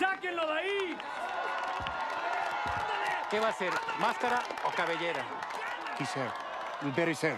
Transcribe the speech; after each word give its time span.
¡Sáquenlo 0.00 0.46
de 0.46 0.52
ahí! 0.52 0.96
¿Qué 3.30 3.38
va 3.38 3.48
a 3.48 3.52
ser? 3.52 3.70
¿Máscara 3.98 4.42
o 4.66 4.70
cabellera? 4.74 5.22
He's 5.98 6.10
here. 6.14 6.32
We'll 6.82 7.14
sir. 7.14 7.36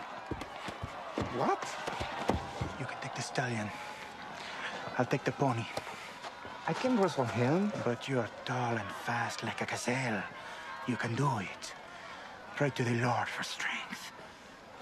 What? 1.36 1.58
You 2.78 2.86
can 2.86 2.96
take 3.00 3.16
the 3.16 3.22
stallion. 3.22 3.68
I'll 4.96 5.06
take 5.06 5.24
the 5.24 5.32
pony. 5.32 5.66
I 6.68 6.72
can 6.72 6.96
wrestle 7.00 7.24
him. 7.24 7.72
But 7.84 8.08
you're 8.08 8.28
tall 8.44 8.76
and 8.76 8.88
fast 9.04 9.42
like 9.42 9.60
a 9.60 9.66
gazelle. 9.66 10.22
You 10.86 10.94
can 10.94 11.16
do 11.16 11.40
it. 11.40 11.74
Pray 12.54 12.70
to 12.70 12.84
the 12.84 12.94
Lord 12.94 13.26
for 13.26 13.42
strength. 13.42 14.12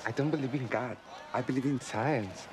I 0.06 0.10
don't 0.10 0.30
believe 0.30 0.54
in 0.54 0.66
God. 0.66 0.98
I 1.32 1.40
believe 1.40 1.64
in 1.64 1.80
science. 1.80 2.46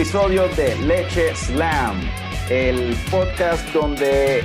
Episodio 0.00 0.48
de 0.56 0.74
Leche 0.86 1.36
Slam, 1.36 2.00
el 2.48 2.96
podcast 3.10 3.68
donde 3.74 4.42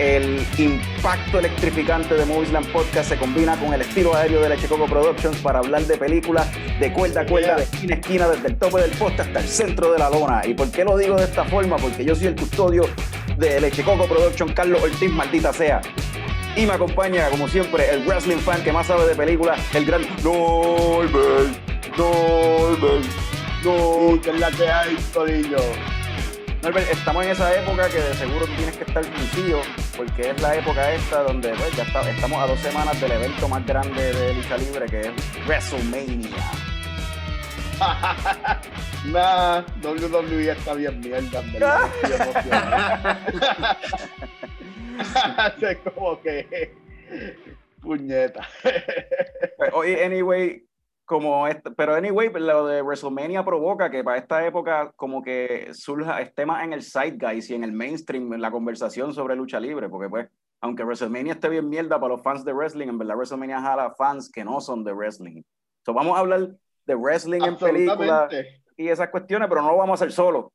el 0.00 0.44
impacto 0.58 1.38
electrificante 1.38 2.14
de 2.14 2.24
Movie 2.24 2.48
Slam 2.48 2.64
Podcast 2.72 3.10
se 3.10 3.16
combina 3.16 3.56
con 3.56 3.72
el 3.72 3.82
estilo 3.82 4.16
aéreo 4.16 4.42
de 4.42 4.48
Leche 4.48 4.66
Coco 4.66 4.86
Productions 4.86 5.36
para 5.42 5.60
hablar 5.60 5.82
de 5.82 5.96
películas 5.96 6.50
de 6.80 6.92
cuerda 6.92 7.20
a 7.20 7.26
cuerda, 7.26 7.54
de 7.54 7.62
esquina 7.62 7.94
a 7.94 7.98
esquina, 7.98 8.28
desde 8.28 8.48
el 8.48 8.56
tope 8.56 8.80
del 8.80 8.90
poste 8.90 9.22
hasta 9.22 9.38
el 9.38 9.46
centro 9.46 9.92
de 9.92 9.98
la 10.00 10.10
lona. 10.10 10.42
¿Y 10.44 10.54
por 10.54 10.72
qué 10.72 10.82
lo 10.84 10.98
digo 10.98 11.14
de 11.14 11.22
esta 11.22 11.44
forma? 11.44 11.76
Porque 11.76 12.04
yo 12.04 12.16
soy 12.16 12.26
el 12.26 12.34
custodio 12.34 12.82
de 13.38 13.60
Leche 13.60 13.84
Coco 13.84 14.08
Productions, 14.08 14.54
Carlos 14.54 14.82
Ortiz, 14.82 15.12
maldita 15.12 15.52
sea. 15.52 15.82
Y 16.56 16.66
me 16.66 16.72
acompaña, 16.72 17.30
como 17.30 17.46
siempre, 17.46 17.88
el 17.90 18.04
wrestling 18.06 18.38
fan 18.38 18.60
que 18.64 18.72
más 18.72 18.88
sabe 18.88 19.06
de 19.06 19.14
películas, 19.14 19.60
el 19.72 19.86
gran 19.86 20.02
Norbert. 20.24 21.96
Norbert. 21.96 23.25
Uy, 23.64 24.20
que 24.20 24.30
es 24.30 24.40
la 24.40 24.50
que 24.50 24.68
hay, 24.70 24.96
Corillo. 25.12 25.58
Norbert, 26.62 26.90
estamos 26.90 27.24
en 27.24 27.30
esa 27.32 27.54
época 27.58 27.88
que 27.88 28.00
de 28.00 28.14
seguro 28.14 28.46
tú 28.46 28.52
tienes 28.54 28.76
que 28.76 28.84
estar 28.84 29.04
sencillo, 29.04 29.60
porque 29.96 30.30
es 30.30 30.40
la 30.42 30.56
época 30.56 30.92
esta 30.92 31.22
donde 31.22 31.50
pues, 31.50 31.76
ya 31.76 31.82
está- 31.84 32.08
estamos 32.10 32.42
a 32.42 32.46
dos 32.46 32.58
semanas 32.60 33.00
del 33.00 33.12
evento 33.12 33.48
más 33.48 33.64
grande 33.66 34.12
de 34.12 34.34
lucha 34.34 34.56
libre, 34.56 34.86
que 34.86 35.00
es 35.02 35.10
WrestleMania. 35.46 36.30
Nah, 39.04 39.62
WWE 39.84 40.50
está 40.50 40.74
bien 40.74 40.98
mierda, 40.98 41.40
es 45.60 45.78
como 45.94 46.20
que. 46.22 46.74
Puñeta. 47.80 48.48
Pues, 49.56 49.70
Oye, 49.74 50.04
anyway, 50.04 50.64
como 51.06 51.46
este- 51.46 51.70
pero 51.70 51.94
anyway, 51.94 52.30
lo 52.34 52.66
de 52.66 52.82
WrestleMania 52.82 53.44
provoca 53.44 53.90
que 53.90 54.04
para 54.04 54.18
esta 54.18 54.44
época 54.44 54.92
como 54.96 55.22
que 55.22 55.68
surja, 55.72 56.20
esté 56.20 56.44
más 56.44 56.64
en 56.64 56.72
el 56.72 56.82
zeitgeist 56.82 57.50
y 57.50 57.54
en 57.54 57.64
el 57.64 57.72
mainstream 57.72 58.32
en 58.34 58.40
la 58.42 58.50
conversación 58.50 59.14
sobre 59.14 59.36
lucha 59.36 59.58
libre, 59.60 59.88
porque 59.88 60.08
pues, 60.10 60.28
aunque 60.60 60.82
WrestleMania 60.84 61.34
esté 61.34 61.48
bien 61.48 61.68
mierda 61.68 61.98
para 62.00 62.14
los 62.14 62.22
fans 62.22 62.44
de 62.44 62.52
wrestling, 62.52 62.88
en 62.88 62.98
verdad 62.98 63.14
WrestleMania 63.16 63.60
jala 63.60 63.94
fans 63.94 64.30
que 64.30 64.44
no 64.44 64.60
son 64.60 64.84
de 64.84 64.92
wrestling. 64.92 65.42
So, 65.84 65.94
vamos 65.94 66.16
a 66.16 66.20
hablar 66.20 66.48
de 66.84 66.94
wrestling 66.94 67.42
en 67.42 67.56
películas 67.56 68.30
y 68.76 68.88
esas 68.88 69.08
cuestiones, 69.08 69.48
pero 69.48 69.62
no 69.62 69.70
lo 69.70 69.76
vamos 69.78 70.00
a 70.00 70.04
hacer 70.04 70.12
solo, 70.12 70.52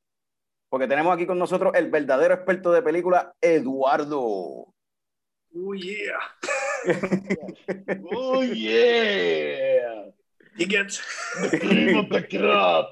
porque 0.69 0.87
tenemos 0.87 1.13
aquí 1.13 1.25
con 1.25 1.39
nosotros 1.39 1.71
el 1.75 1.89
verdadero 1.89 2.33
experto 2.33 2.71
de 2.71 2.81
película, 2.81 3.33
Eduardo. 3.41 4.19
Oh, 5.53 5.73
yeah. 5.75 6.19
Oh, 8.13 8.41
yeah. 8.43 10.11
He 10.57 10.65
gets. 10.65 11.01
The 11.49 11.59
cream 11.59 11.97
of 11.97 12.09
the 12.09 12.27
crop. 12.27 12.91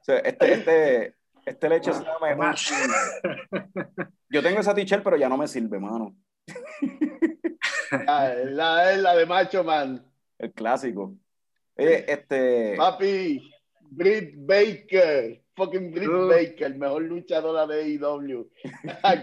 O 0.00 0.04
sea, 0.04 0.18
este, 0.18 0.52
este, 0.52 1.14
este 1.46 1.68
leche 1.68 1.90
es 1.90 2.02
Match. 2.36 2.70
un- 2.72 4.10
Yo 4.28 4.42
tengo 4.42 4.60
esa 4.60 4.74
t-shirt, 4.74 5.02
pero 5.02 5.16
ya 5.16 5.28
no 5.28 5.36
me 5.38 5.48
sirve, 5.48 5.78
mano. 5.78 6.14
Ah, 8.06 8.32
la, 8.44 8.92
es 8.92 8.98
la 8.98 9.14
de 9.16 9.24
Macho 9.26 9.64
Man. 9.64 10.04
El 10.38 10.52
clásico. 10.52 11.14
Oye, 11.76 12.04
este. 12.12 12.74
Papi, 12.76 13.50
Britt 13.80 14.34
Baker. 14.36 15.40
Fucking 15.56 15.92
Britt 15.92 16.08
Uh. 16.08 16.26
Baker, 16.28 16.74
mejor 16.76 17.02
luchadora 17.02 17.66
de 17.66 17.82
AEW. 17.84 18.50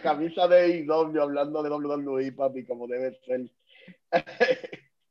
Camisa 0.02 0.48
de 0.48 0.86
AEW 0.88 1.22
hablando 1.22 1.62
de 1.62 1.70
WWE, 1.70 2.32
papi, 2.32 2.64
como 2.66 2.88
debe 2.88 3.20
ser. 3.26 3.42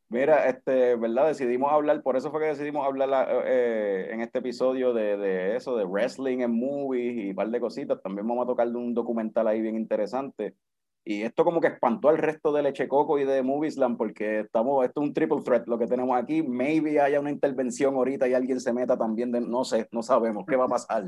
Mira, 0.08 0.48
este, 0.48 0.96
¿verdad? 0.96 1.28
Decidimos 1.28 1.72
hablar, 1.72 2.02
por 2.02 2.16
eso 2.16 2.32
fue 2.32 2.40
que 2.40 2.46
decidimos 2.46 2.84
hablar 2.84 3.28
eh, 3.46 4.08
en 4.10 4.20
este 4.20 4.40
episodio 4.40 4.92
de, 4.92 5.16
de 5.16 5.54
eso, 5.56 5.76
de 5.76 5.84
wrestling 5.84 6.40
en 6.40 6.50
movies 6.58 7.16
y 7.26 7.30
un 7.30 7.36
par 7.36 7.48
de 7.48 7.60
cositas. 7.60 8.02
También 8.02 8.26
vamos 8.26 8.44
a 8.44 8.48
tocar 8.48 8.68
de 8.68 8.76
un 8.76 8.92
documental 8.92 9.46
ahí 9.46 9.60
bien 9.60 9.76
interesante. 9.76 10.56
Y 11.04 11.22
esto 11.22 11.44
como 11.44 11.60
que 11.60 11.68
espantó 11.68 12.08
al 12.08 12.18
resto 12.18 12.52
de 12.52 12.62
Leche 12.62 12.88
Coco 12.88 13.18
y 13.20 13.24
de 13.24 13.42
Moviesland 13.42 13.96
porque 13.96 14.40
estamos, 14.40 14.84
esto 14.84 15.00
es 15.00 15.06
un 15.08 15.14
triple 15.14 15.42
threat 15.44 15.66
lo 15.68 15.78
que 15.78 15.86
tenemos 15.86 16.20
aquí. 16.20 16.42
Maybe 16.42 17.00
haya 17.00 17.20
una 17.20 17.30
intervención 17.30 17.94
ahorita 17.94 18.26
y 18.28 18.34
alguien 18.34 18.60
se 18.60 18.72
meta 18.72 18.98
también 18.98 19.30
de, 19.30 19.40
no 19.40 19.64
sé, 19.64 19.88
no 19.92 20.02
sabemos 20.02 20.44
qué 20.46 20.56
va 20.56 20.64
a 20.64 20.68
pasar. 20.68 21.04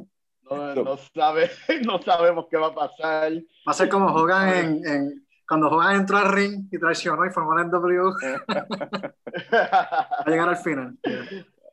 No, 0.49 0.75
no 0.77 0.97
sabe, 0.97 1.51
no 1.87 2.01
sabemos 2.01 2.47
qué 2.49 2.57
va 2.57 2.69
a 2.69 2.75
pasar. 2.75 3.33
Va 3.35 3.73
a 3.73 3.75
ser 3.75 3.89
como 3.89 4.07
Hogan 4.07 4.49
en, 4.55 4.87
en- 4.87 5.27
cuando 5.49 5.69
Hogan 5.71 5.97
entró 5.97 6.17
al 6.19 6.33
ring 6.33 6.67
y 6.71 6.79
traicionó 6.79 7.27
y 7.27 7.31
formó 7.31 7.55
la 7.55 7.65
NW 7.65 8.13
a 9.53 10.25
llegar 10.27 10.49
al 10.49 10.57
final. 10.57 10.99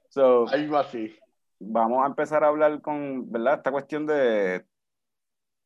So, 0.09 0.47
Algo 0.49 0.77
así. 0.77 1.15
vamos 1.59 2.03
a 2.03 2.07
empezar 2.07 2.43
a 2.43 2.47
hablar 2.47 2.81
con, 2.81 3.31
¿verdad? 3.31 3.55
Esta 3.55 3.71
cuestión 3.71 4.05
de... 4.05 4.65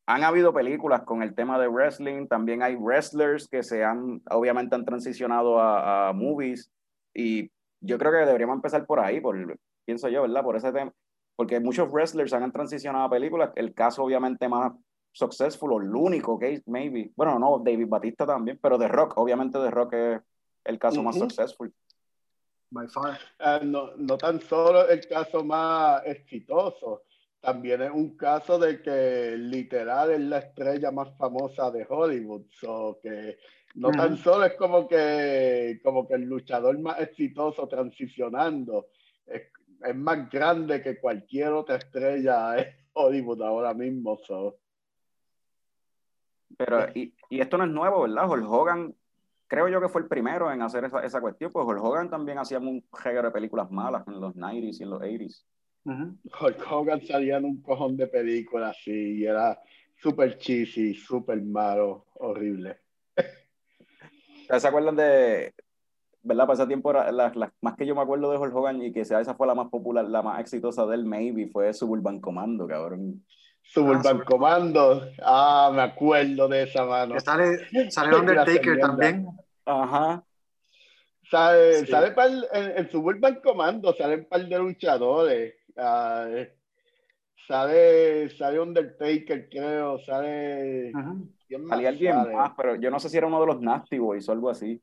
Han 0.06 0.22
habido 0.22 0.52
películas 0.52 1.02
con 1.02 1.22
el 1.22 1.34
tema 1.34 1.58
de 1.58 1.66
wrestling, 1.66 2.26
también 2.28 2.62
hay 2.62 2.74
wrestlers 2.76 3.48
que 3.48 3.62
se 3.62 3.82
han, 3.84 4.20
obviamente 4.30 4.74
han 4.74 4.84
transicionado 4.84 5.58
a, 5.58 6.10
a 6.10 6.12
movies 6.12 6.70
y 7.14 7.50
yo 7.80 7.96
creo 7.96 8.12
que 8.12 8.18
deberíamos 8.18 8.56
empezar 8.56 8.84
por 8.84 9.00
ahí, 9.00 9.20
por, 9.20 9.34
pienso 9.86 10.08
yo, 10.10 10.22
¿verdad? 10.22 10.42
Por 10.42 10.56
ese 10.56 10.72
tema, 10.72 10.92
porque 11.36 11.58
muchos 11.58 11.90
wrestlers 11.90 12.34
han 12.34 12.52
transicionado 12.52 13.06
a 13.06 13.10
películas, 13.10 13.50
el 13.56 13.72
caso 13.72 14.04
obviamente 14.04 14.46
más 14.46 14.72
successful 15.14 15.72
o 15.72 15.80
el 15.80 15.94
único 15.94 16.38
que 16.38 16.62
maybe, 16.66 17.12
bueno, 17.16 17.38
no, 17.38 17.62
David 17.64 17.86
Batista 17.88 18.26
también, 18.26 18.58
pero 18.60 18.78
The 18.78 18.88
Rock, 18.88 19.16
obviamente 19.16 19.58
The 19.58 19.70
Rock 19.70 19.94
es 19.94 20.20
el 20.64 20.78
caso 20.78 21.02
más 21.02 21.16
Ujú. 21.16 21.24
successful. 21.24 21.72
By 22.70 22.88
far. 22.88 23.18
Ah, 23.38 23.60
no, 23.62 23.96
no 23.96 24.18
tan 24.18 24.40
solo 24.40 24.88
el 24.88 25.06
caso 25.06 25.44
más 25.44 26.04
exitoso, 26.06 27.04
también 27.40 27.82
es 27.82 27.90
un 27.92 28.16
caso 28.16 28.58
de 28.58 28.82
que 28.82 29.36
literal 29.36 30.10
es 30.10 30.20
la 30.20 30.38
estrella 30.38 30.90
más 30.90 31.16
famosa 31.16 31.70
de 31.70 31.86
Hollywood. 31.88 32.46
So 32.50 32.98
que 33.00 33.38
no 33.76 33.90
tan 33.90 34.16
solo 34.16 34.46
es 34.46 34.54
como 34.54 34.88
que, 34.88 35.80
como 35.84 36.08
que 36.08 36.14
el 36.14 36.22
luchador 36.22 36.76
más 36.80 37.00
exitoso 37.00 37.68
transicionando, 37.68 38.88
es, 39.26 39.42
es 39.84 39.94
más 39.94 40.28
grande 40.28 40.82
que 40.82 40.98
cualquier 40.98 41.52
otra 41.52 41.76
estrella 41.76 42.58
en 42.58 42.74
Hollywood 42.94 43.42
ahora 43.42 43.74
mismo. 43.74 44.18
so. 44.26 44.56
Pero, 46.56 46.86
y, 46.94 47.14
y 47.30 47.40
esto 47.40 47.58
no 47.58 47.64
es 47.64 47.70
nuevo, 47.70 48.02
¿verdad? 48.02 48.30
Hulk 48.30 48.48
Hogan, 48.48 48.94
creo 49.46 49.68
yo 49.68 49.80
que 49.80 49.88
fue 49.88 50.02
el 50.02 50.08
primero 50.08 50.50
en 50.52 50.62
hacer 50.62 50.84
esa, 50.84 51.00
esa 51.04 51.20
cuestión, 51.20 51.50
pues 51.52 51.66
Hulk 51.66 51.82
Hogan 51.82 52.10
también 52.10 52.38
hacía 52.38 52.58
un 52.58 52.84
género 52.96 53.28
de 53.28 53.32
películas 53.32 53.70
malas 53.70 54.06
en 54.06 54.20
los 54.20 54.34
90s 54.36 54.80
y 54.80 54.82
en 54.82 54.90
los 54.90 55.00
80s. 55.00 55.44
Ujú. 55.84 56.16
Hulk 56.40 56.72
Hogan 56.72 57.02
salía 57.02 57.36
en 57.36 57.44
un 57.44 57.60
cojón 57.62 57.96
de 57.96 58.06
películas 58.06 58.76
así 58.78 59.18
y 59.18 59.24
era 59.26 59.60
súper 59.96 60.38
cheesy, 60.38 60.94
súper 60.94 61.42
malo, 61.42 62.06
horrible. 62.14 62.78
¿Ustedes 64.42 64.62
¿Se 64.62 64.68
acuerdan 64.68 64.96
de, 64.96 65.54
verdad? 66.22 66.46
Para 66.46 66.54
ese 66.54 66.66
tiempo, 66.66 66.90
era 66.90 67.10
la, 67.12 67.32
la- 67.34 67.52
más 67.60 67.76
que 67.76 67.86
yo 67.86 67.94
me 67.94 68.02
acuerdo 68.02 68.30
de 68.30 68.38
Hulk 68.38 68.54
Hogan 68.54 68.82
y 68.82 68.92
que 68.92 69.04
sea 69.04 69.20
esa 69.20 69.34
fue 69.34 69.46
la 69.46 69.54
más 69.54 69.68
popular, 69.68 70.04
la 70.06 70.22
más 70.22 70.40
exitosa 70.40 70.86
del 70.86 71.04
maybe, 71.04 71.48
fue 71.48 71.72
Suburban 71.72 72.20
Commando, 72.20 72.66
cabrón. 72.66 73.24
Suburban. 73.64 74.20
Commando. 74.20 75.08
Ah, 75.22 75.72
me 75.74 75.82
acuerdo 75.82 76.46
de 76.48 76.62
esa 76.64 76.84
mano. 76.84 77.14
Que 77.14 77.20
sale, 77.20 77.58
sale 77.90 78.16
Undertaker 78.16 78.78
también. 78.78 79.26
Ajá. 79.64 80.22
Sale, 81.30 81.80
Sí. 81.80 81.86
sale 81.86 82.12
pal- 82.14 82.46
en, 82.52 82.78
en 82.78 82.90
Suburban 82.90 83.40
Commando 83.42 83.92
salen 83.94 84.20
un 84.20 84.24
par 84.26 84.46
de 84.46 84.58
luchadores. 84.58 85.54
Ah, 85.76 86.28
sale, 87.48 88.28
sale 88.30 88.60
Undertaker, 88.60 89.48
creo. 89.48 89.98
Sale. 90.00 90.92
Ujú. 90.94 91.28
¿quién 91.48 91.62
más 91.64 91.70
Salía 91.76 91.88
alguien 91.90 92.14
sale? 92.14 92.34
más, 92.34 92.52
pero 92.56 92.74
yo 92.76 92.90
no 92.90 92.98
sé 93.00 93.08
si 93.08 93.16
era 93.18 93.26
uno 93.26 93.40
de 93.40 93.46
los 93.46 93.60
Nasty 93.60 93.98
Boys 93.98 94.28
o 94.28 94.32
algo 94.32 94.50
así. 94.50 94.80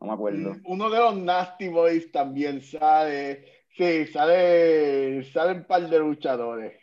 No 0.00 0.06
me 0.08 0.12
acuerdo. 0.12 0.54
Mm, 0.54 0.62
Uno 0.66 0.90
de 0.90 0.98
los 0.98 1.16
Nasty 1.16 1.68
Boys 1.68 2.12
también 2.12 2.60
sale. 2.62 3.44
Sí, 3.76 4.06
sale, 4.06 5.24
sale 5.32 5.52
un 5.58 5.64
par 5.64 5.88
de 5.88 5.98
luchadores. 5.98 6.74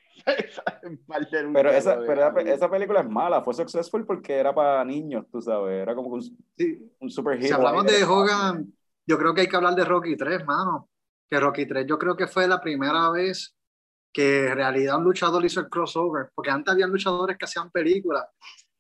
Pero, 1.54 1.70
esa, 1.70 2.00
pero 2.06 2.40
esa, 2.42 2.70
película 2.70 3.02
es 3.02 3.10
mala, 3.10 3.42
fue 3.42 3.54
successful 3.54 4.06
porque 4.06 4.34
era 4.34 4.54
para 4.54 4.84
niños, 4.86 5.26
tú 5.32 5.42
sabes, 5.42 5.82
era 5.82 5.96
como 5.96 6.10
un, 6.10 6.22
Sí, 6.22 6.92
un 7.00 7.10
super 7.10 7.42
Si 7.42 7.52
hablamos 7.52 7.86
de 7.86 8.04
Hogan, 8.04 8.74
yo 9.06 9.18
creo 9.18 9.34
que 9.34 9.42
hay 9.42 9.48
que 9.48 9.56
hablar 9.56 9.76
de 9.76 9.86
Rocky 9.86 10.16
3, 10.16 10.46
mano. 10.46 10.90
Que 11.30 11.40
Rocky 11.40 11.66
3 11.66 11.86
yo 11.88 11.98
creo 11.98 12.16
que 12.16 12.28
fue 12.28 12.48
la 12.48 12.62
primera 12.62 13.10
vez 13.10 13.56
que 14.14 14.48
en 14.48 14.56
realidad 14.56 14.98
un 14.98 15.04
luchador 15.04 15.44
hizo 15.44 15.60
el 15.60 15.70
crossover, 15.70 16.30
porque 16.34 16.52
antes 16.52 16.72
había 16.72 16.88
luchadores 16.88 17.38
que 17.38 17.46
hacían 17.46 17.70
películas, 17.70 18.26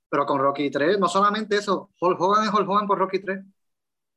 pero 0.10 0.26
con 0.26 0.40
Rocky 0.40 0.70
3, 0.70 0.98
no 0.98 1.08
solamente 1.08 1.58
eso, 1.58 1.92
Hulk 2.00 2.22
Hogan 2.22 2.46
es 2.46 2.54
Hulk 2.54 2.70
Hogan 2.70 2.88
por 2.88 2.98
Rocky 2.98 3.20
3, 3.20 3.44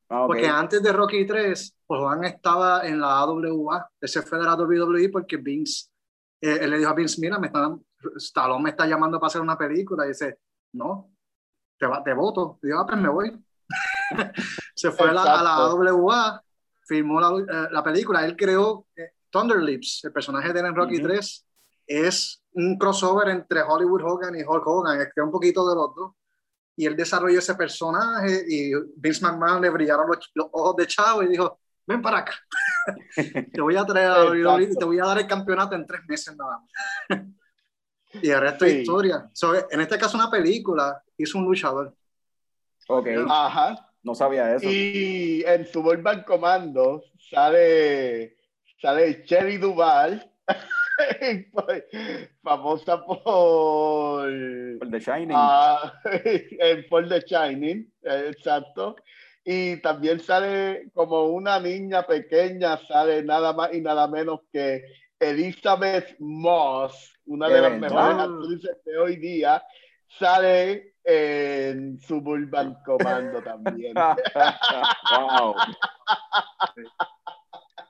Ah, 0.09 0.21
ok. 0.21 0.27
porque 0.27 0.47
antes 0.47 0.81
de 0.81 0.91
Rocky 0.91 1.25
3, 1.25 1.75
Hulk 1.87 2.01
Hogan 2.01 2.23
estaba 2.23 2.87
en 2.87 2.99
la 2.99 3.19
AWA, 3.19 3.89
ese 4.01 4.21
fue 4.21 4.39
de 4.39 4.45
la 4.45 4.55
WWE 4.55 5.09
porque 5.09 5.37
Vince, 5.37 5.89
eh, 6.41 6.59
él 6.61 6.69
le 6.69 6.77
dijo 6.77 6.89
a 6.89 6.93
Vince, 6.93 7.19
mira, 7.19 7.37
me 7.39 7.47
están, 7.47 7.83
Stallone 8.15 8.63
me 8.63 8.69
está 8.69 8.85
llamando 8.85 9.19
para 9.19 9.27
hacer 9.27 9.41
una 9.41 9.57
película, 9.57 10.05
y 10.05 10.09
dice, 10.09 10.39
no, 10.73 11.11
te, 11.77 11.85
va, 11.85 12.03
te 12.03 12.13
voto, 12.13 12.59
y 12.63 12.69
yo, 12.69 12.79
ah, 12.79 12.85
pues 12.85 12.99
me 12.99 13.09
voy. 13.09 13.45
Se 14.75 14.91
fue 14.91 15.09
a 15.09 15.13
la, 15.13 15.39
a 15.39 15.43
la 15.43 16.43
filmó 16.85 17.19
la, 17.19 17.29
eh, 17.39 17.67
la 17.71 17.83
película, 17.83 18.25
él 18.25 18.35
creó 18.35 18.87
eh, 18.95 19.11
Thunder 19.29 19.59
Lips, 19.59 20.01
el 20.05 20.11
personaje 20.11 20.51
de 20.51 20.59
él 20.59 20.65
en 20.67 20.75
Rocky 20.75 20.97
Ujú. 20.97 21.07
3, 21.07 21.45
es 21.87 22.43
un 22.53 22.77
crossover 22.77 23.29
entre 23.29 23.61
Hollywood 23.61 24.03
Hogan 24.03 24.35
y 24.35 24.43
Hulk 24.43 24.65
Hogan, 24.65 25.01
es 25.01 25.09
que 25.13 25.21
un 25.21 25.31
poquito 25.31 25.67
de 25.67 25.75
los 25.75 25.95
dos. 25.95 26.13
Y 26.75 26.85
él 26.85 26.95
desarrolló 26.95 27.39
ese 27.39 27.55
personaje 27.55 28.45
y 28.47 28.71
Vince 28.95 29.25
McMahon 29.25 29.61
le 29.61 29.69
brillaron 29.69 30.07
los, 30.07 30.31
los 30.33 30.47
ojos 30.51 30.75
de 30.77 30.87
chavo 30.87 31.23
y 31.23 31.27
dijo, 31.27 31.59
ven 31.89 32.01
para 32.01 32.19
acá. 32.19 32.33
te 33.53 33.61
voy 33.61 33.75
a 33.75 33.83
traer 33.85 34.07
a 34.07 34.25
WWE 34.25 34.63
y 34.63 34.75
te 34.77 34.85
voy 34.85 34.99
a 34.99 35.05
dar 35.05 35.17
el 35.17 35.27
campeonato 35.27 35.75
en 35.75 35.85
tres 35.85 36.01
meses 36.07 36.35
nada 36.37 36.59
más. 37.09 37.19
y 38.21 38.29
el 38.29 38.39
resto 38.39 38.65
es 38.65 38.71
Sí. 38.71 38.77
historia. 38.79 39.29
So, 39.33 39.53
en 39.69 39.81
este 39.81 39.97
caso 39.97 40.15
una 40.17 40.29
película 40.29 41.03
hizo 41.17 41.37
un 41.39 41.45
luchador. 41.45 41.95
Ok, 42.87 43.07
Ajá. 43.27 43.91
no 44.03 44.15
sabía 44.15 44.55
eso. 44.55 44.67
Y 44.69 45.43
en 45.45 45.65
Suburban 45.65 46.23
Commando 46.23 47.03
sale, 47.29 48.37
sale 48.81 49.23
Cherry 49.25 49.57
Duval, 49.57 50.31
famosa 52.43 53.03
por, 53.05 54.27
El 54.27 54.79
de 54.89 54.99
Shining. 54.99 55.35
ah, 55.35 55.93
en 56.03 56.87
por 56.89 57.07
The 57.07 57.21
Shining, 57.21 57.93
exacto. 58.03 58.95
Y 59.51 59.77
también 59.77 60.19
sale 60.19 60.91
como 60.93 61.23
una 61.23 61.59
niña 61.59 62.05
pequeña, 62.05 62.77
sale 62.87 63.23
nada 63.23 63.51
más 63.51 63.73
y 63.73 63.81
nada 63.81 64.07
menos 64.07 64.41
que 64.53 64.83
Elizabeth 65.19 66.15
Moss, 66.19 67.17
una 67.25 67.49
¿De 67.49 67.59
las 67.59 67.79
mejores 67.79 68.19
actrices 68.19 68.77
de 68.85 68.97
hoy 68.99 69.15
día, 69.15 69.63
sale 70.19 70.93
en 71.03 71.99
Suburban 71.99 72.77
Commando 72.85 73.41
también. 73.41 73.95
wow. 75.19 75.55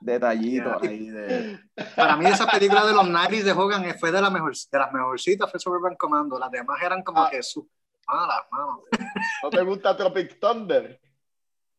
Detallito 0.00 0.80
Yeah. 0.80 0.90
ahí 0.90 1.10
de. 1.10 1.58
Para 1.94 2.16
mí 2.16 2.24
esa 2.24 2.46
película 2.46 2.86
de 2.86 2.94
los 2.94 3.06
90 3.06 3.44
de 3.44 3.52
Hogan 3.52 3.98
fue 3.98 4.10
de, 4.10 4.22
la 4.22 4.30
mejor, 4.30 4.54
de 4.54 4.78
las 4.78 4.92
mejorcitas, 4.94 5.50
fue 5.50 5.60
Suburban 5.60 5.94
Commando. 5.96 6.38
Las 6.38 6.50
demás 6.50 6.80
eran 6.82 7.02
como 7.02 7.20
Ah. 7.20 7.28
que 7.30 7.42
su 7.42 7.68
malas, 8.08 8.46
mano. 8.50 8.82
¿No 9.42 9.50
te 9.50 9.62
gusta 9.62 9.94
Tropic 9.94 10.40
Thunder? 10.40 10.98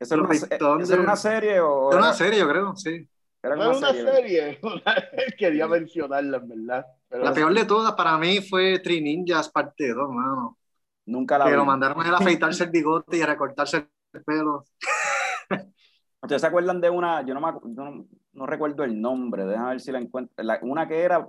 ¿Eso 0.02 0.16
era, 0.16 0.24
una, 0.24 0.30
Tropic 0.34 0.50
se- 0.50 0.58
Thunder. 0.58 0.84
¿eso 0.84 0.94
era 0.94 1.02
una 1.04 1.16
serie 1.16 1.60
o 1.62 1.92
Era 1.92 2.00
una 2.00 2.14
serie, 2.14 2.40
yo 2.40 2.50
creo, 2.50 2.76
sí. 2.76 3.08
era 3.44 3.56
No 3.56 3.62
una 3.64 3.72
es 3.72 3.78
una 3.78 3.88
serie? 3.94 4.60
serie. 4.62 5.36
Quería 5.38 5.68
mencionarla, 5.68 6.38
en 6.38 6.48
verdad. 6.50 6.86
Pero 7.08 7.24
La 7.24 7.34
peor 7.34 7.54
de 7.54 7.66
todas 7.66 7.94
para 7.94 8.18
mí 8.18 8.42
fue 8.42 8.80
Three 8.80 9.02
Ninjas 9.02 9.50
parte 9.50 9.94
2, 9.94 10.10
mano. 10.12 10.58
Nunca 11.06 11.38
la 11.38 11.46
Que 11.46 11.52
vi. 11.52 11.58
lo 11.58 11.66
mandaron 11.66 12.02
a 12.02 12.08
él 12.08 12.14
a 12.14 12.18
afeitarse 12.18 12.64
el 12.66 12.70
bigote 12.72 13.18
y 13.18 13.22
a 13.22 13.26
recortarse 13.28 13.88
el 14.14 14.24
pelo. 14.24 14.66
¿Ustedes 16.22 16.42
se 16.42 16.48
acuerdan 16.48 16.80
de 16.82 16.90
una? 16.90 17.26
Yo 17.26 17.34
no, 17.34 17.42
me, 17.42 17.48
yo 17.76 17.84
no, 17.84 18.06
no 18.34 18.46
recuerdo 18.46 18.84
el 18.84 19.00
nombre, 19.02 19.46
déjame 19.46 19.72
ver 19.72 19.82
si 19.82 19.92
la 19.92 20.00
encuentro. 20.00 20.44
La- 20.44 20.60
una 20.62 20.88
que 20.88 21.00
era 21.02 21.28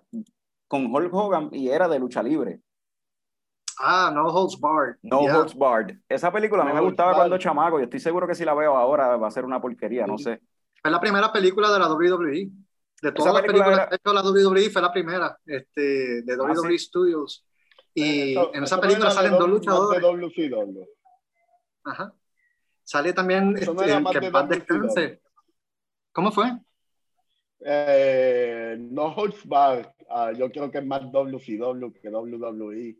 con 0.69 0.87
Hulk 0.95 1.13
Hogan 1.15 1.49
y 1.53 1.69
era 1.69 1.89
de 1.89 1.99
lucha 1.99 2.23
libre. 2.23 2.61
Ah, 3.85 4.13
No 4.15 4.27
Holds 4.29 4.61
Barred. 4.61 4.97
No 5.03 5.23
Yeah. 5.23 5.39
Holds 5.41 5.55
Barred. 5.57 5.97
Esa 6.09 6.31
película 6.33 6.63
a 6.63 6.65
mí 6.67 6.71
No 6.71 6.77
me 6.77 6.83
gustaba 6.83 7.09
Barred. 7.11 7.21
cuando 7.23 7.39
chamaco 7.39 7.81
y 7.81 7.83
estoy 7.83 7.99
seguro 7.99 8.27
que 8.29 8.35
si 8.37 8.45
la 8.45 8.55
veo 8.55 8.77
ahora 8.77 9.17
va 9.17 9.27
a 9.27 9.31
ser 9.31 9.45
una 9.45 9.61
porquería, 9.61 10.07
no 10.07 10.17
sé. 10.19 10.41
Fue 10.81 10.91
la 10.91 11.01
primera 11.01 11.33
película 11.33 11.71
de 11.73 11.79
la 11.81 11.89
WWE. 11.93 12.49
De 13.03 13.11
todas 13.13 13.35
las 13.35 13.43
película 13.43 13.65
películas 13.65 13.79
era- 13.79 13.89
que 13.89 13.95
ha 13.95 13.97
hecho 13.97 14.13
la 14.13 14.23
WWE 14.23 14.71
fue 14.71 14.83
la 14.83 14.93
primera, 14.93 15.37
este, 15.45 16.23
de 16.23 16.37
WWE 16.37 16.79
Studios. 16.79 17.45
Y 17.95 18.33
Eso- 18.33 18.55
en 18.55 18.63
esa 18.65 18.77
no 18.77 18.83
película 18.83 19.09
de 19.09 19.15
salen 19.15 19.33
dos 19.33 19.49
luchadores. 19.49 20.01
WCW. 20.01 20.85
Ajá. 21.85 22.15
Sale 22.85 23.13
también 23.13 23.53
no 23.53 23.59
este, 23.59 23.93
el 23.93 24.03
más 24.03 24.13
que 24.13 24.31
descanse. 24.49 25.21
¿Cómo 26.13 26.31
fue? 26.31 26.53
Eh, 27.65 28.77
no 28.79 29.07
Holds 29.07 29.47
Barred. 29.47 29.87
Ah, 30.09 30.33
yo 30.33 30.51
creo 30.51 30.71
que 30.71 30.79
es 30.79 30.87
más 30.87 31.03
WCW 31.11 31.93
que 31.93 32.09
WWE. 32.11 32.97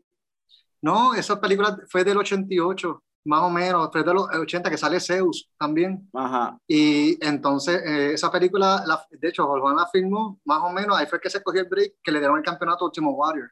No, 0.83 1.13
esa 1.15 1.39
película 1.39 1.77
fue 1.89 2.03
del 2.03 2.17
88, 2.17 3.01
más 3.25 3.41
o 3.41 3.49
menos, 3.49 3.89
fue 3.91 4.03
de 4.03 4.13
los 4.13 4.27
80 4.35 4.69
que 4.69 4.77
sale 4.77 4.99
Zeus 4.99 5.49
también. 5.57 6.09
Ajá. 6.13 6.57
Y 6.67 7.17
entonces, 7.25 7.81
eh, 7.85 8.13
esa 8.13 8.29
película, 8.29 8.83
la- 8.85 9.07
de 9.09 9.29
hecho, 9.29 9.49
Hogan 9.49 9.77
la 9.77 9.87
filmó, 9.87 10.41
más 10.43 10.59
o 10.61 10.69
menos, 10.71 10.97
ahí 10.97 11.05
fue 11.07 11.21
que 11.21 11.29
se 11.29 11.41
cogió 11.41 11.61
el 11.61 11.69
break, 11.69 11.93
que 12.03 12.11
le 12.11 12.19
dieron 12.19 12.37
el 12.37 12.43
campeonato 12.43 12.83
a 12.83 12.87
Ultimo 12.89 13.11
Warrior. 13.11 13.49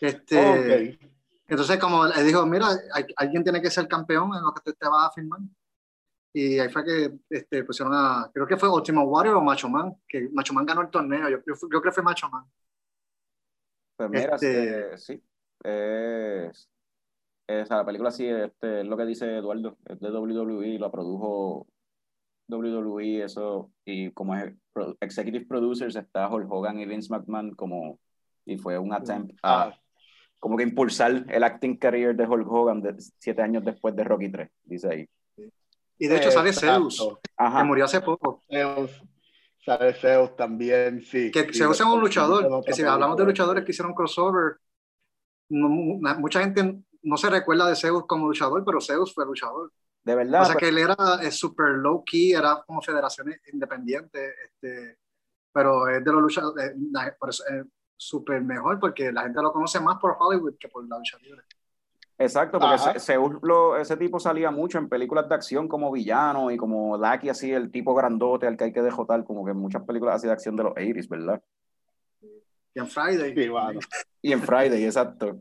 Este, 0.00 0.96
Ok. 0.96 1.10
Entonces, 1.48 1.78
como 1.78 2.06
le 2.06 2.22
dijo, 2.22 2.46
mira, 2.46 2.68
hay- 2.94 3.04
alguien 3.16 3.42
tiene 3.42 3.60
que 3.60 3.70
ser 3.70 3.86
campeón 3.88 4.30
en 4.34 4.42
lo 4.42 4.54
que 4.54 4.62
tú 4.64 4.72
te 4.72 4.88
vas 4.88 5.08
a 5.08 5.12
filmar. 5.12 5.40
Y 6.32 6.58
ahí 6.60 6.68
fue 6.70 6.84
que 6.84 7.18
este, 7.28 7.64
pusieron 7.64 7.92
a, 7.92 8.30
creo 8.32 8.46
que 8.46 8.56
fue 8.56 8.68
Ultimo 8.72 9.02
Warrior 9.02 9.34
o 9.36 9.40
Macho 9.42 9.68
Man, 9.68 9.94
que 10.08 10.28
Macho 10.32 10.54
Man 10.54 10.64
ganó 10.64 10.80
el 10.82 10.88
torneo, 10.90 11.28
yo, 11.28 11.38
yo, 11.44 11.54
yo 11.60 11.68
creo 11.68 11.82
que 11.82 11.90
fue 11.92 12.04
Macho 12.04 12.28
Man. 12.30 12.44
Pues 13.96 14.08
mira, 14.10 14.34
Este- 14.36 14.92
eh, 14.94 14.96
sí. 14.98 15.22
Es, 15.62 16.68
esa 17.46 17.76
la 17.76 17.84
película 17.84 18.10
sí 18.10 18.26
este, 18.26 18.80
es 18.80 18.86
lo 18.86 18.96
que 18.96 19.04
dice 19.04 19.36
Eduardo, 19.38 19.76
es 19.86 20.00
de 20.00 20.10
WWE, 20.10 20.78
la 20.78 20.90
produjo 20.90 21.66
WWE, 22.48 23.24
eso, 23.24 23.70
y 23.84 24.10
como 24.12 24.34
es 24.36 24.52
pro- 24.72 24.96
executive 25.00 25.46
producers 25.46 25.96
está 25.96 26.28
Hulk 26.28 26.50
Hogan 26.50 26.80
y 26.80 26.86
Vince 26.86 27.08
McMahon 27.10 27.54
como, 27.54 27.98
y 28.44 28.56
fue 28.58 28.78
un 28.78 28.92
attempt 28.92 29.32
a 29.42 29.62
Ah, 29.64 29.80
como 30.38 30.56
que 30.56 30.62
impulsar 30.62 31.26
el 31.28 31.44
acting 31.44 31.76
career 31.76 32.16
de 32.16 32.26
Hulk 32.26 32.50
Hogan 32.50 32.80
de, 32.80 32.94
siete 33.18 33.42
años 33.42 33.64
después 33.64 33.94
de 33.94 34.04
Rocky 34.04 34.30
3, 34.30 34.50
dice 34.64 34.88
ahí. 34.90 35.08
Y 35.98 36.06
de 36.08 36.16
hecho 36.16 36.30
sale 36.30 36.52
Zeus, 36.54 36.94
exacto. 36.94 37.20
que 37.22 37.30
Ajá. 37.36 37.62
murió 37.64 37.84
hace 37.84 38.00
poco. 38.00 38.42
Zeus. 38.50 39.02
Sale 39.62 39.92
Zeus 39.92 40.34
también, 40.34 41.02
sí. 41.02 41.30
Que 41.30 41.52
sí, 41.52 41.58
Zeus 41.58 41.78
es 41.78 41.86
un 41.86 42.00
luchador, 42.00 42.64
que 42.64 42.72
si 42.72 42.82
hablamos 42.82 43.18
de 43.18 43.24
luchadores 43.26 43.64
que 43.64 43.72
hicieron 43.72 43.92
crossover, 43.92 44.56
no- 45.50 46.18
mucha 46.18 46.40
gente 46.40 46.80
no 47.02 47.16
se 47.16 47.28
recuerda 47.30 47.68
de 47.68 47.76
Zeus 47.76 48.04
como 48.06 48.26
luchador, 48.26 48.64
pero 48.64 48.80
Zeus 48.80 49.12
fue 49.14 49.24
luchador. 49.26 49.70
De 50.02 50.14
verdad, 50.14 50.42
O 50.42 50.44
sea 50.46 50.54
que 50.56 50.68
él 50.68 50.78
era 50.78 50.96
eh, 51.22 51.30
super 51.30 51.68
low 51.72 52.02
key, 52.04 52.32
era 52.32 52.62
como 52.66 52.80
federaciones 52.80 53.40
independientes. 53.52 54.32
Este, 54.46 54.96
pero 55.52 55.88
es 55.88 56.02
de 56.02 56.12
los 56.12 56.22
luchadores, 56.22 56.72
por 57.18 57.28
eso 57.28 57.44
es 57.48 57.66
súper 57.96 58.40
mejor 58.42 58.78
porque 58.80 59.12
la 59.12 59.22
gente 59.24 59.42
lo 59.42 59.52
conoce 59.52 59.78
más 59.80 59.98
por 59.98 60.16
Hollywood 60.18 60.54
que 60.58 60.68
por 60.68 60.88
la 60.88 60.96
lucha 60.96 61.18
libre. 61.18 61.42
Exacto, 62.16 62.58
porque 62.58 63.38
lo- 63.42 63.76
ese 63.78 63.96
tipo 63.96 64.20
salía 64.20 64.50
mucho 64.50 64.78
en 64.78 64.88
películas 64.90 65.26
de 65.28 65.34
acción 65.34 65.66
como 65.68 65.90
villano 65.90 66.50
y 66.50 66.56
como 66.56 66.96
Lucky 66.96 67.30
así, 67.30 67.50
el 67.50 67.70
tipo 67.70 67.94
grandote 67.94 68.46
al 68.46 68.56
que 68.56 68.64
hay 68.64 68.72
que 68.72 68.82
dejotar, 68.82 69.24
como 69.24 69.44
que 69.44 69.52
en 69.52 69.56
muchas 69.56 69.82
películas 69.84 70.16
así 70.16 70.26
de 70.26 70.32
acción 70.34 70.54
de 70.54 70.64
los 70.64 70.72
80s, 70.74 71.08
¿verdad? 71.08 71.42
Y 72.74 72.78
en 72.78 72.86
Friday. 72.86 73.34
Sí, 73.34 73.50
mano. 73.50 73.80
Y 74.22 74.32
en 74.32 74.42
Friday, 74.42 74.84
exacto. 74.84 75.40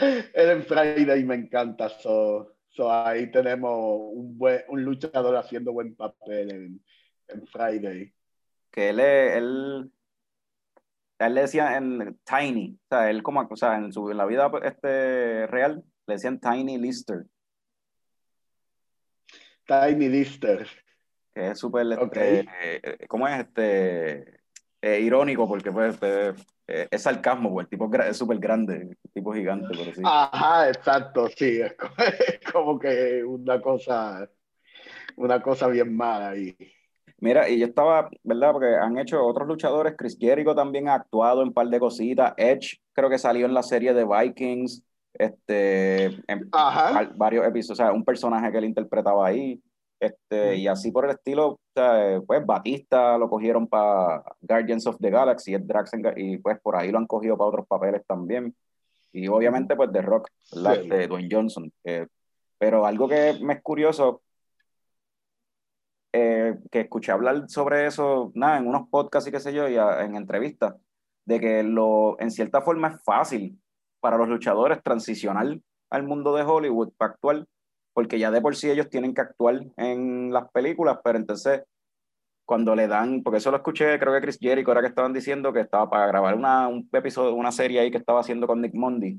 Él 0.00 0.50
en 0.50 0.64
Friday 0.64 1.24
me 1.24 1.36
encanta. 1.36 1.88
So, 1.88 2.56
so 2.68 2.92
ahí 2.92 3.30
tenemos 3.30 4.00
un, 4.12 4.36
buen, 4.36 4.62
un 4.68 4.84
luchador 4.84 5.36
haciendo 5.36 5.72
buen 5.72 5.94
papel 5.94 6.50
en, 6.50 6.84
en 7.28 7.46
Friday. 7.46 8.12
Que 8.70 8.90
él, 8.90 9.00
él, 9.00 9.92
él 11.18 11.34
le 11.34 11.40
decían 11.40 12.00
en 12.00 12.18
Tiny, 12.24 12.78
o 12.84 12.88
sea, 12.88 13.10
él 13.10 13.22
como, 13.22 13.46
o 13.48 13.56
sea, 13.56 13.76
en, 13.76 13.92
su, 13.92 14.10
en 14.10 14.16
la 14.16 14.26
vida 14.26 14.50
este, 14.64 15.46
real 15.46 15.84
le 16.06 16.14
decían 16.14 16.40
Tiny 16.40 16.76
Lister, 16.78 17.26
Tiny 19.66 20.08
Lister. 20.08 20.68
Que 21.34 21.50
es 21.50 21.58
súper, 21.58 21.86
este, 21.92 22.04
Ok. 22.04 22.16
eh, 22.16 23.06
¿cómo 23.08 23.26
es? 23.28 23.40
Este, 23.40 24.40
eh, 24.80 25.00
irónico, 25.00 25.48
porque 25.48 25.72
pues, 25.72 25.96
eh, 26.02 26.32
eh, 26.68 26.88
es 26.90 27.02
sarcasmo, 27.02 27.50
porque 27.52 27.64
el 27.64 27.70
tipo 27.70 27.90
es 28.02 28.16
súper 28.16 28.38
grande, 28.38 28.74
el 29.02 29.10
tipo 29.12 29.32
gigante, 29.32 29.66
pero 29.70 29.92
sí. 29.94 30.02
Ajá, 30.04 30.68
exacto, 30.68 31.28
sí. 31.36 31.60
Es 31.60 31.74
como, 31.74 31.94
es 32.28 32.52
como 32.52 32.78
que 32.78 33.24
una 33.24 33.60
cosa, 33.60 34.28
una 35.16 35.42
cosa 35.42 35.68
bien 35.68 35.96
mala 35.96 36.30
ahí. 36.30 36.56
Mira, 37.18 37.48
y 37.48 37.58
yo 37.58 37.66
estaba, 37.66 38.10
¿verdad? 38.22 38.52
Porque 38.52 38.74
han 38.74 38.98
hecho 38.98 39.24
otros 39.24 39.48
luchadores, 39.48 39.94
Chris 39.96 40.18
Jericho 40.20 40.54
también 40.54 40.88
ha 40.88 40.94
actuado 40.94 41.40
en 41.42 41.48
un 41.48 41.54
par 41.54 41.68
de 41.68 41.78
cositas, 41.80 42.34
Edge 42.36 42.80
creo 42.92 43.08
que 43.08 43.18
salió 43.18 43.46
en 43.46 43.54
la 43.54 43.62
serie 43.62 43.94
de 43.94 44.04
Vikings, 44.04 44.82
este, 45.14 46.06
en 46.26 46.48
Ajá. 46.52 46.92
var- 46.92 47.16
varios 47.16 47.46
episodios, 47.46 47.80
o 47.80 47.82
sea, 47.82 47.92
un 47.92 48.04
personaje 48.04 48.50
que 48.52 48.58
él 48.58 48.64
interpretaba 48.64 49.26
ahí, 49.26 49.60
este, 50.00 50.56
y 50.56 50.66
así 50.66 50.90
por 50.92 51.04
el 51.04 51.12
estilo, 51.12 51.58
pues 52.26 52.44
Batista 52.44 53.16
lo 53.16 53.28
cogieron 53.28 53.66
para 53.66 54.22
Guardians 54.40 54.86
of 54.86 54.96
the 55.00 55.10
Galaxy, 55.10 55.54
el 55.54 55.66
Drax, 55.66 55.92
y 56.16 56.38
pues 56.38 56.60
por 56.60 56.76
ahí 56.76 56.90
lo 56.90 56.98
han 56.98 57.06
cogido 57.06 57.36
para 57.36 57.48
otros 57.48 57.66
papeles 57.66 58.02
también, 58.06 58.54
y 59.12 59.28
obviamente 59.28 59.76
pues 59.76 59.90
The 59.92 60.02
Rock, 60.02 60.28
¿verdad? 60.54 60.80
Sí. 60.82 60.88
De 60.88 61.06
Dwayne 61.08 61.28
Johnson, 61.30 61.72
eh, 61.84 62.06
pero 62.58 62.84
algo 62.86 63.08
que 63.08 63.38
me 63.42 63.54
es 63.54 63.62
curioso, 63.62 64.22
eh, 66.12 66.56
que 66.70 66.80
escuché 66.80 67.12
hablar 67.12 67.48
sobre 67.48 67.86
eso, 67.86 68.30
nada, 68.34 68.58
en 68.58 68.66
unos 68.68 68.88
podcasts 68.88 69.28
y 69.28 69.32
qué 69.32 69.40
sé 69.40 69.52
yo, 69.52 69.68
y 69.68 69.76
a- 69.76 70.04
en 70.04 70.16
entrevistas, 70.16 70.74
de 71.24 71.40
que 71.40 71.62
lo, 71.62 72.20
en 72.20 72.30
cierta 72.30 72.60
forma 72.60 72.88
es 72.88 73.02
fácil 73.02 73.58
para 74.00 74.16
los 74.18 74.28
luchadores 74.28 74.82
transicionar 74.82 75.58
al 75.90 76.02
mundo 76.02 76.34
de 76.36 76.42
Hollywood 76.42 76.92
para 76.96 77.12
actuar, 77.12 77.46
porque 77.94 78.18
ya 78.18 78.30
de 78.30 78.42
por 78.42 78.56
sí 78.56 78.70
ellos 78.70 78.90
tienen 78.90 79.14
que 79.14 79.22
actuar 79.22 79.62
en 79.78 80.32
las 80.32 80.50
películas, 80.50 80.98
pero 81.02 81.16
entonces 81.18 81.62
cuando 82.44 82.74
le 82.74 82.88
dan, 82.88 83.22
porque 83.22 83.38
eso 83.38 83.50
lo 83.50 83.56
escuché, 83.56 83.98
creo 83.98 84.12
que 84.12 84.20
Chris 84.20 84.38
Jericho 84.38 84.70
era 84.72 84.82
que 84.82 84.88
estaban 84.88 85.14
diciendo 85.14 85.52
que 85.52 85.60
estaba 85.60 85.88
para 85.88 86.06
grabar 86.06 86.34
una, 86.34 86.68
un 86.68 86.86
episodio, 86.92 87.34
una 87.34 87.52
serie 87.52 87.80
ahí 87.80 87.90
que 87.90 87.96
estaba 87.96 88.20
haciendo 88.20 88.46
con 88.46 88.60
Nick 88.60 88.74
Monday, 88.74 89.18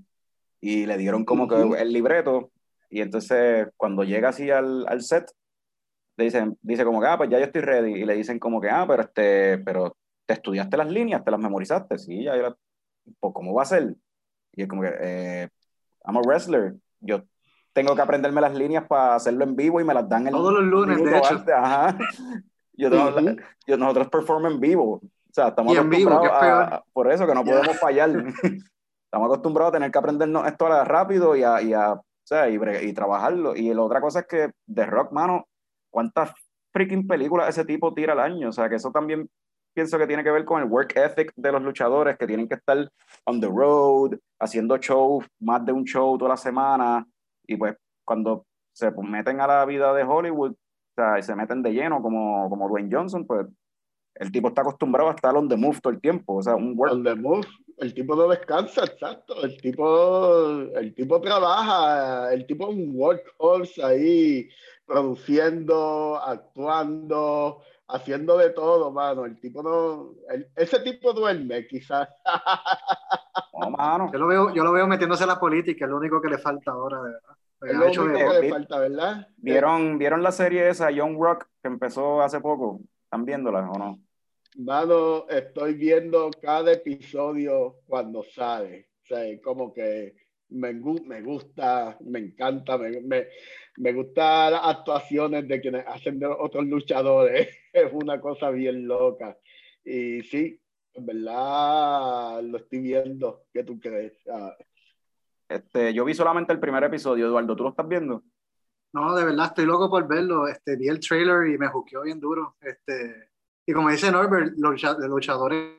y 0.61 0.85
le 0.85 0.97
dieron 0.97 1.25
como 1.25 1.47
que 1.47 1.55
el 1.55 1.91
libreto, 1.91 2.51
y 2.89 3.01
entonces 3.01 3.67
cuando 3.77 4.03
llega 4.03 4.29
así 4.29 4.51
al, 4.51 4.85
al 4.87 5.01
set, 5.01 5.31
le 6.17 6.25
dicen, 6.25 6.57
dice 6.61 6.85
como 6.85 7.01
que, 7.01 7.07
ah, 7.07 7.17
pues 7.17 7.29
ya 7.29 7.39
yo 7.39 7.45
estoy 7.45 7.61
ready, 7.61 7.93
y 7.93 8.05
le 8.05 8.13
dicen 8.13 8.37
como 8.37 8.61
que, 8.61 8.69
ah, 8.69 8.85
pero 8.87 9.01
este, 9.03 9.57
pero 9.59 9.97
te 10.25 10.33
estudiaste 10.35 10.77
las 10.77 10.89
líneas, 10.89 11.23
te 11.23 11.31
las 11.31 11.39
memorizaste, 11.39 11.97
sí, 11.97 12.23
ya, 12.23 12.35
las- 12.35 12.55
pues 13.19 13.33
¿cómo 13.33 13.53
va 13.53 13.63
a 13.63 13.65
ser? 13.65 13.95
Y 14.53 14.63
es 14.63 14.67
como 14.67 14.83
que, 14.83 14.91
eh, 14.99 15.49
I'm 16.05 16.17
a 16.17 16.21
wrestler, 16.21 16.75
yo 16.99 17.23
tengo 17.75 17.93
que 17.93 18.01
aprenderme 18.01 18.39
las 18.39 18.53
líneas 18.55 18.85
para 18.87 19.15
hacerlo 19.15 19.43
en 19.43 19.55
vivo 19.55 19.81
y 19.81 19.83
me 19.83 19.93
las 19.93 20.07
dan 20.07 20.27
el 20.27 20.33
Todos 20.33 20.53
los 20.53 20.63
lunes, 20.63 21.03
de 21.03 21.17
hecho. 21.17 21.41
ajá. 21.53 21.97
Yo 22.77 22.89
tengo 22.89 23.09
la- 23.11 23.21
Ujú. 23.31 23.41
yo- 23.67 23.77
nosotros 23.77 24.09
performamos 24.09 24.53
en 24.55 24.59
vivo, 24.59 24.93
o 24.95 25.01
sea, 25.31 25.47
estamos 25.49 25.71
vivo, 25.89 26.11
acostumbrados 26.11 26.25
es 26.25 26.31
a- 26.33 26.39
peor. 26.69 26.83
por 26.91 27.11
eso 27.11 27.25
que 27.27 27.33
no 27.33 27.43
podemos 27.45 27.79
fallar. 27.79 28.09
estamos 29.05 29.25
acostumbrados 29.27 29.69
a 29.69 29.73
tener 29.73 29.91
que 29.91 29.97
aprendernos 29.99 30.45
esto 30.47 30.67
rápido 30.83 31.35
y 31.35 31.43
a, 31.43 31.61
y 31.61 31.73
a- 31.73 31.93
o 31.93 32.01
sea, 32.23 32.49
y, 32.49 32.57
y 32.81 32.93
trabajarlo. 32.93 33.55
Y 33.55 33.73
la 33.73 33.81
otra 33.81 34.01
cosa 34.01 34.19
es 34.21 34.27
que 34.27 34.51
The 34.73 34.85
Rock, 34.87 35.11
mano, 35.13 35.45
¿cuántas 35.89 36.31
freaking 36.73 37.07
películas 37.07 37.47
ese 37.49 37.63
tipo 37.65 37.93
tira 37.93 38.11
al 38.13 38.19
año? 38.19 38.49
O 38.49 38.51
sea, 38.51 38.67
que 38.67 38.75
eso 38.75 38.91
también 38.91 39.29
pienso 39.73 39.97
que 39.97 40.07
tiene 40.07 40.23
que 40.23 40.31
ver 40.31 40.43
con 40.43 40.61
el 40.61 40.67
work 40.69 40.97
ethic 40.97 41.31
de 41.35 41.51
los 41.51 41.61
luchadores, 41.61 42.17
que 42.17 42.25
tienen 42.27 42.47
que 42.49 42.55
estar 42.55 42.89
on 43.25 43.39
the 43.39 43.47
road, 43.47 44.17
haciendo 44.39 44.75
shows, 44.77 45.25
más 45.39 45.65
de 45.65 45.71
un 45.71 45.83
show 45.85 46.17
toda 46.17 46.29
la 46.29 46.37
semana, 46.37 47.05
y 47.47 47.57
pues 47.57 47.75
cuando 48.03 48.45
se 48.73 48.91
meten 48.91 49.41
a 49.41 49.47
la 49.47 49.65
vida 49.65 49.93
de 49.93 50.03
Hollywood, 50.03 50.51
o 50.51 50.93
sea, 50.95 51.19
y 51.19 51.23
se 51.23 51.35
meten 51.35 51.63
de 51.63 51.71
lleno 51.71 52.01
como, 52.01 52.49
como 52.49 52.67
Dwayne 52.67 52.89
Johnson, 52.91 53.25
pues 53.25 53.47
el 54.15 54.31
tipo 54.31 54.47
está 54.47 54.61
acostumbrado 54.61 55.09
a 55.09 55.13
estar 55.13 55.35
on 55.35 55.49
the 55.49 55.57
move 55.57 55.79
todo 55.81 55.93
el 55.93 55.99
tiempo, 55.99 56.35
o 56.35 56.41
sea, 56.41 56.55
un 56.55 56.73
work 56.77 56.93
On 56.93 57.03
the 57.03 57.15
move. 57.15 57.47
El 57.77 57.93
tipo 57.93 58.15
no 58.15 58.29
descansa, 58.29 58.85
exacto. 58.85 59.43
El 59.43 59.57
tipo, 59.57 60.47
el 60.75 60.95
tipo 60.95 61.19
trabaja, 61.19 62.33
el 62.33 62.45
tipo 62.45 62.69
es 62.69 62.75
un 62.77 62.91
workhorse 62.95 63.83
ahí, 63.83 64.49
produciendo, 64.85 66.17
actuando, 66.17 67.61
haciendo 67.89 68.37
de 68.37 68.51
todo, 68.51 68.91
mano. 68.91 69.25
El 69.25 69.37
tipo 69.41 69.61
no, 69.61 70.15
ese 70.55 70.79
tipo 70.79 71.11
duerme, 71.11 71.67
quizás. 71.67 72.07
Oh, 73.53 73.69
mano. 73.69 74.11
Yo 74.11 74.19
lo 74.19 74.27
veo, 74.27 74.53
yo 74.53 74.63
lo 74.63 74.71
veo 74.71 74.87
metiéndose 74.87 75.23
en 75.23 75.29
la 75.29 75.39
política, 75.39 75.85
es 75.85 75.91
lo 75.91 75.97
único 75.97 76.21
que 76.21 76.29
le 76.29 76.37
falta 76.37 76.71
ahora, 76.71 76.97
de 77.01 77.11
verdad. 77.11 77.35
Es 77.61 77.73
lo 77.75 77.85
hecho 77.85 78.03
único 78.03 78.17
de- 78.19 78.25
que 78.39 78.41
le 78.45 78.49
falta, 78.49 78.79
¿verdad? 78.79 79.27
¿Vieron, 79.37 79.97
¿Vieron 79.97 80.23
la 80.23 80.31
serie 80.31 80.69
esa, 80.69 80.91
Young 80.91 81.17
Rock, 81.19 81.47
que 81.61 81.67
empezó 81.67 82.21
hace 82.21 82.39
poco? 82.41 82.79
¿Están 83.03 83.25
viéndola 83.25 83.69
o 83.69 83.77
no? 83.77 83.99
Mano, 84.57 85.27
estoy 85.29 85.73
viendo 85.73 86.29
cada 86.41 86.71
episodio 86.71 87.77
cuando 87.87 88.23
sale. 88.23 88.87
O 89.03 89.05
sea, 89.07 89.23
como 89.41 89.73
que 89.73 90.13
me, 90.49 90.73
me 90.73 91.21
gusta, 91.21 91.97
me 92.01 92.19
encanta, 92.19 92.77
me, 92.77 93.01
me, 93.01 93.27
me 93.77 93.93
gusta 93.93 94.49
las 94.49 94.61
actuaciones 94.63 95.47
de 95.47 95.59
quienes 95.59 95.85
hacen 95.87 96.19
de 96.19 96.27
otros 96.27 96.65
luchadores. 96.65 97.49
Es 97.73 97.91
una 97.91 98.21
cosa 98.21 98.49
bien 98.51 98.87
loca. 98.87 99.37
Y 99.83 100.21
sí, 100.23 100.57
en 100.95 101.05
verdad 101.05 102.41
lo 102.43 102.57
estoy 102.57 102.79
viendo. 102.79 103.43
¿Qué 103.53 103.63
tú 103.63 103.79
crees? 103.79 104.13
Ah, 104.31 104.55
Este, 105.47 105.93
yo 105.93 106.05
vi 106.05 106.13
solamente 106.13 106.53
el 106.53 106.59
primer 106.59 106.83
episodio, 106.83 107.27
Eduardo, 107.27 107.55
¿tú 107.55 107.63
lo 107.63 107.69
estás 107.69 107.87
viendo? 107.87 108.23
No, 108.93 109.13
de 109.15 109.25
verdad, 109.25 109.47
estoy 109.47 109.65
loco 109.65 109.89
por 109.89 110.07
verlo. 110.07 110.47
Este, 110.47 110.75
vi 110.77 110.87
el 110.87 110.99
trailer 110.99 111.47
y 111.47 111.57
me 111.57 111.67
juqueó 111.67 112.03
bien 112.03 112.19
duro. 112.19 112.55
Este, 112.61 113.29
y 113.65 113.73
como 113.73 113.89
dice 113.89 114.11
Norbert, 114.11 114.53
los, 114.57 114.71
lucha- 114.73 114.97
los 114.97 115.09
luchadores 115.09 115.75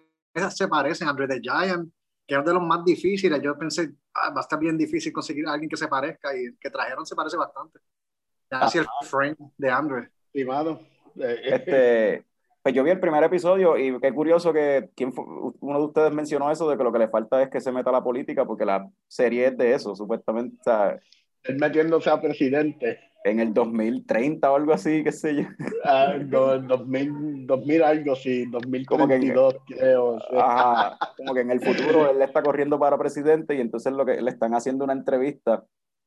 se 0.51 0.69
parecen. 0.69 1.09
Andre 1.09 1.27
the 1.27 1.41
Giant, 1.41 1.91
que 2.27 2.35
es 2.35 2.39
uno 2.41 2.49
de 2.49 2.55
los 2.55 2.63
más 2.63 2.85
difíciles. 2.85 3.41
Yo 3.41 3.57
pensé, 3.59 3.91
ah, 4.15 4.31
va 4.31 4.41
a 4.41 4.43
estar 4.43 4.59
bien 4.59 4.77
difícil 4.77 5.13
conseguir 5.13 5.47
a 5.49 5.53
alguien 5.55 5.71
que 5.71 5.77
se 5.79 5.89
parezca 5.89 6.37
y 6.37 6.45
el 6.45 6.59
que 6.59 6.71
trajeron 6.71 7.07
se 7.07 7.17
parece 7.17 7.37
bastante. 7.39 7.81
Así 8.51 8.79
el 8.79 8.87
frame 9.05 9.37
de 9.57 9.71
Andre. 9.71 10.11
Eh, 11.19 11.41
Este, 11.45 12.25
pues 12.67 12.75
yo 12.75 12.83
vi 12.83 12.91
el 12.91 12.99
primer 12.99 13.23
episodio 13.23 13.79
y 13.79 13.97
qué 14.01 14.13
curioso 14.13 14.53
que 14.53 14.91
¿quién 14.97 15.13
fue? 15.13 15.25
uno 15.61 15.79
de 15.79 15.85
ustedes 15.85 16.13
mencionó 16.13 16.51
eso 16.51 16.69
de 16.69 16.77
que 16.77 16.83
lo 16.83 16.91
que 16.91 16.99
le 16.99 17.07
falta 17.07 17.41
es 17.41 17.49
que 17.49 17.61
se 17.61 17.71
meta 17.71 17.91
a 17.91 17.93
la 17.93 18.03
política 18.03 18.45
porque 18.45 18.65
la 18.65 18.91
serie 19.07 19.47
es 19.47 19.57
de 19.57 19.73
eso, 19.73 19.95
supuestamente, 19.95 20.57
o 20.59 20.65
sea, 20.65 20.99
él 21.45 21.59
metiéndose 21.61 22.11
a 22.11 22.21
presidente. 22.21 22.99
en 23.23 23.39
el 23.39 23.55
2030 23.55 24.51
o 24.51 24.57
algo 24.57 24.73
así, 24.73 25.05
qué 25.05 25.13
sé 25.13 25.37
yo. 25.37 25.43
Ah, 25.85 26.15
no, 26.19 26.55
en 26.55 26.67
2000, 26.67 27.47
2000 27.47 27.83
algo, 27.85 28.17
sí, 28.17 28.47
Como 28.51 29.07
que- 29.07 29.15
2032 29.15 29.55
creo. 29.69 30.19
sí. 30.19 30.37
Ajá, 30.37 30.99
como 31.19 31.35
que 31.35 31.43
en 31.43 31.53
el 31.53 31.61
futuro 31.61 32.11
él 32.11 32.21
está 32.21 32.43
corriendo 32.43 32.81
para 32.81 32.99
presidente 32.99 33.55
y 33.55 33.61
entonces 33.61 33.93
lo 33.93 34.05
que 34.05 34.21
le 34.21 34.31
están 34.33 34.55
haciendo 34.55 34.83
una 34.83 34.93
entrevista 34.93 35.63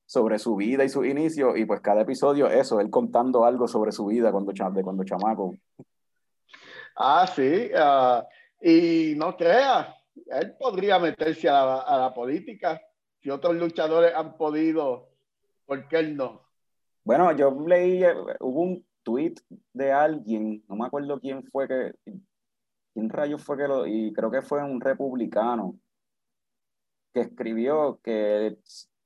sobre 0.05 0.39
su 0.39 0.57
vida 0.57 0.83
y 0.83 0.89
sus 0.89 1.05
inicios 1.05 1.57
y 1.57 1.63
pues 1.63 1.79
cada 1.79 2.01
episodio 2.01 2.49
eso, 2.49 2.81
él 2.81 2.89
contando 2.89 3.45
algo 3.45 3.65
sobre 3.69 3.93
su 3.93 4.07
vida 4.07 4.33
cuando, 4.33 4.51
de 4.51 4.83
cuando 4.83 5.05
chamaco. 5.05 5.55
Ah, 7.01 7.25
sí. 7.33 7.71
ah, 7.75 8.27
y 8.61 9.13
no 9.15 9.35
creas, 9.37 9.87
él 10.27 10.53
podría 10.59 10.99
meterse 10.99 11.47
a 11.47 11.53
la, 11.53 11.77
a 11.81 11.97
la 11.97 12.13
política. 12.13 12.81
Si 13.21 13.29
otros 13.29 13.55
luchadores 13.55 14.13
han 14.13 14.35
podido, 14.37 15.09
¿por 15.65 15.87
qué 15.87 15.99
él 15.99 16.17
no? 16.17 16.41
Bueno, 17.05 17.31
yo 17.37 17.51
leí, 17.65 18.03
eh, 18.03 18.13
hubo 18.41 18.61
un 18.61 18.85
tweet 19.03 19.35
de 19.73 19.91
alguien, 19.93 20.63
no 20.67 20.75
me 20.75 20.85
acuerdo 20.87 21.19
quién 21.21 21.43
fue 21.45 21.67
que, 21.67 21.93
quién 22.93 23.09
rayos 23.09 23.43
fue 23.43 23.57
que 23.57 23.67
lo, 23.67 23.87
y 23.87 24.11
creo 24.13 24.29
que 24.29 24.41
fue 24.41 24.61
un 24.63 24.81
republicano, 24.81 25.79
que 27.13 27.21
escribió 27.21 27.99
que, 28.03 28.57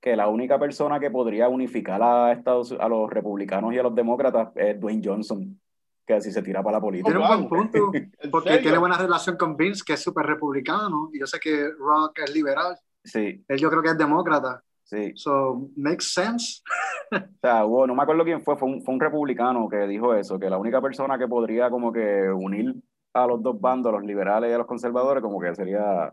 que 0.01 0.15
la 0.15 0.27
única 0.29 0.59
persona 0.59 0.99
que 0.99 1.11
podría 1.11 1.47
unificar 1.47 2.01
a, 2.01 2.31
Estados, 2.33 2.71
a 2.71 2.87
los 2.89 3.09
republicanos 3.09 3.73
y 3.73 3.77
a 3.77 3.83
los 3.83 3.95
demócratas 3.95 4.49
es 4.55 4.79
Dwayne 4.79 5.01
Johnson, 5.05 5.59
que 6.05 6.13
así 6.13 6.31
se 6.31 6.41
tira 6.41 6.61
para 6.61 6.77
la 6.77 6.81
política. 6.81 7.09
Tiene 7.11 7.19
un 7.23 7.27
wow. 7.27 7.49
buen 7.49 7.71
punto, 7.71 7.91
¿En 8.19 8.31
porque 8.31 8.57
tiene 8.59 8.77
buena 8.77 8.97
relación 8.97 9.37
con 9.37 9.55
Vince, 9.55 9.83
que 9.85 9.93
es 9.93 10.01
súper 10.03 10.25
republicano, 10.25 11.09
y 11.13 11.19
yo 11.19 11.27
sé 11.27 11.39
que 11.39 11.69
Rock 11.77 12.19
es 12.25 12.33
liberal. 12.33 12.77
Sí, 13.03 13.43
Él 13.47 13.57
yo 13.59 13.69
creo 13.69 13.81
que 13.81 13.89
es 13.89 13.97
demócrata. 13.97 14.63
sí. 14.83 15.11
So, 15.15 15.69
makes 15.75 16.05
sense. 16.05 16.61
O 17.13 17.19
sea, 17.41 17.63
hubo- 17.65 17.85
no 17.85 17.93
me 17.93 18.01
acuerdo 18.03 18.23
quién 18.23 18.43
fue, 18.43 18.57
fue 18.57 18.67
un, 18.67 18.81
fue 18.81 18.93
un 18.93 18.99
republicano 18.99 19.69
que 19.69 19.85
dijo 19.87 20.15
eso, 20.15 20.39
que 20.39 20.49
la 20.49 20.57
única 20.57 20.81
persona 20.81 21.17
que 21.19 21.27
podría 21.27 21.69
como 21.69 21.91
que 21.93 22.27
unir 22.31 22.73
a 23.13 23.27
los 23.27 23.43
dos 23.43 23.59
bandos, 23.61 23.91
a 23.93 23.97
los 23.97 24.03
liberales 24.05 24.49
y 24.49 24.53
a 24.53 24.57
los 24.57 24.65
conservadores, 24.65 25.21
como 25.21 25.39
que 25.39 25.53
sería 25.53 26.11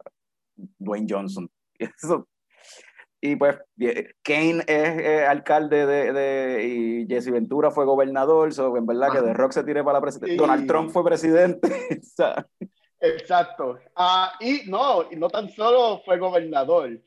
Dwayne 0.78 1.06
Johnson. 1.08 1.48
Y 1.78 1.84
eso. 1.84 2.28
Y 3.22 3.36
pues 3.36 3.58
bien, 3.76 4.08
Kane 4.22 4.60
es 4.66 4.98
eh, 4.98 5.26
alcalde 5.26 5.84
de, 5.86 6.12
de- 6.12 6.64
y 6.66 7.06
Jesse 7.06 7.30
Ventura 7.30 7.70
fue 7.70 7.84
gobernador, 7.84 8.52
so, 8.54 8.74
en 8.76 8.86
verdad 8.86 9.12
que. 9.12 9.20
The 9.20 9.34
Rock 9.34 9.52
se 9.52 9.64
tire 9.64 9.84
para 9.84 9.98
la 9.98 10.02
presidencia. 10.02 10.32
Sí. 10.32 10.38
Donald 10.38 10.66
Trump 10.66 10.90
fue 10.90 11.04
presidente. 11.04 11.68
Exacto. 13.00 13.78
Ah, 13.96 14.32
y 14.40 14.62
no, 14.66 15.10
y 15.10 15.16
no 15.16 15.28
tan 15.28 15.48
solo 15.50 16.00
fue 16.04 16.18
gobernador, 16.18 16.98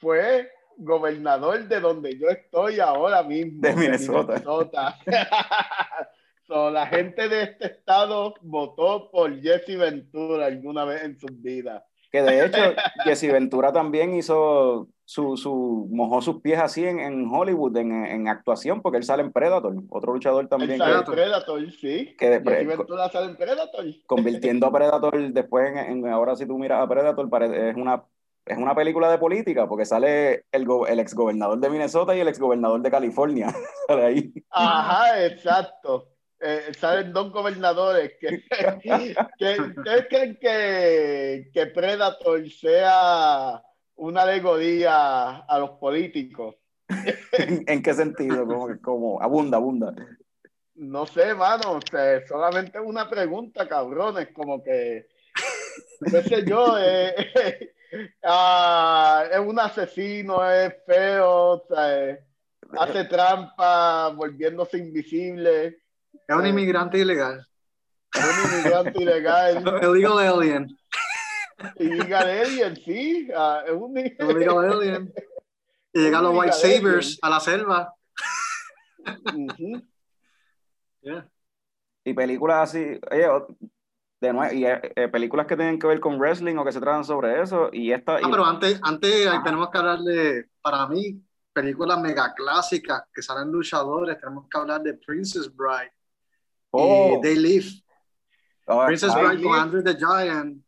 fue 0.00 0.48
gobernador 0.76 1.66
de 1.66 1.80
donde 1.80 2.16
yo 2.18 2.28
estoy 2.28 2.78
ahora 2.80 3.22
mismo. 3.22 3.60
De 3.60 3.74
Minnesota. 3.74 4.34
Minnesota. 4.34 4.98
So, 6.48 6.70
la 6.70 6.86
gente 6.86 7.28
de 7.28 7.42
este 7.42 7.66
estado 7.66 8.32
votó 8.40 9.10
por 9.10 9.38
Jesse 9.38 9.76
Ventura 9.76 10.46
alguna 10.46 10.86
vez 10.86 11.02
en 11.02 11.18
sus 11.18 11.30
vidas. 11.42 11.82
que 12.10 12.22
de 12.22 12.46
hecho 12.46 12.72
Jesse 13.04 13.30
Ventura 13.30 13.70
también 13.70 14.14
hizo 14.14 14.88
su, 15.10 15.38
su 15.38 15.88
mojó 15.90 16.20
sus 16.20 16.42
pies 16.42 16.58
así 16.60 16.84
en, 16.84 17.00
en 17.00 17.26
Hollywood, 17.32 17.74
en, 17.78 18.04
en 18.04 18.28
actuación, 18.28 18.82
porque 18.82 18.98
él 18.98 19.04
sale 19.04 19.22
en 19.22 19.32
Predator, 19.32 19.74
otro 19.88 20.12
luchador 20.12 20.42
Él 20.42 20.48
también. 20.50 20.76
sale 20.76 20.92
que- 20.92 20.98
en 20.98 21.04
Predator, 21.06 21.70
sí. 21.72 22.14
que 22.18 22.28
de- 22.28 22.44
sale 23.10 23.24
en 23.30 23.36
Predator. 23.38 23.84
convirtiendo 24.06 24.66
a 24.66 24.70
Predator 24.72 25.32
después 25.32 25.70
en, 25.70 25.78
en- 25.78 26.08
ahora 26.08 26.36
si 26.36 26.44
tú 26.44 26.58
miras 26.58 26.82
a 26.82 26.86
Predator 26.86 27.26
es 27.54 27.74
una 27.76 28.04
es 28.44 28.58
una 28.58 28.74
película 28.74 29.10
de 29.10 29.16
política 29.16 29.66
porque 29.66 29.86
sale 29.86 30.44
el, 30.52 30.66
go- 30.66 30.86
el 30.86 30.98
exgobernador 31.00 31.58
de 31.58 31.70
Minnesota 31.70 32.14
y 32.14 32.20
el 32.20 32.28
exgobernador 32.28 32.82
de 32.82 32.90
California 32.90 33.48
sale 33.88 34.04
ahí 34.04 34.32
Ajá, 34.50 35.24
exacto. 35.24 36.08
Eh, 36.40 36.70
salen 36.78 37.14
dos 37.14 37.32
gobernadores 37.32 38.12
que, 38.20 38.42
que 39.38 39.60
ustedes 39.60 40.06
creen 40.10 40.38
que, 40.38 41.50
que 41.54 41.66
Predator 41.66 42.46
sea 42.50 43.62
una 43.98 44.22
alegoría 44.22 45.36
a 45.38 45.58
los 45.58 45.70
políticos. 45.72 46.56
¿En, 47.32 47.64
en 47.66 47.82
qué 47.82 47.94
sentido? 47.94 48.46
Como, 48.46 48.68
que- 48.68 48.80
como 48.80 49.20
abunda, 49.22 49.58
abunda. 49.58 49.94
No 50.74 51.06
sé, 51.06 51.34
mano, 51.34 51.72
o 51.72 51.80
sea, 51.90 52.24
solamente 52.26 52.78
una 52.80 53.08
pregunta, 53.10 53.68
cabrones, 53.68 54.28
como 54.32 54.62
que, 54.62 55.08
qué 56.10 56.22
sé 56.22 56.44
yo, 56.46 56.78
eh, 56.80 57.74
ah, 58.22 59.24
es 59.30 59.38
un 59.40 59.58
asesino, 59.58 60.48
es 60.48 60.72
feo, 60.86 61.28
o 61.54 61.64
sea, 61.68 62.18
hace 62.78 63.04
trampa, 63.06 64.10
volviéndose 64.14 64.78
invisible, 64.78 65.80
Es 66.28 66.36
un 66.36 66.46
inmigrante 66.46 66.98
ilegal. 66.98 67.44
es 68.14 68.22
un 68.24 68.52
inmigrante 68.60 69.02
ilegal. 69.02 69.64
Illegal 69.82 70.18
alien. 70.18 70.77
Illegal 71.78 72.28
alien, 72.28 72.76
sí, 72.76 73.28
ah, 73.36 73.62
es 73.66 73.72
un 73.72 73.98
Illegal 73.98 74.72
alien. 74.72 75.12
Y 75.92 76.00
llegan 76.00 76.22
los 76.22 76.36
White 76.36 76.52
Sabers 76.52 77.18
a 77.22 77.30
la 77.30 77.40
selva. 77.40 77.94
Yeah. 81.00 81.28
y 82.04 82.12
películas 82.12 82.68
así 82.70 82.98
oye, 83.10 83.28
de 84.20 84.32
nuevo 84.32 84.52
y 84.52 84.66
eh, 84.66 84.92
eh, 84.96 85.08
películas 85.08 85.46
que 85.46 85.56
tienen 85.56 85.78
que 85.78 85.86
ver 85.86 86.00
con 86.00 86.18
wrestling 86.18 86.56
o 86.56 86.64
que 86.64 86.72
se 86.72 86.80
tratan 86.80 87.04
sobre 87.04 87.40
eso 87.40 87.70
y 87.72 87.92
esta 87.92 88.16
Ah, 88.16 88.20
y- 88.26 88.30
pero 88.30 88.44
antes, 88.44 88.80
antes 88.82 89.26
Ajá. 89.28 89.42
tenemos 89.44 89.70
que 89.70 89.78
hablar 89.78 90.00
de, 90.00 90.48
para 90.60 90.86
mí, 90.88 91.22
películas 91.52 92.00
mega 92.00 92.34
clásicas 92.34 93.04
que 93.14 93.22
salen 93.22 93.50
luchadores. 93.52 94.18
Tenemos 94.18 94.46
que 94.50 94.58
hablar 94.58 94.82
de 94.82 94.94
Princess 94.94 95.54
Bride 95.54 95.92
Oh, 96.70 97.16
y 97.18 97.20
They 97.22 97.36
Live. 97.36 97.66
oh, 98.66 98.84
Princess 98.86 99.12
ah, 99.14 99.18
They 99.20 99.26
Bride 99.28 99.42
con. 99.44 99.58
Andrew 99.60 99.82
the 99.84 99.94
Giant 99.96 100.62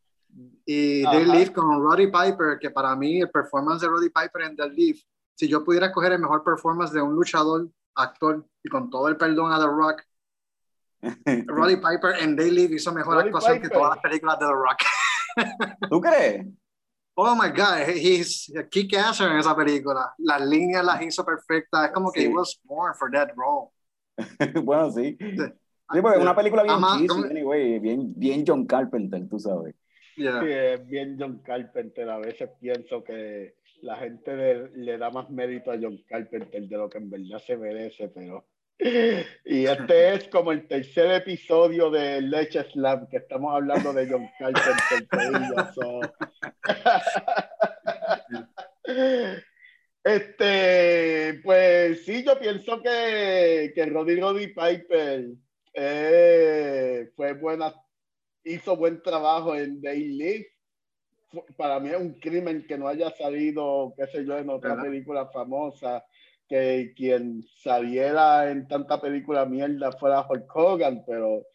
y 0.73 1.05
Ajá. 1.05 1.17
They 1.17 1.25
Live 1.25 1.53
con 1.53 1.83
Roddy 1.83 2.07
Piper, 2.07 2.57
que 2.61 2.71
para 2.71 2.95
mí 2.95 3.21
el 3.21 3.29
performance 3.29 3.81
de 3.81 3.89
Roddy 3.89 4.09
Piper 4.09 4.43
en 4.43 4.57
They 4.57 4.71
Live, 4.71 5.01
si 5.35 5.49
yo 5.49 5.65
pudiera 5.65 5.87
escoger 5.87 6.13
el 6.13 6.21
mejor 6.21 6.45
performance 6.45 6.93
de 6.93 7.03
un 7.03 7.13
luchador, 7.13 7.69
actor, 7.97 8.47
y 8.63 8.69
con 8.69 8.89
todo 8.89 9.09
el 9.09 9.17
perdón 9.17 9.53
a 9.53 9.59
The 9.59 9.67
Rock, 9.67 10.03
Roddy 11.49 11.75
Piper 11.75 12.21
en 12.21 12.37
They 12.37 12.53
Live 12.53 12.77
hizo 12.77 12.95
mejor 12.95 13.17
Roddy 13.17 13.27
actuación 13.27 13.61
que 13.61 13.69
todas 13.69 13.91
las 13.91 13.99
películas 13.99 14.39
de 14.39 14.47
The 14.47 14.53
Rock. 14.53 14.79
¿tú 15.91 16.01
crees? 16.01 16.47
Oh 17.17 17.35
my 17.35 17.49
God, 17.49 17.89
he's 17.89 18.53
a 18.57 18.63
kick-ass 18.63 19.21
en 19.23 19.39
esa 19.39 19.57
película. 19.57 20.15
Las 20.19 20.41
líneas 20.41 20.85
las 20.85 21.03
hizo 21.03 21.25
perfectas. 21.25 21.87
Es 21.87 21.93
como 21.93 22.13
que 22.13 22.23
he 22.23 22.29
was 22.29 22.61
born 22.63 22.95
for 22.95 23.11
that 23.11 23.31
role. 23.35 23.71
bueno 24.63 24.91
sí 24.93 25.17
Sí, 25.19 26.01
porque 26.01 26.19
es 26.19 26.23
una 26.23 26.37
película 26.37 26.63
bien 26.63 26.75
Ama- 26.77 26.93
cheesy, 26.93 27.07
¿cómo- 27.09 27.25
anyway, 27.25 27.79
bien, 27.81 28.13
bien 28.17 28.45
John 28.47 28.65
Carpenter, 28.65 29.29
tú 29.29 29.41
sabes. 29.41 29.75
Yeah. 30.21 30.43
Sí, 30.43 30.53
es 30.53 30.87
bien 30.87 31.17
John 31.19 31.39
Carpenter. 31.39 32.11
A 32.11 32.19
veces 32.19 32.51
pienso 32.61 33.03
que 33.03 33.55
la 33.81 33.97
gente 33.97 34.37
le, 34.37 34.69
le 34.77 34.99
da 34.99 35.09
más 35.11 35.31
mérito 35.31 35.73
a 35.73 35.79
John 35.81 36.05
Carpenter 36.07 36.63
de 36.63 36.77
lo 36.77 36.91
que 36.91 36.99
en 36.99 37.09
verdad 37.09 37.39
se 37.39 37.57
merece, 37.57 38.09
pero. 38.09 38.45
Y 39.45 39.65
este 39.65 40.15
es 40.15 40.29
como 40.29 40.53
el 40.53 40.67
tercer 40.67 41.11
episodio 41.13 41.91
de 41.91 42.21
Leche 42.21 42.65
Slam, 42.71 43.09
que 43.09 43.17
estamos 43.17 43.55
hablando 43.55 43.95
de 43.95 44.11
John 44.11 44.29
Carpenter. 44.39 45.07
so. 45.75 46.01
Este, 50.05 51.41
pues 51.43 52.05
sí, 52.05 52.25
yo 52.25 52.39
pienso 52.39 52.83
que, 52.83 53.73
que 53.75 53.87
Roddy 53.87 54.21
Roddy 54.21 54.49
Piper 54.49 55.29
eh, 55.75 57.11
fue 57.15 57.35
buena, 57.35 57.75
hizo 58.45 58.77
buen 58.77 59.03
trabajo 59.03 59.55
en 59.57 59.81
Daily. 59.81 60.47
Fu- 61.29 61.45
Para 61.57 61.81
mí 61.81 61.91
es 61.91 61.97
un 62.01 62.15
crimen 62.21 62.65
que 62.67 62.79
no 62.79 62.89
haya 62.89 63.11
salido, 63.11 63.95
qué 63.97 64.07
sé 64.09 64.25
yo, 64.27 64.39
en 64.39 64.51
otra 64.51 64.71
¿Verdad? 64.71 64.85
película 64.85 65.27
famosa, 65.29 66.05
que 66.49 66.93
quien 66.97 67.43
saliera 67.63 68.51
en 68.51 68.67
tanta 68.69 69.01
película 69.01 69.47
mierda 69.47 69.93
fuera 69.93 70.27
Hulk 70.29 70.57
Hogan, 70.57 71.05
pero, 71.07 71.47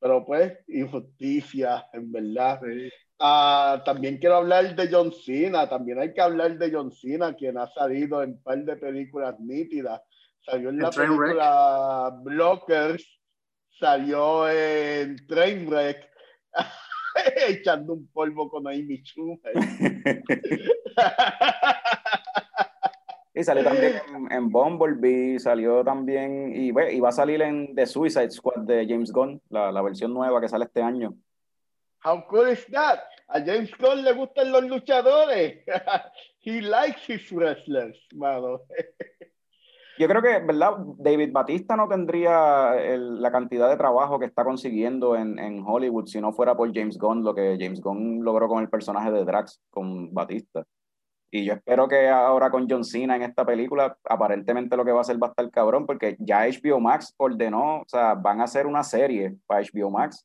pero 0.00 0.24
pues, 0.24 0.58
injusticia, 0.68 1.86
en 1.92 2.10
verdad. 2.12 2.60
Sí. 2.64 2.90
Ah, 3.20 3.82
también 3.84 4.18
quiero 4.18 4.36
hablar 4.36 4.76
de 4.76 4.88
John 4.90 5.12
Cena, 5.12 5.68
también 5.68 5.98
hay 5.98 6.14
que 6.14 6.20
hablar 6.20 6.56
de 6.56 6.70
John 6.72 6.92
Cena, 6.92 7.34
quien 7.34 7.58
ha 7.58 7.66
salido 7.66 8.22
en 8.22 8.30
un 8.30 8.42
par 8.42 8.58
de 8.64 8.76
películas 8.76 9.38
nítidas. 9.40 10.00
Salió 10.40 10.70
en 10.70 10.76
En 10.76 10.82
la 10.82 10.90
película 10.90 12.18
Blockers, 12.22 13.20
salió 13.70 14.48
en 14.48 15.16
Trainwreck, 15.26 16.07
echando 17.48 17.94
un 17.94 18.06
polvo 18.08 18.48
con 18.48 18.66
Amy 18.66 19.02
Schumer. 19.04 19.52
Y 23.38 23.44
salió 23.44 23.62
también 23.62 24.00
en, 24.08 24.32
en 24.32 24.50
Bumblebee, 24.50 25.38
salió 25.38 25.84
también, 25.84 26.52
y, 26.56 26.70
y 26.70 27.00
va 27.00 27.10
a 27.10 27.12
salir 27.12 27.40
en 27.40 27.72
The 27.72 27.86
Suicide 27.86 28.32
Squad 28.32 28.62
de 28.62 28.84
James 28.88 29.12
Gunn, 29.12 29.40
la, 29.48 29.70
la 29.70 29.80
versión 29.80 30.12
nueva 30.12 30.40
que 30.40 30.48
sale 30.48 30.64
este 30.64 30.82
año. 30.82 31.14
How 32.04 32.24
cool 32.28 32.48
is 32.50 32.66
that? 32.72 32.98
A 33.28 33.40
James 33.40 33.70
Gunn 33.78 34.02
le 34.02 34.12
gustan 34.12 34.50
los 34.50 34.64
luchadores. 34.64 35.64
He 36.40 36.60
likes 36.62 37.02
his 37.06 37.30
wrestlers, 37.30 37.96
mano. 38.12 38.62
Yo 39.98 40.06
creo 40.06 40.22
que, 40.22 40.38
¿verdad? 40.38 40.76
David 40.98 41.32
Batista 41.32 41.76
no 41.76 41.88
tendría 41.88 42.74
la 42.96 43.32
cantidad 43.32 43.68
de 43.68 43.76
trabajo 43.76 44.18
que 44.18 44.26
está 44.26 44.44
consiguiendo 44.44 45.16
en, 45.16 45.38
en 45.38 45.64
Hollywood 45.66 46.06
si 46.06 46.20
no 46.20 46.32
fuera 46.32 46.56
por 46.56 46.72
James 46.72 46.98
Gunn, 46.98 47.24
lo 47.24 47.34
que 47.34 47.56
James 47.58 47.80
Gunn 47.80 48.22
logró 48.22 48.48
con 48.48 48.62
el 48.62 48.68
personaje 48.68 49.10
de 49.10 49.24
Drax, 49.24 49.60
con 49.70 50.14
Batista. 50.14 50.64
Y 51.30 51.44
yo 51.44 51.52
espero 51.52 51.88
que 51.88 52.08
ahora 52.08 52.50
con 52.50 52.66
John 52.68 52.84
Cena 52.84 53.16
en 53.16 53.22
esta 53.22 53.44
película, 53.44 53.98
aparentemente 54.04 54.76
lo 54.76 54.84
que 54.84 54.92
va 54.92 54.98
a 54.98 55.00
hacer 55.02 55.22
va 55.22 55.26
a 55.26 55.30
estar 55.30 55.50
cabrón, 55.50 55.84
porque 55.84 56.16
ya 56.20 56.46
HBO 56.46 56.80
Max 56.80 57.14
ordenó, 57.18 57.80
o 57.80 57.84
sea, 57.86 58.14
van 58.14 58.40
a 58.40 58.44
hacer 58.44 58.66
una 58.66 58.82
serie 58.82 59.36
para 59.46 59.62
HBO 59.62 59.90
Max 59.90 60.24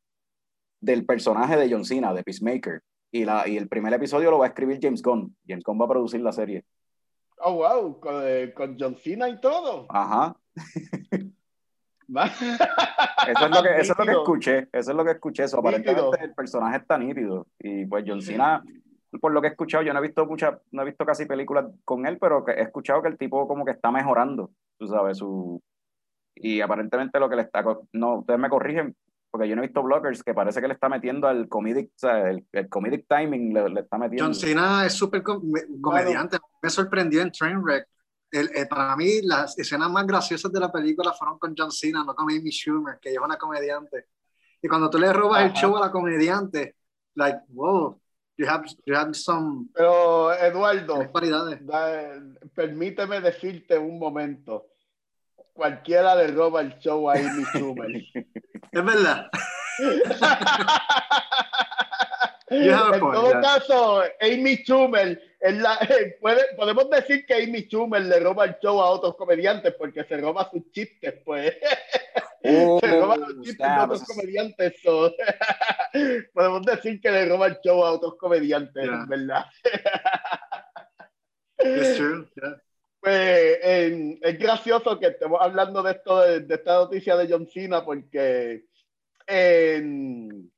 del 0.80 1.06
personaje 1.06 1.58
de 1.58 1.70
John 1.70 1.84
Cena, 1.84 2.14
de 2.14 2.24
Peacemaker. 2.24 2.82
Y, 3.12 3.26
la, 3.26 3.48
y 3.48 3.58
el 3.58 3.68
primer 3.68 3.94
episodio 3.94 4.32
lo 4.32 4.40
va 4.40 4.46
a 4.46 4.48
escribir 4.50 4.80
James 4.82 5.02
Gunn. 5.02 5.36
James 5.48 5.64
Gunn 5.64 5.80
va 5.80 5.86
a 5.86 5.90
producir 5.90 6.22
la 6.22 6.32
serie. 6.32 6.64
Oh, 7.46 7.56
wow, 7.56 8.00
con, 8.00 8.22
eh, 8.26 8.54
con 8.54 8.78
John 8.80 8.96
Cena 8.96 9.28
y 9.28 9.40
todo. 9.40 9.86
Ajá. 9.90 10.36
Eso 13.28 13.46
es 13.46 13.52
lo 13.52 13.64
que, 13.64 13.80
eso 13.80 13.94
es 13.94 13.98
lo 13.98 14.06
que 14.06 14.12
escuché, 14.12 14.68
eso 14.72 14.92
es 14.92 14.98
lo 14.98 15.06
que 15.06 15.12
escuché. 15.12 15.44
Eso, 15.44 15.58
Nítido. 15.58 15.70
aparentemente 15.80 16.26
el 16.26 16.34
personaje 16.36 16.78
está 16.78 16.98
nítido. 16.98 17.48
Y 17.58 17.86
pues 17.86 18.04
John 18.06 18.22
Cena, 18.22 18.62
por 19.22 19.32
lo 19.32 19.42
que 19.42 19.48
he 19.48 19.52
escuchado, 19.52 19.84
yo 19.84 19.94
no 19.94 20.00
he 20.00 20.04
visto 20.04 20.26
muchas, 20.26 20.60
no 20.72 20.82
he 20.82 20.86
visto 20.86 21.06
casi 21.06 21.26
películas 21.26 21.66
con 21.86 22.06
él, 22.06 22.18
pero 22.20 22.46
he 22.48 22.62
escuchado 22.62 23.02
que 23.02 23.08
el 23.08 23.18
tipo 23.18 23.48
como 23.48 23.66
que 23.66 23.72
está 23.72 23.90
mejorando, 23.90 24.52
tú 24.78 24.88
sabes, 24.88 25.18
su 25.18 25.62
y 26.36 26.62
aparentemente 26.62 27.20
lo 27.20 27.30
que 27.30 27.36
le 27.38 27.44
está 27.44 27.64
no, 27.94 28.20
ustedes 28.20 28.40
me 28.40 28.50
corrigen, 28.50 28.96
porque 29.34 29.50
yo 29.50 29.56
no 29.56 29.64
he 29.64 29.66
visto 29.66 29.82
bloggers 29.82 30.22
que 30.22 30.36
parece 30.36 30.62
que 30.62 30.68
le 30.68 30.76
está 30.76 30.88
metiendo 30.90 31.28
al 31.28 31.50
comedic, 31.50 31.88
o 31.90 31.98
sea, 31.98 32.30
el, 32.30 32.46
el 32.52 32.70
comedic 32.70 33.08
timing 33.10 33.52
le, 33.52 33.68
le 33.68 33.80
está 33.82 33.98
metiendo. 33.98 34.26
John 34.26 34.36
Cena 34.36 34.86
es 34.86 34.94
súper 34.94 35.24
com- 35.24 35.42
me- 35.44 35.64
comediante. 35.82 36.38
Me 36.62 36.70
sorprendió 36.70 37.24
en 37.24 37.32
Trainwreck. 37.32 37.88
El, 38.30 38.52
el- 38.54 38.68
para 38.68 38.96
mí, 38.96 39.24
las 39.24 39.58
escenas 39.58 39.90
más 39.90 40.06
graciosas 40.06 40.52
de 40.52 40.60
la 40.60 40.72
película 40.72 41.14
fueron 41.14 41.40
con 41.40 41.56
John 41.58 41.72
Cena, 41.72 42.04
no 42.04 42.14
con 42.14 42.26
Amy 42.32 42.52
Schumer, 42.52 43.00
que 43.02 43.10
ella 43.10 43.20
es 43.22 43.26
una 43.26 43.38
comediante. 43.38 44.06
Y 44.62 44.68
cuando 44.68 44.88
tú 44.88 45.00
le 45.00 45.12
robas 45.12 45.42
el 45.42 45.48
Ajá. 45.50 45.56
show 45.60 45.78
a 45.78 45.80
la 45.80 45.92
comediante, 45.92 46.76
like, 47.16 47.40
wow, 47.50 48.00
you 48.38 48.48
have, 48.48 48.66
you 48.86 48.96
have 48.96 49.16
some 49.16 49.68
Pero, 49.74 50.32
Eduardo, 50.32 51.00
da- 51.62 52.22
permíteme 52.54 53.20
decirte 53.20 53.80
un 53.80 53.98
momento. 53.98 54.68
Cualquiera 55.54 56.16
le 56.16 56.28
roba 56.28 56.62
el 56.62 56.78
show 56.80 57.10
a 57.10 57.14
Amy 57.14 57.44
Schumer. 57.54 57.92
Es 58.72 58.86
verdad. 58.86 59.30
En 62.50 63.00
todo 63.00 63.32
yeah. 63.32 63.42
caso, 63.42 64.04
Amy 64.22 64.58
Schumer, 64.58 65.20
es 65.40 65.54
la- 65.58 65.80
puede- 66.22 66.54
podemos 66.56 66.88
decir 66.90 67.26
que 67.26 67.34
Amy 67.44 67.62
Schumer 67.64 68.02
le 68.04 68.20
roba 68.20 68.46
el 68.46 68.56
show 68.62 68.80
a 68.80 68.92
otros 68.92 69.16
comediantes 69.16 69.74
porque 69.78 70.04
se 70.04 70.18
roba 70.18 70.48
sus 70.52 70.70
chistes, 70.72 71.16
pues. 71.26 71.56
Oh, 72.46 72.78
se 72.82 72.88
roba 73.00 73.16
los 73.16 73.30
chistes 73.36 73.58
de 73.58 73.64
snap. 73.64 73.90
otros 73.90 74.04
comediantes. 74.04 74.74
so, 74.84 75.14
podemos 76.34 76.62
decir 76.66 77.00
que 77.00 77.10
le 77.10 77.26
roba 77.26 77.48
el 77.48 77.58
show 77.64 77.86
a 77.86 77.92
otros 77.94 78.16
comediantes, 78.20 78.84
Yeah. 78.84 79.06
¿verdad? 79.08 79.46
It's 81.60 81.96
true. 81.96 82.28
yeah. 82.36 82.62
Pues 83.04 83.60
es 83.62 84.40
gracioso 84.40 84.98
que 84.98 85.08
estemos 85.08 85.38
hablando 85.42 85.84
de 85.84 85.92
esto, 85.92 86.22
de, 86.22 86.56
esta 86.56 86.76
noticia 86.76 87.18
de 87.18 87.28
John 87.30 87.46
Cena, 87.46 87.84
porque 87.84 88.64
en, 89.28 90.50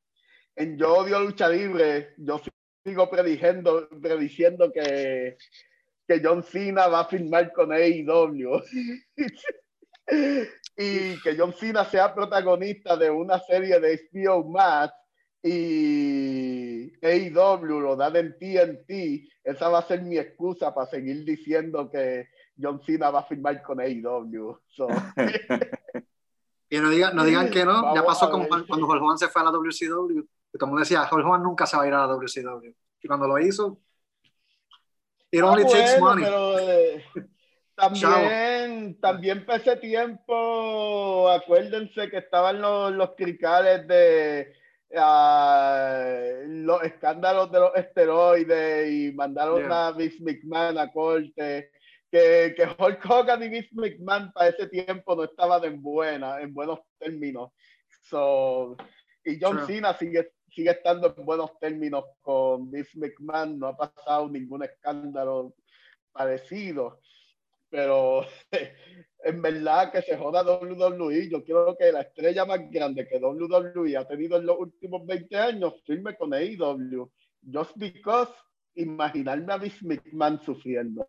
Yo 0.56 0.94
Odio 0.94 1.22
Lucha 1.22 1.50
Libre, 1.50 2.14
yo 2.18 2.40
sigo 2.84 3.10
prediciendo, 3.10 3.90
prediciendo 4.00 4.72
que, 4.72 5.38
que 6.08 6.22
John 6.24 6.44
Cena 6.44 6.88
va 6.88 7.00
a 7.00 7.08
firmar 7.08 7.52
con 7.52 7.72
AEW. 7.74 8.62
y 10.78 11.20
que 11.22 11.36
John 11.36 11.54
Cena 11.54 11.84
sea 11.86 12.14
protagonista 12.14 12.96
de 12.96 13.10
una 13.10 13.40
serie 13.40 13.80
de 13.80 14.08
HBO 14.14 14.44
Max 14.44 14.94
y 15.42 16.94
AEW 17.04 17.80
lo 17.80 17.96
da 17.96 18.08
en 18.20 18.38
TNT, 18.38 19.30
esa 19.44 19.70
va 19.70 19.80
a 19.80 19.88
ser 19.88 20.02
mi 20.02 20.18
excusa 20.18 20.74
para 20.74 20.90
seguir 20.90 21.24
diciendo 21.24 21.90
que 21.92 22.28
John 22.62 22.82
Cena 22.86 23.10
va 23.12 23.20
a 23.20 23.24
firmar 23.26 23.62
con 23.62 23.80
AEW. 23.80 24.60
So, 24.68 24.88
Y 26.70 26.80
no 26.80 26.90
digan, 26.90 27.16
no 27.16 27.24
digan 27.24 27.50
que 27.52 27.64
no, 27.64 27.74
ya 27.94 28.02
Vamos 28.02 28.06
pasó 28.06 28.26
a 28.26 28.32
como 28.32 28.44
ver. 28.50 28.66
cuando 28.68 28.88
Hulk 28.88 29.02
Hogan 29.02 29.18
se 29.18 29.28
fue 29.28 29.42
a 29.42 29.46
la 29.46 29.52
WCW. 29.52 30.22
Que 30.52 30.58
todo 30.58 30.66
el 30.66 30.68
mundo 30.68 30.80
decía, 30.80 31.08
Hulk 31.10 31.26
Hogan 31.26 31.44
nunca 31.44 31.66
se 31.66 31.78
va 31.78 31.84
a 31.84 31.88
ir 31.88 31.94
a 31.94 32.00
la 32.08 32.14
WCW. 32.14 32.74
Y 33.02 33.08
cuando 33.08 33.28
lo 33.28 33.38
hizo, 33.40 33.78
it 35.32 35.42
Ah, 35.44 35.48
only 35.52 35.64
takes 35.64 36.00
bueno, 36.00 36.06
money. 36.06 36.24
pero, 36.26 36.60
eh, 36.60 37.06
también, 37.76 39.00
también 39.00 39.46
para 39.46 39.60
ese 39.60 39.76
tiempo, 39.78 41.30
acuérdense 41.30 42.10
que 42.10 42.18
estaban 42.18 42.60
los, 42.62 42.92
los 42.94 43.12
cricales 43.16 43.88
de 43.88 44.54
ah, 44.98 46.18
los 46.48 46.82
escándalos 46.84 47.52
de 47.52 47.60
los 47.60 47.76
esteroides 47.76 48.92
y 48.92 49.12
mandaron 49.14 49.60
Yeah. 49.60 49.88
a 49.88 49.92
Vince 49.92 50.18
McMahon 50.24 50.78
a 50.80 50.92
corte. 50.92 51.72
Que, 52.16 52.54
que 52.56 52.64
Hulk 52.64 53.06
Hogan 53.10 53.44
y 53.44 53.50
Vince 53.50 53.72
McMahon 53.74 54.32
para 54.32 54.48
ese 54.48 54.70
tiempo 54.70 55.18
no 55.18 55.26
estaban 55.26 55.66
en 55.66 55.82
buena, 55.82 56.40
en 56.40 56.54
buenos 56.54 56.80
términos. 56.98 57.52
So, 58.04 58.78
y 59.26 59.38
John 59.38 59.58
True. 59.58 59.68
Cena 59.68 59.94
sigue, 59.98 60.32
sigue 60.48 60.70
estando 60.70 61.14
en 61.14 61.26
buenos 61.26 61.60
términos 61.60 62.06
con 62.22 62.72
Vince 62.72 62.98
McMahon, 62.98 63.60
no 63.60 63.68
ha 63.68 63.76
pasado 63.76 64.30
ningún 64.30 64.64
escándalo 64.64 65.56
parecido. 66.14 67.02
Pero 67.70 68.26
en 69.26 69.42
verdad 69.42 69.92
que 69.92 70.02
se 70.02 70.16
joda 70.16 70.42
WWE. 70.42 71.30
Yo 71.30 71.44
creo 71.44 71.76
que 71.76 71.92
la 71.92 72.00
estrella 72.00 72.46
más 72.46 72.62
grande 72.72 73.10
que 73.10 73.18
WWE 73.18 73.98
ha 73.98 74.08
tenido 74.08 74.38
en 74.38 74.46
los 74.46 74.58
últimos 74.58 75.06
20 75.06 75.36
años 75.36 75.84
firme 75.86 76.16
con 76.16 76.34
AEW. 76.34 77.12
Just 77.54 77.74
because 77.76 78.32
imaginarme 78.76 79.52
a 79.52 79.58
Vince 79.58 79.86
McMahon 79.86 80.40
sufriendo. 80.40 81.06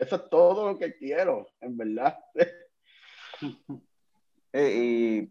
Eso 0.00 0.16
es 0.16 0.28
todo 0.30 0.72
lo 0.72 0.78
que 0.78 0.96
quiero, 0.96 1.46
en 1.60 1.76
verdad. 1.76 2.18
Eh, 4.52 4.74
y 4.74 5.30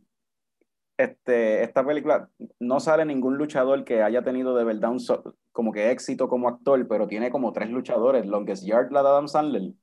este, 0.98 1.62
esta 1.62 1.86
película 1.86 2.30
no 2.60 2.80
sale 2.80 3.04
ningún 3.04 3.38
luchador 3.38 3.84
que 3.84 4.02
haya 4.02 4.24
tenido 4.24 4.56
de 4.56 4.64
verdad 4.64 4.92
un 4.92 5.02
so- 5.02 5.36
como 5.52 5.74
que 5.74 5.92
éxito 5.92 6.30
como 6.30 6.48
actor, 6.48 6.88
pero 6.88 7.06
tiene 7.06 7.30
como 7.30 7.52
tres 7.52 7.70
luchadores. 7.70 8.26
Longest 8.26 8.64
Yard, 8.66 8.92
la 8.92 9.04
de 9.04 9.10
Adam 9.10 9.28
Sandler. 9.28 9.74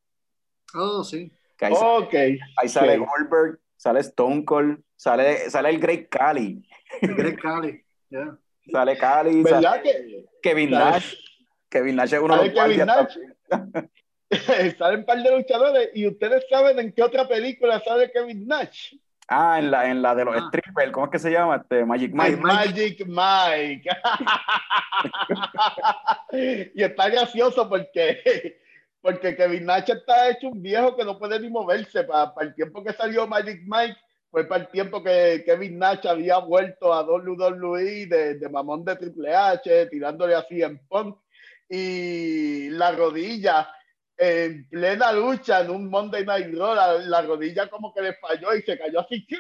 Oh, 0.75 1.05
sí. 1.05 1.31
Que 1.59 1.67
ahí, 1.67 2.69
sale. 2.69 2.97
Goldberg, 2.97 3.61
sale 3.77 4.01
Stone 4.01 4.45
Cold, 4.45 4.83
sale, 4.97 5.51
sale 5.51 5.69
el 5.69 5.81
Great 5.81 6.09
Cali, 6.09 6.67
Greg 7.03 7.39
Cali. 7.39 7.85
Yeah. 8.09 8.39
sale 8.71 8.97
Cali, 8.99 9.43
¿Verdad 9.43 9.63
sale 9.63 9.83
que 9.83 10.25
Kevin 10.43 10.71
Nash. 10.71 11.15
Kevin 11.69 11.97
Nash 11.97 12.15
es 12.15 12.21
uno 12.21 12.37
de 12.43 12.49
los 12.49 12.55
Kevin 12.65 12.87
Nash? 12.87 13.17
salen 14.79 15.01
un 15.01 15.07
par 15.07 15.23
de 15.23 15.37
luchadores 15.37 15.91
y 15.95 16.07
ustedes 16.07 16.45
saben 16.49 16.79
en 16.79 16.93
qué 16.93 17.03
otra 17.03 17.29
película 17.29 17.81
sale 17.81 18.11
Kevin 18.11 18.47
Nash? 18.47 18.95
Ah, 19.29 19.59
en 19.59 19.71
la, 19.73 19.91
en 19.91 20.03
la 20.03 20.15
de 20.15 20.25
los 20.25 20.37
Ah. 20.37 20.49
strippers, 20.49 20.93
¿cómo 20.93 21.07
es 21.07 21.13
que 21.13 21.19
se 21.19 21.33
llama? 21.33 21.57
Este, 21.57 21.85
Magic 21.85 22.13
Mike. 22.13 22.37
Magic 22.37 23.07
Mike. 23.07 23.89
y 26.75 26.83
está 26.83 27.09
gracioso 27.09 27.69
porque, 27.69 28.61
porque 29.01 29.35
Kevin 29.37 29.67
Nash 29.67 29.91
está 29.91 30.31
hecho 30.31 30.49
un 30.49 30.63
viejo 30.63 30.95
que 30.97 31.05
no 31.05 31.19
puede 31.19 31.41
ni 31.41 31.51
moverse. 31.51 32.05
Para, 32.05 32.33
el 32.41 32.55
tiempo 32.55 32.85
que 32.85 32.93
salió 32.93 33.27
Magic 33.27 33.63
Mike, 33.65 33.97
fue 34.31 34.45
para 34.47 34.63
el 34.63 34.69
tiempo 34.69 35.03
que 35.03 35.43
Kevin 35.45 35.79
Nash 35.79 36.07
había 36.07 36.39
vuelto 36.39 36.93
a 36.93 37.03
WWE 37.03 38.07
de, 38.07 38.35
de 38.35 38.49
mamón 38.49 38.85
de 38.85 38.95
Triple 38.95 39.35
H, 39.35 39.87
tirándole 39.87 40.37
así 40.37 40.63
en 40.63 40.79
punk. 40.87 41.19
Y 41.69 42.71
la 42.71 42.93
rodilla 42.93 43.69
en 44.19 44.69
plena 44.69 45.13
lucha 45.13 45.61
en 45.61 45.71
un 45.71 45.89
Monday 45.91 46.25
Night 46.25 46.55
Raw, 46.57 46.75
la, 46.75 46.93
la 46.95 47.23
rodilla 47.23 47.69
como 47.69 47.93
que 47.93 48.03
le 48.03 48.15
falló 48.15 48.55
y 48.55 48.63
se 48.63 48.79
cayó 48.79 49.01
así. 49.01 49.27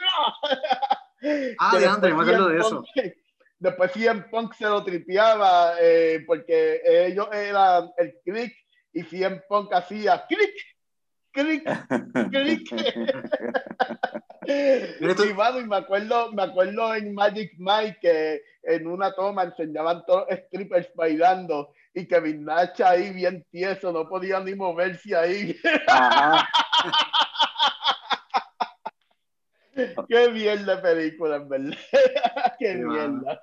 Ah, 1.58 1.78
de 1.78 1.86
Andre, 1.86 2.10
después 2.10 2.26
me 2.26 2.34
acuerdo 2.34 2.48
de 2.50 2.58
eso. 2.58 2.82
Punk- 2.82 3.14
Después 3.58 3.90
CM 3.92 4.22
Punk 4.30 4.52
se 4.52 4.64
lo 4.66 4.84
tripeaba 4.84 5.76
eh, 5.80 6.22
porque 6.26 6.82
ellos 6.84 7.26
eran 7.32 7.90
el 7.96 8.14
click 8.22 8.54
y 8.92 9.02
CM 9.02 9.40
Punk 9.48 9.72
hacía 9.72 10.26
click, 10.28 10.54
click, 11.32 11.64
click. 12.30 12.70
Y, 14.48 15.32
mano, 15.34 15.58
y 15.58 15.64
me 15.66 15.76
acuerdo, 15.76 16.30
me 16.32 16.42
acuerdo 16.44 16.94
en 16.94 17.12
Magic 17.14 17.52
Mike 17.58 17.98
que 18.00 18.42
en 18.62 18.86
una 18.86 19.12
toma 19.12 19.42
enseñaban 19.42 20.04
todos 20.06 20.26
los 20.30 20.38
strippers 20.38 20.88
bailando 20.94 21.72
y 21.96 22.06
Kevin 22.06 22.44
Nash 22.44 22.82
ahí 22.82 23.10
bien 23.10 23.42
tieso, 23.50 23.90
no 23.90 24.06
podía 24.06 24.38
ni 24.40 24.54
moverse 24.54 25.16
ahí. 25.16 25.58
Ajá. 25.88 26.46
Qué 30.08 30.30
mierda 30.30 30.80
película, 30.80 31.36
en 31.36 31.48
verdad. 31.48 31.76
Qué 32.58 32.74
Sí, 32.74 32.78
mierda. 32.78 33.42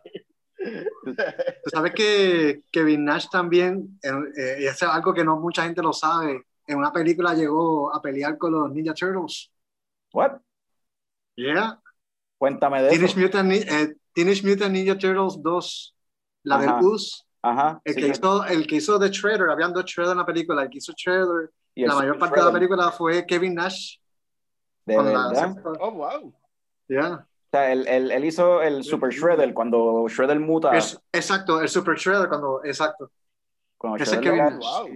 Tú 1.64 1.70
sabes 1.72 1.94
que 1.94 2.62
Kevin 2.72 3.06
Nash 3.06 3.28
también, 3.32 4.00
eh, 4.04 4.58
y 4.60 4.66
eso 4.66 4.86
es 4.86 4.92
algo 4.92 5.14
que 5.16 5.24
no 5.24 5.38
mucha 5.38 5.64
gente 5.64 5.82
lo 5.82 5.92
sabe, 5.92 6.44
en 6.68 6.78
una 6.78 6.92
película 6.94 7.34
llegó 7.34 7.94
a 7.94 8.02
pelear 8.02 8.38
con 8.38 8.52
los 8.54 8.72
Ninja 8.72 8.94
Turtles. 8.94 9.52
What? 10.14 10.40
Yeah. 11.36 11.82
Cuéntame 12.38 12.84
de 12.84 12.90
Teenage 12.90 13.14
eso. 13.14 13.20
Mutant, 13.20 13.52
eh, 13.52 13.96
Teenage 14.14 14.48
Mutant 14.48 14.72
Ninja 14.72 14.96
Turtles 14.98 15.42
2, 15.42 15.96
la 16.44 16.56
Ajá. 16.58 16.76
del 16.78 16.86
US. 16.86 17.26
Ajá. 17.44 17.82
El, 17.84 17.94
sí, 17.94 18.02
que 18.02 18.08
hizo, 18.08 18.46
el 18.46 18.66
que 18.68 18.76
hizo 18.76 19.00
The 19.00 19.10
Shredder, 19.10 19.50
habían 19.50 19.74
dos 19.74 19.86
Shredder 19.86 20.14
en 20.14 20.18
la 20.20 20.26
película, 20.26 20.64
el 20.64 20.70
que 20.70 20.78
hizo 20.78 20.94
Shredder, 20.96 21.52
y 21.76 21.86
la 21.86 21.96
mayor 21.96 22.18
parte 22.18 22.40
de 22.40 22.46
la 22.46 22.52
película 22.54 22.92
fue 22.92 23.26
Kevin 23.26 23.56
Nash. 23.56 23.98
De 24.86 24.96
con 24.96 25.14
la- 25.14 25.28
verdad. 25.30 25.56
Oh, 25.80 25.92
wow. 25.92 26.34
Yeah. 26.88 27.14
O 27.16 27.26
sea, 27.52 27.72
él, 27.72 27.86
él- 27.88 28.12
él 28.12 28.26
hizo 28.26 28.62
el 28.62 28.84
Super 28.84 29.10
Shredder 29.12 29.54
cuando 29.54 30.06
Shredder 30.08 30.40
muta. 30.40 30.76
Es- 30.78 31.00
exacto, 31.12 31.62
el 31.62 31.70
Super 31.70 31.96
Shredder 31.98 32.28
cuando, 32.30 32.62
exacto. 32.64 33.12
cuando 33.78 33.98
ese 34.02 34.16
Shredder 34.16 34.24
Kevin 34.24 34.46
Nash. 34.46 34.60
Wow. 34.60 34.90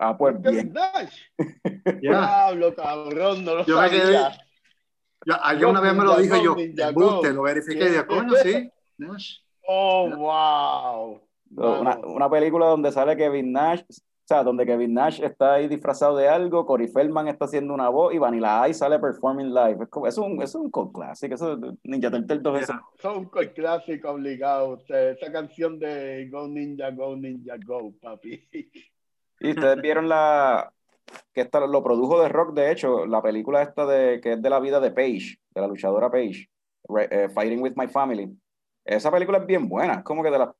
Ah, 0.00 0.16
pues 0.18 0.36
Kevin 0.42 0.52
bien. 0.52 0.72
Nash. 0.74 1.20
Yeah. 2.00 2.20
Diablo, 2.20 2.74
cabrón, 2.74 3.44
no 3.44 3.54
lo 3.56 3.64
Yo 3.66 3.80
me 3.80 3.88
sabía. 3.88 4.00
quedé- 4.02 4.38
Yo, 5.26 5.34
alguien 5.42 5.70
una 5.70 5.80
vez 5.80 5.94
me 5.94 6.04
lo 6.04 6.16
dijo 6.16 6.36
yo, 6.42 6.56
Go. 6.92 7.22
lo 7.24 7.42
verifiqué 7.42 7.84
y 7.84 7.88
dije, 7.88 8.06
coño, 8.06 8.34
sí. 8.42 8.70
Nash. 8.98 9.38
Oh, 9.66 10.08
wow. 10.16 11.20
Una, 11.56 11.98
una 12.04 12.30
película 12.30 12.66
donde 12.66 12.92
sale 12.92 13.16
Kevin 13.16 13.52
Nash, 13.52 13.82
o 13.88 13.94
sea, 14.28 14.42
donde 14.42 14.66
Kevin 14.66 14.92
Nash 14.92 15.20
está 15.22 15.54
ahí 15.54 15.68
disfrazado 15.68 16.14
de 16.16 16.28
algo, 16.28 16.66
Corey 16.66 16.88
Feldman 16.88 17.28
está 17.28 17.46
haciendo 17.46 17.72
una 17.72 17.88
voz 17.88 18.12
y 18.14 18.18
Vanilla 18.18 18.68
Ice 18.68 18.80
sale 18.80 18.98
performing 18.98 19.54
live. 19.54 19.84
Es, 19.84 19.88
como- 19.88 20.06
es 20.06 20.18
un, 20.18 20.42
es 20.42 20.54
un 20.54 20.70
cult 20.70 20.92
classic, 20.92 21.32
eso 21.32 21.54
es 21.54 21.58
Ninja 21.84 22.10
Turtle 22.10 22.38
2 22.40 22.60
eso- 22.62 22.74
Son 23.00 23.16
un 23.18 23.24
cult 23.26 23.54
clásico 23.54 24.10
obligado. 24.10 24.70
o 24.70 24.78
sea, 24.80 25.10
esa 25.10 25.32
canción 25.32 25.78
de 25.78 26.28
Go 26.30 26.46
Ninja, 26.46 26.90
Go 26.90 27.16
Ninja, 27.16 27.54
Go, 27.64 27.92
papi. 28.02 28.46
Y 29.40 29.50
ustedes 29.50 29.80
vieron 29.80 30.08
la 30.08 30.70
que 31.32 31.40
esta 31.40 31.60
lo 31.66 31.82
produjo 31.82 32.20
de 32.20 32.28
Rock, 32.28 32.52
de 32.52 32.70
hecho, 32.70 33.06
la 33.06 33.22
película 33.22 33.62
esta 33.62 33.86
de 33.86 34.20
que 34.20 34.32
es 34.34 34.42
de 34.42 34.50
la 34.50 34.60
vida 34.60 34.78
de 34.78 34.90
Paige, 34.90 35.36
de 35.54 35.60
la 35.62 35.66
luchadora 35.68 36.10
Paige, 36.10 36.50
Re- 36.86 37.08
eh, 37.10 37.28
Fighting 37.30 37.62
with 37.62 37.72
My 37.76 37.86
Family. 37.88 38.30
Esa 38.84 39.10
película 39.10 39.38
es 39.38 39.46
bien 39.46 39.68
buena, 39.70 39.94
es 39.94 40.02
como 40.02 40.22
que 40.22 40.30
de 40.30 40.38
las 40.38 40.50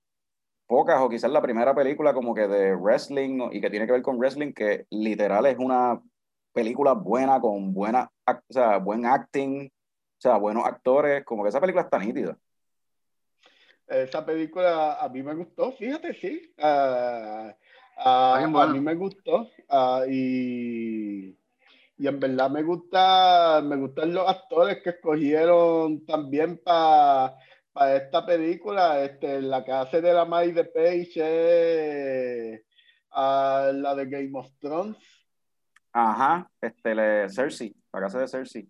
pocas 0.69 1.01
o 1.01 1.09
quizás 1.09 1.31
la 1.31 1.43
primera 1.43 1.75
película 1.75 2.13
como 2.13 2.35
que 2.35 2.47
de 2.47 2.77
wrestling 2.77 3.49
y 3.51 3.61
que 3.61 3.71
tiene 3.71 3.87
que 3.87 3.93
ver 3.93 4.03
con 4.03 4.19
wrestling 4.19 4.53
que 4.53 4.87
literal 4.91 5.47
es 5.47 5.57
una 5.59 6.01
película 6.53 6.93
buena 6.93 7.41
con 7.41 7.73
buena, 7.73 8.11
o 8.27 8.53
sea, 8.53 8.77
buen 8.77 9.07
acting, 9.07 9.67
o 9.67 10.21
sea, 10.21 10.37
buenos 10.37 10.67
actores, 10.67 11.25
como 11.25 11.43
que 11.43 11.49
esa 11.49 11.61
película 11.61 11.85
está 11.85 11.99
nítida. 11.99 12.37
Esa 13.87 14.25
película 14.25 14.99
a 15.01 15.09
mí 15.09 15.23
me 15.23 15.35
gustó, 15.35 15.73
fíjate, 15.73 16.13
sí. 16.15 16.53
Está 16.57 17.55
bien 18.39 18.57
a 18.57 18.67
mí 18.67 18.81
me 18.81 18.95
gustó. 18.95 19.49
ah, 19.71 20.03
y, 20.07 21.35
y 21.97 22.07
en 22.07 22.21
verdad 22.21 22.51
me 22.51 22.63
gusta, 22.63 23.63
me 23.65 23.77
gustan 23.77 24.13
los 24.13 24.29
actores 24.29 24.83
que 24.83 24.91
escogieron 24.91 26.05
también 26.05 26.61
para 26.63 27.35
esta 27.87 28.25
película. 28.25 29.03
Este, 29.05 29.41
la 29.41 29.65
que 29.65 29.73
hace 29.73 30.01
de 30.01 30.13
la 30.13 30.25
May 30.25 30.53
de 30.53 30.65
Page 30.65 32.55
es 32.55 32.63
ah, 33.13 33.71
la 33.73 33.95
de 33.95 34.07
Game 34.07 34.31
of 34.35 34.51
Thrones. 34.59 34.97
Ajá, 35.93 36.51
este, 36.61 36.95
le, 36.95 37.29
Cersei, 37.29 37.75
la 37.93 38.01
casa 38.01 38.21
de 38.21 38.29
Cersei. 38.29 38.69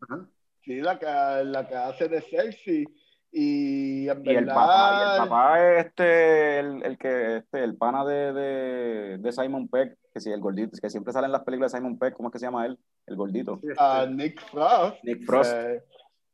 Sí, 0.63 0.81
la 0.81 0.99
que, 0.99 1.07
la 1.45 1.67
que 1.67 1.75
hace 1.75 2.09
de 2.09 2.21
Cersei. 2.21 2.85
Y 3.31 4.09
en 4.09 4.25
Y 4.25 4.37
el 4.37 4.47
papá, 4.47 5.01
y 5.19 5.23
el 5.23 5.29
papá 5.29 5.71
es 5.71 5.87
este, 5.87 6.59
el, 6.61 6.83
el 6.83 6.97
que, 6.97 7.37
este, 7.37 7.63
el 7.63 7.77
pana 7.77 8.05
de, 8.05 8.33
de, 8.33 9.19
de 9.19 9.33
Simon 9.33 9.69
Peck, 9.69 9.99
que 10.15 10.21
sí, 10.21 10.31
el 10.31 10.41
gordito, 10.41 10.79
que 10.81 10.89
siempre 10.89 11.13
sale 11.13 11.27
en 11.27 11.33
las 11.33 11.43
películas 11.43 11.73
de 11.73 11.79
Simon 11.79 11.99
Peck, 11.99 12.15
¿cómo 12.15 12.29
es 12.29 12.33
que 12.33 12.39
se 12.39 12.47
llama 12.47 12.65
él? 12.65 12.79
El 13.07 13.17
gordito. 13.17 13.59
Sí, 13.61 13.69
este, 13.71 13.83
a 13.83 14.07
Nick 14.07 14.41
Frost. 14.51 15.05
Nick 15.05 15.25
Frost. 15.27 15.53
Eh, 15.55 15.83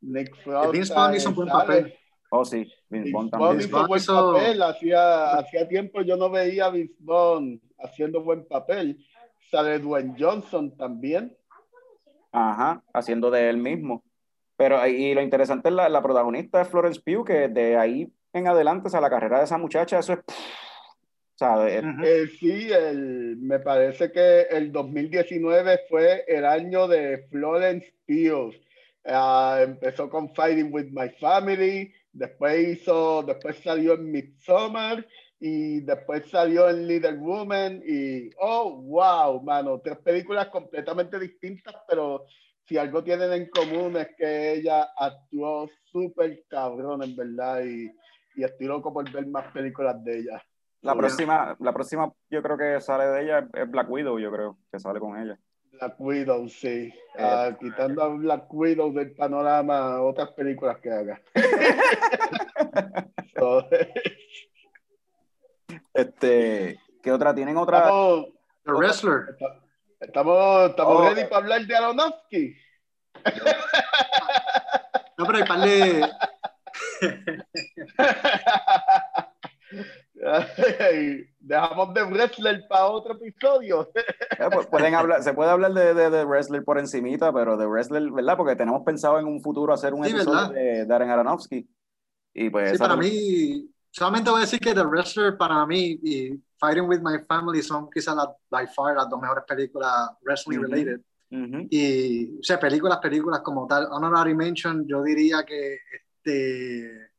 Nick 0.01 0.35
Frost. 0.37 0.71
Vince 0.71 0.93
Vaughn 0.93 1.15
hizo 1.15 1.29
un 1.29 1.33
eh, 1.33 1.35
buen 1.35 1.49
sale. 1.49 1.65
papel. 1.65 1.95
Oh, 2.37 2.45
sí, 2.45 2.71
Vince 2.89 3.11
Vaughn 3.11 3.29
también. 3.29 3.57
Vince 3.57 3.67
hizo 3.67 3.87
buen 3.87 4.05
papel. 4.05 4.61
Hacía, 4.61 5.31
hacía 5.35 5.67
tiempo 5.67 6.01
yo 6.01 6.17
no 6.17 6.29
veía 6.29 6.65
a 6.65 6.69
Vince 6.69 6.95
Vaughn 6.99 7.61
haciendo 7.79 8.21
buen 8.21 8.45
papel. 8.45 9.05
Sale 9.49 9.79
Dwayne 9.79 10.15
Johnson 10.17 10.75
también. 10.75 11.35
Ajá, 12.31 12.83
haciendo 12.93 13.31
de 13.31 13.49
él 13.49 13.57
mismo. 13.57 14.03
Pero, 14.57 14.85
y 14.87 15.13
lo 15.13 15.21
interesante 15.21 15.69
es 15.69 15.75
la, 15.75 15.89
la 15.89 16.01
protagonista 16.01 16.61
es 16.61 16.67
Florence 16.67 17.01
Pugh, 17.01 17.25
que 17.25 17.47
de 17.47 17.77
ahí 17.77 18.11
en 18.33 18.47
adelante, 18.47 18.87
o 18.87 18.89
sea, 18.89 19.01
la 19.01 19.09
carrera 19.09 19.39
de 19.39 19.45
esa 19.45 19.57
muchacha, 19.57 19.99
eso 19.99 20.13
es, 20.13 20.19
o 20.19 21.37
sea, 21.37 21.67
es-. 21.67 21.83
Eh, 22.03 22.27
sí, 22.39 22.71
el, 22.71 23.37
me 23.37 23.59
parece 23.59 24.11
que 24.11 24.41
el 24.49 24.71
2019 24.71 25.81
fue 25.89 26.23
el 26.27 26.45
año 26.45 26.87
de 26.87 27.25
Florence 27.29 27.93
Pugh. 28.07 28.53
Ah, 29.05 29.59
empezó 29.61 30.09
con 30.09 30.33
Fighting 30.33 30.73
with 30.73 30.87
My 30.91 31.09
Family, 31.19 31.93
después 32.15 32.67
hizo, 32.67 33.23
después 33.23 33.57
salió 33.61 33.93
en 33.93 34.09
Midsommar 34.09 35.05
y 35.39 35.81
después 35.81 36.29
salió 36.29 36.69
en 36.69 36.87
Little 36.87 37.17
Woman 37.17 37.83
y 37.85 38.29
oh 38.39 38.81
wow, 38.81 39.43
mano, 39.43 39.79
tres 39.83 39.97
películas 39.97 40.47
completamente 40.47 41.19
distintas, 41.19 41.75
pero 41.87 42.25
si 42.63 42.77
algo 42.77 43.03
tienen 43.03 43.31
en 43.33 43.49
común 43.49 43.97
es 43.97 44.15
que 44.17 44.53
ella 44.53 44.89
actuó 44.97 45.69
súper 45.83 46.45
cabrón 46.47 47.03
en 47.03 47.15
verdad 47.15 47.63
y, 47.63 47.91
y 48.35 48.43
estoy 48.43 48.67
loco 48.67 48.93
por 48.93 49.09
ver 49.11 49.27
más 49.27 49.51
películas 49.51 50.01
de 50.03 50.19
ella. 50.19 50.41
la 50.81 50.95
próxima, 50.95 51.55
la 51.59 51.73
próxima 51.73 52.11
yo 52.29 52.41
creo 52.41 52.57
que 52.57 52.79
sale 52.79 53.05
de 53.07 53.23
ella 53.23 53.47
es 53.53 53.69
Black 53.69 53.89
Widow, 53.89 54.17
yo 54.19 54.31
creo, 54.31 54.57
que 54.71 54.79
sale 54.79 54.99
con 54.99 55.17
ella. 55.17 55.37
Black 55.79 55.95
Widow, 55.99 56.47
sí. 56.49 56.93
Ah, 57.17 57.51
quitando 57.59 58.03
a 58.03 58.07
Black 58.09 58.53
Widow 58.53 58.91
del 58.93 59.11
panorama, 59.15 60.01
otras 60.01 60.29
películas 60.31 60.77
que 60.79 60.91
haga. 60.91 61.21
So, 63.37 63.67
Este, 65.93 66.79
¿qué 67.03 67.11
otra? 67.11 67.35
¿Tienen 67.35 67.57
otra? 67.57 67.79
estamos, 67.79 68.27
The 68.63 68.71
Wrestler. 68.71 69.37
estamos, 69.99 70.69
estamos 70.69 70.95
Oh. 70.97 71.01
ready 71.09 71.23
para 71.25 71.37
hablar 71.37 71.65
de 71.65 71.75
Aronofsky. 71.75 72.55
No, 75.17 75.25
pero 75.25 75.37
hay 75.37 75.43
par 75.43 75.59
de. 75.59 76.09
Dejamos 81.39 81.93
de 81.93 82.03
wrestler 82.03 82.65
para 82.67 82.85
otro 82.85 83.15
episodio. 83.15 83.91
Eh, 83.93 84.03
pues, 84.53 84.67
pueden 84.67 84.95
hablar, 84.95 85.21
se 85.23 85.33
puede 85.33 85.51
hablar 85.51 85.73
de, 85.73 85.93
de, 85.93 86.09
de 86.09 86.25
wrestler 86.25 86.63
por 86.63 86.79
encimita, 86.79 87.33
pero 87.33 87.57
de 87.57 87.67
wrestler, 87.67 88.09
¿verdad? 88.11 88.37
Porque 88.37 88.55
tenemos 88.55 88.83
pensado 88.83 89.19
en 89.19 89.25
un 89.25 89.41
futuro 89.41 89.73
hacer 89.73 89.93
un 89.93 90.05
Sí, 90.05 90.11
episodio 90.11 90.49
¿verdad? 90.49 90.53
de 90.53 90.85
Darren 90.85 91.09
Aronofsky. 91.09 91.67
Y 92.33 92.49
pues 92.49 92.71
Sí, 92.71 92.77
para 92.77 92.95
mí, 92.95 93.69
solamente 93.91 94.29
voy 94.29 94.39
a 94.39 94.41
decir 94.41 94.59
que 94.59 94.73
The 94.73 94.83
Wrestler 94.83 95.37
para 95.37 95.65
mí 95.65 95.99
y 96.03 96.41
Fighting 96.59 96.87
with 96.87 96.99
My 97.01 97.19
Family 97.27 97.61
son 97.61 97.89
quizás 97.89 98.15
las, 98.15 98.27
by 98.49 98.67
far 98.67 98.95
las 98.95 99.09
dos 99.09 99.21
mejores 99.21 99.43
películas 99.47 100.11
wrestling 100.21 100.59
related. 100.59 101.01
Y, 101.69 102.39
o 102.39 102.43
sea, 102.43 102.57
películas, 102.57 102.99
películas 102.99 103.41
como 103.41 103.67
tal. 103.67 103.87
Honorary 103.91 104.33
Mention, 104.33 104.87
yo 104.87 105.03
diría 105.03 105.43
que 105.43 105.79
este, 105.93 107.09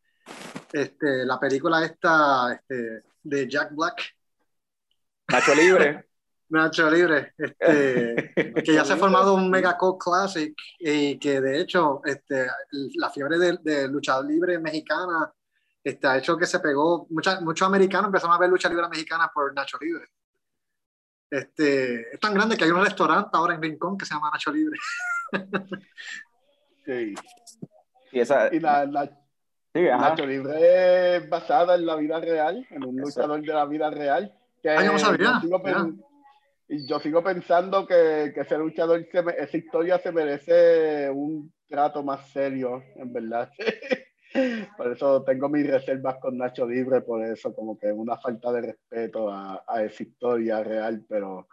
este, 0.72 1.24
la 1.24 1.38
película 1.38 1.84
esta 1.84 2.52
este, 2.54 3.02
de 3.22 3.48
Jack 3.48 3.70
Black, 3.74 4.02
Nacho 5.28 5.54
Libre. 5.54 6.06
Nacho 6.48 6.88
Libre, 6.88 7.34
este, 7.36 8.32
que 8.64 8.72
ya 8.72 8.84
se 8.84 8.92
ha 8.92 8.96
formado 8.96 9.34
un 9.34 9.50
mega 9.50 9.76
cult 9.76 10.00
classic 10.00 10.54
y 10.78 11.18
que 11.18 11.40
de 11.40 11.60
hecho 11.60 12.00
este, 12.04 12.46
la 12.94 13.10
fiebre 13.10 13.36
de, 13.36 13.58
de 13.62 13.88
lucha 13.88 14.20
libre 14.22 14.56
mexicana 14.60 15.32
este, 15.82 16.06
ha 16.06 16.18
hecho 16.18 16.36
que 16.36 16.46
se 16.46 16.60
pegó, 16.60 17.08
mucha- 17.10 17.40
muchos 17.40 17.66
americanos 17.66 18.06
empezaron 18.06 18.36
a 18.36 18.38
ver 18.38 18.48
lucha 18.48 18.68
libre 18.68 18.88
mexicana 18.88 19.28
por 19.34 19.52
Nacho 19.54 19.76
Libre. 19.80 20.04
Este, 21.28 22.14
es 22.14 22.20
tan 22.20 22.32
grande 22.34 22.56
que 22.56 22.62
hay 22.64 22.70
un 22.70 22.84
restaurante 22.84 23.30
ahora 23.32 23.54
en 23.54 23.62
Rincón 23.62 23.98
que 23.98 24.04
se 24.06 24.14
llama 24.14 24.30
Nacho 24.32 24.52
Libre. 24.52 24.78
Sí. 26.84 27.14
Y 28.12 28.20
esa, 28.20 28.54
Y 28.54 28.60
la, 28.60 28.84
la- 28.86 29.10
sí, 29.76 29.88
ajá. 29.88 30.10
Nacho 30.10 30.26
Libre 30.26 31.16
es 31.16 31.28
basada 31.28 31.74
en 31.74 31.86
la 31.86 31.96
vida 31.96 32.20
real, 32.20 32.66
en 32.70 32.84
un 32.84 32.96
Eso. 32.98 33.06
luchador 33.06 33.40
de 33.42 33.52
la 33.52 33.66
vida 33.66 33.90
real. 33.90 34.32
Que 34.62 34.70
Ah, 34.70 34.84
yo 34.84 34.92
no 34.92 34.98
sabía, 34.98 35.40
yo 35.42 35.60
y 36.68 36.86
yo 36.86 36.98
sigo 36.98 37.22
pensando 37.22 37.86
que, 37.86 38.32
que 38.34 38.40
ese 38.40 38.58
luchador, 38.58 39.06
se 39.10 39.22
me- 39.22 39.34
esa 39.38 39.56
historia 39.56 39.98
se 39.98 40.10
merece 40.10 41.08
un 41.10 41.52
trato 41.68 42.02
más 42.02 42.28
serio, 42.30 42.82
en 42.96 43.12
verdad. 43.12 43.50
por 44.76 44.92
eso 44.92 45.22
tengo 45.22 45.48
mis 45.48 45.66
reservas 45.66 46.16
con 46.20 46.36
Nacho 46.36 46.66
Libre, 46.66 47.02
por 47.02 47.24
eso 47.24 47.54
como 47.54 47.78
que 47.78 47.92
una 47.92 48.16
falta 48.16 48.50
de 48.52 48.60
respeto 48.62 49.30
a, 49.30 49.64
a 49.66 49.84
esa 49.84 50.02
historia 50.02 50.62
real, 50.64 51.04
pero, 51.08 51.48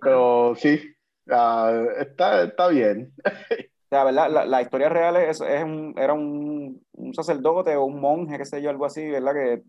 pero 0.00 0.54
sí, 0.54 0.80
ah, 1.28 1.84
está, 1.98 2.44
está 2.44 2.68
bien. 2.68 3.12
O 3.86 3.88
sea, 3.88 4.02
¿verdad? 4.04 4.30
La, 4.30 4.44
la 4.44 4.62
historia 4.62 4.88
real 4.88 5.14
es, 5.16 5.40
es 5.40 5.62
un, 5.62 5.94
era 5.96 6.12
un, 6.12 6.84
un 6.92 7.14
sacerdote 7.14 7.76
o 7.76 7.84
un 7.84 8.00
monje, 8.00 8.36
qué 8.36 8.44
sé 8.44 8.60
yo, 8.60 8.68
algo 8.70 8.84
así, 8.84 9.06
¿verdad? 9.08 9.32
Que 9.32 9.62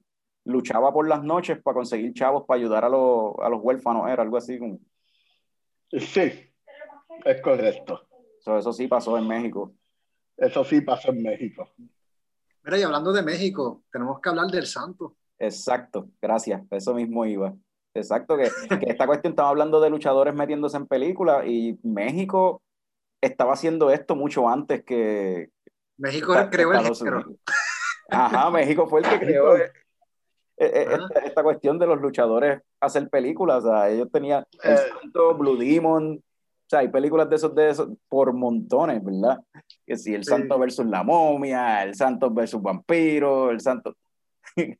luchaba 0.45 0.91
por 0.91 1.08
las 1.08 1.23
noches 1.23 1.62
para 1.62 1.75
conseguir 1.75 2.13
chavos 2.13 2.43
para 2.47 2.60
ayudar 2.60 2.84
a, 2.86 2.89
los 2.89 3.34
a 3.39 3.49
los 3.49 3.62
huérfanos, 3.62 4.10
era 4.10 4.23
algo 4.23 4.38
así. 4.38 4.58
como- 4.58 4.80
Sí, 5.91 6.32
es 7.25 7.41
correcto. 7.41 8.08
Eso, 8.39 8.58
eso 8.58 8.73
sí 8.73 8.88
pasó 8.88 9.17
en 9.17 9.27
México. 9.27 9.73
Eso 10.36 10.63
sí 10.63 10.82
pasó 10.82 11.12
en 11.12 11.21
México. 11.23 11.69
Mira, 12.63 12.77
y 12.80 12.84
hablando 12.84 13.13
de 13.13 13.21
México, 13.23 13.84
tenemos 13.91 14.19
que 14.19 14.30
hablar 14.30 14.47
del 14.47 14.65
Santo. 14.65 15.15
Exacto, 15.39 16.08
gracias, 16.21 16.63
eso 16.71 16.93
mismo 16.95 17.23
iba. 17.25 17.53
Exacto, 17.93 18.36
que, 18.38 18.49
que 18.80 18.91
esta 18.91 19.06
cuestión 19.08 19.32
estaba 19.34 19.49
hablando 19.49 19.80
de 19.80 19.89
luchadores 19.89 20.34
metiéndose 20.34 20.77
en 20.77 20.88
películas 20.88 21.45
y 21.47 21.80
México 21.84 22.62
estaba 23.21 23.53
haciendo 23.53 23.89
esto 23.91 24.15
mucho 24.15 24.47
antes 24.49 24.84
que 24.84 25.49
México 25.97 26.34
esta- 26.34 26.49
creó 26.49 26.73
el 26.73 26.95
género. 26.95 27.23
Ajá, 28.10 28.49
México 28.51 28.88
fue 28.88 29.01
el 29.01 29.10
que 29.10 29.19
creó 29.38 29.58
eh, 29.58 29.71
eh, 30.58 30.86
Ajá. 30.88 31.08
esta, 31.13 31.19
esta 31.27 31.43
cuestión 31.43 31.77
de 31.80 31.88
los 31.88 31.99
luchadores 32.01 32.62
hacer 32.80 33.10
películas. 33.10 33.63
O 33.63 33.67
sea, 33.69 33.89
ellos 33.89 34.10
tenían 34.12 34.45
El 34.63 34.73
Eh. 34.73 34.77
Santo, 35.01 35.36
Blue 35.36 35.58
Demon, 35.58 36.15
o 36.15 36.69
sea, 36.69 36.80
hay 36.80 36.89
películas 36.89 37.30
de 37.30 37.36
esos, 37.38 37.53
de 37.56 37.69
esos 37.69 37.89
por 38.10 38.34
montones, 38.34 39.01
¿verdad? 39.03 39.39
Que 39.86 39.95
si 39.97 40.13
el 40.13 40.23
Sí. 40.23 40.30
Santo 40.32 40.58
versus 40.60 40.86
la 40.86 41.03
momia, 41.03 41.84
el 41.84 41.95
Santo 41.95 42.30
versus 42.32 42.62
vampiro, 42.62 43.51
el 43.51 43.60
Santo. 43.62 43.95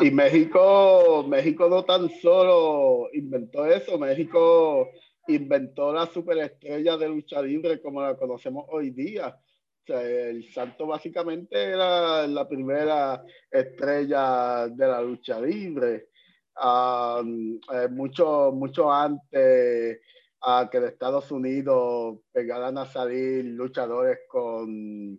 Y 0.00 0.10
México, 0.10 1.24
México 1.28 1.68
no 1.68 1.84
tan 1.84 2.10
solo 2.20 3.08
inventó 3.12 3.64
eso, 3.64 3.96
México 3.96 4.88
inventó 5.28 5.92
la 5.92 6.06
superestrella 6.06 6.96
de 6.96 7.08
lucha 7.08 7.40
libre 7.42 7.80
como 7.80 8.02
la 8.02 8.16
conocemos 8.16 8.66
hoy 8.68 8.90
día. 8.90 9.28
O 9.28 9.86
sea, 9.86 10.02
el 10.02 10.50
Santo 10.52 10.86
básicamente 10.86 11.62
era 11.62 12.26
la 12.26 12.48
primera 12.48 13.22
estrella 13.50 14.68
de 14.68 14.86
la 14.86 15.00
lucha 15.02 15.40
libre. 15.40 16.08
Um, 16.56 17.58
eh, 17.72 17.88
mucho, 17.90 18.52
mucho 18.52 18.92
antes 18.92 20.00
a 20.40 20.68
que 20.70 20.80
de 20.80 20.88
Estados 20.88 21.30
Unidos 21.32 22.18
pegaran 22.32 22.78
a 22.78 22.86
salir 22.86 23.44
luchadores 23.44 24.20
con 24.28 25.18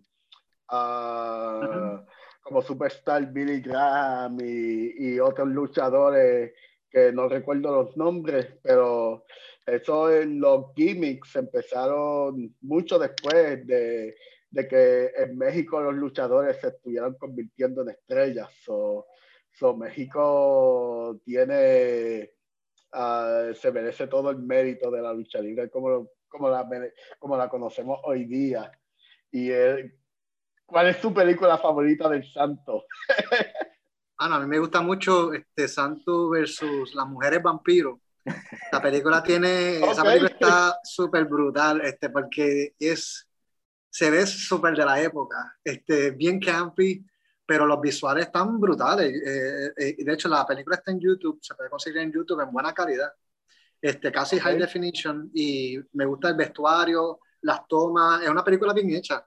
ah, 0.68 2.02
como 2.42 2.62
Superstar 2.62 3.32
Billy 3.32 3.60
Graham 3.60 4.38
y, 4.40 5.14
y, 5.14 5.20
otros 5.20 5.48
luchadores 5.48 6.52
que 6.88 7.12
no 7.12 7.28
recuerdo 7.28 7.72
los 7.72 7.96
nombres, 7.96 8.46
pero 8.62 9.24
eso 9.66 10.12
en 10.12 10.40
los 10.40 10.72
gimmicks 10.76 11.34
empezaron 11.36 12.54
mucho 12.60 12.98
después 12.98 13.66
de, 13.66 14.16
de, 14.50 14.68
que 14.68 15.10
en 15.16 15.36
México 15.36 15.80
los 15.80 15.94
luchadores 15.94 16.60
se 16.60 16.68
estuvieran 16.68 17.14
convirtiendo 17.14 17.82
en 17.82 17.90
estrellas. 17.90 18.48
So, 18.62 19.06
so 19.52 19.76
México 19.76 21.20
tiene 21.24 22.30
uh, 22.94 23.54
se 23.54 23.72
merece 23.72 24.06
todo 24.06 24.30
el 24.30 24.38
mérito 24.38 24.90
de 24.90 25.02
la 25.02 25.12
lucha 25.12 25.40
libre 25.40 25.68
como, 25.70 26.10
como, 26.28 26.48
la, 26.48 26.68
como 27.18 27.36
la 27.36 27.48
conocemos 27.48 28.00
hoy 28.04 28.24
día. 28.24 28.70
Y 29.32 29.50
¿cuál 30.64 30.88
es 30.88 31.00
tu 31.00 31.12
película 31.12 31.58
favorita 31.58 32.08
del 32.08 32.24
Santo? 32.24 32.84
Ana, 34.18 34.36
a 34.36 34.40
mí 34.40 34.46
me 34.46 34.58
gusta 34.58 34.80
mucho 34.80 35.32
este 35.34 35.68
Santo 35.68 36.30
versus 36.30 36.94
las 36.94 37.06
mujeres 37.06 37.42
vampiros. 37.42 37.98
La 38.72 38.82
película 38.82 39.22
tiene, 39.22 39.78
okay. 39.78 39.90
esa 39.90 40.02
película 40.02 40.30
está 40.30 40.78
súper 40.82 41.24
brutal, 41.24 41.80
este, 41.82 42.10
porque 42.10 42.74
es, 42.78 43.26
se 43.88 44.10
ve 44.10 44.26
súper 44.26 44.76
de 44.76 44.84
la 44.84 45.00
época, 45.00 45.56
este, 45.62 46.10
bien 46.10 46.40
campy, 46.40 47.04
pero 47.46 47.64
los 47.66 47.80
visuales 47.80 48.26
están 48.26 48.58
brutales. 48.58 49.12
Eh, 49.14 49.72
eh, 49.76 49.96
de 49.98 50.12
hecho, 50.12 50.28
la 50.28 50.44
película 50.44 50.76
está 50.76 50.90
en 50.90 51.00
YouTube, 51.00 51.38
se 51.40 51.54
puede 51.54 51.70
conseguir 51.70 52.00
en 52.00 52.12
YouTube 52.12 52.40
en 52.40 52.52
buena 52.52 52.74
calidad, 52.74 53.12
este, 53.80 54.10
casi 54.10 54.38
high 54.40 54.58
definition, 54.58 55.30
y 55.32 55.78
me 55.92 56.04
gusta 56.04 56.28
el 56.28 56.34
vestuario, 56.34 57.20
las 57.42 57.66
tomas, 57.68 58.22
es 58.22 58.28
una 58.28 58.44
película 58.44 58.72
bien 58.72 58.90
hecha. 58.90 59.24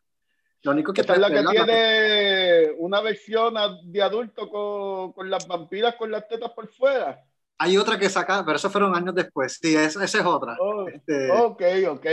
Lo 0.64 0.72
único 0.72 0.92
que 0.92 1.02
Esta 1.02 1.14
es 1.14 1.20
la 1.20 1.30
que 1.30 1.42
tiene 1.42 2.72
una 2.80 3.00
versión 3.00 3.54
de 3.86 4.02
adulto 4.02 4.50
con, 4.50 5.14
con, 5.14 5.30
las 5.30 5.48
vampiras 5.48 5.96
con 5.96 6.12
las 6.12 6.28
tetas 6.28 6.52
por 6.52 6.68
fuera. 6.68 7.24
Hay 7.62 7.78
otra 7.78 8.00
que 8.00 8.10
saca, 8.10 8.44
pero 8.46 8.56
eso 8.56 8.70
fueron 8.70 8.96
años 8.96 9.14
después. 9.14 9.60
Sí, 9.62 9.76
esa, 9.76 10.02
esa 10.04 10.20
es 10.20 10.26
otra. 10.26 10.56
Oh, 10.62 10.88
este... 10.88 11.30
Ok, 11.30 11.62
ok. 11.90 12.06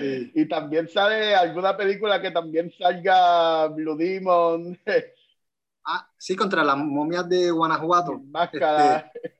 sí. 0.00 0.32
Y 0.32 0.48
también 0.48 0.88
sale 0.88 1.34
alguna 1.34 1.76
película 1.76 2.22
que 2.22 2.30
también 2.30 2.72
salga 2.78 3.66
Blue 3.66 3.96
Demon. 3.96 4.78
ah, 5.84 6.08
sí, 6.16 6.36
contra 6.36 6.62
las 6.62 6.76
momias 6.76 7.28
de 7.28 7.50
Guanajuato. 7.50 8.20
Máscara. 8.30 9.10
Este, 9.12 9.36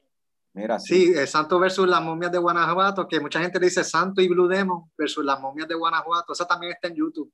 Mira, 0.52 0.80
sí, 0.80 1.14
sí 1.14 1.26
Santo 1.28 1.60
versus 1.60 1.86
las 1.86 2.02
momias 2.02 2.32
de 2.32 2.38
Guanajuato, 2.38 3.06
que 3.06 3.20
mucha 3.20 3.40
gente 3.40 3.60
dice 3.60 3.84
Santo 3.84 4.20
y 4.20 4.26
Blue 4.26 4.48
Demon 4.48 4.90
versus 4.98 5.24
las 5.24 5.38
momias 5.40 5.68
de 5.68 5.76
Guanajuato. 5.76 6.32
Esa 6.32 6.44
también 6.44 6.72
está 6.72 6.88
en 6.88 6.96
YouTube. 6.96 7.32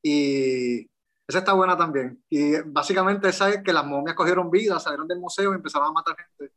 Y 0.00 0.88
esa 1.26 1.40
está 1.40 1.54
buena 1.54 1.76
también. 1.76 2.22
Y 2.30 2.60
básicamente 2.66 3.28
esa 3.30 3.50
es 3.50 3.62
que 3.64 3.72
las 3.72 3.84
momias 3.84 4.14
cogieron 4.14 4.48
vida, 4.48 4.78
salieron 4.78 5.08
del 5.08 5.18
museo 5.18 5.50
y 5.50 5.56
empezaron 5.56 5.88
a 5.88 5.92
matar 5.92 6.14
gente. 6.16 6.54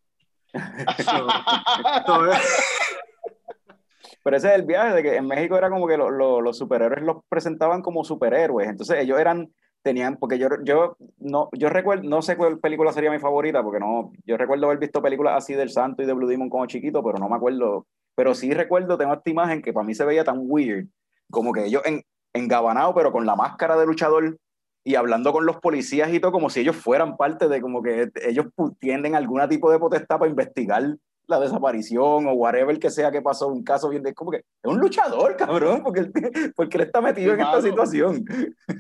Pero 4.24 4.38
ese 4.38 4.50
es 4.50 4.56
el 4.56 4.64
viaje 4.64 4.96
de 4.96 5.04
que 5.04 5.16
en 5.16 5.26
México 5.28 5.58
era 5.58 5.70
como 5.70 5.88
que 5.88 5.98
lo, 5.98 6.12
lo, 6.12 6.42
los 6.42 6.58
superhéroes 6.58 7.04
los 7.04 7.24
presentaban 7.28 7.82
como 7.82 8.04
superhéroes. 8.04 8.70
Entonces 8.70 9.00
ellos 9.00 9.20
eran, 9.20 9.52
tenían, 9.82 10.18
porque 10.18 10.38
yo, 10.38 10.50
yo, 10.64 10.96
no, 11.18 11.50
yo 11.54 11.70
recuerdo, 11.70 12.08
no 12.08 12.22
sé 12.22 12.38
cuál 12.38 12.60
película 12.60 12.94
sería 12.94 13.12
mi 13.12 13.20
favorita, 13.20 13.64
porque 13.64 13.80
no, 13.80 14.12
yo 14.26 14.38
recuerdo 14.38 14.68
haber 14.68 14.78
visto 14.78 15.02
películas 15.02 15.38
así 15.38 15.54
del 15.54 15.70
Santo 15.70 16.04
y 16.04 16.06
de 16.06 16.14
Blue 16.14 16.28
Demon 16.28 16.50
como 16.50 16.66
chiquito, 16.68 17.04
pero 17.04 17.18
no 17.18 17.30
me 17.30 17.36
acuerdo. 17.36 17.88
Pero 18.16 18.36
sí 18.36 18.54
recuerdo, 18.54 18.98
tengo 18.98 19.14
esta 19.14 19.30
imagen 19.30 19.62
que 19.62 19.74
para 19.74 19.86
mí 19.86 19.96
se 19.96 20.06
veía 20.06 20.24
tan 20.24 20.40
weird, 20.42 20.88
como 21.32 21.54
que 21.54 21.66
ellos 21.66 21.82
en, 21.86 22.04
engabanado, 22.34 22.94
pero 22.94 23.12
con 23.12 23.26
la 23.26 23.36
máscara 23.36 23.78
de 23.78 23.86
luchador 23.86 24.38
y 24.84 24.96
hablando 24.96 25.32
con 25.32 25.46
los 25.46 25.58
policías 25.58 26.12
y 26.14 26.20
todo, 26.20 26.32
como 26.32 26.50
si 26.50 26.62
ellos 26.62 26.76
fueran 26.76 27.18
parte 27.18 27.48
de 27.48 27.62
como 27.62 27.84
que 27.84 28.10
ellos 28.28 28.48
tienden 28.80 29.16
algún 29.16 29.48
tipo 29.48 29.72
de 29.72 29.80
potestad 29.80 30.18
para 30.18 30.30
investigar 30.30 30.96
la 31.28 31.40
desaparición 31.40 32.28
o 32.28 32.34
whatever 32.34 32.78
que 32.78 32.90
sea 32.90 33.12
que 33.12 33.22
pasó, 33.22 33.48
un 33.48 33.64
caso 33.64 33.90
bien 33.90 34.04
de 34.04 34.14
como 34.14 34.32
que 34.32 34.38
es 34.38 34.46
un 34.64 34.80
luchador, 34.80 35.38
cabrón, 35.38 35.82
porque 35.84 36.02
él, 36.02 36.12
porque 36.56 36.78
él 36.78 36.84
está 36.84 37.00
metido 37.00 37.34
sí, 37.34 37.40
en 37.40 37.46
esta 37.46 37.62
situación. 37.62 38.26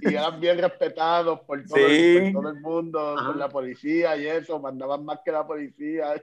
Y 0.01 0.13
eran 0.13 0.39
bien 0.39 0.57
respetados 0.57 1.39
por 1.41 1.63
todo, 1.65 1.77
sí. 1.77 2.17
el, 2.17 2.33
por 2.33 2.43
todo 2.43 2.51
el 2.53 2.61
mundo, 2.61 3.15
Ajá. 3.17 3.27
por 3.27 3.37
la 3.37 3.49
policía 3.49 4.17
y 4.17 4.27
eso, 4.27 4.59
mandaban 4.59 5.05
más 5.05 5.19
que 5.23 5.31
la 5.31 5.47
policía. 5.47 6.13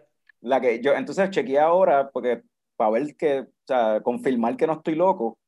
La 0.40 0.60
que 0.60 0.80
yo, 0.80 0.92
entonces 0.92 1.30
chequeé 1.30 1.58
ahora, 1.58 2.10
porque 2.10 2.42
para 2.76 2.90
ver 2.90 3.16
que, 3.16 3.40
o 3.40 3.46
sea, 3.66 4.00
confirmar 4.02 4.56
que 4.56 4.66
no 4.66 4.74
estoy 4.74 4.94
loco, 4.94 5.38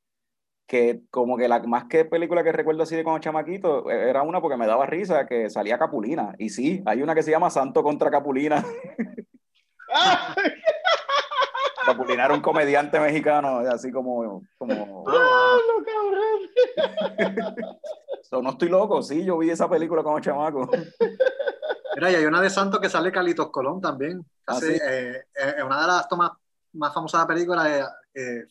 que 0.71 1.03
como 1.11 1.37
que 1.37 1.49
la 1.49 1.59
más 1.65 1.87
que 1.87 2.05
película 2.05 2.45
que 2.45 2.53
recuerdo 2.53 2.85
así 2.85 2.95
de 2.95 3.03
como 3.03 3.19
chamaquito 3.19 3.91
era 3.91 4.23
una 4.23 4.41
porque 4.41 4.57
me 4.57 4.69
daba 4.69 4.87
risa 4.87 5.27
que 5.27 5.51
salía 5.51 5.81
Capulina 5.81 6.33
y 6.39 6.49
sí 6.51 6.81
hay 6.87 7.03
una 7.03 7.13
que 7.13 7.25
se 7.25 7.33
llama 7.33 7.51
Santo 7.51 7.83
contra 7.83 8.09
Capulina 8.09 8.65
Capulina 11.85 12.27
era 12.27 12.35
un 12.35 12.41
comediante 12.41 13.01
mexicano 13.01 13.59
así 13.69 13.91
como 13.91 14.45
como 14.57 15.03
¡Oh, 15.09 15.59
no, 15.67 15.85
cabrón! 15.85 16.39
so, 18.23 18.41
no 18.41 18.51
estoy 18.51 18.69
loco 18.69 19.03
sí 19.03 19.25
yo 19.25 19.39
vi 19.39 19.51
esa 19.51 19.69
película 19.69 20.05
como 20.05 20.21
chamaco 20.21 20.71
Mira, 21.97 22.13
y 22.13 22.15
hay 22.15 22.27
una 22.27 22.41
de 22.41 22.49
Santo 22.49 22.81
que 22.81 22.89
sale 22.89 23.11
Calitos 23.11 23.51
Colón 23.51 23.81
también 23.81 24.25
Así, 24.47 24.67
¿Ah, 24.67 24.71
sí? 24.71 24.81
eh, 24.89 25.25
eh, 25.35 25.63
una 25.65 25.81
de 25.81 25.87
las 25.89 26.09
tomas 26.09 26.31
más 26.75 26.95
famosas 26.95 27.23
de 27.23 27.25
la 27.25 27.35
película 27.35 27.93
eh, 28.15 28.45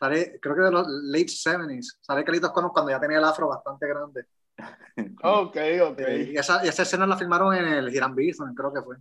Sale, 0.00 0.40
creo 0.40 0.54
que 0.56 0.62
de 0.62 0.70
los 0.70 0.86
late 0.88 1.26
70s. 1.28 1.98
Sale 2.00 2.24
Carlitos 2.24 2.52
Colón 2.52 2.70
cuando 2.72 2.90
ya 2.90 2.98
tenía 2.98 3.18
el 3.18 3.24
afro 3.24 3.48
bastante 3.48 3.86
grande. 3.86 4.26
Ok, 5.22 5.56
ok. 5.82 6.00
Y 6.26 6.36
esa, 6.38 6.64
y 6.64 6.68
esa 6.68 6.82
escena 6.82 7.06
la 7.06 7.18
filmaron 7.18 7.54
en 7.54 7.66
el 7.66 7.94
Hiram 7.94 8.14
Bison, 8.14 8.54
creo 8.54 8.72
que 8.72 8.80
fue. 8.80 8.96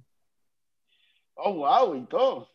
Oh, 1.36 1.54
wow, 1.54 1.96
y 1.96 2.06
todo. 2.06 2.50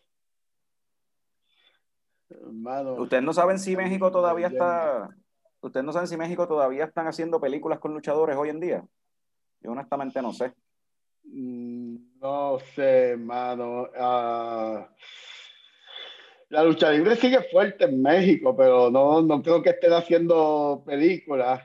Hermano, 2.29 2.95
Ustedes 2.95 3.23
no 3.23 3.33
saben 3.33 3.59
si 3.59 3.75
México 3.77 4.11
todavía 4.13 4.49
está. 4.49 5.09
Ustedes 5.63 5.87
no 5.87 5.93
saben 5.95 6.09
si 6.09 6.19
México 6.19 6.47
todavía 6.47 6.85
están 6.85 7.07
haciendo 7.07 7.41
películas 7.41 7.79
con 7.79 7.95
luchadores 7.95 8.37
hoy 8.37 8.51
en 8.51 8.61
día. 8.61 8.85
Yo 9.61 9.71
honestamente 9.73 10.21
no 10.21 10.35
sé. 10.35 10.53
Mm, 11.25 12.19
No 12.21 12.59
sé, 12.75 13.11
hermano. 13.13 13.85
Uh, 13.85 14.85
la 16.51 16.63
lucha 16.65 16.91
libre 16.91 17.17
sigue 17.17 17.43
fuerte 17.51 17.85
en 17.85 18.03
México, 18.03 18.57
pero 18.57 18.91
no, 18.91 19.23
no 19.23 19.43
creo 19.43 19.63
que 19.63 19.71
estén 19.71 19.93
haciendo 19.93 20.83
películas. 20.87 21.63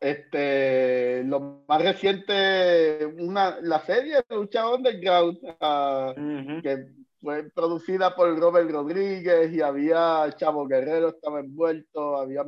Este, 0.00 1.22
lo 1.24 1.64
más 1.68 1.82
reciente, 1.82 3.06
una, 3.18 3.60
la 3.60 3.80
serie 3.80 4.16
Lucha 4.30 4.68
Underground, 4.68 5.38
uh, 5.44 5.48
uh 5.48 6.14
-huh. 6.16 6.62
que 6.62 6.86
fue 7.20 7.48
producida 7.50 8.14
por 8.14 8.36
Robert 8.36 8.68
Rodríguez 8.68 9.52
y 9.52 9.60
había 9.60 10.26
Chavo 10.36 10.66
Guerrero 10.66 11.10
estaba 11.10 11.38
envuelto, 11.38 12.16
había 12.16 12.44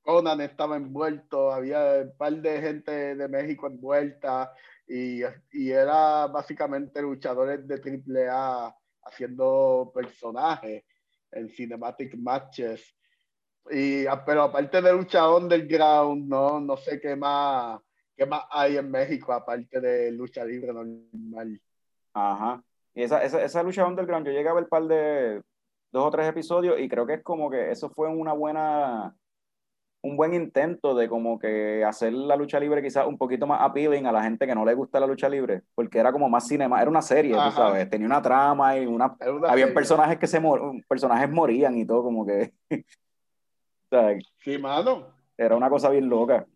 Conan 0.00 0.40
estaba 0.40 0.76
envuelto, 0.76 1.52
había 1.52 2.02
un 2.02 2.16
par 2.16 2.32
de 2.34 2.60
gente 2.60 3.14
de 3.14 3.28
México 3.28 3.66
envuelta 3.66 4.54
y, 4.88 5.20
y 5.52 5.70
era 5.70 6.28
básicamente 6.28 7.02
luchadores 7.02 7.66
de 7.66 8.30
AAA 8.30 8.74
haciendo 9.02 9.92
personajes 9.94 10.84
en 11.36 11.48
cinematic 11.48 12.16
matches. 12.16 12.94
Y, 13.70 14.04
pero 14.24 14.42
aparte 14.42 14.80
de 14.80 14.92
lucha 14.92 15.28
underground, 15.28 16.28
no, 16.28 16.60
no 16.60 16.76
sé 16.76 17.00
qué 17.00 17.16
más, 17.16 17.80
qué 18.16 18.24
más 18.24 18.44
hay 18.50 18.76
en 18.76 18.90
México 18.90 19.32
aparte 19.32 19.80
de 19.80 20.12
lucha 20.12 20.44
libre 20.44 20.72
normal. 20.72 21.60
Ajá. 22.14 22.62
Y 22.94 23.02
esa, 23.02 23.22
esa, 23.24 23.44
esa 23.44 23.62
lucha 23.62 23.86
underground, 23.86 24.26
yo 24.26 24.32
llegué 24.32 24.48
a 24.48 24.54
ver 24.54 24.64
un 24.64 24.68
par 24.68 24.84
de 24.84 25.42
dos 25.92 26.06
o 26.06 26.10
tres 26.10 26.28
episodios 26.28 26.78
y 26.78 26.88
creo 26.88 27.06
que 27.06 27.14
es 27.14 27.22
como 27.22 27.50
que 27.50 27.70
eso 27.70 27.90
fue 27.90 28.08
una 28.08 28.32
buena 28.32 29.14
un 30.06 30.16
buen 30.16 30.34
intento 30.34 30.94
de 30.94 31.08
como 31.08 31.38
que 31.38 31.84
hacer 31.84 32.12
la 32.12 32.36
lucha 32.36 32.60
libre 32.60 32.82
quizás 32.82 33.06
un 33.06 33.18
poquito 33.18 33.46
más 33.46 33.60
appealing 33.60 34.06
a 34.06 34.12
la 34.12 34.22
gente 34.22 34.46
que 34.46 34.54
no 34.54 34.64
le 34.64 34.74
gusta 34.74 35.00
la 35.00 35.06
lucha 35.06 35.28
libre, 35.28 35.62
porque 35.74 35.98
era 35.98 36.12
como 36.12 36.28
más 36.28 36.46
cinema, 36.46 36.80
era 36.80 36.90
una 36.90 37.02
serie, 37.02 37.34
Ajá. 37.34 37.50
tú 37.50 37.56
sabes, 37.56 37.90
tenía 37.90 38.06
una 38.06 38.22
trama 38.22 38.78
y 38.78 38.86
una, 38.86 39.16
una 39.26 39.48
había 39.48 39.72
personajes 39.74 40.18
que 40.18 40.26
se 40.26 40.40
mor 40.40 40.72
personajes 40.88 41.30
morían 41.30 41.76
y 41.76 41.86
todo 41.86 42.02
como 42.04 42.24
que 42.26 42.52
o 42.70 43.88
sea, 43.90 44.16
sí, 44.38 44.58
mano. 44.58 45.14
Era 45.38 45.54
una 45.56 45.68
cosa 45.68 45.90
bien 45.90 46.08
loca. 46.08 46.46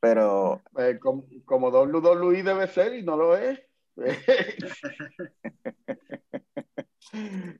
Pero 0.00 0.62
Eh, 0.78 0.98
com- 0.98 1.24
como, 1.44 1.68
WWE 1.70 2.42
debe 2.42 2.66
ser 2.68 2.94
y 2.94 3.02
no 3.02 3.16
lo 3.16 3.36
es. 3.36 3.60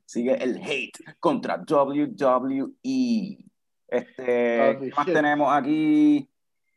sigue 0.05 0.35
el 0.43 0.61
hate 0.63 0.99
contra 1.19 1.63
WWE. 1.69 3.45
Este, 3.89 4.61
Ah, 4.61 4.79
¿qué 4.79 4.91
más 4.97 5.07
shit. 5.07 5.15
tenemos 5.15 5.53
aquí? 5.53 6.29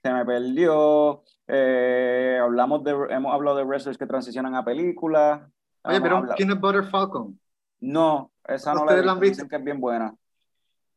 Se 0.02 0.12
me 0.14 0.26
perdió. 0.26 1.24
Eh, 1.48 2.40
hablamos 2.42 2.84
de, 2.84 2.92
hemos 3.10 3.34
hablado 3.34 3.58
de 3.58 3.64
wrestlers 3.64 3.98
que 3.98 4.06
transicionan 4.08 4.56
a 4.56 4.64
películas. 4.64 5.42
Oye, 5.84 5.98
Hemos 5.98 6.02
pero 6.02 6.18
hablado- 6.18 6.36
Peanut 6.38 6.60
Butter 6.60 6.84
Falcon. 6.86 7.40
No, 7.82 8.32
esa 8.48 8.74
no 8.74 8.80
la 8.80 8.82
he 8.82 8.86
¿Ustedes 8.86 9.06
la 9.06 9.12
han 9.12 9.20
visto, 9.20 9.30
visto? 9.32 9.44
dicen 9.44 9.50
que 9.50 9.56
es 9.58 9.64
bien 9.64 9.82
buena. 9.82 10.16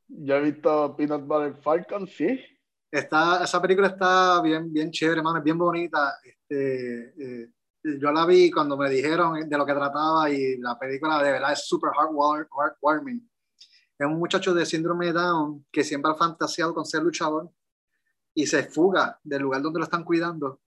Yo 0.09 0.37
he 0.37 0.41
visto 0.43 0.95
Peanut 0.97 1.27
Butter 1.27 1.55
Falcon, 1.63 2.07
sí. 2.07 2.41
Está, 2.91 3.43
esa 3.43 3.61
película 3.61 3.89
está 3.89 4.41
bien, 4.43 4.73
bien 4.73 4.91
chévere, 4.91 5.19
hermano, 5.19 5.39
es 5.39 5.45
bien 5.45 5.59
bonita. 5.59 6.15
Este, 6.23 7.43
eh, 7.43 7.49
yo 7.83 8.13
la 8.13 8.25
vi 8.25 8.51
cuando 8.51 8.77
me 8.77 8.89
dijeron 8.89 9.49
de 9.49 9.59
lo 9.59 9.67
que 9.67 9.73
trataba 9.75 10.31
y 10.31 10.59
la 10.59 10.79
película 10.79 11.21
de 11.23 11.33
verdad 11.33 11.53
es 11.53 11.67
súper 11.67 11.91
heartwar- 11.91 12.47
heartwarming. 12.57 13.29
Es 13.99 14.07
un 14.07 14.19
muchacho 14.19 14.53
de 14.53 14.67
síndrome 14.67 15.07
de 15.07 15.13
Down 15.13 15.67
que 15.71 15.85
siempre 15.85 16.11
ha 16.11 16.15
fantaseado 16.17 16.75
con 16.75 16.85
ser 16.85 17.03
luchador 17.03 17.51
y 18.35 18.47
se 18.47 18.65
fuga 18.65 19.19
del 19.23 19.43
lugar 19.43 19.63
donde 19.63 19.79
lo 19.79 19.85
están 19.85 20.05
cuidando 20.05 20.61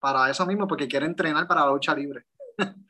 para 0.00 0.28
eso 0.28 0.44
mismo, 0.44 0.66
porque 0.66 0.88
quiere 0.88 1.06
entrenar 1.06 1.46
para 1.46 1.64
la 1.64 1.70
lucha 1.70 1.94
libre. 1.94 2.26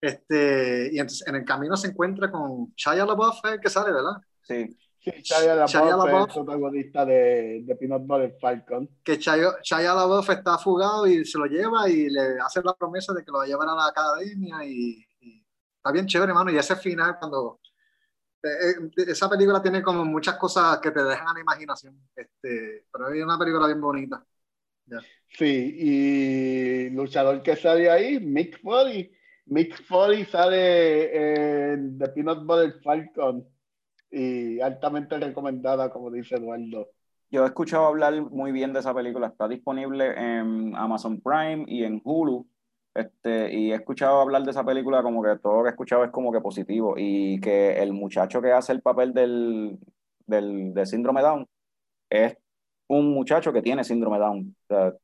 este, 0.00 0.90
y 0.92 0.98
entonces 0.98 1.26
en 1.26 1.36
el 1.36 1.44
camino 1.46 1.76
se 1.76 1.88
encuentra 1.88 2.30
con 2.30 2.74
Shia 2.76 3.06
LaBeouf, 3.06 3.42
el 3.44 3.60
que 3.60 3.70
sale, 3.70 3.92
¿verdad? 3.92 4.20
Sí. 4.42 4.76
Sí, 5.00 5.10
Shia 5.22 5.54
LaBeouf 5.54 5.70
Shia 5.70 5.80
es 5.80 5.96
LaBeouf. 5.96 6.34
protagonista 6.34 7.06
de, 7.06 7.62
de 7.64 7.76
Peanut 7.76 8.06
Butter 8.06 8.36
Falcon. 8.38 8.86
que 9.02 9.16
Shia, 9.16 9.56
Shia 9.62 9.94
LaBeouf 9.94 10.28
está 10.28 10.58
fugado 10.58 11.06
y 11.06 11.24
se 11.24 11.38
lo 11.38 11.46
lleva 11.46 11.88
y 11.88 12.10
le 12.10 12.38
hace 12.44 12.60
la 12.62 12.74
promesa 12.74 13.14
de 13.14 13.24
que 13.24 13.30
lo 13.30 13.38
va 13.38 13.44
a 13.44 13.46
llevar 13.46 13.68
a 13.70 13.74
la 13.74 13.86
academia 13.86 14.62
y, 14.62 15.06
y 15.20 15.42
está 15.78 15.90
bien 15.90 16.06
chévere, 16.06 16.32
hermano. 16.32 16.50
Y 16.50 16.58
ese 16.58 16.76
final, 16.76 17.16
cuando 17.18 17.60
eh, 17.62 17.65
eh, 17.65 17.65
esa 18.42 19.28
película 19.28 19.62
tiene 19.62 19.82
como 19.82 20.04
muchas 20.04 20.36
cosas 20.36 20.78
que 20.78 20.90
te 20.90 21.02
dejan 21.02 21.28
a 21.28 21.34
la 21.34 21.40
imaginación, 21.40 22.00
este, 22.14 22.86
pero 22.92 23.08
es 23.08 23.22
una 23.22 23.38
película 23.38 23.66
bien 23.66 23.80
bonita. 23.80 24.24
Sí, 25.28 25.76
y 25.78 26.90
luchador 26.90 27.42
que 27.42 27.56
sale 27.56 27.90
ahí, 27.90 28.20
Mick 28.20 28.60
Foley. 28.60 29.12
Mick 29.46 29.82
Foley 29.84 30.24
sale 30.24 31.72
en 31.72 31.98
The 31.98 32.08
Peanut 32.08 32.44
Butter 32.44 32.80
Falcon 32.82 33.46
y 34.10 34.60
altamente 34.60 35.18
recomendada, 35.18 35.90
como 35.90 36.10
dice 36.10 36.36
Eduardo. 36.36 36.90
Yo 37.30 37.42
he 37.42 37.46
escuchado 37.46 37.86
hablar 37.86 38.14
muy 38.22 38.52
bien 38.52 38.72
de 38.72 38.80
esa 38.80 38.94
película. 38.94 39.26
Está 39.26 39.48
disponible 39.48 40.14
en 40.16 40.74
Amazon 40.76 41.20
Prime 41.20 41.64
y 41.66 41.82
en 41.82 42.00
Hulu. 42.04 42.46
Este, 42.96 43.52
y 43.54 43.72
he 43.72 43.74
escuchado 43.74 44.20
hablar 44.20 44.42
de 44.42 44.50
esa 44.50 44.64
película 44.64 45.02
como 45.02 45.22
que 45.22 45.36
todo 45.38 45.56
lo 45.58 45.62
que 45.62 45.68
he 45.68 45.72
escuchado 45.72 46.04
es 46.04 46.10
como 46.10 46.32
que 46.32 46.40
positivo. 46.40 46.94
Y 46.96 47.40
que 47.40 47.82
el 47.82 47.92
muchacho 47.92 48.40
que 48.40 48.52
hace 48.52 48.72
el 48.72 48.80
papel 48.82 49.12
del, 49.12 49.78
del, 50.26 50.72
del 50.72 50.86
síndrome 50.86 51.20
Down 51.20 51.46
es 52.10 52.36
un 52.88 53.12
muchacho 53.12 53.52
que 53.52 53.62
tiene 53.62 53.84
síndrome 53.84 54.18
Down. 54.18 54.56
O 54.62 54.74
sea, 54.74 54.94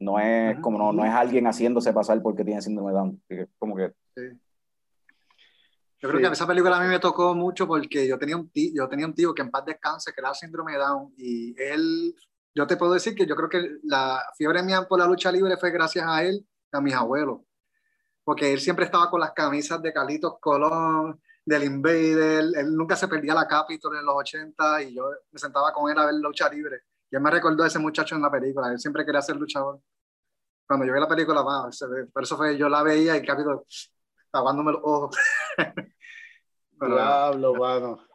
no 0.00 0.18
es 0.18 0.58
como 0.60 0.78
no, 0.78 0.92
no 0.92 1.04
es 1.04 1.12
alguien 1.12 1.46
haciéndose 1.46 1.92
pasar 1.92 2.20
porque 2.20 2.44
tiene 2.44 2.60
síndrome 2.60 2.92
Down. 2.92 3.22
Que 3.28 3.46
como 3.58 3.76
que 3.76 3.92
Yo 4.16 6.08
creo 6.08 6.16
Sí. 6.16 6.26
que 6.26 6.32
esa 6.32 6.46
película 6.46 6.76
a 6.76 6.82
mí 6.82 6.88
me 6.88 6.98
tocó 6.98 7.34
mucho 7.34 7.66
porque 7.66 8.06
yo 8.08 8.18
tenía 8.18 8.36
un 8.36 8.48
tío, 8.50 8.72
yo 8.74 8.88
tenía 8.88 9.06
un 9.06 9.14
tío 9.14 9.32
que 9.32 9.42
en 9.42 9.50
paz 9.50 9.64
descanse, 9.64 10.12
que 10.12 10.20
era 10.20 10.34
síndrome 10.34 10.76
Down, 10.76 11.14
y 11.16 11.54
él, 11.62 12.14
yo 12.54 12.66
te 12.66 12.76
puedo 12.76 12.92
decir 12.94 13.14
que 13.14 13.24
yo 13.24 13.36
creo 13.36 13.48
que 13.48 13.76
la 13.84 14.20
fiebre 14.36 14.62
mía 14.64 14.84
por 14.88 14.98
la 14.98 15.06
lucha 15.06 15.30
libre 15.30 15.56
fue 15.56 15.70
gracias 15.70 16.04
a 16.06 16.24
él, 16.24 16.44
a 16.72 16.80
mis 16.80 16.94
abuelos, 16.94 17.40
porque 18.24 18.52
él 18.52 18.60
siempre 18.60 18.84
estaba 18.84 19.10
con 19.10 19.20
las 19.20 19.32
camisas 19.32 19.80
de 19.82 19.92
Carlitos 19.92 20.38
Colón, 20.40 21.20
del 21.44 21.64
Invader, 21.64 22.44
él 22.56 22.76
nunca 22.76 22.94
se 22.94 23.08
perdía 23.08 23.34
la 23.34 23.48
Capitol 23.48 23.96
en 23.96 24.06
los 24.06 24.14
80 24.16 24.82
y 24.82 24.94
yo 24.94 25.10
me 25.30 25.38
sentaba 25.38 25.72
con 25.72 25.90
él 25.90 25.98
a 25.98 26.06
ver 26.06 26.14
lucha 26.14 26.48
libre. 26.48 26.82
Y 27.10 27.16
él 27.16 27.22
me 27.22 27.30
recordó 27.30 27.64
a 27.64 27.66
ese 27.66 27.78
muchacho 27.78 28.14
en 28.14 28.22
la 28.22 28.30
película, 28.30 28.70
él 28.70 28.78
siempre 28.78 29.04
quería 29.04 29.20
ser 29.22 29.36
luchador. 29.36 29.80
Cuando 30.66 30.86
yo 30.86 30.94
vi 30.94 31.00
la 31.00 31.08
película, 31.08 31.42
wow, 31.42 31.68
por 32.12 32.22
eso 32.22 32.36
fue, 32.36 32.56
yo 32.56 32.68
la 32.68 32.82
veía 32.82 33.16
y 33.16 33.24
Capitol 33.26 33.64
tapándome 34.30 34.72
los 34.72 34.80
ojos. 34.82 35.16
Pero- 36.78 36.94
Diablo, 36.94 37.54
mano. 37.54 38.06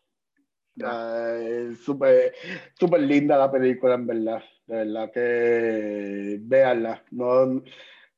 Ah, 0.83 1.33
es 1.39 1.79
Súper 1.83 2.35
súper 2.79 3.01
linda 3.01 3.37
la 3.37 3.51
película, 3.51 3.95
en 3.95 4.07
verdad. 4.07 4.43
De 4.67 4.75
verdad 4.75 5.11
que 5.11 6.37
véanla. 6.41 7.03
No, 7.11 7.63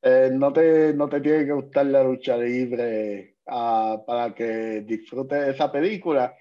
eh, 0.02 0.30
no, 0.32 0.52
te, 0.52 0.94
no 0.94 1.08
te 1.08 1.20
tiene 1.20 1.44
que 1.44 1.52
gustar 1.52 1.86
la 1.86 2.02
lucha 2.02 2.36
libre 2.36 3.36
ah, 3.46 4.02
para 4.06 4.34
que 4.34 4.82
disfrutes 4.82 5.48
esa 5.48 5.70
película. 5.70 6.34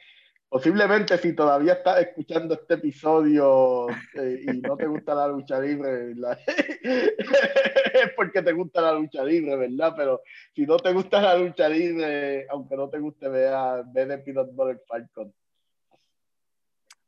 Posiblemente 0.47 1.17
si 1.19 1.33
todavía 1.33 1.73
estás 1.73 2.01
escuchando 2.01 2.55
este 2.55 2.75
episodio 2.75 3.87
eh, 4.15 4.41
y 4.47 4.61
no 4.61 4.75
te 4.77 4.87
gusta 4.87 5.13
la 5.13 5.27
lucha 5.27 5.59
libre, 5.59 6.11
es 6.83 8.09
porque 8.15 8.41
te 8.41 8.53
gusta 8.53 8.81
la 8.81 8.93
lucha 8.93 9.23
libre, 9.23 9.55
¿verdad? 9.55 9.93
Pero 9.95 10.21
si 10.55 10.65
no 10.65 10.77
te 10.77 10.91
gusta 10.91 11.21
la 11.21 11.37
lucha 11.37 11.69
libre, 11.69 12.47
aunque 12.49 12.75
no 12.75 12.89
te 12.89 12.97
guste, 12.97 13.29
vea, 13.29 13.83
ve 13.85 14.07
de 14.07 14.17
Peanut 14.19 14.49
Falcon. 14.87 15.31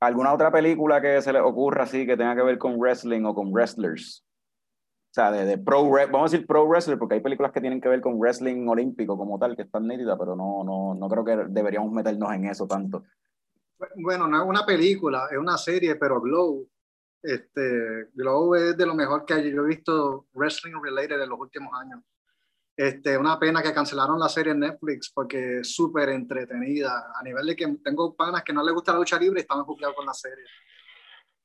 ¿Alguna 0.01 0.33
otra 0.33 0.51
película 0.51 1.01
que 1.01 1.21
se 1.21 1.33
les 1.33 1.41
ocurra 1.41 1.83
así 1.83 2.05
que 2.05 2.17
tenga 2.17 2.35
que 2.35 2.43
ver 2.43 2.57
con 2.57 2.79
wrestling 2.79 3.23
o 3.23 3.33
con 3.33 3.51
wrestlers? 3.51 4.23
O 5.12 5.14
sea, 5.14 5.30
de, 5.30 5.43
de 5.43 5.57
pro, 5.57 5.84
vamos 5.89 6.32
a 6.32 6.32
decir 6.32 6.47
pro 6.47 6.66
wrestler, 6.66 6.97
porque 6.97 7.16
hay 7.16 7.22
películas 7.22 7.51
que 7.51 7.59
tienen 7.59 7.82
que 7.82 7.89
ver 7.89 7.99
con 7.99 8.18
wrestling 8.18 8.66
olímpico 8.70 9.18
como 9.18 9.38
tal, 9.38 9.57
que 9.57 9.64
están 9.64 9.86
nítidas, 9.86 10.18
pero 10.18 10.38
no, 10.38 10.64
no, 10.64 10.95
no 10.95 11.09
creo 11.09 11.26
que 11.26 11.36
deberíamos 11.49 11.91
meternos 11.91 12.32
en 12.32 12.45
eso 12.45 12.66
tanto. 12.66 13.03
Bueno, 13.97 14.26
no 14.26 14.41
es 14.41 14.47
una 14.47 14.66
película, 14.66 15.28
es 15.30 15.38
una 15.38 15.57
serie, 15.57 15.95
pero 15.95 16.22
Glow, 16.22 16.66
este, 17.22 18.07
Glow 18.14 18.55
es 18.55 18.78
de 18.78 18.86
lo 18.86 18.95
mejor 18.95 19.26
que 19.26 19.51
yo 19.51 19.64
he 19.64 19.68
visto 19.68 20.28
wrestling 20.34 20.76
related 20.82 21.22
en 21.22 21.30
los 21.30 21.39
últimos 21.39 21.74
años. 21.74 21.99
Este, 22.78 23.18
una 23.18 23.38
pena 23.38 23.62
que 23.62 23.74
cancelaron 23.74 24.18
la 24.18 24.30
serie 24.30 24.53
en 24.53 24.59
Netflix 24.59 25.12
porque 25.14 25.59
es 25.59 25.76
súper 25.76 26.07
entretenida, 26.07 27.12
a 27.14 27.22
nivel 27.22 27.47
de 27.47 27.55
que 27.57 27.68
tengo 27.84 28.16
panas 28.16 28.43
que 28.43 28.53
no 28.53 28.64
les 28.64 28.74
gusta 28.74 28.93
la 28.93 28.99
lucha 28.99 29.20
libre 29.20 29.41
y 29.41 29.43
estaban 29.43 29.66
jugados 29.66 29.93
con 29.93 30.05
la 30.05 30.14
serie. 30.14 30.45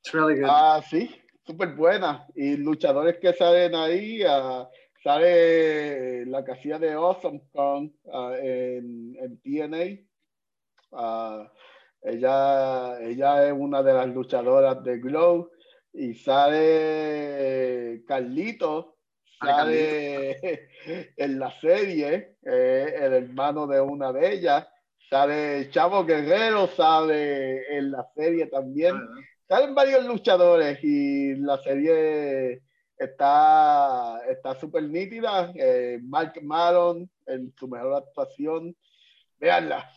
It's 0.04 0.14
really 0.14 0.40
good. 0.40 0.48
Ah, 0.48 0.80
sí, 0.88 1.10
súper 1.46 1.74
buena. 1.74 2.26
Y 2.34 2.56
luchadores 2.56 3.18
que 3.18 3.32
salen 3.32 3.74
ahí, 3.74 4.22
ah, 4.26 4.68
sale 5.02 6.26
la 6.26 6.44
casilla 6.44 6.78
de 6.78 6.92
Awesome 6.92 7.42
Con 7.52 7.94
ah, 8.12 8.34
en, 8.38 9.16
en 9.16 9.40
TNA. 9.40 10.02
Ah, 10.92 11.50
ella, 12.02 13.00
ella 13.00 13.46
es 13.46 13.52
una 13.52 13.82
de 13.82 13.92
las 13.92 14.08
luchadoras 14.08 14.82
de 14.82 14.98
Glow. 14.98 15.50
Y 15.92 16.14
sale 16.14 18.04
Carlito, 18.06 18.96
Sale 19.40 20.38
sale 20.40 20.68
en 21.16 21.38
la 21.38 21.50
serie, 21.60 22.36
eh, 22.42 22.94
el 23.00 23.12
hermano 23.14 23.66
de 23.66 23.80
una 23.80 24.12
de 24.12 24.32
ellas, 24.32 24.66
sale 25.08 25.70
Chavo 25.70 26.04
Guerrero, 26.04 26.68
sale 26.68 27.76
en 27.78 27.92
la 27.92 28.06
serie 28.14 28.46
también 28.46 28.96
salen 29.48 29.74
varios 29.74 30.04
luchadores 30.04 30.78
y 30.82 31.34
la 31.36 31.58
serie 31.58 32.62
está 32.98 34.20
está 34.28 34.54
súper 34.54 34.84
nítida. 34.84 35.52
Eh, 35.54 36.00
Mark 36.02 36.34
Maron 36.42 37.10
en 37.26 37.52
su 37.56 37.68
mejor 37.68 37.94
actuación. 37.94 38.76
Veanla. 39.38 39.88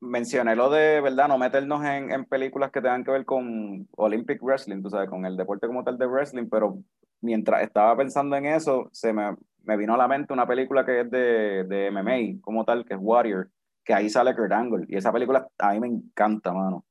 Mencioné 0.00 0.54
lo 0.54 0.68
de, 0.68 1.00
¿verdad? 1.00 1.28
No 1.28 1.38
meternos 1.38 1.82
en, 1.84 2.12
en 2.12 2.26
películas 2.26 2.70
que 2.70 2.82
tengan 2.82 3.02
que 3.02 3.10
ver 3.10 3.24
con 3.24 3.88
Olympic 3.96 4.42
Wrestling, 4.42 4.82
tú 4.82 4.90
sabes, 4.90 5.08
con 5.08 5.24
el 5.24 5.36
deporte 5.36 5.66
como 5.66 5.82
tal 5.82 5.96
de 5.96 6.06
wrestling, 6.06 6.48
pero 6.50 6.78
mientras 7.22 7.62
estaba 7.62 7.96
pensando 7.96 8.36
en 8.36 8.44
eso, 8.44 8.90
se 8.92 9.14
me, 9.14 9.34
me 9.62 9.76
vino 9.78 9.94
a 9.94 9.96
la 9.96 10.06
mente 10.06 10.34
una 10.34 10.46
película 10.46 10.84
que 10.84 11.00
es 11.00 11.10
de, 11.10 11.64
de 11.64 11.90
MMA, 11.90 12.42
como 12.42 12.64
tal, 12.66 12.84
que 12.84 12.92
es 12.92 13.00
Warrior, 13.02 13.50
que 13.82 13.94
ahí 13.94 14.10
sale 14.10 14.36
Kurt 14.36 14.52
Angle, 14.52 14.84
y 14.86 14.96
esa 14.96 15.12
película 15.12 15.48
a 15.58 15.72
mí 15.72 15.80
me 15.80 15.88
encanta, 15.88 16.52
mano, 16.52 16.84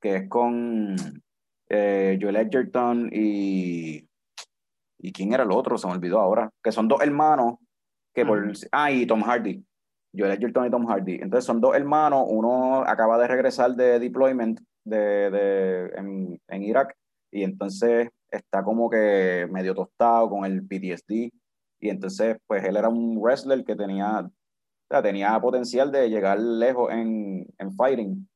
que 0.00 0.16
es 0.16 0.28
con 0.28 0.96
eh, 1.68 2.18
Joel 2.20 2.36
Edgerton 2.36 3.10
y... 3.12 4.06
¿Y 5.02 5.12
quién 5.12 5.32
era 5.32 5.44
el 5.44 5.50
otro? 5.50 5.78
Se 5.78 5.86
me 5.86 5.94
olvidó 5.94 6.20
ahora. 6.20 6.50
Que 6.62 6.72
son 6.72 6.86
dos 6.86 7.00
hermanos 7.00 7.56
que 8.14 8.26
por... 8.26 8.52
Ah, 8.70 8.90
y 8.90 9.06
Tom 9.06 9.22
Hardy. 9.22 9.64
Joel 10.16 10.32
Edgerton 10.32 10.66
y 10.66 10.70
Tom 10.70 10.86
Hardy. 10.86 11.14
Entonces 11.14 11.44
son 11.44 11.60
dos 11.60 11.74
hermanos, 11.74 12.24
uno 12.28 12.82
acaba 12.82 13.16
de 13.18 13.28
regresar 13.28 13.74
de 13.74 13.98
deployment 13.98 14.60
de, 14.84 15.30
de, 15.30 15.92
en, 15.96 16.40
en 16.48 16.62
Irak 16.62 16.94
y 17.30 17.44
entonces 17.44 18.08
está 18.30 18.62
como 18.62 18.90
que 18.90 19.48
medio 19.50 19.74
tostado 19.74 20.28
con 20.28 20.44
el 20.44 20.66
PTSD 20.66 21.30
y 21.80 21.88
entonces 21.88 22.36
pues 22.46 22.64
él 22.64 22.76
era 22.76 22.88
un 22.88 23.16
wrestler 23.18 23.64
que 23.64 23.76
tenía, 23.76 24.20
o 24.20 24.30
sea, 24.88 25.02
tenía 25.02 25.40
potencial 25.40 25.90
de 25.90 26.10
llegar 26.10 26.38
lejos 26.38 26.92
en, 26.92 27.46
en 27.58 27.72
fighting 27.72 28.28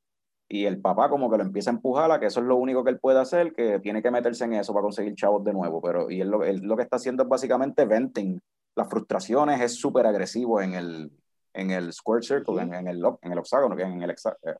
y 0.49 0.67
el 0.67 0.81
papá 0.81 1.09
como 1.09 1.31
que 1.31 1.39
lo 1.39 1.43
empieza 1.43 1.71
a 1.71 1.75
empujar 1.75 2.11
a 2.13 2.21
que 2.21 2.27
eso 2.27 2.41
es 2.41 2.47
lo 2.47 2.57
único 2.57 2.85
que 2.85 2.91
él 2.91 3.01
puede 3.01 3.19
hacer, 3.21 3.53
que 3.55 3.79
tiene 3.81 4.03
que 4.03 4.11
meterse 4.11 4.45
en 4.45 4.55
eso 4.55 4.73
para 4.73 4.83
conseguir 4.83 5.15
chavos 5.15 5.43
de 5.45 5.53
nuevo, 5.53 5.81
pero 5.81 6.11
y 6.11 6.21
él 6.21 6.29
lo, 6.29 6.45
él 6.45 6.61
lo 6.63 6.77
que 6.77 6.83
está 6.83 6.97
haciendo 6.97 7.23
es 7.23 7.29
básicamente 7.29 7.85
venting 7.87 8.41
las 8.77 8.89
frustraciones, 8.89 9.61
es 9.61 9.75
súper 9.77 10.07
agresivo 10.07 10.61
en 10.61 10.75
el, 10.75 11.11
en 11.55 11.71
el 11.71 11.93
square 11.93 12.23
circle, 12.23 12.61
en, 12.63 12.75
en 12.75 12.89
el, 12.89 13.03
en 13.23 13.33
el 13.33 13.39
hexágono, 13.39 13.75
que 13.77 13.83
en 13.85 14.03
el 14.03 14.11
hexa- 14.11 14.37
eh, 14.43 14.55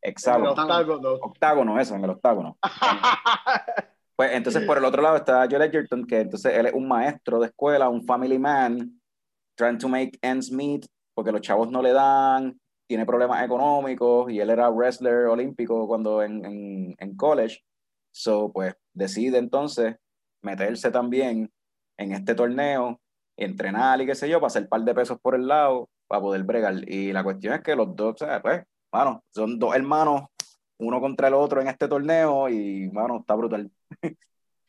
El 0.00 0.10
hexágono, 0.10 0.50
octágono. 0.52 1.10
octágono, 1.22 1.78
eso, 1.80 1.94
en 1.94 2.04
el 2.04 2.10
octágono. 2.10 2.58
Pues 4.14 4.32
entonces 4.34 4.62
por 4.66 4.76
el 4.78 4.84
otro 4.84 5.00
lado 5.02 5.16
está 5.16 5.46
Joel 5.50 5.62
Edgerton, 5.62 6.06
que 6.06 6.20
entonces 6.20 6.52
él 6.54 6.66
es 6.66 6.74
un 6.74 6.86
maestro 6.86 7.40
de 7.40 7.46
escuela, 7.46 7.88
un 7.88 8.04
family 8.04 8.38
man, 8.38 9.00
trying 9.56 9.78
to 9.78 9.88
make 9.88 10.18
ends 10.20 10.52
meet, 10.52 10.84
porque 11.14 11.32
los 11.32 11.40
chavos 11.40 11.70
no 11.70 11.80
le 11.82 11.92
dan, 11.92 12.60
tiene 12.92 13.06
problemas 13.06 13.42
económicos 13.42 14.30
y 14.30 14.38
él 14.38 14.50
era 14.50 14.68
wrestler 14.68 15.24
olímpico 15.24 15.88
cuando 15.88 16.22
en, 16.22 16.44
en, 16.44 16.94
en 16.98 17.16
college. 17.16 17.64
So, 18.10 18.52
pues 18.52 18.74
decide 18.92 19.38
entonces 19.38 19.96
meterse 20.42 20.90
también 20.90 21.50
en 21.96 22.12
este 22.12 22.34
torneo, 22.34 23.00
entrenar 23.34 24.02
y 24.02 24.04
qué 24.04 24.14
sé 24.14 24.28
yo, 24.28 24.40
para 24.40 24.48
hacer 24.48 24.64
un 24.64 24.68
par 24.68 24.82
de 24.82 24.94
pesos 24.94 25.18
por 25.22 25.34
el 25.34 25.46
lado, 25.46 25.88
para 26.06 26.20
poder 26.20 26.42
bregar. 26.42 26.86
Y 26.86 27.14
la 27.14 27.24
cuestión 27.24 27.54
es 27.54 27.62
que 27.62 27.74
los 27.74 27.96
dos, 27.96 28.20
o 28.20 28.26
sea, 28.26 28.42
pues, 28.42 28.62
mano, 28.92 29.24
son 29.30 29.58
dos 29.58 29.74
hermanos, 29.74 30.24
uno 30.78 31.00
contra 31.00 31.28
el 31.28 31.34
otro 31.34 31.62
en 31.62 31.68
este 31.68 31.88
torneo 31.88 32.50
y, 32.50 32.90
mano, 32.90 33.20
está 33.20 33.34
brutal. 33.34 33.70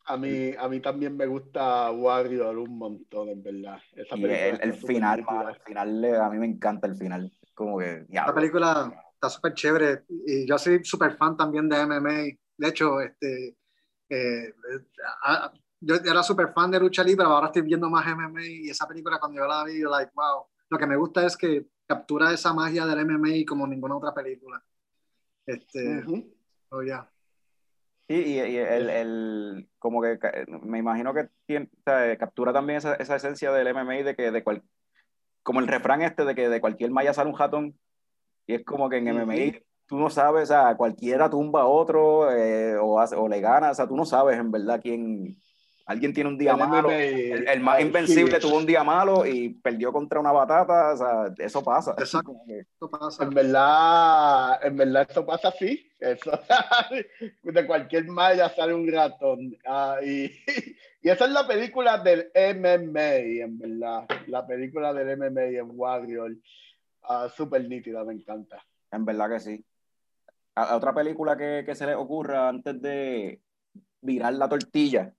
A 0.06 0.18
mí, 0.18 0.52
a 0.58 0.68
mí 0.68 0.82
también 0.82 1.16
me 1.16 1.26
gusta 1.26 1.90
Warrior 1.90 2.58
un 2.58 2.78
montón, 2.78 3.30
en 3.30 3.42
verdad. 3.42 3.80
Esa 3.96 4.18
Y 4.18 4.26
el, 4.26 4.60
el 4.62 4.74
final, 4.74 5.24
mano, 5.24 5.48
el 5.48 5.56
final, 5.56 6.16
a 6.16 6.30
mí 6.30 6.40
me 6.40 6.46
encanta 6.46 6.88
el 6.88 6.98
final. 6.98 7.32
Como 7.54 7.80
que, 7.80 8.06
ya. 8.10 8.26
La 8.26 8.34
película 8.34 8.92
está 9.14 9.30
súper 9.30 9.54
chévere 9.54 10.04
y 10.26 10.48
yo 10.48 10.58
soy 10.58 10.84
súper 10.84 11.16
fan 11.18 11.38
también 11.38 11.70
de 11.70 11.78
MMA. 11.82 12.38
De 12.58 12.68
hecho, 12.68 13.00
este, 13.02 13.58
eh, 14.10 14.54
ah, 15.24 15.52
yo 15.80 15.96
era 15.96 16.24
súper 16.24 16.54
fan 16.54 16.72
de 16.72 16.80
lucha 16.80 17.04
libre, 17.04 17.18
pero 17.24 17.30
ahora 17.30 17.48
estoy 17.48 17.62
viendo 17.64 17.90
más 17.90 18.06
MMA 18.08 18.46
y 18.46 18.70
esa 18.70 18.88
película 18.88 19.20
cuando 19.20 19.38
yo 19.42 19.48
la 19.48 19.64
vi, 19.64 19.80
yo 19.82 19.90
like, 19.90 20.12
wow. 20.16 20.46
Lo 20.70 20.78
que 20.78 20.88
me 20.88 20.96
gusta 20.96 21.26
es 21.26 21.38
que 21.38 21.68
captura 21.86 22.32
esa 22.34 22.54
magia 22.54 22.86
del 22.86 23.00
MMA 23.00 23.46
como 23.48 23.68
ninguna 23.68 23.98
otra 23.98 24.14
película. 24.14 24.64
Este, 25.46 26.00
Ujú. 26.00 26.34
oh, 26.70 26.82
yeah. 26.82 27.10
Sí, 28.08 28.16
y, 28.16 28.34
y 28.40 28.58
el, 28.58 28.90
el- 28.90 29.70
como 29.80 30.02
que 30.02 30.18
me 30.62 30.80
imagino 30.80 31.14
que 31.14 31.30
tiene- 31.46 31.70
o 31.74 31.82
sea, 31.86 32.18
captura 32.18 32.52
también 32.54 32.78
esa, 32.78 32.96
esa 32.96 33.16
esencia 33.16 33.52
del 33.52 33.68
MMA 33.68 34.04
de 34.04 34.16
que 34.16 34.32
de 34.32 34.44
cual, 34.44 34.64
como 35.44 35.60
el 35.60 35.68
refrán 35.68 36.02
este 36.02 36.26
de 36.26 36.36
que 36.36 36.50
de 36.50 36.62
cualquier 36.62 36.92
malla 36.92 37.14
sale 37.14 37.30
un 37.30 37.36
jatón, 37.36 37.78
y 38.48 38.56
es 38.56 38.66
como 38.66 38.90
que 38.90 38.98
en 38.98 39.08
MMA 39.08 39.60
tú 39.86 39.98
no 39.98 40.10
sabes, 40.10 40.44
o 40.44 40.54
sea, 40.54 40.76
cualquiera 40.76 41.30
tumba 41.30 41.62
a 41.62 41.68
otro 41.68 42.32
eh, 42.32 42.76
o, 42.78 42.96
o 42.96 43.28
le 43.28 43.42
gana, 43.42 43.72
o 43.72 43.76
sea, 43.76 43.88
tú 43.88 43.96
no 43.96 44.06
sabes 44.06 44.38
en 44.40 44.52
verdad 44.52 44.80
quién, 44.82 45.38
alguien 45.86 46.14
tiene 46.14 46.30
un 46.30 46.38
día 46.38 46.52
El 46.52 46.58
malo, 46.58 46.88
MMA, 46.90 46.96
el, 47.04 47.48
el 47.48 47.60
más 47.60 47.82
invencible 47.82 48.40
tuvo 48.40 48.58
un 48.58 48.66
día 48.66 48.84
malo 48.84 49.26
y 49.26 49.50
perdió 49.50 49.92
contra 49.92 50.20
una 50.20 50.32
batata, 50.32 50.94
o 50.94 50.98
sea, 50.98 51.46
eso 51.46 51.64
pasa. 51.64 51.92
Exacto. 51.98 52.28
Como 52.34 52.46
que- 52.46 52.60
Esto 52.60 52.90
pasa. 52.90 53.24
En 53.24 53.30
verdad, 53.32 54.66
en 54.66 54.78
verdad 54.78 55.06
esto 55.10 55.26
pasa 55.26 55.50
así. 55.50 55.90
Eso, 56.00 56.32
de 57.44 57.66
cualquier 57.68 58.06
malla 58.08 58.50
sale 58.50 58.74
un 58.74 58.92
ratón. 58.92 59.58
Ah, 59.66 59.98
y, 60.04 60.32
y 61.02 61.10
esa 61.10 61.26
es 61.26 61.32
la 61.32 61.48
película 61.48 61.98
del 61.98 62.32
MMA, 62.34 63.16
en 63.44 63.60
verdad. 63.60 64.08
La 64.28 64.46
película 64.46 64.94
del 64.94 65.18
MMA 65.18 65.44
en 65.44 65.70
Warrior. 65.74 66.32
Ah, 67.04 67.28
Súper 67.36 67.68
nítida, 67.68 68.04
me 68.04 68.14
encanta. 68.14 68.64
En 68.92 69.04
verdad 69.06 69.30
que 69.30 69.40
sí. 69.40 69.66
A- 70.56 70.66
a 70.72 70.76
otra 70.78 70.94
película 70.94 71.36
que, 71.36 71.64
que 71.66 71.76
se 71.76 71.86
le 71.86 71.96
ocurra 71.96 72.48
antes 72.48 72.82
de 72.82 73.42
virar 74.02 74.34
la 74.34 74.48
tortilla. 74.48 75.14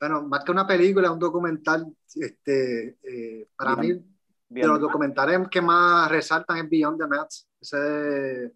Bueno, 0.00 0.22
más 0.22 0.42
que 0.44 0.50
una 0.50 0.66
película, 0.66 1.12
un 1.12 1.18
documental, 1.18 1.86
este, 2.14 2.96
eh, 3.02 3.48
para 3.54 3.74
Bien. 3.76 3.96
mí, 3.96 4.02
de 4.02 4.54
Bien, 4.54 4.68
los 4.68 4.80
documentales 4.80 5.46
que 5.50 5.60
más 5.60 6.10
resaltan 6.10 6.56
es 6.56 6.70
Beyond 6.70 6.98
the 6.98 7.06
Mats. 7.06 7.46
Ese 7.60 8.52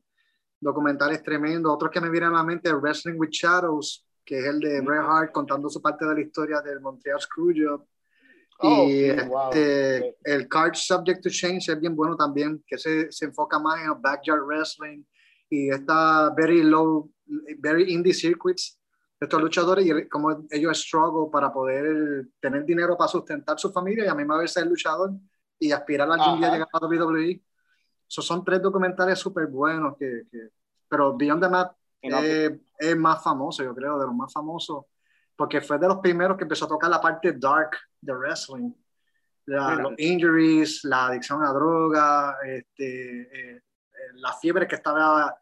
documental 0.58 1.12
es 1.12 1.22
tremendo. 1.22 1.72
Otro 1.72 1.90
que 1.90 2.00
me 2.00 2.08
viene 2.08 2.26
a 2.26 2.30
la 2.30 2.42
mente 2.42 2.70
es 2.70 2.74
Wrestling 2.74 3.18
with 3.18 3.28
Shadows, 3.30 4.06
que 4.24 4.38
es 4.38 4.46
el 4.46 4.58
de 4.58 4.80
Bret 4.80 5.02
Hart 5.02 5.32
contando 5.32 5.68
su 5.68 5.82
parte 5.82 6.06
de 6.06 6.14
la 6.14 6.20
historia 6.22 6.60
del 6.62 6.80
Montreal 6.80 7.20
Screwjob. 7.20 7.86
Oh, 8.60 8.84
y 8.88 9.10
sí, 9.10 9.28
wow. 9.28 9.50
este, 9.50 10.16
el 10.24 10.48
Card 10.48 10.74
Subject 10.74 11.22
to 11.22 11.28
Change 11.28 11.68
es 11.68 11.80
bien 11.80 11.94
bueno 11.94 12.16
también, 12.16 12.64
que 12.66 12.78
se, 12.78 13.12
se 13.12 13.26
enfoca 13.26 13.58
más 13.58 13.80
en 13.80 13.90
el 13.90 13.98
backyard 14.00 14.44
wrestling 14.46 15.04
y 15.50 15.68
está 15.70 16.30
very 16.34 16.62
low, 16.62 17.10
very 17.58 17.92
indie 17.92 18.14
circuits. 18.14 18.78
Estos 19.24 19.42
luchadores 19.42 19.86
y 19.86 20.08
como 20.08 20.46
ellos 20.50 20.78
struggle 20.80 21.30
para 21.30 21.52
poder 21.52 22.26
tener 22.40 22.64
dinero 22.64 22.96
para 22.96 23.08
sustentar 23.08 23.58
su 23.58 23.70
familia 23.72 24.04
y 24.04 24.08
a 24.08 24.14
mí 24.14 24.24
me 24.24 24.36
vez 24.38 24.52
ser 24.52 24.66
luchador 24.66 25.12
y 25.58 25.72
aspirar 25.72 26.10
algún 26.10 26.38
día 26.38 26.48
a 26.48 26.52
llegar 26.52 26.68
a 26.72 26.78
la 26.80 26.86
WWE. 26.86 27.42
Esos 28.08 28.26
son 28.26 28.44
tres 28.44 28.60
documentales 28.62 29.18
súper 29.18 29.46
buenos, 29.46 29.96
que, 29.96 30.22
que- 30.30 30.50
pero 30.88 31.16
Beyond 31.16 31.42
the 31.42 31.48
no- 31.48 32.18
es, 32.18 32.52
es 32.78 32.96
más 32.96 33.22
famoso, 33.22 33.64
yo 33.64 33.74
creo, 33.74 33.98
de 33.98 34.06
los 34.06 34.14
más 34.14 34.32
famosos, 34.32 34.84
porque 35.36 35.60
fue 35.60 35.78
de 35.78 35.88
los 35.88 35.98
primeros 35.98 36.36
que 36.36 36.44
empezó 36.44 36.66
a 36.66 36.68
tocar 36.68 36.90
la 36.90 37.00
parte 37.00 37.32
dark 37.32 37.70
de 38.00 38.12
wrestling. 38.14 38.72
La- 39.46 39.74
los 39.82 39.92
injuries, 39.98 40.84
la 40.84 41.06
adicción 41.06 41.42
a 41.44 41.52
droga, 41.52 42.36
este, 42.44 43.22
eh, 43.22 43.56
eh, 43.56 43.62
la 44.14 44.32
fiebre 44.34 44.66
que 44.68 44.76
estaba 44.76 45.34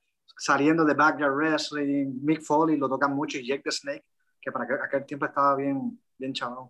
saliendo 0.46 0.84
de 0.84 0.94
backyard 0.94 1.34
wrestling, 1.36 2.18
Mick 2.22 2.42
Foley 2.42 2.76
lo 2.76 2.88
tocan 2.88 3.14
mucho 3.14 3.38
y 3.38 3.46
Jake 3.46 3.62
the 3.62 3.70
Snake, 3.70 4.04
que 4.40 4.50
para 4.50 4.64
aquel, 4.64 4.78
aquel 4.82 5.06
tiempo 5.06 5.26
estaba 5.26 5.54
bien, 5.54 6.00
bien 6.18 6.32
chaval. 6.32 6.68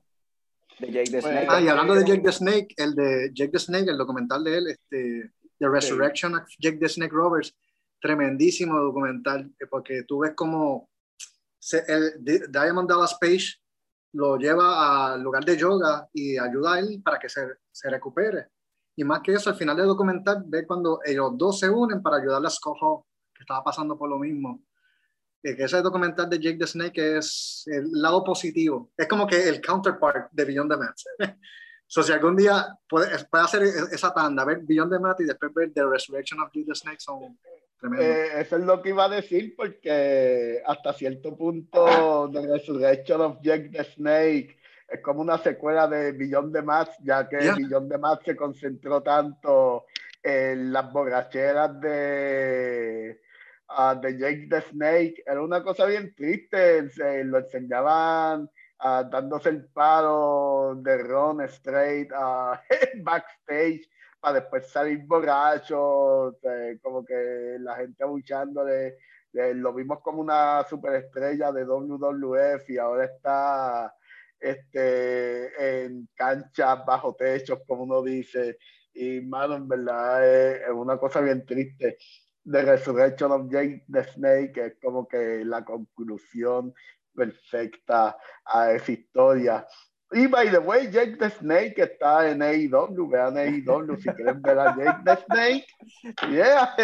de 0.79 0.91
Jake 0.93 1.11
the 1.11 1.21
Pues, 1.21 1.33
Snake. 1.33 1.47
Ah, 1.49 1.61
y 1.61 1.69
hablando 1.69 1.95
de 1.95 2.05
Jake 2.05 2.23
the 2.23 2.33
Snake, 2.33 2.75
el 2.77 2.95
de 2.95 3.31
Jake 3.33 3.51
the 3.53 3.59
Snake, 3.59 3.89
el 3.91 3.97
documental 3.97 4.45
de 4.45 4.59
él, 4.59 4.67
este, 4.69 5.33
The 5.59 5.69
Resurrection 5.69 6.35
of 6.35 6.43
Jake 6.59 6.79
the 6.79 6.89
Snake 6.89 7.13
Roberts, 7.15 7.55
tremendísimo 8.01 8.79
documental, 8.79 9.51
eh, 9.59 9.67
porque 9.71 10.03
tú 10.03 10.19
ves 10.19 10.33
como 10.35 10.91
se- 11.59 11.85
el 11.89 12.23
Di- 12.23 12.43
Diamond 12.51 12.89
Dallas 12.91 13.17
Page 13.19 13.55
lo 14.15 14.37
lleva 14.37 15.13
al 15.15 15.23
lugar 15.23 15.45
de 15.45 15.57
yoga 15.57 16.07
y 16.13 16.37
ayuda 16.37 16.75
a 16.75 16.79
él 16.81 17.01
para 17.03 17.19
que 17.19 17.29
se, 17.31 17.47
se 17.71 17.89
recupere. 17.89 18.49
Y 18.97 19.05
más 19.05 19.21
que 19.23 19.33
eso, 19.33 19.49
al 19.49 19.57
final 19.57 19.77
del 19.79 19.87
documental, 19.87 20.43
ve 20.47 20.67
cuando 20.67 21.01
ellos 21.05 21.33
dos 21.39 21.59
se 21.59 21.71
unen 21.71 22.03
para 22.03 22.17
ayudar 22.19 22.45
a 22.45 22.51
Scott 22.51 22.77
Hall, 22.83 23.03
que 23.43 23.45
estaba 23.45 23.65
pasando 23.65 23.99
por 23.99 24.09
lo 24.09 24.19
mismo. 24.19 24.63
Eh, 25.43 25.57
que 25.57 25.65
ese 25.65 25.83
documental 25.83 26.31
de 26.31 26.39
Jake 26.39 26.59
the 26.59 26.67
Snake 26.67 27.17
es 27.19 27.65
el 27.67 27.91
lado 27.93 28.23
positivo. 28.23 28.93
Es 28.97 29.09
como 29.09 29.27
que 29.27 29.49
el 29.49 29.61
counterpart 29.61 30.31
de 30.31 30.45
Beyond 30.45 30.71
the 30.71 30.77
Mat. 30.77 30.97
so, 31.87 32.03
si 32.03 32.13
algún 32.13 32.37
día 32.37 32.67
puede, 32.89 33.09
puede 33.25 33.45
hacer 33.45 33.63
e- 33.65 33.95
esa 33.95 34.15
tanda, 34.15 34.45
ver 34.45 34.61
Beyond 34.63 34.93
the 34.93 34.99
Mat 35.01 35.21
y 35.21 35.25
después 35.25 35.53
ver 35.53 35.73
The 35.73 35.85
Resurrection 35.85 36.41
of 36.41 36.51
Jake 36.53 36.67
the 36.69 36.75
Snake, 36.75 37.01
son 37.01 37.39
tremendos. 37.81 38.07
Eh, 38.07 38.41
eso 38.41 38.57
es 38.57 38.65
lo 38.65 38.81
que 38.81 38.91
iba 38.91 39.07
a 39.07 39.09
decir, 39.09 39.55
porque 39.57 40.63
hasta 40.65 40.93
cierto 40.93 41.37
punto 41.37 42.31
The 42.33 42.47
Resurrection 42.47 43.21
of 43.21 43.39
Jack 43.43 43.73
the 43.73 43.85
Snake 43.85 44.59
es 44.89 45.01
como 45.01 45.23
una 45.23 45.39
secuela 45.39 45.89
de 45.89 46.13
Beyond 46.13 46.53
the 46.53 46.63
Mask, 46.63 46.93
ya 47.03 47.29
que 47.29 47.41
Yeah. 47.41 47.57
Beyond 47.57 47.91
the 47.91 47.99
Mask 47.99 48.23
se 48.25 48.37
concentró 48.37 49.03
tanto 49.03 49.87
en 50.23 50.73
las 50.73 50.93
borracheras 50.93 51.81
de, 51.81 53.21
ah, 53.77 53.95
de 53.95 54.19
Jake 54.19 54.47
the 54.49 54.61
Snake. 54.71 55.23
Era 55.27 55.43
una 55.43 55.63
cosa 55.63 55.87
bien 55.87 56.15
triste, 56.15 56.89
lo 57.25 57.39
enseñaban 57.39 58.49
ah, 58.79 59.05
dándose 59.11 59.51
el 59.51 59.67
paro 59.67 60.75
de 60.77 60.99
Ron 60.99 61.41
Straight 61.43 62.11
ah, 62.15 62.61
backstage 63.03 63.89
para 64.21 64.41
después 64.41 64.69
salir 64.69 65.05
borrachos, 65.07 66.37
eh, 66.45 66.79
como 66.83 67.05
que 67.05 67.57
la 67.61 67.77
gente 67.77 68.05
abuchándole. 68.05 68.99
eh, 69.35 69.55
lo 69.55 69.75
vimos 69.75 70.01
como 70.03 70.21
una 70.21 70.65
superestrella 70.69 71.51
de 71.53 71.65
WWF 71.65 72.71
y 72.71 72.79
ahora 72.79 73.05
está 73.07 73.95
este, 74.39 75.85
en 75.85 76.09
canchas 76.15 76.85
bajo 76.87 77.15
techos, 77.15 77.61
como 77.67 77.85
uno 77.85 78.03
dice. 78.03 78.59
Y, 78.95 79.21
mano, 79.23 79.57
en 79.57 79.69
verdad 79.69 80.25
es, 80.29 80.63
es 80.63 80.71
una 80.71 80.99
cosa 80.99 81.21
bien 81.21 81.45
triste. 81.47 81.97
The 82.45 82.63
Resurrection 82.63 83.33
of 83.33 83.51
Jake 83.51 83.85
the 83.89 84.05
Snake 84.05 84.57
es 84.59 84.75
como 84.83 85.07
que 85.07 85.45
la 85.45 85.65
conclusión 85.65 86.75
perfecta 87.15 88.17
a 88.45 88.73
esa 88.73 88.93
historia. 88.93 89.67
Y 90.15 90.27
by 90.27 90.51
the 90.51 90.59
way, 90.59 90.91
Jake 90.91 91.17
the 91.19 91.31
Snake 91.31 91.79
está 91.79 92.29
en 92.29 92.43
AEW, 92.43 93.09
vean 93.09 93.35
AEW 93.39 93.97
si 93.97 94.11
quieren 94.11 94.43
ver 94.43 94.59
a 94.59 94.77
Jake 94.77 94.99
the 95.05 95.17
Snake. 95.25 95.67
Yeah. 96.31 96.75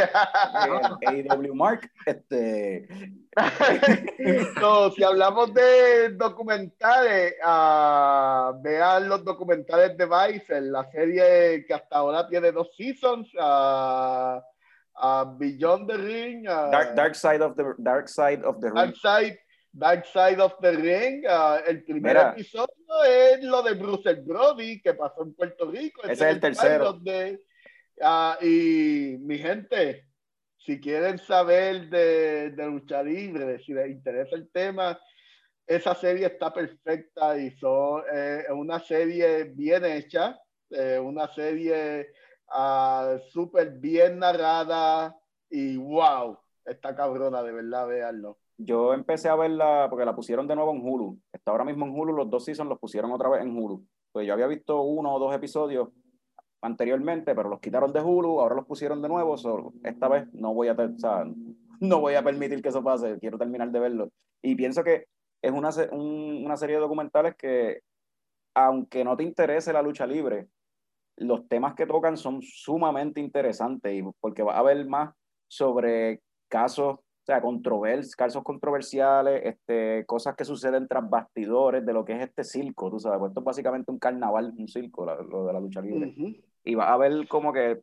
el 1.03 1.29
AEW 1.29 1.55
Mark, 1.55 1.91
este, 2.07 2.89
No, 4.61 4.91
si 4.93 5.03
hablamos 5.05 5.53
de 5.53 6.11
documentales, 6.17 7.35
ah, 7.45 8.55
vean 8.63 9.09
los 9.11 9.23
documentales 9.23 9.97
de 9.99 10.07
Vice, 10.07 10.61
la 10.63 10.91
serie 10.91 11.67
que 11.67 11.75
hasta 11.75 11.97
ahora 11.97 12.27
tiene 12.29 12.51
dos 12.51 12.71
seasons. 12.77 13.29
ah, 13.39 14.43
a 15.01 15.25
Beyond 15.25 15.89
the 15.89 15.97
Ring, 15.97 16.47
a 16.47 16.71
Dark, 16.71 16.95
Dark 16.95 17.15
Side 17.15 17.43
of 17.43 17.57
the 17.57 17.75
Dark 17.79 18.09
Side 18.09 18.43
of 18.45 18.61
the 18.61 18.69
Ring. 18.69 18.75
Dark 18.75 18.97
Side, 18.97 19.39
Dark 19.73 20.07
Side 20.07 20.41
of 20.41 20.55
the 20.61 20.73
Ring. 20.73 21.25
el 21.67 21.85
primer 21.85 22.15
Mira. 22.15 22.33
episodio 22.33 23.05
es 23.07 23.43
lo 23.43 23.63
de 23.63 23.75
Bruce 23.75 24.15
Brody 24.15 24.81
que 24.81 24.95
pasó 24.95 25.23
en 25.23 25.35
Puerto 25.35 25.71
Rico. 25.71 26.03
Ese 26.03 26.13
es 26.13 26.21
el 26.23 26.41
tercero. 26.41 27.01
y 28.43 29.17
mi 29.21 29.39
gente, 29.39 30.07
si 30.57 30.81
quieren 30.81 31.19
saber 31.19 31.89
de, 31.89 32.51
de 32.51 32.67
lucha 32.67 33.03
libre, 33.03 33.59
si 33.61 33.73
les 33.73 33.91
interesa 33.91 34.37
el 34.37 34.51
tema, 34.51 34.99
esa 35.69 35.95
serie 35.95 36.27
está 36.27 36.53
perfecta 36.53 37.39
y 37.39 37.51
son 37.51 38.03
eh, 38.11 38.45
una 38.51 38.81
serie 38.81 39.45
bien 39.45 39.85
hecha, 39.85 40.35
eh, 40.71 40.99
una 40.99 41.29
serie 41.29 42.09
ah, 42.51 43.17
súper 43.31 43.71
bien 43.79 44.19
narrada 44.19 45.17
y 45.51 45.77
wow, 45.77 46.39
está 46.65 46.95
cabrona, 46.95 47.43
de 47.43 47.53
verdad, 47.53 47.87
véanlo. 47.87 48.39
Yo 48.57 48.93
empecé 48.93 49.29
a 49.29 49.37
verla 49.37 49.87
porque 49.89 50.05
la 50.05 50.17
pusieron 50.17 50.49
de 50.49 50.57
nuevo 50.57 50.73
en 50.73 50.83
Hulu. 50.83 51.19
Está 51.33 51.53
ahora 51.53 51.65
mismo 51.65 51.87
en 51.87 51.93
Hulu, 51.93 52.13
los 52.13 52.29
dos 52.29 52.45
seasons 52.45 52.69
los 52.69 52.79
pusieron 52.79 53.13
otra 53.13 53.29
vez 53.29 53.43
en 53.43 53.57
Hulu. 53.57 53.87
Pues 54.11 54.27
yo 54.27 54.33
había 54.33 54.49
visto 54.49 54.83
uno 54.83 55.15
o 55.15 55.19
dos 55.19 55.35
episodios 55.35 55.89
anteriormente, 56.61 57.35
pero 57.35 57.49
los 57.49 57.61
quitaron 57.61 57.93
de 57.93 58.01
Hulu, 58.01 58.41
ahora 58.41 58.57
los 58.57 58.67
pusieron 58.67 59.01
de 59.01 59.09
nuevo. 59.09 59.37
so, 59.37 59.73
esta 59.85 60.09
vez 60.09 60.27
no 60.33 60.55
voy 60.55 60.69
a, 60.69 60.77
no 61.81 62.01
voy 62.01 62.15
a 62.15 62.25
permitir 62.25 62.61
que 62.61 62.71
eso 62.71 62.83
pase. 62.83 63.19
Quiero 63.21 63.39
terminar 63.39 63.71
de 63.71 63.79
verlo. 63.79 64.11
Y 64.43 64.57
pienso 64.57 64.83
que 64.83 65.07
es 65.41 65.53
una, 65.53 65.71
una 65.93 66.57
serie 66.57 66.77
de 66.77 66.83
documentales 66.83 67.37
que, 67.37 67.83
aunque 68.55 69.05
no 69.05 69.17
te 69.17 69.23
interese 69.23 69.73
la 69.73 69.83
lucha 69.83 70.05
libre, 70.05 70.49
los 71.19 71.47
temas 71.49 71.75
que 71.75 71.87
tocan 71.87 72.17
son 72.17 72.41
sumamente 72.43 73.21
interesantes 73.21 73.93
y 73.95 74.03
porque 74.21 74.43
va 74.43 74.55
a 74.55 74.59
haber 74.61 74.87
más 74.87 75.15
sobre 75.49 76.21
casos, 76.49 76.95
o 76.99 77.03
sea, 77.27 77.41
controvers, 77.41 78.15
casos 78.17 78.43
controversiales, 78.43 79.43
este, 79.45 80.05
cosas 80.07 80.35
que 80.37 80.45
suceden 80.45 80.89
tras 80.89 81.09
bastidores 81.09 81.85
de 81.85 81.93
lo 81.93 82.05
que 82.05 82.15
es 82.17 82.23
este 82.23 82.45
circo, 82.45 82.91
tú 82.91 82.99
sabes, 82.99 83.19
pues 83.19 83.31
esto 83.31 83.41
es 83.41 83.45
básicamente 83.45 83.91
un 83.91 83.99
carnaval, 83.99 84.55
un 84.57 84.69
circo, 84.69 85.05
la- 85.05 85.17
lo 85.17 85.47
de 85.47 85.53
la 85.53 85.61
lucha 85.61 85.81
libre. 85.81 86.15
Ujú. 86.17 86.35
Y 86.65 86.75
va 86.75 86.93
a 86.93 86.97
ver 86.97 87.27
como 87.29 87.53
que 87.53 87.81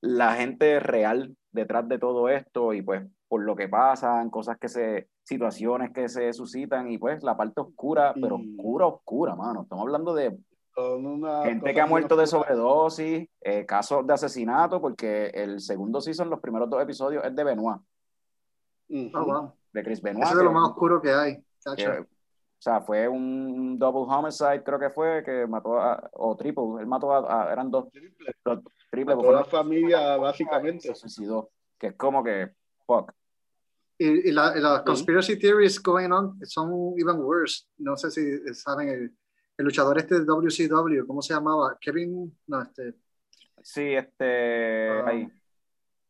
la 0.00 0.34
gente 0.34 0.80
real 0.80 1.34
detrás 1.52 1.88
de 1.88 1.98
todo 1.98 2.28
esto 2.28 2.72
y 2.74 2.82
pues 2.82 3.02
por 3.28 3.42
lo 3.42 3.56
que 3.56 3.68
pasan, 3.68 4.28
cosas 4.30 4.58
que 4.58 4.68
se, 4.68 5.08
situaciones 5.22 5.92
que 5.92 6.08
se 6.08 6.32
suscitan 6.32 6.90
y 6.90 6.98
pues 6.98 7.22
la 7.22 7.36
parte 7.36 7.60
oscura, 7.60 8.12
pero 8.20 8.38
Y- 8.38 8.54
oscura, 8.56 8.86
oscura, 8.86 9.34
mano. 9.34 9.62
Estamos 9.62 9.82
hablando 9.84 10.14
de 10.14 10.36
una 10.76 11.44
gente 11.44 11.72
que 11.72 11.80
ha 11.80 11.86
muerto 11.86 12.16
de 12.16 12.26
sobredosis, 12.26 13.28
eh, 13.40 13.64
casos 13.66 14.06
de 14.06 14.12
asesinato, 14.14 14.80
porque 14.80 15.26
el 15.28 15.60
segundo 15.60 16.00
season, 16.00 16.28
los 16.30 16.40
primeros 16.40 16.68
dos 16.68 16.82
episodios, 16.82 17.24
es 17.24 17.34
de 17.34 17.44
Benoit, 17.44 17.80
Ujú. 18.88 19.10
Oh, 19.18 19.24
wow. 19.24 19.52
de 19.72 19.82
Chris 19.82 20.02
Benoit. 20.02 20.24
Eso 20.24 20.32
es 20.32 20.38
de 20.38 20.44
lo 20.44 20.52
más 20.52 20.70
oscuro 20.70 21.00
que 21.00 21.12
hay. 21.12 21.36
que, 21.76 21.88
o 22.00 22.06
sea, 22.58 22.80
fue 22.80 23.06
un 23.08 23.78
double 23.78 24.02
homicide, 24.12 24.62
creo 24.62 24.78
que 24.78 24.90
fue, 24.90 25.22
que 25.24 25.46
mató 25.46 25.78
a, 25.80 26.10
o 26.14 26.36
triple, 26.36 26.80
él 26.80 26.86
mató 26.86 27.12
a, 27.12 27.48
a- 27.48 27.52
eran 27.52 27.70
dos, 27.70 27.90
Triple. 27.90 28.34
dos 28.44 28.60
triple, 28.90 29.14
Toda 29.14 29.32
la 29.40 29.44
familia, 29.44 30.14
se 30.14 30.20
básicamente. 30.20 30.94
suicidó, 30.94 31.50
que 31.78 31.88
es 31.88 31.94
como 31.96 32.22
que, 32.24 32.52
fuck. 32.86 33.12
Y, 33.98 34.28
y 34.28 34.32
la- 34.32 34.54
las 34.56 34.78
Sí. 34.80 34.84
conspiracy 34.86 35.38
theories 35.38 35.80
going 35.82 36.10
on 36.10 36.38
son 36.46 36.94
even 36.98 37.20
worse. 37.20 37.64
No 37.78 37.96
sé 37.96 38.10
si 38.10 38.54
saben 38.54 38.88
el, 38.88 39.14
el 39.56 39.64
luchador 39.64 39.98
este 39.98 40.16
de 40.20 40.24
WCW, 40.24 41.06
¿cómo 41.06 41.22
se 41.22 41.34
llamaba? 41.34 41.76
Kevin, 41.80 42.36
no, 42.46 42.62
este, 42.62 42.94
Sí, 43.62 43.94
este, 43.94 44.90
Ah. 44.90 45.04
ahí. 45.08 45.28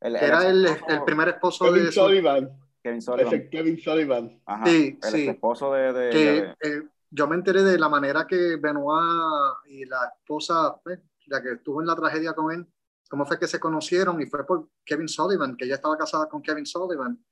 El, 0.00 0.16
era 0.16 0.46
el, 0.48 0.66
esposo- 0.66 0.92
el 0.92 1.04
primer 1.04 1.28
esposo 1.28 1.64
Kevin 1.66 1.84
de 1.84 1.92
su- 1.92 2.00
Sullivan. 2.00 2.50
Kevin 2.82 2.98
Es 2.98 3.04
Sullivan. 3.04 3.32
el 3.34 3.48
Kevin 3.48 3.78
Sullivan. 3.80 4.42
Ajá, 4.44 4.66
Sí, 4.66 4.98
el 5.02 5.10
sí. 5.10 5.28
esposo 5.28 5.72
de, 5.72 5.92
de- 5.92 6.10
que 6.10 6.18
de- 6.18 6.54
eh, 6.78 6.82
yo 7.10 7.28
me 7.28 7.36
enteré 7.36 7.62
de 7.62 7.78
la 7.78 7.88
manera 7.88 8.26
que 8.26 8.56
Benoit 8.56 9.56
y 9.66 9.84
la 9.86 10.12
esposa, 10.18 10.76
pues, 10.82 10.98
la 11.26 11.40
que 11.40 11.52
estuvo 11.52 11.80
en 11.80 11.86
la 11.86 11.94
tragedia 11.94 12.32
con 12.34 12.52
él, 12.52 12.66
cómo 13.08 13.24
fue 13.24 13.38
que 13.38 13.46
se 13.46 13.60
conocieron 13.60 14.20
y 14.20 14.26
fue 14.26 14.44
por 14.44 14.68
Kevin 14.84 15.08
Sullivan, 15.08 15.56
que 15.56 15.64
ella 15.64 15.76
estaba 15.76 15.96
casada 15.96 16.28
con 16.28 16.42
Kevin 16.42 16.66
Sullivan. 16.66 17.24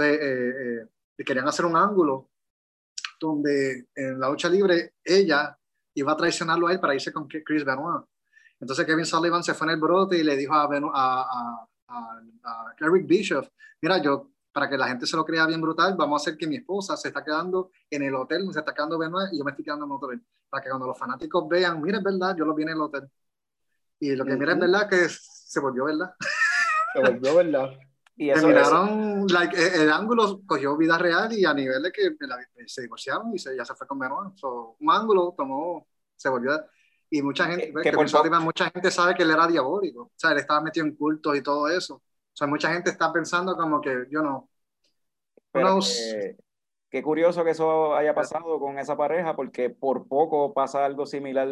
Eh, 0.00 0.18
eh, 0.20 0.86
y 1.16 1.24
querían 1.24 1.46
hacer 1.48 1.64
un 1.64 1.76
ángulo 1.76 2.29
donde 3.20 3.86
en 3.94 4.18
la 4.18 4.28
lucha 4.30 4.48
libre 4.48 4.94
ella 5.04 5.56
iba 5.94 6.12
a 6.12 6.16
traicionarlo 6.16 6.66
a 6.66 6.72
él 6.72 6.80
para 6.80 6.94
irse 6.94 7.12
con 7.12 7.28
Chris 7.28 7.64
Benoit. 7.64 8.04
Entonces 8.58 8.84
Kevin 8.86 9.04
Sullivan 9.06 9.42
se 9.44 9.54
fue 9.54 9.66
en 9.68 9.74
el 9.74 9.80
brote 9.80 10.18
y 10.18 10.22
le 10.24 10.36
dijo 10.36 10.54
a, 10.54 10.68
Beno- 10.68 10.90
a, 10.94 11.22
a, 11.22 11.66
a- 12.44 12.74
Eric 12.80 13.06
Bischoff, 13.06 13.48
mira, 13.82 13.98
yo, 13.98 14.30
para 14.52 14.68
que 14.68 14.76
la 14.76 14.88
gente 14.88 15.06
se 15.06 15.16
lo 15.16 15.24
crea 15.24 15.46
bien 15.46 15.60
brutal, 15.60 15.94
vamos 15.96 16.20
a 16.20 16.22
hacer 16.22 16.36
que 16.38 16.46
mi 16.46 16.56
esposa 16.56 16.96
se 16.96 17.08
está 17.08 17.22
quedando 17.22 17.70
en 17.90 18.02
el 18.02 18.14
hotel, 18.14 18.46
se 18.52 18.58
está 18.58 18.74
quedando 18.74 18.98
Benoit 18.98 19.32
y 19.32 19.38
yo 19.38 19.44
me 19.44 19.50
estoy 19.52 19.64
quedando 19.64 19.84
en 19.84 19.92
otro 19.92 20.08
hotel. 20.08 20.22
Para 20.48 20.62
que 20.62 20.68
cuando 20.70 20.86
los 20.88 20.98
fanáticos 20.98 21.48
vean, 21.48 21.80
mira, 21.80 21.98
es 21.98 22.04
verdad, 22.04 22.34
yo 22.36 22.44
lo 22.44 22.54
vi 22.54 22.64
en 22.64 22.70
el 22.70 22.80
hotel. 22.80 23.08
Y 24.00 24.16
lo 24.16 24.24
que 24.24 24.36
mira 24.36 24.52
es 24.52 24.58
verdad 24.58 24.88
que 24.88 25.08
se 25.08 25.60
volvió 25.60 25.84
verdad. 25.84 26.14
Se 26.94 27.00
volvió 27.00 27.36
verdad. 27.36 27.70
Y 28.20 28.30
eso, 28.30 28.50
eso- 28.50 28.70
Terminaron, 28.70 29.26
like, 29.28 29.56
eh, 29.56 29.82
el 29.82 29.90
ángulo 29.90 30.42
cogió 30.46 30.76
vida 30.76 30.98
real 30.98 31.32
y 31.32 31.46
a 31.46 31.54
nivel 31.54 31.82
de 31.82 31.90
que 31.90 32.10
la- 32.20 32.38
se 32.66 32.82
divorciaron 32.82 33.34
y 33.34 33.38
se, 33.38 33.56
ya 33.56 33.64
se 33.64 33.74
fue 33.74 33.86
con 33.86 33.98
Benoit. 33.98 34.36
So, 34.36 34.76
un 34.78 34.90
ángulo 34.90 35.34
tomó, 35.34 35.86
se 36.16 36.28
volvió. 36.28 36.52
Y 37.08 37.22
mucha 37.22 37.46
gente, 37.46 37.66
Que- 37.68 37.72
pues, 37.72 37.82
que 37.82 37.90
que 37.90 37.96
por 37.96 38.40
mucha 38.40 38.70
gente 38.70 38.90
sabe 38.90 39.14
que 39.14 39.22
él 39.22 39.30
era 39.30 39.46
diabólico. 39.46 40.02
O 40.02 40.12
sea, 40.16 40.32
él 40.32 40.38
estaba 40.38 40.60
metido 40.60 40.84
en 40.84 40.94
cultos 40.96 41.34
y 41.34 41.42
todo 41.42 41.66
eso. 41.68 41.94
O 41.94 42.02
sea, 42.34 42.46
mucha 42.46 42.70
gente 42.70 42.90
está 42.90 43.10
pensando 43.10 43.56
como 43.56 43.80
que, 43.80 44.06
yo 44.10 44.20
no. 44.20 44.50
Que- 46.12 46.36
qué 46.90 47.02
curioso 47.02 47.42
que 47.42 47.50
eso 47.52 47.94
haya 47.94 48.14
pasado 48.14 48.60
con 48.60 48.78
esa 48.78 48.98
pareja, 48.98 49.34
porque 49.34 49.70
por 49.70 50.06
poco 50.06 50.52
pasa 50.52 50.84
algo 50.84 51.06
similar 51.06 51.48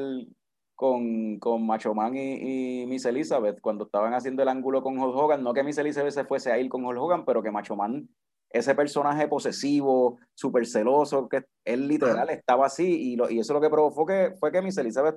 con, 0.79 1.41
con 1.41 1.67
Macho 1.67 1.93
Man 1.93 2.15
y, 2.15 2.83
y 2.83 2.87
Miss 2.87 3.05
Elizabeth 3.05 3.61
cuando 3.61 3.87
estaban 3.87 4.15
haciendo 4.15 4.45
el 4.45 4.49
ángulo 4.49 4.81
con 4.81 4.97
Hulk 4.97 5.17
Hogan. 5.17 5.43
No 5.43 5.53
que 5.53 5.65
Miss 5.65 5.77
Elizabeth 5.79 6.13
se 6.13 6.25
fuese 6.25 6.53
a 6.53 6.59
ir 6.61 6.69
con 6.69 6.85
Hulk 6.85 7.01
Hogan, 7.01 7.25
pero 7.25 7.43
que 7.43 7.51
Macho 7.51 7.75
Man, 7.75 8.09
ese 8.49 8.77
personaje 8.77 9.27
posesivo, 9.27 10.21
súper 10.35 10.67
celoso, 10.67 11.29
que 11.29 11.43
él 11.65 11.89
literal 11.89 12.31
estaba 12.31 12.67
así, 12.67 13.11
y, 13.13 13.17
lo, 13.17 13.29
y 13.29 13.41
eso 13.41 13.55
lo 13.55 13.61
que 13.61 13.69
provocó 13.69 14.07
que, 14.07 14.35
fue 14.39 14.53
que 14.53 14.63
Miss 14.63 14.79
Elizabeth 14.79 15.17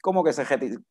como 0.00 0.22
que 0.22 0.32
se 0.32 0.44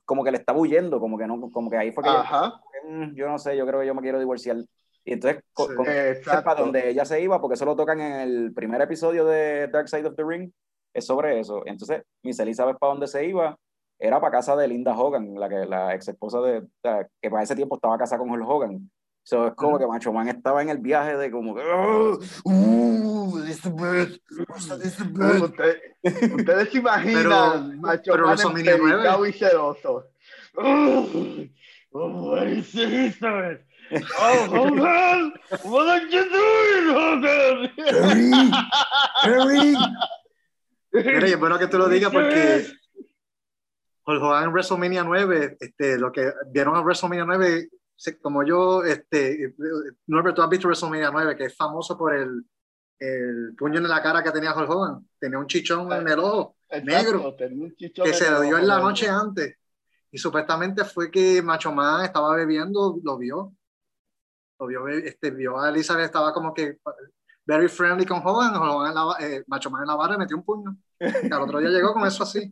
como 0.03 0.25
que 0.25 0.31
le 0.31 0.39
estaba 0.39 0.59
huyendo, 0.59 0.99
como 0.99 1.17
que 1.17 1.25
no, 1.25 1.49
como 1.49 1.69
que 1.69 1.77
ahí 1.77 1.93
fue 1.93 2.03
que 2.03 2.09
ella- 2.09 2.19
Ajá. 2.19 2.61
"Mm, 2.89 3.15
yo 3.15 3.29
no 3.29 3.39
sé, 3.39 3.55
yo 3.55 3.65
creo 3.65 3.79
que 3.79 3.87
yo 3.87 3.95
me 3.95 4.01
quiero 4.01 4.19
divorciar. 4.19 4.57
Y 5.05 5.13
entonces, 5.13 5.41
con- 5.53 5.87
Exacto. 5.87 6.43
para 6.43 6.59
donde 6.59 6.89
ella 6.89 7.05
se 7.05 7.21
iba, 7.21 7.39
porque 7.39 7.53
eso 7.53 7.63
lo 7.63 7.77
tocan 7.77 8.01
en 8.01 8.11
el 8.19 8.53
primer 8.53 8.81
episodio 8.81 9.23
de 9.23 9.69
Dark 9.69 9.87
Side 9.87 10.05
of 10.05 10.15
the 10.17 10.23
Ring, 10.25 10.51
es 10.93 11.05
sobre 11.05 11.39
eso. 11.39 11.61
Entonces, 11.65 12.03
Miss 12.23 12.39
Elizabeth 12.39 12.77
para 12.77 12.91
donde 12.91 13.07
se 13.07 13.25
iba 13.25 13.57
era 13.99 14.19
para 14.19 14.31
casa 14.33 14.55
de 14.55 14.67
Linda 14.67 14.93
Hogan, 14.97 15.35
la, 15.39 15.47
que, 15.49 15.65
la 15.65 15.93
ex 15.95 16.07
esposa 16.07 16.39
de, 16.41 16.63
que 17.21 17.29
para 17.29 17.43
ese 17.43 17.55
tiempo 17.55 17.75
estaba 17.75 17.97
casada 17.97 18.19
con 18.19 18.29
Hulk 18.29 18.47
Hogan. 18.47 18.89
So, 19.23 19.47
es 19.47 19.53
como 19.55 19.79
que 19.79 19.87
Macho 19.87 20.13
Man 20.13 20.27
estaba 20.27 20.61
en 20.61 20.69
el 20.69 20.77
viaje 20.77 21.17
de 21.17 21.31
como 21.31 21.55
que, 21.55 21.61
"Oh, 21.63 22.19
uh, 22.43 23.37
Elizabeth". 23.39 24.21
Usted- 24.55 25.81
ustedes 26.35 26.69
se 26.71 26.77
imaginan 26.77 27.23
Pero- 27.23 27.81
Macho 27.81 28.11
pero 28.11 28.27
Man 28.27 28.35
WrestleMania 28.37 28.77
nueve. 28.77 28.91
empedicado 28.93 29.25
y 29.25 29.33
celoso. 29.33 30.05
Oh, 30.57 31.07
what 31.91 32.47
is? 32.47 32.75
Oh, 34.19 34.47
Hogan, 34.51 35.33
what 35.63 35.87
are 35.89 36.05
you 36.09 36.23
doing, 36.29 36.95
Hogan? 36.95 37.71
Harry, 39.23 39.75
Mira, 40.93 41.27
y 41.27 41.31
es 41.31 41.39
bueno 41.39 41.57
que 41.59 41.67
tú 41.67 41.77
lo 41.77 41.87
digas 41.89 42.11
porque 42.11 42.65
Hulk 44.05 44.21
Hogan 44.21 44.43
en 44.45 44.49
WrestleMania 44.51 45.03
9, 45.03 45.57
este, 45.59 45.97
lo 45.97 46.11
que 46.11 46.31
vieron 46.51 46.75
a 46.75 46.81
WrestleMania 46.81 47.25
9, 47.25 47.69
se- 47.95 48.19
como 48.19 48.43
yo, 48.43 48.83
este, 48.83 49.55
Norbert, 50.07 50.35
tú 50.35 50.41
has 50.41 50.49
visto 50.49 50.67
WrestleMania 50.67 51.11
9, 51.11 51.35
que 51.35 51.45
es 51.45 51.55
famoso 51.55 51.97
por 51.97 52.13
el, 52.15 52.43
el 52.99 53.55
puño 53.57 53.77
en 53.79 53.87
la 53.87 54.01
cara 54.03 54.23
que 54.23 54.31
tenía 54.31 54.55
Hulk 54.55 54.69
Hogan. 54.69 55.07
Tenía 55.19 55.39
un 55.39 55.47
chichón 55.47 55.91
en 55.91 56.07
el 56.07 56.19
ojo 56.19 56.55
Exacto, 56.69 56.85
Negro. 56.85 57.35
un 57.51 57.75
que 57.77 58.13
se 58.13 58.29
lo 58.29 58.41
dio 58.41 58.57
en 58.57 58.67
la 58.67 58.79
noche 58.79 59.09
antes. 59.09 59.57
Y 60.11 60.17
supuestamente 60.17 60.85
fue 60.85 61.11
que 61.11 61.41
Macho 61.41 61.71
Man 61.73 62.05
estaba 62.05 62.35
bebiendo, 62.35 62.99
lo 63.03 63.17
vio. 63.17 63.53
Lo 64.59 64.67
vio, 64.67 64.87
este, 64.87 65.31
vio 65.31 65.59
a 65.59 65.69
Elizabeth, 65.69 66.05
estaba 66.05 66.31
como 66.31 66.53
que 66.53 66.77
very 67.45 67.67
friendly 67.67 68.05
con 68.05 68.21
Hogan. 68.25 68.55
Hogan 68.55 68.89
en 68.89 68.95
la 68.95 69.15
eh, 69.19 69.43
Macho 69.47 69.69
Man 69.69 69.81
en 69.83 69.87
la 69.87 69.95
barra 69.95 70.17
metió 70.17 70.35
un 70.37 70.43
puño. 70.43 70.75
Y 70.99 71.31
al 71.31 71.41
otro 71.41 71.59
día 71.59 71.69
llegó 71.69 71.93
con 71.93 72.05
eso 72.07 72.23
así. 72.23 72.49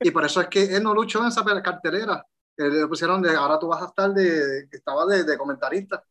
Y 0.00 0.10
por 0.10 0.24
eso 0.24 0.40
es 0.40 0.48
que 0.48 0.76
él 0.76 0.82
no 0.82 0.94
luchó 0.94 1.20
en 1.20 1.26
esa 1.28 1.44
cartelera. 1.62 2.24
Eh, 2.56 2.68
Le 2.68 2.86
pusieron 2.86 3.20
de 3.22 3.34
ahora 3.34 3.58
tú 3.58 3.68
vas 3.68 3.82
a 3.82 3.86
estar 3.86 4.12
de, 4.12 4.68
que 4.70 4.76
estaba 4.76 5.06
de, 5.06 5.24
de 5.24 5.36
comentarista. 5.38 6.04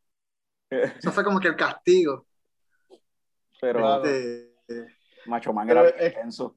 Eso 0.70 1.12
fue 1.12 1.24
como 1.24 1.39
que 1.39 1.47
el 1.49 1.56
castigo. 1.56 2.26
Pero 3.62 3.80
Claro. 3.80 4.01
de- 4.04 4.51
Macho 5.26 5.54
Man 5.54 5.68
Pero 5.68 5.82
era 5.82 5.91
bien 5.91 6.04
es- 6.06 6.14
intenso. 6.14 6.56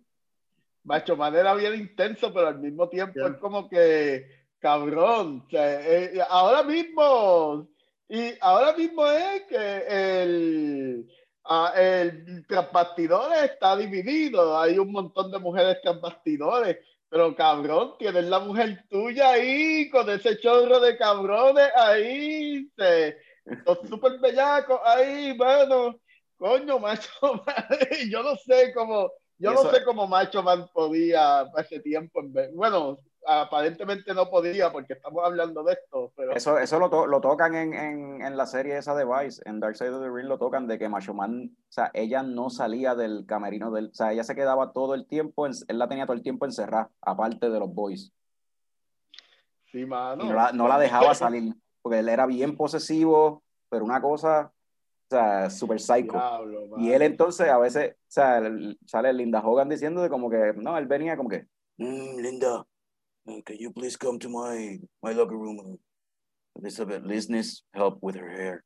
Macho 0.84 1.16
Man 1.16 1.34
era 1.34 1.54
bien 1.54 1.74
intenso, 1.74 2.32
pero 2.32 2.48
al 2.48 2.58
mismo 2.58 2.88
tiempo 2.88 3.26
es 3.26 3.36
como 3.36 3.68
que 3.68 4.46
cabrón. 4.58 5.44
o 5.46 5.50
sea, 5.50 5.80
eh, 5.80 6.18
ahora 6.28 6.62
mismo 6.62 7.68
Y 8.08 8.34
ahora 8.40 8.72
mismo 8.76 9.04
es 9.06 9.42
que 9.48 10.22
el, 10.22 11.12
ah, 11.48 11.72
el 11.76 12.44
tras 12.46 12.70
bastidores 12.72 13.42
está 13.44 13.76
dividido. 13.76 14.58
Hay 14.58 14.78
un 14.78 14.92
montón 14.92 15.30
de 15.30 15.38
mujeres 15.38 15.78
tras 15.82 16.00
bastidores. 16.00 16.78
Pero 17.08 17.34
cabrón, 17.36 17.94
tienes 17.98 18.24
la 18.24 18.40
mujer 18.40 18.84
tuya 18.90 19.30
ahí, 19.30 19.88
con 19.90 20.10
ese 20.10 20.38
chorro 20.40 20.80
de 20.80 20.96
cabrones 20.96 21.70
ahí, 21.76 22.68
se, 22.76 23.16
los 23.64 23.78
super 23.88 24.18
bellacos 24.18 24.80
ahí, 24.84 25.32
bueno, 25.36 25.96
coño, 26.36 26.80
macho, 26.80 27.08
yo 28.10 28.22
no 28.24 28.34
sé 28.36 28.72
cómo, 28.74 29.12
yo 29.38 29.52
no 29.52 29.70
sé 29.70 29.84
cómo 29.84 30.08
Macho 30.08 30.42
Man 30.42 30.68
podía 30.74 31.46
para 31.52 31.64
ese 31.64 31.78
tiempo, 31.80 32.20
en 32.20 32.32
vez- 32.32 32.52
bueno, 32.54 32.98
aparentemente 33.26 34.14
no 34.14 34.30
podía 34.30 34.70
porque 34.72 34.94
estamos 34.94 35.24
hablando 35.24 35.62
de 35.64 35.74
esto, 35.74 36.12
pero 36.16 36.32
Eso, 36.32 36.58
eso 36.58 36.78
lo, 36.78 36.88
to- 36.90 37.06
lo 37.06 37.20
tocan 37.20 37.54
en, 37.54 37.74
en, 37.74 38.22
en 38.22 38.36
la 38.36 38.46
serie 38.46 38.76
esa 38.78 38.94
de 38.94 39.04
Vice, 39.04 39.42
en 39.44 39.60
Dark 39.60 39.76
Side 39.76 39.90
of 39.90 40.02
the 40.02 40.10
Ring 40.10 40.26
lo 40.28 40.38
tocan 40.38 40.66
de 40.66 40.78
que 40.78 40.88
Macho 40.88 41.12
Man, 41.14 41.50
o 41.58 41.72
sea, 41.72 41.90
ella 41.94 42.22
no 42.22 42.50
salía 42.50 42.94
del 42.94 43.24
camerino 43.26 43.70
del, 43.70 43.86
o 43.90 43.94
sea, 43.94 44.12
ella 44.12 44.24
se 44.24 44.34
quedaba 44.34 44.72
todo 44.72 44.94
el 44.94 45.06
tiempo, 45.06 45.46
en- 45.46 45.52
él 45.68 45.78
la 45.78 45.88
tenía 45.88 46.06
todo 46.06 46.16
el 46.16 46.22
tiempo 46.22 46.44
encerrada, 46.46 46.90
aparte 47.00 47.50
de 47.50 47.58
los 47.58 47.72
boys, 47.74 48.12
sí, 49.70 49.84
mano. 49.84 50.24
no 50.24 50.32
la, 50.34 50.52
no 50.52 50.68
la 50.68 50.78
dejaba 50.78 51.14
salir, 51.14 51.54
porque 51.82 51.98
él 52.00 52.08
era 52.08 52.26
bien 52.26 52.56
posesivo, 52.56 53.42
pero 53.68 53.84
una 53.84 54.00
cosa, 54.00 54.52
o 55.08 55.08
sea, 55.10 55.50
super 55.50 55.78
psycho. 55.80 56.12
Diablo, 56.12 56.78
Y 56.78 56.90
él 56.92 57.02
entonces 57.02 57.48
a 57.48 57.58
veces, 57.58 57.92
o 57.94 57.96
sea, 58.08 58.42
sale 58.86 59.12
Linda 59.12 59.40
Hogan 59.40 59.68
diciendo 59.68 60.02
de 60.02 60.08
como 60.08 60.30
que, 60.30 60.52
no, 60.56 60.76
él 60.78 60.86
venía 60.86 61.16
como 61.16 61.28
que, 61.28 61.46
"Mm, 61.78 62.18
Linda, 62.20 62.66
can 63.44 63.56
you 63.58 63.72
please 63.72 63.96
come 63.96 64.18
to 64.18 64.28
my, 64.28 64.78
my 65.02 65.12
locker 65.12 65.36
room? 65.36 65.78
Elizabeth, 66.56 67.02
Lizness, 67.02 67.62
help 67.72 67.98
with 68.00 68.16
her 68.16 68.30
hair. 68.30 68.64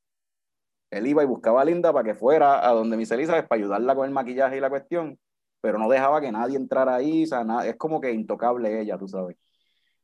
Él 0.91 1.07
iba 1.07 1.23
y 1.23 1.27
buscaba 1.27 1.63
a 1.63 1.65
Linda 1.65 1.93
para 1.93 2.05
que 2.05 2.15
fuera 2.15 2.69
a 2.69 2.73
donde 2.73 2.97
Miss 2.97 3.11
Elizabeth 3.11 3.47
para 3.47 3.61
ayudarla 3.61 3.95
con 3.95 4.07
el 4.07 4.11
maquillaje 4.11 4.57
y 4.57 4.61
la 4.61 4.71
cuestión, 4.71 5.19
pero 5.61 5.79
no 5.79 5.89
dejaba 5.89 6.21
que 6.21 6.33
nadie 6.33 6.57
entrara 6.57 6.97
ahí, 6.97 7.25
o 7.25 7.27
sea, 7.27 7.45
nada, 7.45 7.67
es 7.67 7.77
como 7.77 8.01
que 8.01 8.11
intocable 8.13 8.81
ella, 8.81 8.99
tú 8.99 9.07
sabes. 9.07 9.37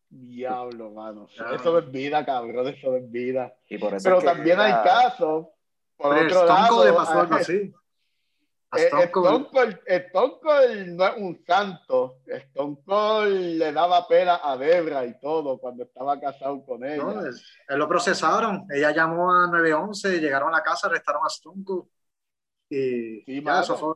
Diablo, 0.09 0.93
mano. 0.93 1.27
Diablo. 1.27 1.57
Eso 1.57 1.79
es 1.79 1.91
vida, 1.91 2.25
cabrón, 2.25 2.69
eso 2.69 2.97
es 2.97 3.11
vida. 3.11 3.53
Y 3.69 3.79
por 3.79 3.95
eso 3.95 4.05
Pero 4.05 4.19
es 4.19 4.25
que 4.25 4.31
también 4.31 4.61
hay 4.61 4.73
casos, 4.85 5.47
por 5.97 6.15
Pero 6.15 6.27
otro 6.27 6.41
Stone 6.41 6.49
lado, 6.49 6.85
le 6.85 6.93
pasó 6.93 7.21
algo 7.21 7.35
así. 7.35 7.75
Eh, 8.75 8.87
Stone 8.87 9.11
Cold- 9.13 9.49
Cold, 9.51 9.79
Stone 9.87 10.35
Cold 10.43 10.87
no 10.89 11.07
es 11.07 11.17
un 11.19 11.45
santo. 11.47 12.19
Stone 12.27 12.79
Cold 12.85 13.59
le 13.59 13.73
daba 13.73 14.07
pena 14.09 14.41
a 14.43 14.57
Debra 14.57 15.05
y 15.07 15.19
todo 15.21 15.59
cuando 15.59 15.85
estaba 15.85 16.19
casado 16.21 16.65
con 16.65 16.85
ella. 16.85 17.03
No, 17.03 17.27
es- 17.27 17.45
él 17.69 17.79
lo 17.79 17.89
procesaron. 17.89 18.67
Ella 18.71 18.91
llamó 18.91 19.33
a 19.33 19.47
911, 19.47 20.21
llegaron 20.21 20.49
a 20.49 20.59
la 20.59 20.63
casa, 20.63 20.89
arrestaron 20.89 21.23
a 21.25 21.29
Stone 21.29 21.63
Cold. 21.65 21.85
Y 22.69 23.21
Sí, 23.25 23.43
ya, 23.45 23.61
eso 23.61 23.77
fue. 23.77 23.95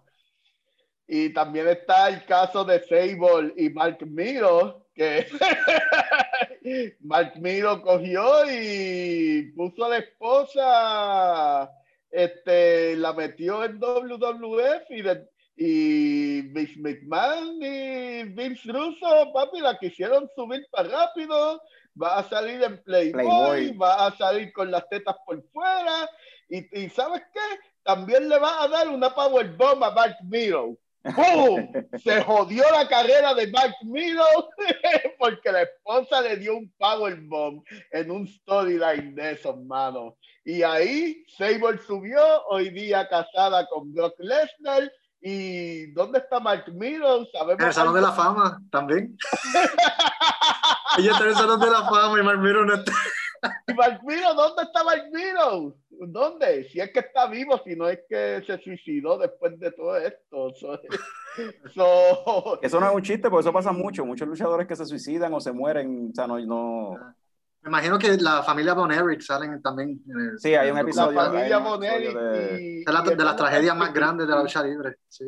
Y 1.09 1.33
también 1.35 1.66
está 1.68 2.09
el 2.09 2.25
caso 2.25 2.64
de 2.64 2.81
Sable 2.85 3.53
y 3.57 3.68
Mark 3.71 3.99
Miro, 4.07 4.87
que 4.95 5.27
Mark 7.01 7.33
Miro 7.41 7.83
cogió 7.83 8.49
y 8.49 9.51
puso 9.57 9.85
a 9.85 9.89
la 9.89 9.97
esposa, 9.99 11.71
este, 12.11 12.97
la 12.97 13.13
metió 13.13 13.65
en 13.65 13.79
WWF 13.79 14.91
y, 14.91 15.03
de- 15.03 15.29
y 15.57 16.43
Vince 16.43 16.79
McMahon 16.81 17.63
y 17.63 18.25
Vince 18.25 18.73
Russo, 18.73 19.33
papi, 19.33 19.61
la 19.61 19.79
quisieron 19.79 20.29
subir 20.35 20.67
para 20.71 20.89
rápido, 20.89 21.61
va 22.01 22.19
a 22.19 22.25
salir 22.29 22.63
en 22.63 22.83
Playboy, 22.83 23.13
Playboy. 23.13 23.77
va 23.77 24.07
a 24.07 24.17
salir 24.17 24.53
con 24.53 24.71
las 24.71 24.89
tetas 24.89 25.17
por 25.27 25.43
fuera, 25.53 26.09
y, 26.49 26.81
y 26.85 26.89
¿sabes 26.91 27.23
qué? 27.33 27.41
También 27.83 28.29
le 28.29 28.39
va 28.39 28.63
a 28.63 28.69
dar 28.69 28.89
una 28.89 29.15
powerbomb 29.15 29.83
a 29.85 29.91
Mark 29.91 30.17
Miro. 30.25 30.77
¡Pum! 31.03 31.73
Se 32.05 32.21
jodió 32.23 32.63
la 32.73 32.87
carrera 32.87 33.33
de 33.35 33.47
Mark 33.51 33.75
Miro 33.85 34.25
porque 35.19 35.51
la 35.51 35.63
esposa 35.63 36.21
le 36.21 36.37
dio 36.37 36.57
un 36.57 36.71
powerbomb 36.77 37.63
en 37.93 38.11
un 38.11 38.27
storyline 38.29 39.15
de 39.15 39.33
esos, 39.33 39.57
mano. 39.65 40.17
Y 40.45 40.62
ahí 40.62 41.24
Sable 41.36 41.78
subió, 41.86 42.20
hoy 42.49 42.70
día 42.70 43.09
casada 43.09 43.66
con 43.68 43.93
Brock 43.95 44.14
Lesnar. 44.18 44.91
¿Y 45.22 45.91
dónde 45.93 46.18
está 46.20 46.41
Mark 46.41 46.64
Miro? 46.72 47.26
Sabemos 47.26 47.61
En 47.61 47.66
el 47.68 47.74
Salón 47.74 47.95
de 47.95 48.01
la 48.01 48.12
Fama 48.12 48.59
también. 48.70 49.16
Ella 50.99 51.12
está 51.12 51.24
en 51.24 51.28
el 51.30 51.34
Salón 51.36 51.61
de 51.61 51.70
la 51.70 51.82
Fama 51.88 52.18
y 52.18 52.22
Mark 52.22 52.38
Miro 52.41 52.64
no 52.64 52.74
está. 52.74 52.93
¿Y 53.68 53.74
Mark 53.74 54.01
Miro? 54.03 54.34
¿Dónde 54.34 54.62
está 54.62 54.82
Mark 54.84 55.05
Miro? 55.12 55.74
¿Dónde? 55.91 56.68
Si 56.70 56.80
es 56.80 56.91
que 56.93 57.01
está 57.01 57.26
vivo, 57.26 57.61
si 57.64 57.76
no 57.76 57.88
es 57.88 58.01
que 58.09 58.43
se 58.47 58.59
suicidó 58.62 59.18
después 59.18 59.59
de 59.61 59.70
todo 59.72 59.97
esto. 59.97 60.53
So- 60.55 60.80
so- 61.74 62.59
Eso 62.61 62.80
no 62.80 62.88
es 62.88 62.95
un 62.95 63.03
chiste, 63.03 63.30
porque 63.30 63.43
eso 63.43 63.53
pasa 63.53 63.70
mucho. 63.72 64.05
Muchos 64.05 64.26
luchadores 64.26 64.66
que 64.66 64.74
se 64.74 64.84
suicidan 64.84 65.32
o 65.32 65.41
se 65.41 65.53
mueren, 65.53 66.09
o 66.11 66.14
sea, 66.14 66.26
no, 66.26 66.38
no, 66.41 66.97
Me 67.63 67.69
imagino 67.69 67.99
que 67.99 68.17
la 68.17 68.43
familia 68.43 68.73
Von 68.75 68.91
Erich 68.91 69.23
salen 69.23 69.61
también. 69.61 70.01
en 70.09 70.21
el- 70.31 70.39
Sí, 70.39 70.55
hay 70.55 70.71
un 70.71 70.77
la 70.77 70.81
episodio- 70.83 71.07
documental. 71.13 71.33
familia 71.35 71.59
Bonelli 71.59 72.05
episodio 72.07 72.31
de- 72.31 72.81
Es 72.81 72.93
la- 72.93 73.03
de 73.03 73.25
las 73.25 73.37
tragedias 73.37 73.77
más 73.77 73.93
grandes 73.93 74.27
de 74.27 74.35
la 74.35 74.43
lucha 74.43 74.63
libre. 74.63 74.97
Sí. 75.09 75.25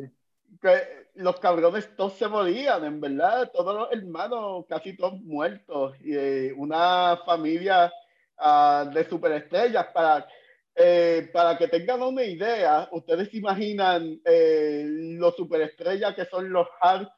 que 0.61 1.09
los 1.15 1.39
cabrones 1.41 1.93
todos 1.97 2.13
se 2.13 2.25
morían, 2.27 2.85
en 2.85 3.01
verdad, 3.01 3.51
todos 3.51 3.75
los 3.75 3.91
hermanos, 3.91 4.63
casi 4.69 4.95
todos 4.95 5.19
muertos, 5.21 5.93
y 5.99 6.15
eh, 6.15 6.53
una 6.55 7.19
familia 7.25 7.91
ah, 8.37 8.89
de 8.93 9.03
superestrellas 9.09 9.87
para, 9.93 10.25
eh, 10.73 11.29
para 11.33 11.57
que 11.57 11.67
tengan 11.67 12.01
una 12.01 12.23
idea, 12.23 12.87
ustedes 12.93 13.29
se 13.29 13.37
imaginan 13.37 14.19
eh, 14.23 14.85
los 14.87 15.35
superestrellas 15.35 16.15
que 16.15 16.25
son 16.25 16.49
los 16.49 16.67
Hart. 16.81 17.09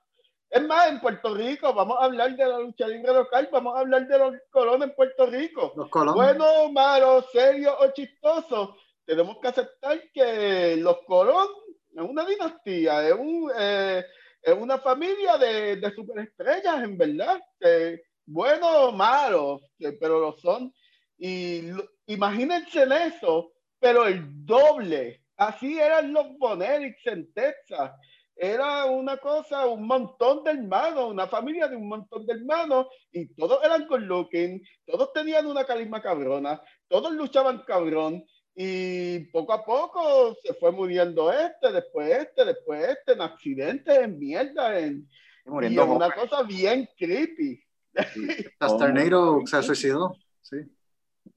Es 0.55 0.65
más, 0.65 0.87
en 0.89 1.01
Puerto 1.01 1.33
Rico, 1.35 1.73
vamos 1.73 1.97
a 1.99 2.05
hablar 2.05 2.33
de 2.35 2.45
la 2.47 2.59
lucha 2.59 2.87
libre 2.87 3.13
local, 3.13 3.49
vamos 3.51 3.75
a 3.75 3.79
hablar 3.81 4.07
de 4.07 4.17
los 4.17 4.33
colones 4.49 4.87
en 4.87 4.95
Puerto 4.95 5.25
Rico. 5.25 5.73
Los 5.75 5.89
colonos. 5.89 6.15
Bueno, 6.15 6.71
malo, 6.71 7.21
serio 7.31 7.75
o 7.77 7.91
chistoso, 7.91 8.77
tenemos 9.03 9.37
que 9.41 9.49
aceptar 9.49 9.99
que 10.13 10.77
los 10.77 10.99
Colón 11.05 11.47
es 11.93 12.01
una 12.01 12.23
dinastía, 12.25 13.05
es, 13.05 13.13
un, 13.13 13.51
eh, 13.57 14.05
es 14.41 14.53
una 14.57 14.77
familia 14.79 15.37
de, 15.37 15.75
de 15.75 15.91
superestrellas, 15.93 16.83
en 16.83 16.97
verdad. 16.97 17.37
que 17.59 18.01
bueno 18.25 18.67
o 18.87 18.91
malo, 18.93 19.59
que- 19.77 19.91
pero 19.93 20.19
lo 20.21 20.37
son. 20.37 20.73
Y 21.17 21.63
lo- 21.63 21.87
imagínense 22.07 22.83
en 22.83 22.93
eso, 22.93 23.51
pero 23.77 24.07
el 24.07 24.23
doble. 24.45 25.21
Así 25.37 25.77
eran 25.79 26.13
los 26.13 26.27
Bonelix 26.37 27.05
en 27.07 27.31
Texas. 27.33 27.91
Era 28.35 28.85
una 28.85 29.17
cosa, 29.17 29.65
un 29.65 29.87
montón 29.87 30.43
de 30.43 30.51
hermanos, 30.51 31.11
una 31.11 31.27
familia 31.27 31.67
de 31.69 31.77
un 31.77 31.87
montón 31.87 32.25
de 32.25 32.33
hermanos, 32.33 32.87
y 33.11 33.27
todos 33.27 33.63
eran 33.63 33.87
con 33.87 34.05
looking, 34.05 34.61
todos 34.85 35.13
tenían 35.13 35.45
una 35.45 35.65
carisma 35.65 36.01
cabrona, 36.01 36.61
todos 36.89 37.13
luchaban 37.13 37.63
cabrón, 37.65 38.25
y 38.53 39.19
poco 39.31 39.53
a 39.53 39.63
poco 39.63 40.35
se 40.41 40.53
fue 40.53 40.71
muriendo 40.71 41.31
este, 41.31 41.71
después 41.71 42.09
este, 42.09 42.45
después 42.45 42.89
este, 42.89 43.13
en 43.13 43.21
accidentes, 43.21 43.97
en 43.97 44.19
mierda, 44.19 44.79
en, 44.79 45.09
y 45.45 45.49
muriendo 45.49 45.83
en 45.83 45.89
una 45.91 46.11
cosa 46.11 46.43
bien 46.43 46.89
creepy. 46.97 47.61
Hasta 48.59 48.77
Tornado 48.77 49.41
se 49.45 49.63
suicidó. 49.63 50.15
Sí. 50.41 50.57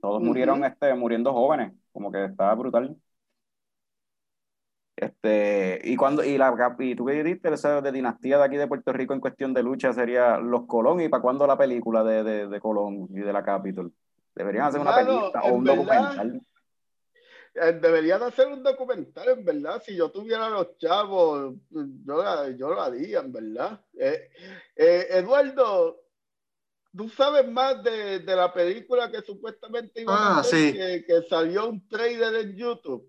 Todos 0.00 0.22
murieron 0.22 0.64
este, 0.64 0.94
muriendo 0.94 1.32
jóvenes, 1.32 1.72
como 1.92 2.10
que 2.10 2.24
estaba 2.24 2.54
brutal. 2.54 2.96
Este, 5.00 5.80
y 5.84 5.94
cuando, 5.94 6.24
y 6.24 6.36
la 6.36 6.74
y 6.80 6.96
tú 6.96 7.06
que 7.06 7.22
dijiste, 7.22 7.54
esa 7.54 7.80
de 7.80 7.92
dinastía 7.92 8.36
de 8.36 8.42
aquí 8.44 8.56
de 8.56 8.66
Puerto 8.66 8.92
Rico 8.92 9.14
en 9.14 9.20
cuestión 9.20 9.54
de 9.54 9.62
lucha 9.62 9.92
sería 9.92 10.38
los 10.38 10.66
Colón, 10.66 11.00
y 11.00 11.08
para 11.08 11.22
cuándo 11.22 11.46
la 11.46 11.56
película 11.56 12.02
de, 12.02 12.24
de, 12.24 12.48
de 12.48 12.60
Colón 12.60 13.06
y 13.10 13.20
de 13.20 13.32
la 13.32 13.44
Capitol. 13.44 13.92
Deberían 14.34 14.66
hacer 14.66 14.80
una 14.80 14.96
película 14.96 15.40
o 15.44 15.54
un 15.54 15.62
verdad, 15.62 15.76
documental. 15.76 16.40
Eh, 17.54 17.72
Deberían 17.80 18.22
hacer 18.24 18.48
un 18.48 18.60
documental, 18.64 19.28
en 19.28 19.44
verdad. 19.44 19.80
Si 19.86 19.94
yo 19.94 20.10
tuviera 20.10 20.48
los 20.48 20.76
chavos, 20.78 21.54
yo, 21.70 22.22
la- 22.22 22.50
yo 22.50 22.68
lo 22.70 22.80
haría, 22.82 23.20
en 23.20 23.32
verdad. 23.32 23.80
Eh, 23.96 24.30
eh, 24.74 25.06
Eduardo, 25.10 26.02
tú 26.96 27.08
sabes 27.08 27.48
más 27.48 27.84
de, 27.84 28.18
de 28.18 28.34
la 28.36 28.52
película 28.52 29.12
que 29.12 29.22
supuestamente 29.22 30.02
iba 30.02 30.12
a 30.12 30.36
Ah, 30.38 30.40
hacer, 30.40 30.58
sí. 30.58 30.72
que, 30.72 31.04
que 31.06 31.22
salió 31.28 31.68
un 31.68 31.86
trailer 31.88 32.34
en 32.34 32.56
YouTube. 32.56 33.08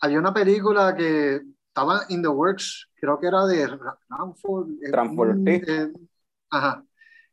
Había 0.00 0.18
una 0.18 0.32
película 0.32 0.94
que 0.94 1.42
estaba 1.68 2.02
in 2.08 2.22
the 2.22 2.28
works, 2.28 2.88
creo 3.00 3.18
que 3.18 3.26
era 3.26 3.44
de 3.46 3.66
Ramford. 4.08 4.68
eh, 5.46 5.62
eh, 5.66 5.92
ajá. 6.50 6.84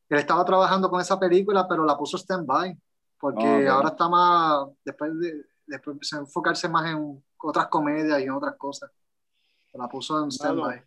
Él 0.09 0.19
estaba 0.19 0.45
trabajando 0.45 0.89
con 0.89 1.01
esa 1.01 1.19
película, 1.19 1.67
pero 1.67 1.83
la 1.83 1.97
puso 1.97 2.17
stand-by, 2.17 2.77
porque 3.19 3.45
Ah, 3.47 3.57
ok. 3.59 3.67
ahora 3.69 3.89
está 3.89 4.07
más, 4.09 4.67
después 4.83 5.19
de, 5.19 5.45
después 5.65 5.95
empezó 5.95 6.17
a 6.17 6.19
enfocarse 6.19 6.69
más 6.69 6.85
en 6.91 7.23
otras 7.37 7.67
comedias 7.67 8.19
y 8.19 8.23
en 8.23 8.31
otras 8.31 8.55
cosas. 8.55 8.91
La 9.73 9.87
puso 9.87 10.23
en 10.23 10.31
stand-by. 10.31 10.81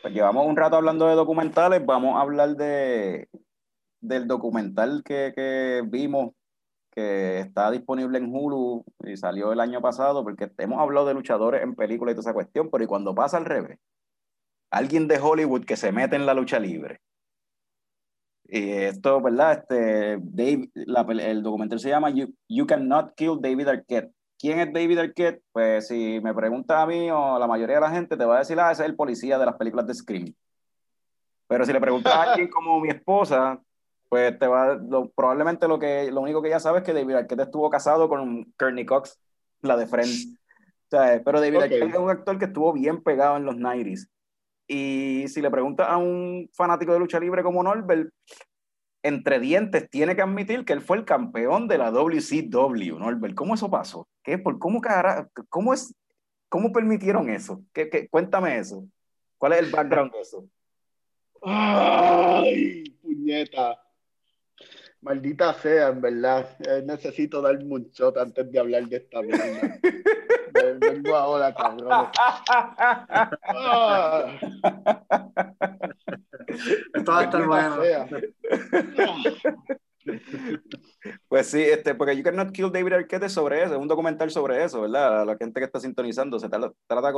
Pues 0.00 0.14
llevamos 0.14 0.46
un 0.46 0.56
rato 0.56 0.76
hablando 0.76 1.06
de 1.06 1.14
documentales, 1.14 1.84
vamos 1.84 2.16
a 2.16 2.20
hablar 2.22 2.56
de 2.56 3.28
del 4.00 4.26
documental 4.26 5.02
que, 5.04 5.32
que 5.36 5.80
vimos 5.86 6.32
que 6.92 7.40
está 7.40 7.70
disponible 7.70 8.18
en 8.18 8.32
Hulu 8.32 8.84
y 9.04 9.16
salió 9.16 9.52
el 9.52 9.60
año 9.60 9.80
pasado, 9.80 10.22
porque 10.22 10.50
hemos 10.58 10.78
hablado 10.78 11.06
de 11.06 11.14
luchadores 11.14 11.62
en 11.62 11.74
películas 11.74 12.12
y 12.12 12.16
toda 12.16 12.30
esa 12.30 12.34
cuestión, 12.34 12.70
pero 12.70 12.84
y 12.84 12.86
cuando 12.86 13.14
pasa 13.14 13.38
al 13.38 13.46
revés, 13.46 13.78
alguien 14.70 15.08
de 15.08 15.18
Hollywood 15.18 15.64
que 15.64 15.76
se 15.76 15.90
mete 15.90 16.16
en 16.16 16.26
la 16.26 16.34
lucha 16.34 16.60
libre. 16.60 17.00
Y 18.44 18.70
esto, 18.70 19.22
¿verdad? 19.22 19.60
Este, 19.60 20.18
Dave, 20.20 20.70
el 20.74 21.42
documental 21.42 21.80
se 21.80 21.88
llama 21.88 22.10
you, 22.10 22.34
you 22.48 22.66
Cannot 22.66 23.14
Kill 23.14 23.40
David 23.40 23.68
Arquette. 23.68 24.12
¿Quién 24.38 24.60
es 24.60 24.72
David 24.72 24.98
Arquette? 24.98 25.42
Pues 25.52 25.88
si 25.88 26.20
me 26.20 26.34
preguntas 26.34 26.76
a 26.76 26.86
mí 26.86 27.10
o 27.10 27.38
la 27.38 27.46
mayoría 27.46 27.76
de 27.76 27.80
la 27.80 27.90
gente, 27.90 28.16
te 28.16 28.24
va 28.26 28.36
a 28.36 28.38
decir, 28.40 28.60
ah, 28.60 28.70
ese 28.70 28.82
es 28.82 28.88
el 28.90 28.96
policía 28.96 29.38
de 29.38 29.46
las 29.46 29.56
películas 29.56 29.86
de 29.86 29.94
Scream. 29.94 30.34
Pero 31.46 31.64
si 31.64 31.72
le 31.72 31.80
preguntas 31.80 32.12
a 32.12 32.32
alguien 32.32 32.50
como 32.50 32.78
mi 32.80 32.88
esposa, 32.90 33.58
pues 34.12 34.38
te 34.38 34.46
va, 34.46 34.74
lo, 34.74 35.08
probablemente 35.08 35.66
lo, 35.66 35.78
que, 35.78 36.12
lo 36.12 36.20
único 36.20 36.42
que 36.42 36.48
ella 36.48 36.60
sabe 36.60 36.80
es 36.80 36.84
que 36.84 36.92
David 36.92 37.14
Arquette 37.14 37.44
estuvo 37.44 37.70
casado 37.70 38.10
con 38.10 38.44
Courtney 38.58 38.84
Cox, 38.84 39.18
la 39.62 39.74
de 39.74 39.86
Friends. 39.86 40.36
O 40.36 40.90
sea, 40.90 41.22
pero 41.24 41.40
David 41.40 41.56
Ok. 41.56 41.62
Arquette 41.62 41.94
es 41.94 41.98
un 41.98 42.10
actor 42.10 42.38
que 42.38 42.44
estuvo 42.44 42.74
bien 42.74 43.02
pegado 43.02 43.38
en 43.38 43.46
los 43.46 43.56
90s. 43.56 44.10
Y 44.68 45.24
si 45.28 45.40
le 45.40 45.50
preguntas 45.50 45.88
a 45.88 45.96
un 45.96 46.50
fanático 46.52 46.92
de 46.92 46.98
lucha 46.98 47.18
libre 47.18 47.42
como 47.42 47.62
Norbert, 47.62 48.10
entre 49.02 49.40
dientes 49.40 49.88
tiene 49.88 50.14
que 50.14 50.20
admitir 50.20 50.66
que 50.66 50.74
él 50.74 50.82
fue 50.82 50.98
el 50.98 51.06
campeón 51.06 51.66
de 51.66 51.78
la 51.78 51.90
WCW, 51.90 52.98
Norbert. 52.98 53.34
¿Cómo 53.34 53.54
eso 53.54 53.70
pasó? 53.70 54.06
¿Qué? 54.22 54.36
¿Por 54.36 54.58
cómo, 54.58 54.82
cara, 54.82 55.26
cómo, 55.48 55.72
es, 55.72 55.94
¿Cómo 56.50 56.70
permitieron 56.70 57.30
eso? 57.30 57.62
¿Qué, 57.72 57.88
qué? 57.88 58.10
Cuéntame 58.10 58.58
eso. 58.58 58.84
¿Cuál 59.38 59.54
es 59.54 59.60
el 59.60 59.70
background 59.70 60.12
de 60.12 60.20
eso? 60.20 60.44
Ay, 61.42 62.84
puñeta. 63.00 63.78
Maldita 65.02 65.52
sea, 65.54 65.88
en 65.88 66.00
verdad. 66.00 66.46
Eh, 66.60 66.82
necesito 66.86 67.42
dar 67.42 67.56
un 67.56 67.90
shot 67.92 68.16
antes 68.18 68.50
de 68.50 68.58
hablar 68.58 68.84
de 68.86 68.96
esta 68.96 69.20
mierda. 69.20 69.78
Ven- 70.52 70.78
Vengo 70.80 71.16
ahora, 71.16 71.52
cabrón. 71.54 71.90
Ah, 73.42 74.26
Esto 76.94 77.12
va 77.12 77.20
a 77.20 77.24
estar 77.24 77.46
maldita 77.46 77.76
bueno. 77.76 77.76
Pues 81.28 81.46
sí, 81.46 81.60
este, 81.60 81.94
porque 81.94 82.16
You 82.16 82.22
Cannot 82.22 82.52
Kill 82.52 82.70
David 82.70 82.92
Arquette 82.92 83.24
es 83.24 83.32
sobre 83.32 83.62
eso, 83.62 83.74
es 83.74 83.80
un 83.80 83.88
documental 83.88 84.30
sobre 84.30 84.62
eso, 84.62 84.82
¿verdad? 84.82 85.26
La 85.26 85.36
gente 85.36 85.60
que 85.60 85.64
está 85.66 85.80
sintonizando, 85.80 86.38
se 86.38 86.48
trata, 86.48 86.72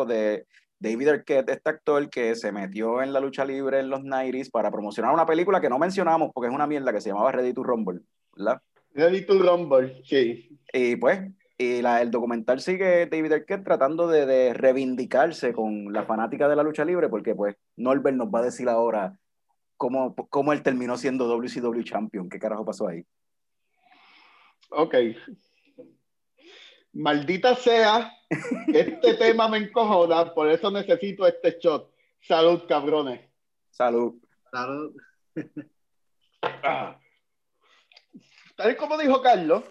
de 0.07 0.47
David 0.79 1.09
Arquette, 1.09 1.51
este 1.51 1.71
actor 1.71 2.09
que 2.09 2.35
se 2.35 2.53
metió 2.53 3.03
en 3.03 3.13
la 3.13 3.21
lucha 3.21 3.45
libre 3.45 3.81
en 3.81 3.91
los 3.91 4.01
90s 4.01 4.51
para 4.51 4.71
promocionar 4.71 5.13
una 5.13 5.27
película 5.27 5.61
que 5.61 5.69
no 5.69 5.79
mencionamos 5.79 6.31
porque 6.33 6.49
es 6.49 6.55
una 6.55 6.67
mierda 6.67 6.93
que 6.93 7.01
se 7.01 7.11
llamaba 7.11 7.33
Ready 7.33 7.53
to 7.53 7.63
Rumble, 7.63 8.01
¿verdad? 8.37 8.61
Ready 8.95 9.27
to 9.27 9.39
Rumble, 9.39 10.03
sí. 10.05 10.59
Y 10.73 10.97
pues, 10.97 11.21
y 11.57 11.83
la, 11.83 12.03
el 12.03 12.11
documental 12.11 12.61
sigue 12.61 13.07
David 13.07 13.33
Arquette 13.33 13.65
tratando 13.65 14.09
de, 14.09 14.27
de 14.27 14.55
reivindicarse 14.55 15.53
con 15.53 15.93
la 15.93 16.05
fanática 16.05 16.49
de 16.49 16.57
la 16.57 16.63
lucha 16.63 16.85
libre, 16.85 17.09
porque 17.09 17.35
pues 17.35 17.57
Norbert 17.77 18.17
nos 18.17 18.29
va 18.29 18.41
a 18.41 18.45
decir 18.45 18.69
ahora 18.69 19.19
cómo, 19.77 20.15
cómo 20.29 20.53
él 20.53 20.63
terminó 20.63 20.97
siendo 20.97 21.27
WCW 21.27 21.83
Champion, 21.83 22.29
qué 22.29 22.39
carajo 22.39 22.65
pasó 22.65 22.89
ahí. 22.89 23.05
Ok. 24.71 24.95
Maldita 26.93 27.55
sea, 27.57 28.13
este 28.69 29.15
tema 29.19 29.49
me 29.49 29.59
encojona, 29.59 30.33
por 30.33 30.49
eso 30.51 30.71
necesito 30.71 31.27
este 31.27 31.59
shot. 31.61 31.93
Salud, 32.21 32.63
cabrones. 32.69 33.29
Salud. 33.71 34.15
Claro. 34.51 34.93
Ah. 36.43 36.99
Tal 38.57 38.71
y 38.73 38.77
como 38.77 38.97
dijo 38.97 39.21
Carlos, 39.21 39.65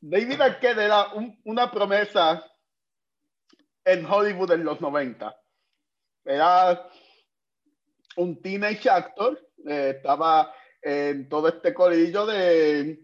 David 0.00 0.40
Arquette 0.40 0.78
era 0.78 1.12
un- 1.14 1.38
una 1.44 1.70
promesa 1.70 2.44
en 3.84 4.06
Hollywood 4.06 4.52
en 4.52 4.64
los 4.64 4.80
90. 4.80 5.36
Era 6.24 6.88
un 8.16 8.40
teenage 8.40 8.88
actor, 8.88 9.38
eh, 9.66 9.94
estaba 9.96 10.52
en 10.80 11.28
todo 11.28 11.48
este 11.48 11.72
corillo 11.72 12.26
de, 12.26 13.00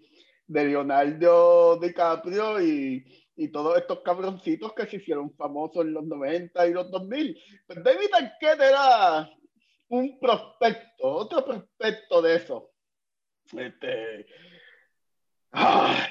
de 0.46 0.64
Leonardo 0.64 1.78
DiCaprio 1.78 2.60
y, 2.60 3.04
y 3.36 3.48
todos 3.48 3.78
estos 3.78 4.00
cabroncitos 4.00 4.72
que 4.72 4.86
se 4.86 4.96
hicieron 4.96 5.32
famosos 5.36 5.84
en 5.84 5.92
los 5.92 6.04
90 6.04 6.66
y 6.66 6.72
los 6.72 6.90
2000. 6.90 7.40
Pues 7.66 7.84
David 7.84 8.08
Arquette 8.12 8.62
era 8.62 9.30
un 9.88 10.18
prospecto, 10.18 11.04
otro 11.04 11.44
prospecto 11.44 12.20
de 12.20 12.34
eso. 12.34 12.72
Este, 13.56 14.26
ah, 15.52 16.06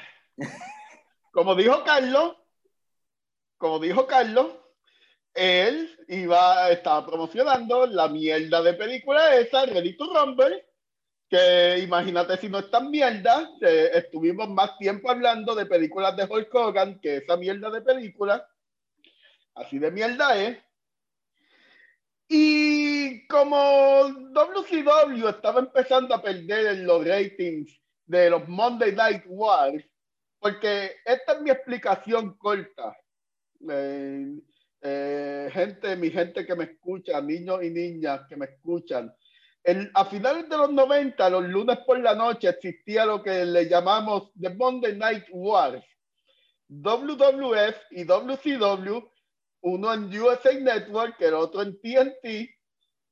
como 1.32 1.54
dijo 1.54 1.84
Carlos, 1.84 2.36
como 3.58 3.78
dijo 3.78 4.06
Carlos, 4.06 4.56
él 5.38 5.96
iba, 6.08 6.70
estaba 6.70 7.06
promocionando 7.06 7.86
la 7.86 8.08
mierda 8.08 8.60
de 8.62 8.74
película 8.74 9.36
esa, 9.36 9.66
Ready 9.66 9.96
to 9.96 10.12
Rumble, 10.12 10.66
que 11.28 11.78
imagínate 11.78 12.36
si 12.38 12.48
no 12.48 12.58
es 12.58 12.70
tan 12.70 12.90
mierda, 12.90 13.48
estuvimos 13.60 14.48
más 14.48 14.76
tiempo 14.78 15.10
hablando 15.10 15.54
de 15.54 15.66
películas 15.66 16.16
de 16.16 16.24
Hulk 16.24 16.54
Hogan 16.54 17.00
que 17.00 17.18
esa 17.18 17.36
mierda 17.36 17.70
de 17.70 17.82
película, 17.82 18.46
así 19.54 19.78
de 19.78 19.90
mierda 19.90 20.36
es. 20.36 20.58
Y 22.28 23.26
como 23.26 24.08
WCW 24.32 25.28
estaba 25.28 25.60
empezando 25.60 26.14
a 26.14 26.22
perder 26.22 26.78
los 26.78 27.06
ratings 27.06 27.80
de 28.06 28.30
los 28.30 28.48
Monday 28.48 28.92
Night 28.92 29.24
Wars, 29.26 29.84
porque 30.38 30.96
esta 31.04 31.32
es 31.34 31.40
mi 31.40 31.50
explicación 31.50 32.36
corta. 32.36 32.96
Eh, 33.70 34.40
eh, 34.82 35.50
gente, 35.52 35.96
mi 35.96 36.10
gente 36.10 36.46
que 36.46 36.54
me 36.54 36.64
escucha, 36.64 37.20
niños 37.20 37.62
y 37.62 37.70
niñas 37.70 38.22
que 38.28 38.36
me 38.36 38.46
escuchan. 38.46 39.12
El- 39.62 39.90
a 39.94 40.04
finales 40.04 40.48
de 40.48 40.56
los 40.56 40.72
90, 40.72 41.28
los 41.30 41.44
lunes 41.44 41.78
por 41.86 41.98
la 42.00 42.14
noche, 42.14 42.48
existía 42.48 43.04
lo 43.04 43.22
que 43.22 43.44
le 43.44 43.68
llamamos 43.68 44.30
The 44.40 44.50
Monday 44.50 44.96
Night 44.96 45.24
Wars. 45.30 45.84
WWF 46.68 47.76
y 47.92 48.04
WCW 48.04 49.10
uno 49.60 49.92
en 49.92 50.20
USA 50.20 50.52
Network, 50.54 51.20
el 51.20 51.34
otro 51.34 51.62
en 51.62 51.80
TNT, 51.80 52.48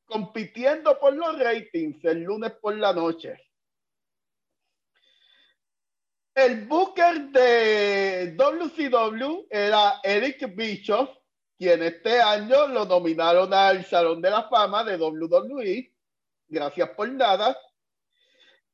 compitiendo 0.05 0.99
por 0.99 1.14
los 1.14 1.39
ratings 1.39 2.05
el 2.05 2.23
lunes 2.23 2.53
por 2.61 2.77
la 2.77 2.93
noche. 2.93 3.37
El 6.35 6.67
booker 6.67 7.31
de 7.31 8.35
WCW 8.37 9.47
era 9.51 10.01
Eric 10.05 10.55
Bischoff, 10.55 11.09
quien 11.59 11.82
este 11.82 12.20
año 12.20 12.66
lo 12.68 12.84
nominaron 12.84 13.52
al 13.52 13.84
Salón 13.84 14.20
de 14.20 14.30
la 14.30 14.48
Fama 14.48 14.84
de 14.84 14.96
WWE. 14.96 15.92
Gracias 16.48 16.90
por 16.90 17.09
nada. 17.11 17.59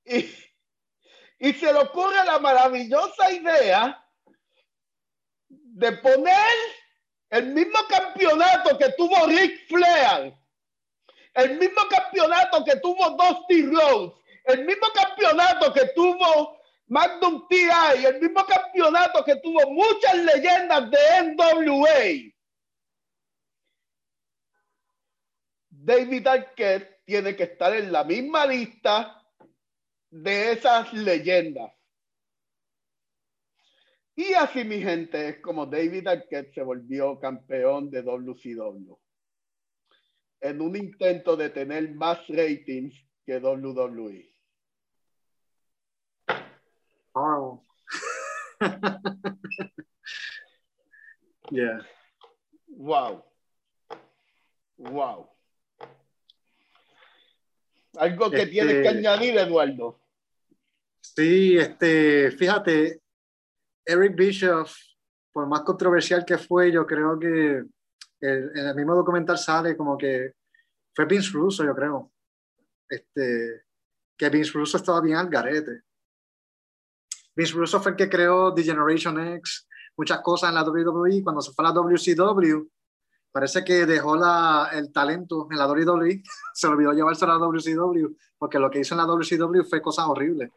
Y, 0.04 1.52
se 1.52 1.72
le 1.72 1.78
ocurre 1.78 2.24
la 2.24 2.38
maravillosa 2.38 3.32
idea 3.32 4.04
de 5.48 5.92
poner 5.92 6.54
el 7.30 7.46
mismo 7.46 7.78
campeonato 7.88 8.76
que 8.78 8.92
tuvo 8.92 9.26
Ric 9.26 9.66
Flair, 9.68 10.34
el 11.34 11.58
mismo 11.58 11.82
campeonato 11.88 12.64
que 12.64 12.76
tuvo 12.76 13.10
Dusty 13.10 13.66
Rhodes, 13.66 14.12
el 14.44 14.64
mismo 14.64 14.86
campeonato 14.94 15.72
que 15.72 15.86
tuvo 15.94 16.58
Magnum 16.88 17.46
TI, 17.48 18.04
el 18.06 18.20
mismo 18.20 18.44
campeonato 18.44 19.24
que 19.24 19.36
tuvo 19.36 19.70
muchas 19.70 20.14
leyendas 20.14 20.90
de 20.90 21.34
NWA. 21.34 22.31
David 25.84 26.26
Arquette 26.28 27.02
tiene 27.04 27.34
que 27.34 27.42
estar 27.42 27.74
en 27.74 27.90
la 27.90 28.04
misma 28.04 28.46
lista 28.46 29.20
de 30.10 30.52
esas 30.52 30.92
leyendas. 30.92 31.72
Y 34.14 34.32
así, 34.34 34.62
mi 34.62 34.80
gente, 34.80 35.30
es 35.30 35.40
como 35.40 35.66
David 35.66 36.06
Arquette 36.06 36.54
se 36.54 36.62
volvió 36.62 37.18
campeón 37.18 37.90
de 37.90 38.02
WCW. 38.02 38.96
En 40.40 40.60
un 40.60 40.76
intento 40.76 41.36
de 41.36 41.50
tener 41.50 41.92
más 41.94 42.28
ratings 42.28 42.94
que. 43.26 43.38
WWE. 43.38 44.28
Yeah. 51.50 51.80
Wow. 52.68 53.24
Wow. 54.78 55.28
Algo 57.98 58.30
que 58.30 58.36
Este- 58.38 58.50
tienes 58.50 58.82
que 58.82 58.88
añadir, 58.88 59.36
Eduardo. 59.36 60.00
Sí, 61.00 61.56
este, 61.58 62.30
fíjate, 62.30 63.02
Eric 63.84 64.14
Bischoff, 64.16 64.74
por 65.32 65.46
más 65.46 65.62
controversial 65.62 66.24
que 66.24 66.38
fue, 66.38 66.70
yo 66.72 66.86
creo 66.86 67.18
que 67.18 67.64
el- 68.20 68.50
en 68.56 68.66
el 68.68 68.74
mismo 68.74 68.94
documental 68.94 69.36
sale 69.36 69.76
como 69.76 69.98
que 69.98 70.32
fue 70.94 71.04
Vince 71.06 71.30
Russo, 71.32 71.64
yo 71.64 71.74
creo. 71.74 72.12
Este, 72.88 73.64
que 74.16 74.28
Vince 74.28 74.52
Russo 74.52 74.76
estaba 74.76 75.00
bien 75.00 75.16
al 75.16 75.28
garete. 75.28 75.82
Vince 77.34 77.54
Russo 77.54 77.80
fue 77.80 77.92
el 77.92 77.96
que 77.96 78.08
creó 78.08 78.54
The 78.54 78.62
Generation 78.62 79.18
X, 79.36 79.66
muchas 79.96 80.20
cosas 80.20 80.50
en 80.50 80.54
la 80.54 80.62
WWE. 80.64 81.22
Cuando 81.22 81.40
se 81.40 81.52
fue 81.52 81.64
a 81.64 81.68
la 81.68 81.74
WCW, 81.74 82.68
parece 83.32 83.64
que 83.64 83.86
dejó 83.86 84.14
la, 84.16 84.68
el 84.72 84.92
talento 84.92 85.48
en 85.50 85.58
la 85.58 85.66
WWE, 85.66 86.22
se 86.54 86.66
olvidó 86.66 86.92
llevarse 86.92 87.24
a 87.24 87.28
la 87.28 87.38
WCW, 87.38 88.14
porque 88.38 88.58
lo 88.58 88.70
que 88.70 88.80
hizo 88.80 88.94
en 88.94 88.98
la 88.98 89.06
WCW 89.06 89.62
fue 89.68 89.80
cosas 89.82 90.06
horribles. 90.06 90.50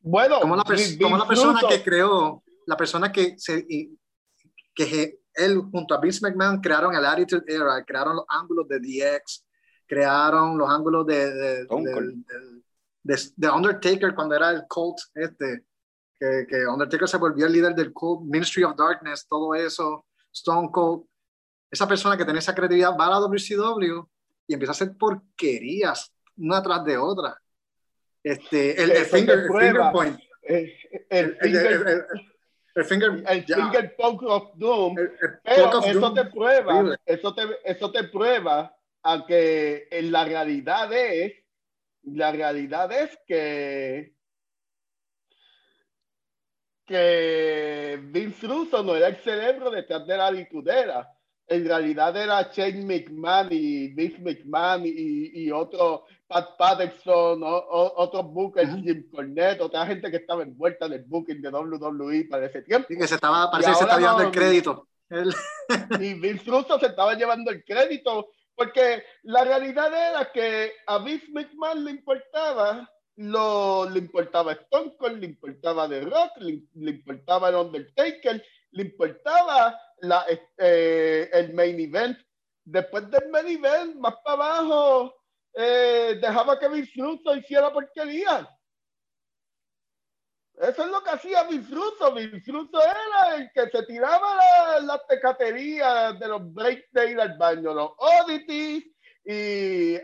Bueno, 0.00 0.40
Como 0.40 0.56
la, 0.56 0.62
como 1.02 1.16
la 1.18 1.26
persona 1.26 1.60
que 1.68 1.82
creó, 1.82 2.42
la 2.66 2.76
persona 2.76 3.12
que, 3.12 3.34
se, 3.38 3.64
y- 3.68 3.98
que 4.74 5.18
él 5.34 5.60
junto 5.72 5.94
a 5.94 6.00
Vince 6.00 6.20
McMahon 6.22 6.60
crearon 6.60 6.94
el 6.94 7.04
Attitude 7.04 7.44
Era, 7.46 7.84
crearon 7.84 8.16
los 8.16 8.24
ángulos 8.28 8.68
de 8.68 8.78
DX, 8.78 9.44
crearon 9.86 10.56
los 10.56 10.68
ángulos 10.70 11.04
de, 11.06 11.30
de, 11.32 11.66
de- 13.02 13.32
de 13.36 13.50
Undertaker 13.50 14.14
cuando 14.14 14.34
era 14.36 14.50
el 14.50 14.64
cult 14.68 14.98
este, 15.14 15.64
que, 16.18 16.46
que 16.48 16.66
Undertaker 16.66 17.08
se 17.08 17.16
volvió 17.16 17.46
el 17.46 17.52
líder 17.52 17.74
del 17.74 17.92
cult, 17.92 18.22
Ministry 18.22 18.62
of 18.64 18.76
Darkness, 18.76 19.26
todo 19.26 19.54
eso, 19.54 20.06
Stone 20.32 20.68
Cold. 20.72 21.04
Esa 21.70 21.86
persona 21.86 22.16
que 22.16 22.24
tiene 22.24 22.38
esa 22.38 22.54
credibilidad 22.54 22.96
va 22.98 23.06
a 23.06 23.10
la 23.10 23.18
WCW 23.20 24.02
y 24.46 24.54
empieza 24.54 24.70
a 24.72 24.76
hacer 24.76 24.96
porquerías 24.96 26.12
una 26.36 26.62
tras 26.62 26.84
de 26.84 26.96
otra. 26.96 27.36
Este, 28.22 28.82
el, 28.82 28.90
el 28.92 29.04
finger, 29.04 29.46
finger 29.48 29.82
point. 29.92 30.18
eh, 30.42 30.74
el, 31.10 31.26
El, 31.26 31.26
el- 31.26 31.36
finger, 31.40 31.72
el- 31.72 32.04
el- 32.74 32.84
finger, 32.84 33.24
finger 33.46 33.96
poke 33.96 34.24
of 34.26 34.50
doom 34.56 34.94
Pero 35.44 35.78
of 35.78 35.86
eso 35.86 36.00
Doom, 36.00 36.14
te 36.14 36.24
prueba, 36.26 36.98
eso 37.04 37.34
te, 37.34 37.42
eso 37.64 37.90
te 37.90 38.04
prueba 38.04 38.74
a 39.02 39.26
que 39.26 39.88
en 39.90 40.10
la 40.12 40.24
realidad 40.24 40.92
es, 40.92 41.32
la 42.04 42.32
realidad 42.32 42.90
es 42.92 43.18
que 43.26 44.14
que 46.86 48.00
Vince 48.02 48.46
Russo 48.46 48.82
no 48.82 48.96
era 48.96 49.08
el 49.08 49.16
cerebro 49.16 49.70
detrás 49.70 50.06
de 50.06 50.16
la 50.16 50.30
litudera. 50.30 51.06
En 51.48 51.64
realidad 51.66 52.14
era 52.16 52.42
Shane 52.52 52.84
McMahon 52.84 53.48
y 53.50 53.88
Vince 53.88 54.18
McMahon 54.20 54.82
y, 54.84 55.30
y 55.44 55.50
otro 55.50 56.04
Pat 56.26 56.56
Patterson, 56.58 57.42
o, 57.42 57.46
o- 57.56 57.94
otros 58.02 58.26
bookers. 58.32 58.70
Jim 58.82 59.08
Cornette, 59.10 59.62
otra 59.62 59.86
gente 59.86 60.10
que 60.10 60.18
estaba 60.18 60.42
envuelta 60.42 60.86
en 60.86 60.92
el 60.92 61.04
booking 61.04 61.40
de 61.40 61.48
WWE 61.48 62.24
para 62.28 62.46
ese 62.46 62.60
tiempo. 62.62 62.86
Sí, 62.90 62.98
que 62.98 63.06
se 63.08 63.14
estaba, 63.14 63.50
parece 63.50 63.70
que 63.70 63.76
se 63.76 63.84
está 63.84 63.98
llevando 63.98 64.22
no- 64.22 64.28
el 64.28 64.34
crédito. 64.34 64.86
Y 66.00 66.14
Vince 66.14 66.44
Russo 66.50 66.78
se 66.78 66.86
estaba 66.86 67.14
llevando 67.14 67.50
el 67.50 67.64
crédito 67.64 68.28
porque 68.54 69.04
la 69.22 69.44
realidad 69.44 69.86
era 69.94 70.30
que 70.32 70.72
a 70.86 70.98
Vince 70.98 71.28
McMahon 71.30 71.84
le 71.84 71.92
importaba 71.92 72.90
lo, 73.16 73.88
le 73.88 73.98
importaba 74.00 74.52
Stone 74.52 74.94
Cold, 74.98 75.20
le 75.20 75.26
importaba 75.26 75.88
The 75.88 76.02
Rock, 76.02 76.30
le, 76.40 76.62
le 76.74 76.90
importaba 76.90 77.48
el 77.48 77.54
Undertaker, 77.56 78.44
le 78.72 78.82
importaba 78.82 79.76
la, 80.02 80.26
eh, 80.58 81.30
el 81.32 81.52
main 81.54 81.78
event. 81.80 82.18
Después 82.64 83.10
del 83.10 83.28
main 83.30 83.46
event, 83.48 83.96
más 83.96 84.14
para 84.24 84.34
abajo, 84.34 85.14
eh, 85.54 86.18
dejaba 86.20 86.58
que 86.58 86.68
Vince 86.68 86.92
Russo 87.00 87.34
hiciera 87.36 87.72
porquería. 87.72 88.48
Eso 90.60 90.82
es 90.84 90.90
lo 90.90 91.02
que 91.02 91.10
hacía. 91.10 91.44
Vince 91.44 91.72
Russo 91.72 92.80
era 92.82 93.36
el 93.36 93.50
que 93.52 93.68
se 93.70 93.82
tiraba 93.84 94.34
la- 94.36 94.80
las 94.80 95.06
tecaterías 95.06 96.18
de 96.18 96.28
los 96.28 96.52
breaks 96.52 96.90
de 96.92 97.10
ir 97.12 97.20
al 97.20 97.36
baño, 97.38 97.72
los 97.72 97.90
oddities. 97.96 98.84
Y 99.24 99.94
eh, 99.96 100.00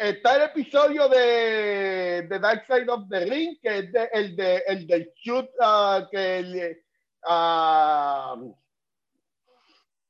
está 0.00 0.34
el 0.36 0.42
episodio 0.42 1.08
de, 1.08 2.26
de 2.28 2.38
Dark 2.40 2.64
Side 2.66 2.90
of 2.90 3.08
the 3.08 3.20
Ring, 3.24 3.56
que 3.62 3.78
es 3.78 3.92
de- 3.92 4.10
el, 4.12 4.36
de, 4.36 4.56
el 4.66 4.86
del 4.86 5.12
shoot 5.14 5.48
ah, 5.60 6.06
que 6.10 6.82
ah, 7.24 8.36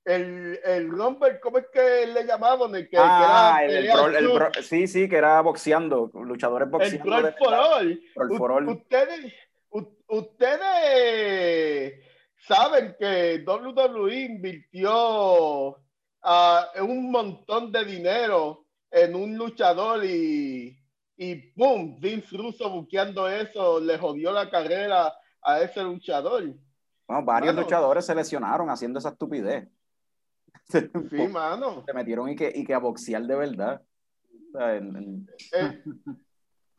el, 0.06 0.58
el 0.64 0.88
Rumble, 0.88 1.38
¿cómo 1.40 1.58
es 1.58 1.66
que 1.72 2.06
le 2.06 2.24
llamaban? 2.24 2.74
El 2.74 2.88
que, 2.88 2.96
Ah, 2.98 3.56
que 3.60 3.66
el, 3.78 3.84
era 3.84 3.92
el 3.94 3.98
bro- 3.98 4.16
el 4.18 4.28
bro- 4.28 4.62
sí, 4.62 4.86
sí, 4.86 5.08
que 5.08 5.16
era 5.16 5.40
boxeando, 5.42 6.10
luchadores 6.14 6.66
el 6.66 6.70
boxeando. 6.70 7.04
Brawl 7.04 7.24
de 7.24 7.32
for. 8.38 8.50
All. 8.52 8.68
Ustedes, 8.68 9.32
ustedes 10.66 12.04
saben 12.46 12.96
que 12.98 13.42
WWE 13.46 14.14
invirtió 14.24 15.76
ah, 16.22 16.66
un 16.80 17.10
montón 17.10 17.72
de 17.72 17.84
dinero 17.84 18.64
en 18.90 19.14
un 19.14 19.36
luchador 19.36 20.04
y, 20.04 20.78
y 21.16 21.34
¡pum! 21.52 21.98
Vince 22.00 22.36
Russo 22.36 22.70
buqueando 22.70 23.28
eso 23.28 23.80
le 23.80 23.98
jodió 23.98 24.32
la 24.32 24.48
carrera 24.48 25.12
a 25.42 25.60
ese 25.60 25.82
luchador. 25.82 26.44
Bueno, 27.08 27.24
varios 27.24 27.54
luchadores 27.54 28.04
se 28.06 28.14
lesionaron 28.14 28.68
haciendo 28.70 28.98
esa 28.98 29.10
estupidez. 29.10 29.68
Sí, 31.10 31.28
mano. 31.28 31.82
Se 31.86 31.92
metieron 31.92 32.28
y 32.30 32.36
que, 32.36 32.50
y 32.54 32.64
que 32.64 32.74
a 32.74 32.78
boxear 32.78 33.22
de 33.22 33.36
verdad. 33.36 33.82
O 34.54 34.58
sea, 34.58 34.76
en- 34.76 34.96
en- 34.96 35.30
Eh, 35.52 35.82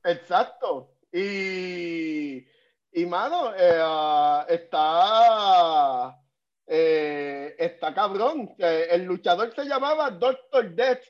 exacto. 0.06 0.94
Y, 1.12 2.46
y 2.92 3.06
mano, 3.06 3.54
eh, 3.56 3.80
ah, 3.82 4.46
está, 4.50 6.20
eh, 6.66 7.56
está 7.58 7.94
cabrón. 7.94 8.56
que 8.56 8.84
El 8.86 9.04
luchador 9.06 9.54
se 9.56 9.66
llamaba 9.66 10.12
Dr. 10.12 10.74
Death, 10.76 11.04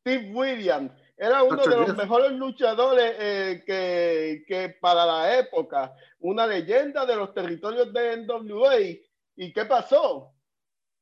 Steve 0.00 0.32
Williams. 0.34 0.92
Era 1.16 1.42
uno 1.42 1.62
de 1.62 1.76
los 1.76 1.86
Death. 1.86 1.96
mejores 1.96 2.32
luchadores 2.32 3.14
eh, 3.18 3.62
que, 3.66 4.44
que 4.46 4.76
para 4.80 5.06
la 5.06 5.38
época, 5.38 5.94
una 6.20 6.46
leyenda 6.46 7.06
de 7.06 7.16
los 7.16 7.32
territorios 7.32 7.92
de 7.92 8.18
NWA. 8.26 8.76
¿Y 9.36 9.52
qué 9.52 9.64
pasó? 9.64 10.32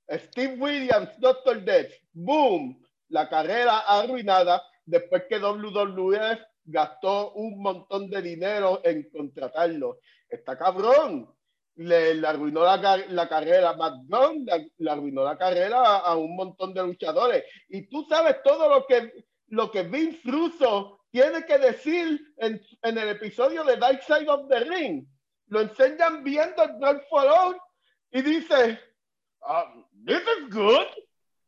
Steve 0.09 0.57
Williams, 0.59 1.11
Dr. 1.19 1.65
Death, 1.65 1.91
boom, 2.13 2.81
la 3.09 3.29
carrera 3.29 3.81
arruinada 3.81 4.63
después 4.85 5.25
que 5.29 5.39
WWF 5.39 6.41
gastó 6.65 7.33
un 7.33 7.61
montón 7.61 8.09
de 8.11 8.23
dinero 8.23 8.81
en 8.85 9.09
contratarlo. 9.11 9.99
Está 10.29 10.57
cabrón. 10.57 11.31
Le, 11.77 12.25
arruinó 12.25 12.65
la, 12.65 12.77
la 13.09 13.29
carrera 13.29 13.71
a 13.71 13.77
Matt 13.77 13.95
le, 14.79 14.91
arruinó 14.91 15.25
la 15.25 15.37
carrera 15.37 15.97
a, 15.99 16.15
un 16.17 16.37
montón 16.37 16.73
de 16.73 16.83
luchadores. 16.83 17.45
Y 17.69 17.89
tú 17.89 18.07
sabes 18.09 18.43
todo 18.45 18.69
lo 18.69 18.87
que, 18.87 19.13
lo 19.49 19.71
que 19.73 19.83
Vince 19.83 20.21
Russo 20.25 21.01
tiene 21.11 21.45
que 21.45 21.59
decir 21.59 22.21
en, 22.39 22.61
en 22.83 22.99
el 22.99 23.09
episodio 23.09 23.65
de 23.65 23.77
Dark 23.77 24.03
Side 24.05 24.29
of 24.29 24.49
the 24.49 24.61
Ring. 24.61 25.05
Lo 25.49 25.61
enseñan 25.61 26.23
viendo 26.23 26.63
el 26.63 26.77
Brawl 26.79 27.03
for 27.11 27.27
All 27.27 27.57
y 28.13 28.23
dice, 28.23 28.79
um, 29.43 29.85
this 30.05 30.23
is 30.23 30.49
good. 30.51 30.87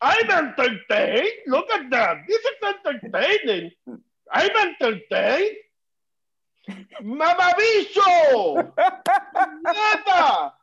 I'm 0.01 0.31
entertained. 0.31 1.29
Look 1.47 1.71
at 1.71 1.91
that. 1.91 2.17
This 2.29 2.41
is 2.41 2.59
entertaining. 2.63 3.73
I'm 4.33 4.51
entertained. 4.57 5.57
¡Mamabicho! 7.01 8.75
¡Neta! 9.63 10.55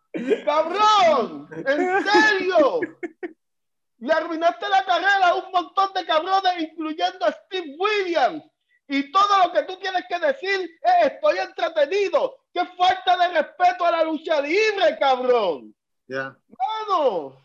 ¡Cabrón! 0.46 1.48
¿En 1.66 2.04
serio? 2.04 2.82
Le 4.00 4.14
arruinaste 4.14 4.68
la 4.68 4.84
carrera 4.84 5.30
a 5.30 5.36
un 5.36 5.52
montón 5.52 5.94
de 5.94 6.06
cabrones, 6.06 6.60
incluyendo 6.60 7.26
a 7.26 7.32
Steve 7.32 7.76
Williams. 7.80 8.44
Y 8.90 9.12
todo 9.12 9.46
lo 9.46 9.54
que 9.54 9.64
tú 9.64 9.78
tienes 9.80 10.04
que 10.10 10.20
decir 10.20 10.70
es 10.82 11.14
estoy 11.14 11.38
entretenido. 11.38 12.36
¡Qué 12.54 12.66
falta 12.78 13.18
de 13.18 13.42
respeto 13.42 13.86
a 13.86 13.92
la 13.92 14.04
lucha 14.04 14.42
libre, 14.42 14.98
cabrón! 15.00 15.74
Ya. 16.08 16.36
¡Mano! 16.90 17.43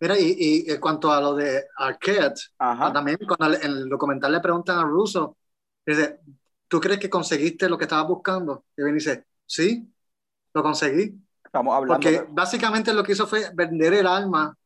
Mira, 0.00 0.18
y, 0.18 0.64
y 0.66 0.70
en 0.70 0.80
cuanto 0.80 1.12
a 1.12 1.20
lo 1.20 1.34
de 1.34 1.66
Arquette, 1.76 2.40
Ajá. 2.58 2.92
también 2.92 3.18
cuando 3.26 3.56
en 3.56 3.62
el 3.62 3.88
documental 3.88 4.32
le 4.32 4.40
preguntan 4.40 4.78
a 4.78 4.84
Russo, 4.84 5.36
dice, 5.84 6.20
¿tú 6.68 6.80
crees 6.80 6.98
que 6.98 7.10
conseguiste 7.10 7.68
lo 7.68 7.76
que 7.76 7.84
estabas 7.84 8.08
buscando? 8.08 8.64
Y 8.76 8.82
y 8.88 8.92
dice, 8.92 9.26
sí, 9.44 9.86
lo 10.54 10.62
conseguí. 10.62 11.14
Estamos 11.44 11.74
hablando. 11.74 11.94
Porque 11.94 12.20
de- 12.20 12.26
básicamente 12.30 12.94
lo 12.94 13.02
que 13.02 13.12
hizo 13.12 13.26
fue 13.26 13.50
vender 13.52 13.92
el 13.94 14.06
alma 14.06 14.56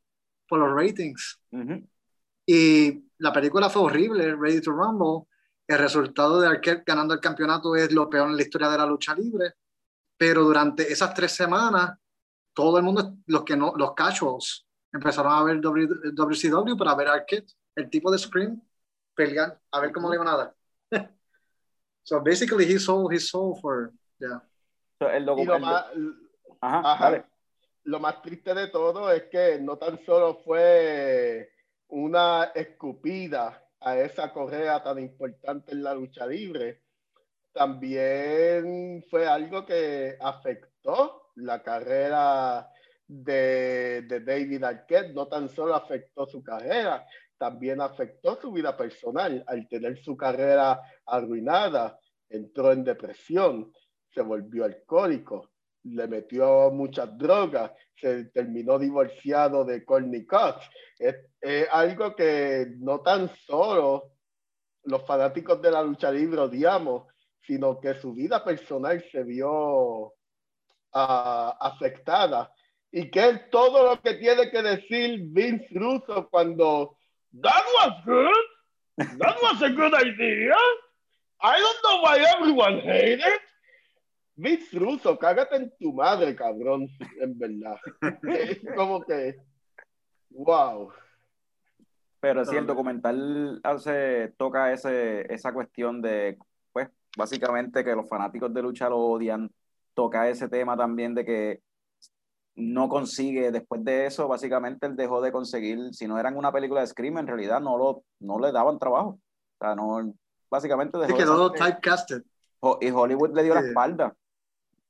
por 0.49 0.61
los 0.61 0.73
ratings. 0.73 1.41
Ujú. 1.51 1.85
Y 2.47 3.05
la 3.19 3.33
película 3.33 3.69
fue 3.71 3.83
horrible, 3.83 4.37
Ready 4.37 4.61
to 4.61 4.71
Rumble. 4.71 5.27
El 5.67 5.79
resultado 5.79 6.41
de 6.41 6.47
Arquette 6.47 6.85
ganando 6.87 7.15
el 7.15 7.21
campeonato 7.21 7.75
es 7.75 7.91
lo 7.91 8.09
peor 8.09 8.29
en 8.29 8.37
la 8.37 8.43
historia 8.43 8.69
de 8.69 8.79
la 8.79 8.87
lucha 8.87 9.15
libre. 9.15 9.55
Pero 10.17 10.45
durante 10.45 10.93
esas 10.93 11.13
tres 11.15 11.33
semanas, 11.33 11.99
todo 12.53 12.77
el 12.79 12.85
mundo, 12.85 13.17
los 13.27 13.43
que 13.45 13.57
no, 13.57 13.73
los 13.77 13.95
casuals, 13.95 14.64
empezaron 14.95 15.33
a 15.33 15.43
ver 15.43 15.61
W- 15.61 15.89
WCW 16.15 16.77
para 16.79 16.95
ver 16.95 17.09
a 17.09 17.13
Arquette, 17.15 17.53
el 17.77 17.91
tipo 17.91 18.11
de 18.11 18.19
Scream, 18.19 18.63
pelear, 19.15 19.61
a 19.73 19.81
ver 19.81 19.93
cómo 19.93 20.09
le 20.09 20.17
iban 20.17 20.29
a 20.29 20.37
dar. 20.37 20.55
so 22.05 22.21
basically, 22.23 22.65
he 22.65 22.79
sold 22.79 23.13
his 23.13 23.29
soul 23.29 23.59
for, 23.61 23.93
yeah. 24.19 24.41
So, 24.99 25.11
el 25.11 25.25
Y 25.25 25.27
lo 25.27 25.35
documento. 25.37 25.59
más, 25.61 25.85
Ajá, 26.61 26.93
Ajá. 26.93 27.05
dale. 27.11 27.25
lo 27.85 28.01
más 28.01 28.23
triste 28.23 28.55
de 28.55 28.69
todo 28.69 29.11
es 29.13 29.25
que 29.25 29.59
no 29.61 29.77
tan 29.77 30.03
solo 30.07 30.41
fue 30.45 31.51
una 31.89 32.45
escupida 32.55 33.61
a 33.81 33.99
esa 33.99 34.33
correa 34.33 34.83
tan 34.83 34.99
importante 34.99 35.73
en 35.73 35.83
la 35.83 35.93
lucha 35.95 36.27
libre, 36.27 36.81
también 37.53 39.05
fue 39.11 39.27
algo 39.27 39.67
que 39.67 40.17
afectó 40.21 41.31
la 41.37 41.63
carrera 41.63 42.71
de, 43.23 44.23
David 44.25 44.65
Arquette, 44.65 45.13
no 45.13 45.27
tan 45.27 45.49
solo 45.49 45.75
afectó 45.75 46.27
su 46.27 46.43
carrera, 46.43 47.07
también 47.39 47.81
afectó 47.81 48.41
su 48.41 48.53
vida 48.53 48.77
personal 48.77 49.45
al 49.47 49.69
tener 49.69 50.03
su 50.03 50.17
carrera 50.17 50.81
arruinada, 51.07 51.99
entró 52.29 52.73
en 52.73 52.85
depresión, 52.85 53.73
se 54.13 54.23
volvió 54.23 54.65
alcohólico, 54.65 55.51
le 55.85 56.09
metió 56.09 56.71
muchas 56.71 57.17
drogas, 57.19 57.73
se 57.95 58.25
terminó 58.27 58.79
divorciado 58.79 59.65
de 59.65 59.85
Courtney 59.85 60.25
Cox. 60.25 60.69
Es, 60.99 61.17
es 61.41 61.69
algo 61.71 62.15
que 62.15 62.67
no 62.79 63.01
tan 63.01 63.29
solo 63.37 64.15
los 64.85 65.05
fanáticos 65.07 65.61
de 65.61 65.71
la 65.71 65.83
lucha 65.83 66.11
libre 66.11 66.41
odiamos, 66.41 67.07
sino 67.47 67.81
que 67.81 67.95
su 67.95 68.13
vida 68.15 68.43
personal 68.43 69.05
se 69.11 69.23
vio 69.23 70.15
ah, 70.93 71.57
afectada. 71.61 72.53
Y 72.97 73.11
que 73.11 73.29
es 73.29 73.51
todo 73.51 73.91
lo 73.91 74.01
que 74.01 74.15
tiene 74.15 74.53
que 74.53 74.63
decir 74.63 75.19
Vince 75.25 75.67
Russo 75.73 76.29
cuando 76.31 76.97
That 77.43 77.65
was 77.75 78.05
good. 78.07 79.19
That 79.19 79.37
was 79.43 79.61
a 79.63 79.71
good 79.71 79.95
idea. 79.95 80.55
I 81.43 81.59
don't 81.59 81.83
know 81.83 82.03
why 82.03 82.25
everyone 82.39 82.79
hated 82.79 83.19
it. 83.19 83.41
Vince 84.37 84.79
Russo, 84.79 85.19
cágate 85.19 85.57
en 85.57 85.73
tu 85.81 85.93
madre, 85.93 86.37
cabrón, 86.37 86.89
en 87.21 87.37
verdad. 87.37 87.77
Es 88.23 88.61
como 88.77 89.05
que, 89.05 89.39
wow. 90.31 90.93
Pero 92.21 92.45
sí, 92.45 92.55
el 92.55 92.67
documental 92.67 93.61
hace, 93.65 94.33
toca 94.37 94.73
ese, 94.73 95.33
esa 95.33 95.53
cuestión 95.53 96.01
de, 96.01 96.39
pues, 96.73 96.89
básicamente 97.17 97.83
que 97.83 97.97
los 97.97 98.09
fanáticos 98.09 98.55
de 98.55 98.63
lucha 98.63 98.89
lo 98.89 98.99
odian. 98.99 99.51
Toca 99.95 100.29
ese 100.29 100.49
tema 100.49 100.77
también 100.77 101.15
de 101.15 101.25
que 101.25 101.64
no 102.57 102.89
consigue, 102.89 103.51
después 103.51 103.85
de 103.85 104.07
eso, 104.07 104.29
básicamente 104.29 104.87
él 104.87 104.97
dejó 104.97 105.21
de 105.21 105.33
conseguir, 105.33 105.93
si 105.93 106.07
no 106.07 106.19
eran 106.19 106.37
una 106.37 106.53
película 106.53 106.81
de 106.81 106.87
Scream, 106.87 107.19
en 107.19 107.27
realidad 107.27 107.61
no, 107.61 107.77
lo, 107.77 108.05
no 108.21 108.39
le 108.39 108.53
daban 108.53 108.79
trabajo. 108.79 109.19
O 109.59 109.59
sea, 109.59 109.75
no, 109.75 110.15
básicamente 110.51 110.99
dejó 110.99 111.09
Sí, 111.13 111.19
de 111.19 111.25
quedó 111.25 111.49
salir. 111.49 111.65
typecasted. 111.75 112.23
Y 112.81 112.91
Hollywood 112.91 113.35
le 113.35 113.43
dio 113.43 113.55
la 113.55 113.61
espalda. 113.61 114.15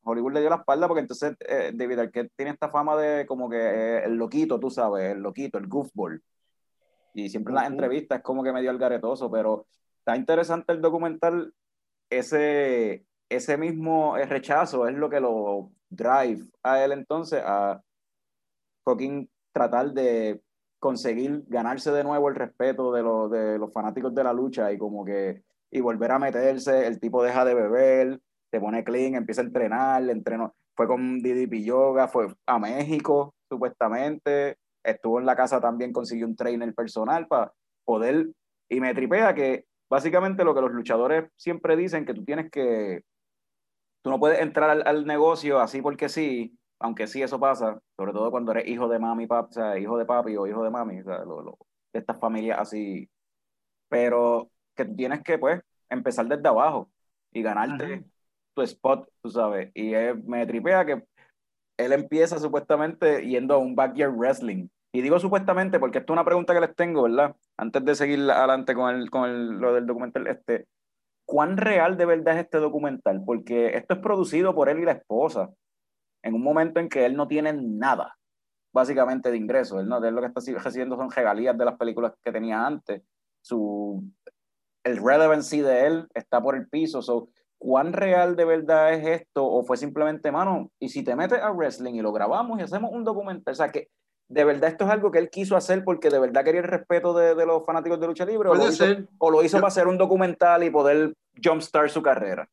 Hollywood 0.05 0.35
le 0.35 0.41
dio 0.41 0.51
la 0.51 0.57
espalda 0.57 0.87
porque 0.87 1.01
entonces 1.01 1.35
eh, 1.41 1.73
David 1.75 1.99
Arquette 1.99 2.33
tiene 2.37 2.53
esta 2.53 2.69
fama 2.69 2.97
de 2.97 3.27
como 3.27 3.49
que 3.49 3.57
eh, 3.59 4.05
el 4.05 4.17
loquito, 4.17 4.61
tú 4.61 4.71
sabes, 4.71 5.13
el 5.13 5.21
loquito, 5.21 5.59
el 5.59 5.67
goofball. 5.67 6.23
Y 7.15 7.31
siempre 7.31 7.53
en 7.53 7.55
las 7.57 7.65
Ujú. 7.65 7.73
entrevistas 7.73 8.19
es 8.19 8.25
como 8.25 8.43
que 8.45 8.53
medio 8.53 8.71
algaretoso, 8.71 9.31
pero 9.31 9.67
está 9.99 10.17
interesante 10.17 10.73
el 10.73 10.83
documental. 10.83 11.55
Ese, 12.11 13.07
ese 13.29 13.57
mismo 13.57 14.17
eh, 14.19 14.27
rechazo 14.27 14.87
es 14.87 14.95
lo 14.95 15.09
que 15.09 15.21
lo 15.21 15.71
drive 15.95 16.45
a 16.63 16.85
él 16.85 16.93
entonces 16.93 17.43
a 17.45 17.81
fucking 18.85 19.29
tratar 19.53 19.93
de 19.93 20.41
conseguir 20.79 21.45
ganarse 21.47 21.91
de 21.91 22.05
nuevo 22.05 22.29
el 22.29 22.35
respeto 22.35 22.93
de, 22.93 23.03
los 23.03 23.31
de 23.31 23.59
los 23.59 23.73
fanáticos 23.73 24.15
de 24.15 24.25
la 24.25 24.33
lucha 24.33 24.71
y 24.73 24.79
como 24.79 25.05
que 25.05 25.43
y 25.71 25.81
volver 25.81 26.13
a 26.13 26.21
meterse, 26.21 26.87
el 26.87 27.01
tipo 27.01 27.25
deja 27.25 27.45
de 27.45 27.53
beber, 27.53 28.21
se 28.53 28.61
pone 28.61 28.85
clean, 28.85 29.17
empieza 29.17 29.41
a 29.41 29.45
entrenar, 29.45 30.09
entrenó, 30.09 30.55
fue 30.77 30.87
con 30.87 31.21
DDP 31.21 31.65
Yoga, 31.65 32.07
fue 32.07 32.29
a 32.47 32.59
México 32.61 33.35
supuestamente, 33.49 34.57
estuvo 34.85 35.19
en 35.19 35.27
la 35.27 35.35
casa 35.35 35.61
también, 35.61 35.93
consiguió 35.93 36.27
un 36.27 36.37
trainer 36.37 36.73
personal 36.75 37.27
para 37.27 37.53
poder, 37.85 38.29
y 38.69 38.81
me 38.81 38.95
tripea 38.95 39.35
que 39.35 39.65
básicamente 39.91 40.45
lo 40.45 40.55
que 40.55 40.61
los 40.61 40.71
luchadores 40.71 41.29
siempre 41.37 41.77
dicen, 41.77 42.07
que 42.07 42.15
tú 42.15 42.25
tienes 42.25 42.53
que, 42.53 43.03
tú 44.05 44.11
no 44.11 44.21
puedes 44.21 44.41
entrar 44.41 44.71
al, 44.71 44.85
al 44.89 45.07
negocio 45.07 45.61
así 45.61 45.83
porque 45.83 46.11
sí, 46.11 46.59
aunque 46.81 47.09
sí 47.09 47.23
eso 47.23 47.41
pasa, 47.41 47.81
sobre 47.99 48.13
todo 48.15 48.31
cuando 48.33 48.53
eres 48.53 48.69
hijo 48.69 48.89
de 48.89 49.01
mami, 49.01 49.27
papi, 49.29 49.51
o 49.51 49.55
sea, 49.55 49.79
hijo 49.81 49.99
de 49.99 50.07
papi 50.07 50.37
o 50.39 50.47
hijo 50.49 50.65
de 50.65 50.71
mami, 50.71 51.01
o 51.03 51.05
sea, 51.05 51.21
lo- 51.27 51.43
lo- 51.43 51.59
de 51.95 52.01
estas 52.01 52.21
familias 52.21 52.61
así, 52.61 53.11
pero 53.89 54.51
que 54.75 54.85
tú 54.85 54.97
tienes 54.97 55.23
que, 55.23 55.39
pues, 55.39 55.63
empezar 55.91 56.27
desde 56.29 56.49
abajo 56.49 56.91
y 57.33 57.43
ganarte 57.43 58.03
Ujú. 58.03 58.11
tu 58.55 58.63
spot, 58.63 59.09
tú 59.23 59.31
sabes, 59.31 59.71
y 59.75 59.95
es- 59.95 60.17
me 60.25 60.47
tripea 60.47 60.85
que 60.87 61.05
él 61.79 61.93
empieza 61.93 62.39
supuestamente 62.39 63.27
yendo 63.27 63.55
a 63.55 63.59
un 63.59 63.75
backyard 63.77 64.15
wrestling, 64.17 64.69
y 64.93 65.03
digo 65.03 65.19
supuestamente 65.21 65.81
porque 65.81 65.99
esto 65.99 66.13
es 66.13 66.17
una 66.17 66.25
pregunta 66.25 66.55
que 66.55 66.61
les 66.61 66.77
tengo, 66.77 67.03
¿verdad? 67.05 67.37
Antes 67.57 67.85
de 67.85 67.95
seguir 67.97 68.31
adelante 68.31 68.75
con, 68.75 68.95
el, 68.95 69.11
con 69.11 69.29
el- 69.31 69.49
lo 69.59 69.75
del 69.75 69.87
documental, 69.87 70.27
este, 70.29 70.67
¿cuán 71.35 71.57
real 71.57 71.97
de 71.97 72.07
verdad 72.07 72.37
es 72.37 72.45
este 72.45 72.59
documental? 72.59 73.25
Porque 73.27 73.77
esto 73.77 73.95
es 73.95 74.01
producido 74.01 74.55
por 74.55 74.69
él 74.69 74.79
y 74.79 74.85
la 74.85 74.93
esposa, 74.93 75.51
en 76.23 76.33
un 76.33 76.45
momento 76.45 76.79
en 76.79 76.89
que 76.89 77.05
él 77.05 77.17
no 77.17 77.27
tiene 77.27 77.53
nada, 77.53 78.17
básicamente, 78.73 79.33
de 79.33 79.37
ingresos. 79.37 79.81
Él, 79.81 79.89
no, 79.89 79.99
él 79.99 80.15
lo 80.15 80.21
que 80.21 80.29
está 80.29 80.41
recibiendo 80.63 80.97
son 80.97 81.11
regalías 81.11 81.59
de 81.59 81.65
las 81.65 81.77
películas 81.77 82.13
que 82.23 82.31
tenía 82.31 82.65
antes. 82.65 83.03
Su, 83.43 84.05
el 84.85 84.97
relevancy 84.99 85.61
de 85.61 85.89
él 85.89 86.07
está 86.15 86.41
por 86.41 86.55
el 86.55 86.69
piso. 86.69 87.03
So, 87.03 87.31
¿Cuán 87.59 87.93
real 87.93 88.37
de 88.37 88.45
verdad 88.45 88.93
es 88.93 89.23
esto? 89.23 89.45
¿O 89.45 89.65
fue 89.65 89.77
simplemente, 89.77 90.31
mano, 90.31 90.71
y 90.79 90.89
si 90.89 91.03
te 91.03 91.17
metes 91.17 91.41
a 91.43 91.51
wrestling 91.51 91.95
y 91.95 92.03
lo 92.03 92.13
grabamos 92.13 92.61
y 92.61 92.63
hacemos 92.63 92.93
un 92.93 93.03
documental? 93.03 93.51
O 93.51 93.57
sea, 93.57 93.73
que 93.73 93.89
de 94.29 94.45
verdad 94.45 94.71
esto 94.71 94.85
es 94.85 94.91
algo 94.91 95.11
que 95.11 95.19
él 95.19 95.31
quiso 95.31 95.57
hacer 95.57 95.85
porque 95.85 96.11
de 96.11 96.19
verdad 96.19 96.45
quería 96.45 96.61
el 96.61 96.67
respeto 96.67 97.15
de, 97.15 97.35
de 97.35 97.47
los 97.47 97.65
fanáticos 97.65 98.01
de 98.01 98.07
lucha 98.07 98.25
libre. 98.25 98.49
¿O 98.49 98.55
lo 98.55 98.69
hizo, 98.69 98.85
o 99.19 99.31
lo 99.31 99.43
hizo 99.43 99.57
Yo- 99.59 99.61
para 99.61 99.69
hacer 99.69 99.87
un 99.87 99.99
documental 99.99 100.65
y 100.65 100.71
poder 100.71 101.13
jumpstart 101.43 101.91
su 101.91 102.03
carrera? 102.03 102.49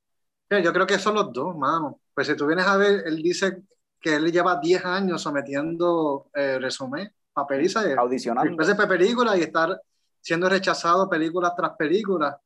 Sí, 0.49 0.61
Yo 0.61 0.73
creo 0.73 0.85
que 0.85 0.99
son 0.99 1.15
los 1.15 1.31
dos, 1.31 1.55
mano. 1.55 1.99
Pues 2.13 2.27
si 2.27 2.35
tú 2.35 2.45
vienes 2.45 2.67
a 2.67 2.75
ver, 2.77 3.03
él 3.05 3.17
dice 3.23 3.63
que 3.99 4.15
él 4.15 4.31
lleva 4.31 4.59
10 4.59 4.83
años 4.83 5.21
sometiendo 5.21 6.27
eh, 6.33 6.59
resumen, 6.59 7.09
papeliza, 7.31 7.81
Audicionando. 7.97 8.49
después 8.55 8.67
de 8.77 8.87
películas 8.87 9.37
y 9.37 9.41
estar 9.43 9.79
siendo 10.19 10.49
rechazado 10.49 11.09
película 11.09 11.53
tras 11.55 11.71
película. 11.77 12.39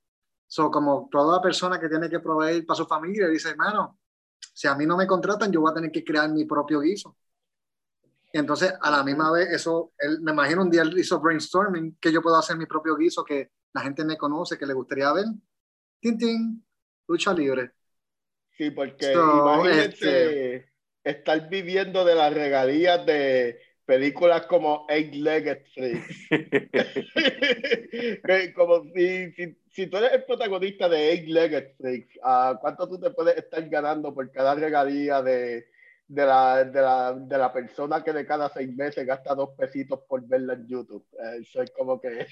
So, 0.47 0.69
como 0.69 1.09
toda 1.11 1.41
persona 1.41 1.79
que 1.79 1.89
tiene 1.89 2.09
que 2.09 2.19
proveer 2.19 2.65
para 2.65 2.77
su 2.77 2.85
familia, 2.85 3.27
dice, 3.27 3.49
hermano, 3.49 3.97
si 4.53 4.67
a 4.67 4.75
mí 4.75 4.85
no 4.85 4.95
me 4.95 5.07
contratan, 5.07 5.51
yo 5.51 5.61
voy 5.61 5.71
a 5.71 5.73
tener 5.73 5.91
que 5.91 6.03
crear 6.03 6.29
mi 6.29 6.45
propio 6.45 6.81
guiso. 6.81 7.17
Y 8.35 8.37
entonces, 8.37 8.73
a 8.81 8.91
la 8.91 9.01
misma 9.01 9.31
vez, 9.31 9.47
eso, 9.49 9.93
él, 9.97 10.19
me 10.19 10.33
imagino 10.33 10.61
un 10.61 10.69
día 10.69 10.81
él 10.81 10.93
hizo 10.99 11.21
brainstorming, 11.21 11.97
que 12.01 12.11
yo 12.11 12.21
puedo 12.21 12.35
hacer 12.35 12.57
mi 12.57 12.65
propio 12.65 12.97
guiso, 12.97 13.23
que 13.23 13.51
la 13.73 13.79
gente 13.79 14.03
me 14.03 14.17
conoce, 14.17 14.57
que 14.57 14.65
le 14.65 14.73
gustaría 14.73 15.13
ver. 15.13 15.23
Tin, 16.01 16.17
tin, 16.17 16.65
lucha 17.07 17.33
libre. 17.33 17.71
Sí, 18.57 18.71
porque 18.71 19.13
So, 19.13 19.39
imagínense 19.39 20.55
este- 20.55 20.69
estar 21.01 21.47
viviendo 21.47 22.03
de 22.03 22.15
las 22.15 22.33
regalías 22.33 23.05
de 23.05 23.57
películas 23.85 24.45
como 24.47 24.85
Eight 24.89 25.13
Legged 25.13 25.61
Freaks. 25.73 26.27
Como 28.53 28.83
si, 28.93 29.31
si, 29.31 29.57
si 29.71 29.87
tú 29.87 29.95
eres 29.95 30.11
el 30.11 30.25
protagonista 30.25 30.89
de 30.89 31.11
Eight 31.11 31.29
Legged 31.29 31.77
Freaks, 31.77 32.19
¿a 32.21 32.57
¿cuánto 32.59 32.85
tú 32.89 32.99
te 32.99 33.11
puedes 33.11 33.37
estar 33.37 33.65
ganando 33.69 34.13
por 34.13 34.29
cada 34.29 34.55
regalía 34.55 35.21
de, 35.21 35.69
de, 36.07 36.25
la, 36.25 36.63
de, 36.63 36.81
la, 36.81 37.13
de 37.13 37.37
la 37.37 37.51
persona 37.51 38.03
que 38.03 38.13
de 38.13 38.25
cada 38.25 38.49
seis 38.49 38.73
meses 38.75 39.05
gasta 39.05 39.33
dos 39.35 39.49
pesitos 39.57 40.01
por 40.07 40.25
verla 40.27 40.53
en 40.53 40.67
YouTube? 40.67 41.05
Eh, 41.13 41.39
Eso 41.41 41.61
es 41.61 41.71
como 41.71 41.99
que 41.99 42.27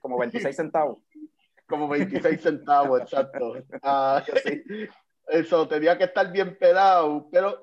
como 0.00 0.18
26 0.18 0.56
centavos. 0.56 0.98
como 1.66 1.88
26 1.88 2.40
centavos, 2.40 3.02
exacto. 3.02 3.54
Ah, 3.82 4.22
Eso 5.28 5.68
tenía 5.68 5.98
que 5.98 6.04
estar 6.04 6.32
bien 6.32 6.56
pelado, 6.56 7.28
pero 7.30 7.62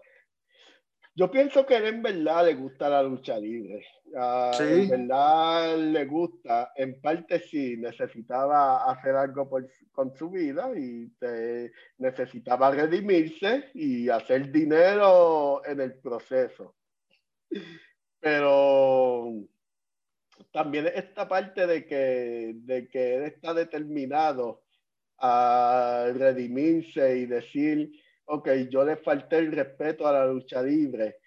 yo 1.16 1.32
pienso 1.32 1.66
que 1.66 1.78
él 1.78 1.86
en 1.86 2.02
verdad 2.04 2.46
le 2.46 2.56
gusta 2.56 2.90
la 2.90 3.02
lucha 3.02 3.40
libre. 3.40 3.86
Ah, 4.18 4.52
Sí. 4.54 4.64
En 4.64 4.90
verdad 4.90 5.78
le 5.78 6.06
gusta. 6.06 6.72
En 6.76 7.00
parte 7.02 7.40
sí, 7.40 7.78
necesitaba 7.78 8.90
hacer 8.92 9.16
algo 9.16 9.50
por- 9.50 9.68
con 9.92 10.14
su 10.16 10.30
vida 10.30 10.72
y 10.76 11.08
te- 11.20 11.72
necesitaba 11.98 12.72
redimirse 12.72 13.72
y 13.74 14.10
hacer 14.10 14.52
dinero 14.52 15.62
en 15.66 15.80
el 15.82 15.96
proceso. 16.00 16.76
Pero 18.20 19.32
también 20.52 20.88
esta 20.94 21.28
parte 21.28 21.66
de 21.68 21.86
que, 21.86 22.54
de 22.56 22.88
que 22.88 23.16
él 23.16 23.24
está 23.24 23.54
determinado 23.54 24.64
a 25.20 26.08
redimirse 26.14 27.18
y 27.20 27.26
decir, 27.26 27.92
ok, 28.26 28.50
yo 28.70 28.84
le 28.84 28.98
falté 28.98 29.38
el 29.38 29.52
respeto 29.52 30.08
a 30.08 30.14
la 30.14 30.26
lucha 30.26 30.62
libre, 30.62 31.18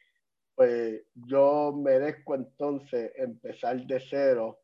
pues 0.54 1.02
yo 1.14 1.72
merezco 1.72 2.34
entonces 2.34 3.12
empezar 3.16 3.80
de 3.86 4.00
cero 4.00 4.60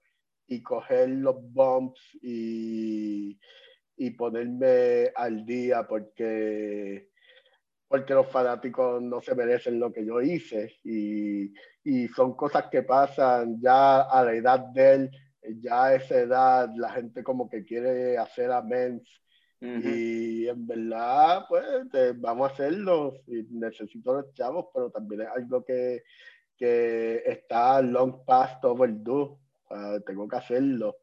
y 0.46 0.62
coger 0.62 1.08
los 1.08 1.36
bumps 1.52 2.00
y, 2.20 3.38
y 3.96 4.10
ponerme 4.10 5.12
al 5.14 5.46
día 5.46 5.86
porque, 5.86 7.10
porque 7.88 8.14
los 8.14 8.26
fanáticos 8.26 9.00
no 9.00 9.20
se 9.20 9.34
merecen 9.34 9.78
lo 9.78 9.92
que 9.92 10.04
yo 10.04 10.20
hice 10.20 10.74
y, 10.82 11.52
y 11.84 12.08
son 12.08 12.34
cosas 12.34 12.66
que 12.70 12.82
pasan 12.82 13.60
ya 13.60 14.02
a 14.02 14.24
la 14.24 14.34
edad 14.34 14.58
de 14.58 14.92
él, 14.94 15.10
ya 15.62 15.84
a 15.84 15.94
esa 15.94 16.18
edad 16.18 16.70
la 16.76 16.90
gente 16.90 17.22
como 17.22 17.48
que 17.48 17.64
quiere 17.64 18.18
hacer 18.18 18.50
amends 18.50 19.23
Ujú. 19.60 19.88
Y 19.88 20.48
en 20.48 20.66
verdad, 20.66 21.46
pues 21.48 21.64
eh, 21.94 22.12
vamos 22.16 22.50
a 22.50 22.52
hacerlo. 22.52 23.14
Y 23.26 23.42
necesito 23.50 24.14
los 24.14 24.32
chavos, 24.34 24.66
pero 24.74 24.90
también 24.90 25.22
es 25.22 25.28
algo 25.28 25.64
que, 25.64 26.02
que 26.56 27.22
está 27.26 27.80
long 27.82 28.24
past 28.24 28.64
overdue. 28.64 29.36
Ah, 29.70 29.98
tengo 30.06 30.28
que 30.28 30.36
hacerlo. 30.36 30.96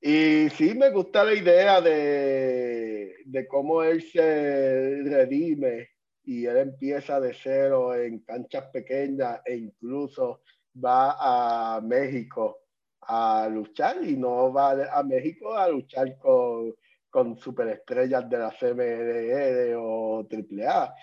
Y 0.00 0.50
sí, 0.50 0.74
me 0.74 0.90
gusta 0.90 1.22
la 1.22 1.32
idea 1.32 1.80
de, 1.80 3.14
de 3.24 3.46
cómo 3.46 3.84
él 3.84 4.02
se 4.02 5.00
redime 5.04 5.90
y 6.24 6.44
él 6.46 6.56
empieza 6.56 7.20
de 7.20 7.34
cero 7.34 7.94
en 7.94 8.18
canchas 8.20 8.64
pequeñas 8.72 9.40
e 9.44 9.56
incluso 9.56 10.42
va 10.84 11.76
a 11.76 11.80
México 11.80 12.58
a 13.02 13.48
luchar 13.48 14.02
y 14.02 14.16
no 14.16 14.52
va 14.52 14.72
a 14.92 15.02
México 15.02 15.54
a 15.54 15.68
luchar 15.68 16.16
con, 16.18 16.74
con 17.12 17.36
superestrellas 17.36 18.28
de 18.30 18.38
la 18.38 18.50
CMLL 18.50 19.74
o 19.76 20.26
AAA. 20.26 20.94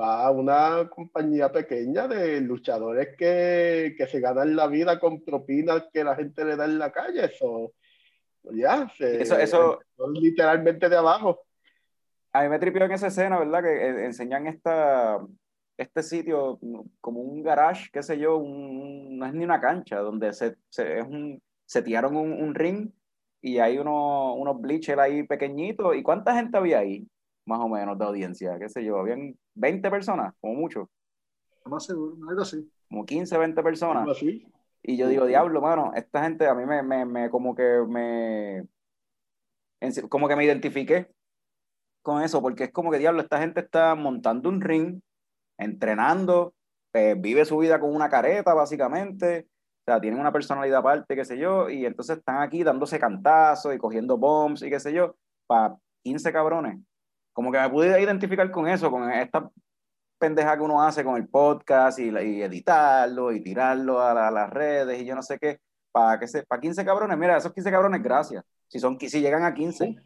Va 0.00 0.24
a 0.26 0.30
una 0.30 0.88
compañía 0.88 1.52
pequeña 1.52 2.08
de 2.08 2.40
luchadores 2.40 3.08
que, 3.18 3.94
que 3.96 4.06
se 4.06 4.18
ganan 4.18 4.56
la 4.56 4.66
vida 4.66 4.98
con 4.98 5.22
propinas 5.22 5.84
que 5.92 6.02
la 6.02 6.16
gente 6.16 6.42
le 6.46 6.56
da 6.56 6.64
en 6.64 6.78
la 6.78 6.90
calle. 6.90 7.26
Eso, 7.26 7.74
ya, 8.54 8.88
se, 8.96 9.20
Eso- 9.20 9.38
eso- 9.38 9.78
son 9.94 10.14
literalmente 10.14 10.88
de 10.88 10.96
abajo. 10.96 11.42
A 12.32 12.42
mí 12.44 12.48
me 12.48 12.58
tripió 12.58 12.84
en 12.86 12.92
esa 12.92 13.08
escena, 13.08 13.38
¿verdad? 13.38 13.62
Que 13.62 13.68
eh, 13.88 14.04
enseñan 14.06 14.46
esta, 14.46 15.18
este 15.76 16.02
sitio 16.02 16.58
como 17.02 17.20
un 17.20 17.42
garage, 17.42 17.90
qué 17.92 18.02
sé 18.02 18.18
yo, 18.18 18.38
un- 18.38 19.18
no 19.18 19.26
es 19.26 19.34
ni 19.34 19.44
una 19.44 19.60
cancha, 19.60 19.98
donde 19.98 20.32
se, 20.32 20.56
se, 20.70 21.00
es 21.00 21.04
un, 21.06 21.42
se 21.66 21.82
tiraron 21.82 22.16
un, 22.16 22.32
un 22.32 22.54
ring 22.54 22.90
y 23.40 23.58
hay 23.58 23.78
uno, 23.78 24.34
unos 24.34 24.60
bleachers 24.60 24.98
ahí 24.98 25.22
pequeñitos. 25.22 25.96
¿Y 25.96 26.02
cuánta 26.02 26.34
gente 26.34 26.56
había 26.58 26.78
ahí? 26.78 27.06
Más 27.46 27.60
o 27.60 27.68
menos 27.68 27.98
de 27.98 28.04
audiencia, 28.04 28.58
qué 28.58 28.68
sé 28.68 28.84
yo, 28.84 28.98
habían 28.98 29.34
20 29.54 29.90
personas, 29.90 30.34
como 30.40 30.54
mucho, 30.54 30.90
más 31.68 31.84
seguro, 31.84 32.16
algo 32.28 32.42
así. 32.42 32.70
como 32.88 33.04
15, 33.04 33.38
20 33.38 33.62
personas. 33.62 34.02
Algo 34.02 34.12
así. 34.12 34.46
Y 34.82 34.96
yo 34.96 35.08
digo, 35.08 35.26
diablo, 35.26 35.60
mano, 35.60 35.92
esta 35.94 36.22
gente 36.24 36.46
a 36.46 36.54
mí 36.54 36.64
me, 36.64 36.82
me, 36.82 37.04
me 37.04 37.30
como 37.30 37.54
que 37.54 37.84
me, 37.86 38.66
como 40.08 40.28
que 40.28 40.36
me 40.36 40.44
identifiqué 40.44 41.10
con 42.02 42.22
eso, 42.22 42.40
porque 42.40 42.64
es 42.64 42.72
como 42.72 42.90
que, 42.90 42.98
diablo, 42.98 43.20
esta 43.20 43.38
gente 43.38 43.60
está 43.60 43.94
montando 43.94 44.48
un 44.48 44.60
ring, 44.60 45.00
entrenando, 45.58 46.54
eh, 46.94 47.14
vive 47.18 47.44
su 47.44 47.58
vida 47.58 47.80
con 47.80 47.94
una 47.94 48.08
careta, 48.08 48.54
básicamente, 48.54 49.46
o 49.88 49.90
sea, 49.90 50.00
tienen 50.02 50.20
una 50.20 50.30
personalidad 50.30 50.80
aparte, 50.80 51.16
qué 51.16 51.24
sé 51.24 51.38
yo, 51.38 51.70
y 51.70 51.86
entonces 51.86 52.18
están 52.18 52.42
aquí 52.42 52.62
dándose 52.62 52.98
cantazos 52.98 53.74
y 53.74 53.78
cogiendo 53.78 54.18
bombs 54.18 54.62
y 54.62 54.68
qué 54.68 54.78
sé 54.78 54.92
yo, 54.92 55.16
para 55.46 55.76
15 56.02 56.30
cabrones. 56.30 56.78
Como 57.32 57.50
que 57.50 57.58
me 57.58 57.70
pude 57.70 57.98
identificar 58.02 58.50
con 58.50 58.68
eso, 58.68 58.90
con 58.90 59.10
esta 59.10 59.48
pendeja 60.18 60.56
que 60.58 60.62
uno 60.62 60.82
hace 60.82 61.02
con 61.04 61.16
el 61.16 61.26
podcast 61.26 61.98
y, 62.00 62.10
y 62.10 62.42
editarlo 62.42 63.32
y 63.32 63.40
tirarlo 63.42 64.02
a, 64.02 64.12
la- 64.12 64.28
a 64.28 64.30
las 64.30 64.50
redes 64.50 65.00
y 65.00 65.06
yo 65.06 65.14
no 65.14 65.22
sé 65.22 65.38
qué, 65.38 65.58
para 65.90 66.18
que 66.20 66.26
se, 66.28 66.42
para 66.42 66.60
15 66.60 66.84
cabrones, 66.84 67.16
mira, 67.16 67.38
esos 67.38 67.54
15 67.54 67.70
cabrones, 67.70 68.02
gracias, 68.02 68.44
si 68.66 68.78
son 68.78 68.98
si 69.00 69.20
llegan 69.22 69.44
a 69.44 69.54
15, 69.54 69.96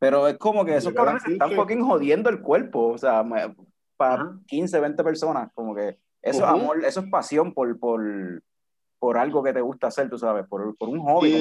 pero 0.00 0.26
es 0.26 0.38
como 0.38 0.64
que 0.64 0.74
esos 0.76 0.92
cabrones 0.92 1.22
están 1.24 1.50
15. 1.50 1.54
fucking 1.62 1.84
jodiendo 1.84 2.30
el 2.30 2.40
cuerpo, 2.40 2.88
o 2.88 2.98
sea, 2.98 3.22
para 3.96 4.14
Ajá. 4.14 4.38
15, 4.48 4.80
20 4.80 5.04
personas, 5.04 5.50
como 5.54 5.72
que 5.74 5.98
eso 6.22 6.38
es 6.38 6.50
amor, 6.50 6.84
eso 6.84 7.00
es 7.00 7.10
pasión 7.10 7.54
por, 7.54 7.78
por, 7.78 8.42
por 9.00 9.16
algo 9.18 9.42
que 9.42 9.52
te 9.52 9.60
gusta 9.62 9.88
hacer, 9.88 10.08
tú 10.08 10.18
sabes, 10.18 10.46
por, 10.46 10.76
por 10.76 10.88
un 10.90 11.00
hobby. 11.00 11.32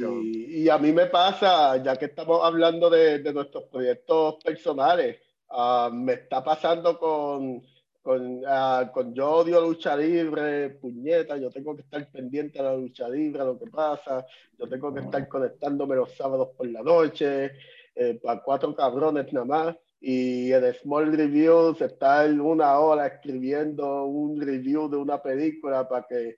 como- 0.00 0.20
Y, 0.22 0.62
y 0.64 0.68
a 0.68 0.78
mí 0.78 0.92
me 0.92 1.06
pasa, 1.06 1.76
ya 1.82 1.96
que 1.96 2.04
estamos 2.04 2.40
hablando 2.44 2.88
de, 2.90 3.18
de 3.20 3.32
nuestros 3.32 3.64
proyectos 3.64 4.36
personales, 4.44 5.16
ah, 5.50 5.90
me 5.92 6.12
está 6.12 6.44
pasando 6.44 6.98
con, 6.98 7.62
con, 8.02 8.42
ah, 8.46 8.90
con 8.92 9.14
yo 9.14 9.30
odio 9.30 9.60
lucha 9.62 9.96
libre, 9.96 10.70
puñeta, 10.70 11.38
yo 11.38 11.50
tengo 11.50 11.74
que 11.74 11.82
estar 11.82 12.06
pendiente 12.12 12.58
a 12.60 12.64
la 12.64 12.76
lucha 12.76 13.08
libre, 13.08 13.40
a 13.40 13.46
lo 13.46 13.58
que 13.58 13.66
pasa, 13.70 14.24
yo 14.58 14.68
tengo 14.68 14.92
que 14.92 15.00
estar 15.00 15.26
conectándome 15.26 15.96
los 15.96 16.14
sábados 16.14 16.50
por 16.56 16.68
la 16.68 16.82
noche, 16.82 17.52
eh, 17.94 18.20
para 18.22 18.42
cuatro 18.42 18.74
cabrones 18.74 19.32
nada 19.32 19.46
más. 19.46 19.76
Y 19.98 20.52
en 20.52 20.74
Small 20.74 21.16
Reviews 21.16 21.80
estar 21.80 22.30
una 22.30 22.78
hora 22.78 23.06
escribiendo 23.06 24.04
un 24.04 24.38
review 24.38 24.90
de 24.90 24.98
una 24.98 25.22
película 25.22 25.88
para 25.88 26.06
que 26.06 26.36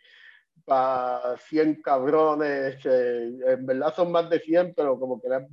para 0.69 1.39
100 1.39 1.81
cabrones, 1.81 2.77
eh, 2.85 3.39
en 3.47 3.65
verdad 3.65 3.95
son 3.95 4.13
más 4.13 4.29
de 4.29 4.39
100, 4.39 4.75
pero 4.77 5.01
como 5.01 5.19
que 5.19 5.29
eran 5.29 5.49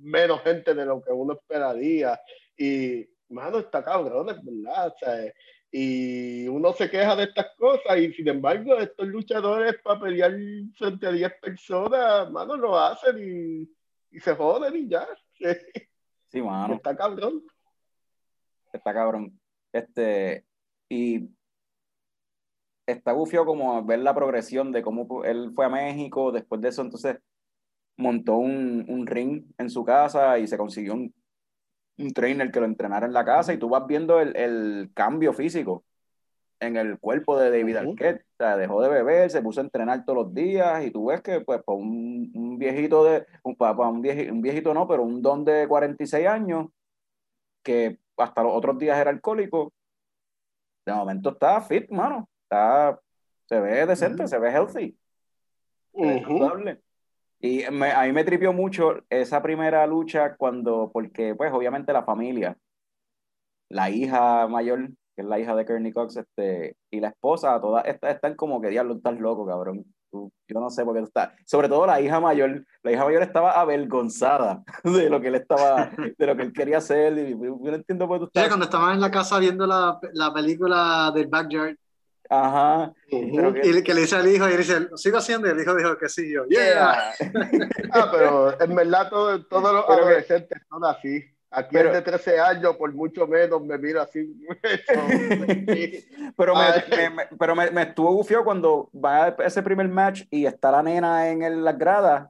menos 0.00 0.42
gente 0.42 0.74
de 0.74 0.84
lo 0.84 1.00
que 1.00 1.12
uno 1.12 1.34
esperaría. 1.34 2.20
Y, 2.56 3.08
mano, 3.28 3.60
está 3.60 3.84
cabrón, 3.84 4.30
es 4.30 4.44
verdad. 4.44 4.88
o 4.88 4.98
sea, 4.98 5.32
y 5.70 6.48
uno 6.48 6.72
se 6.72 6.90
queja 6.90 7.14
de 7.14 7.24
estas 7.24 7.54
cosas 7.56 7.98
y 7.98 8.12
sin 8.14 8.26
embargo 8.26 8.76
estos 8.78 9.06
luchadores 9.06 9.76
para 9.82 10.00
pelear 10.00 10.32
frente 10.76 11.06
a 11.06 11.12
10 11.12 11.32
personas, 11.40 12.30
mano, 12.32 12.56
lo 12.56 12.76
hacen 12.76 13.16
y, 13.18 14.16
y 14.16 14.20
se 14.20 14.34
joden 14.34 14.74
y 14.74 14.88
ya. 14.88 15.06
Sí, 16.28 16.42
mano. 16.42 16.74
Está 16.74 16.96
cabrón. 16.96 17.44
Está 18.72 18.92
cabrón. 18.92 19.38
Este, 19.72 20.44
y 20.88 21.28
está 22.92 23.12
gufio 23.12 23.44
como 23.46 23.84
ver 23.84 24.00
la 24.00 24.14
progresión 24.14 24.72
de 24.72 24.82
cómo 24.82 25.24
él 25.24 25.52
fue 25.54 25.66
a 25.66 25.68
México, 25.68 26.32
después 26.32 26.60
de 26.60 26.68
eso 26.70 26.82
entonces 26.82 27.18
montó 27.96 28.36
un, 28.36 28.86
un 28.88 29.06
ring 29.06 29.44
en 29.58 29.70
su 29.70 29.84
casa 29.84 30.38
y 30.38 30.46
se 30.48 30.58
consiguió 30.58 30.94
un, 30.94 31.14
un 31.98 32.12
trainer 32.12 32.50
que 32.50 32.60
lo 32.60 32.66
entrenara 32.66 33.06
en 33.06 33.12
la 33.12 33.24
casa 33.24 33.52
y 33.54 33.58
tú 33.58 33.68
vas 33.68 33.86
viendo 33.86 34.20
el, 34.20 34.36
el 34.36 34.90
cambio 34.94 35.32
físico 35.32 35.84
en 36.60 36.76
el 36.76 36.98
cuerpo 36.98 37.38
de 37.38 37.50
David. 37.50 37.76
Arquette. 37.76 38.22
O 38.22 38.36
sea, 38.38 38.56
dejó 38.56 38.82
de 38.82 38.88
beber, 38.88 39.30
se 39.30 39.42
puso 39.42 39.60
a 39.60 39.64
entrenar 39.64 40.04
todos 40.04 40.24
los 40.26 40.34
días 40.34 40.84
y 40.84 40.90
tú 40.90 41.06
ves 41.06 41.22
que 41.22 41.40
pues 41.42 41.62
para 41.64 41.78
un, 41.78 42.30
un 42.34 42.58
viejito 42.58 43.04
de, 43.04 43.26
un, 43.44 43.56
para 43.56 43.74
un, 43.88 44.02
vieji- 44.02 44.30
un 44.30 44.42
viejito 44.42 44.74
no, 44.74 44.88
pero 44.88 45.02
un 45.04 45.22
don 45.22 45.44
de 45.44 45.66
46 45.68 46.26
años 46.26 46.66
que 47.62 47.98
hasta 48.16 48.42
los 48.42 48.52
otros 48.54 48.78
días 48.78 48.98
era 48.98 49.10
alcohólico, 49.10 49.72
de 50.86 50.92
momento 50.92 51.30
está 51.30 51.60
fit, 51.60 51.90
mano. 51.90 52.28
Está, 52.50 52.98
se 53.46 53.60
ve 53.60 53.84
decente, 53.84 54.26
se 54.26 54.38
ve 54.38 54.50
healthy, 54.50 54.96
Ujú. 55.92 56.22
saludable. 56.38 56.80
Y 57.40 57.64
me- 57.70 57.92
a 57.92 58.04
mí 58.04 58.12
me 58.12 58.24
tripió 58.24 58.54
mucho 58.54 58.94
esa 59.10 59.42
primera 59.42 59.86
lucha 59.86 60.34
cuando, 60.34 60.90
porque 60.90 61.34
pues 61.34 61.52
obviamente 61.52 61.92
la 61.92 62.04
familia, 62.04 62.56
la 63.68 63.90
hija 63.90 64.48
mayor, 64.48 64.88
que 65.14 65.22
es 65.22 65.26
la 65.26 65.38
hija 65.38 65.54
de 65.54 65.66
Kearney 65.66 65.92
Cox, 65.92 66.16
este, 66.16 66.74
y 66.90 67.00
la 67.00 67.08
esposa, 67.08 67.60
todas 67.60 67.84
está- 67.86 68.10
están 68.10 68.34
como 68.34 68.62
que 68.62 68.68
diablo, 68.70 68.94
estás 68.94 69.18
loco, 69.20 69.46
cabrón. 69.46 69.84
Tú- 70.10 70.32
yo 70.48 70.58
no 70.58 70.70
sé 70.70 70.86
por 70.86 70.94
qué 70.94 71.00
tú 71.00 71.06
estás. 71.08 71.32
Sobre 71.44 71.68
todo 71.68 71.86
la 71.86 72.00
hija 72.00 72.18
mayor, 72.18 72.64
la 72.82 72.92
hija 72.92 73.04
mayor 73.04 73.22
estaba 73.22 73.60
avergonzada 73.60 74.62
de 75.06 75.10
lo 75.10 75.20
que 75.20 75.28
él 75.28 75.34
estaba, 75.34 75.90
de 76.16 76.26
lo 76.26 76.34
que 76.34 76.42
él 76.44 76.52
quería 76.54 76.78
hacer. 76.78 77.18
Y 77.18 77.32
yo 77.32 77.56
no 77.60 77.74
entiendo 77.74 78.08
por 78.08 78.16
qué 78.18 78.24
tú 78.24 78.30
Sí, 78.32 78.38
estás. 78.38 78.48
cuando 78.48 78.64
estaban 78.64 78.94
en 78.94 79.00
la 79.02 79.10
casa 79.10 79.38
viendo 79.38 79.66
la, 79.66 79.98
la 80.14 80.32
película 80.32 81.12
del 81.14 81.26
Backyard, 81.26 81.76
Ajá. 82.30 82.92
Ujú. 83.10 83.36
Pero 83.36 83.54
que- 83.54 83.68
y 83.68 83.82
que 83.82 83.94
le 83.94 84.02
dice 84.02 84.16
al 84.16 84.26
hijo, 84.28 84.48
y 84.48 84.52
él 84.52 84.58
dice, 84.58 84.80
¿lo 84.80 84.96
sigo 84.96 85.18
haciendo? 85.18 85.48
Y 85.48 85.50
el 85.52 85.60
hijo 85.60 85.74
dijo 85.74 85.96
que 85.96 86.08
sí, 86.08 86.32
yo, 86.32 86.44
yeah. 86.46 87.12
Yeah. 87.20 87.30
Ah, 87.92 88.08
pero 88.12 88.60
en 88.60 88.74
verdad 88.74 89.08
todo- 89.08 89.44
todos 89.46 89.72
los 89.72 89.84
Pero 89.86 89.96
que- 89.98 90.02
adolescentes 90.04 90.62
son 90.68 90.84
así. 90.84 91.24
Aquí 91.50 91.70
Pero- 91.72 91.88
el 91.88 91.94
de 91.94 92.02
13 92.02 92.38
años, 92.38 92.76
por 92.76 92.92
mucho 92.92 93.26
menos, 93.26 93.62
me 93.64 93.78
mira 93.78 94.02
así. 94.02 94.36
Pero, 96.36 96.54
me, 96.54 96.96
me- 96.96 97.10
me- 97.10 97.26
pero 97.38 97.56
me, 97.56 97.70
me 97.70 97.82
estuvo 97.82 98.12
gufio 98.12 98.44
cuando 98.44 98.90
va 98.94 99.24
a 99.26 99.28
ese 99.44 99.62
primer 99.62 99.88
match 99.88 100.22
y 100.30 100.46
está 100.46 100.70
la 100.70 100.82
nena 100.82 101.28
en 101.30 101.42
el- 101.42 101.64
las 101.64 101.78
gradas. 101.78 102.28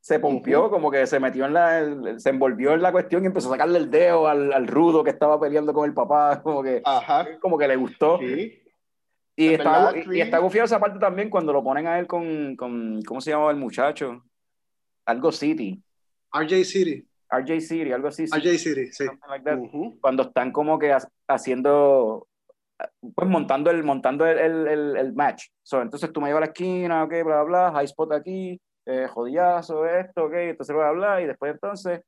Se 0.00 0.20
pompió, 0.20 0.70
como 0.70 0.88
que 0.92 1.04
se 1.08 1.18
metió 1.18 1.46
en 1.46 1.52
la. 1.54 1.80
el- 1.80 2.20
se 2.20 2.28
envolvió 2.30 2.72
en 2.74 2.82
la 2.82 2.92
cuestión 2.92 3.24
y 3.24 3.26
empezó 3.26 3.48
a 3.48 3.52
sacarle 3.52 3.78
el 3.78 3.90
dedo 3.90 4.28
al, 4.28 4.52
al 4.52 4.68
rudo 4.68 5.02
que 5.02 5.10
estaba 5.10 5.40
peleando 5.40 5.72
con 5.74 5.84
el 5.84 5.92
papá. 5.94 6.40
Como 6.44 6.62
que, 6.62 6.80
Ajá, 6.84 7.26
como 7.40 7.58
que 7.58 7.66
le 7.66 7.74
gustó. 7.74 8.18
sí. 8.20 8.62
Y 9.38 9.48
Es 9.48 9.58
está, 9.58 9.92
verdad, 9.92 10.12
y, 10.12 10.20
está 10.20 10.38
gufiado 10.38 10.64
esa 10.64 10.80
parte 10.80 10.98
también 10.98 11.28
cuando 11.28 11.52
lo 11.52 11.62
ponen 11.62 11.86
a 11.86 11.98
él 11.98 12.06
con, 12.06 12.56
con. 12.56 13.02
¿Cómo 13.02 13.20
se 13.20 13.30
llamaba 13.30 13.50
el 13.50 13.58
muchacho? 13.58 14.24
Algo 15.04 15.30
City. 15.30 15.82
RJ 16.32 16.64
City, 16.64 17.06
RJ 17.30 17.60
City, 17.60 17.92
algo 17.92 18.08
así. 18.08 18.24
RJ 18.24 18.58
City, 18.58 18.92
sí. 18.92 19.04
like 19.28 19.98
cuando 20.00 20.22
están 20.24 20.52
como 20.52 20.78
que 20.78 20.92
ha- 20.92 21.06
haciendo, 21.28 22.26
pues 23.14 23.28
montando 23.28 23.70
el, 23.70 23.84
montando 23.84 24.26
el, 24.26 24.38
el, 24.38 24.66
el- 24.66 24.96
el 24.96 25.12
match. 25.12 25.44
So, 25.62 25.82
entonces 25.82 26.12
tú 26.12 26.20
me 26.20 26.28
llevas 26.28 26.38
a 26.42 26.46
la 26.46 26.52
esquina, 26.52 27.04
ok, 27.04 27.10
bla, 27.10 27.22
bla, 27.22 27.42
bla, 27.42 27.72
high 27.72 27.84
spot 27.84 28.12
aquí, 28.12 28.60
eh, 28.86 29.06
jodillazo, 29.08 29.86
esto, 29.86 30.24
ok, 30.24 30.32
entonces 30.34 30.74
bla, 30.74 30.90
bla, 30.92 31.20
y 31.22 31.26
después 31.26 31.52
entonces, 31.52 32.00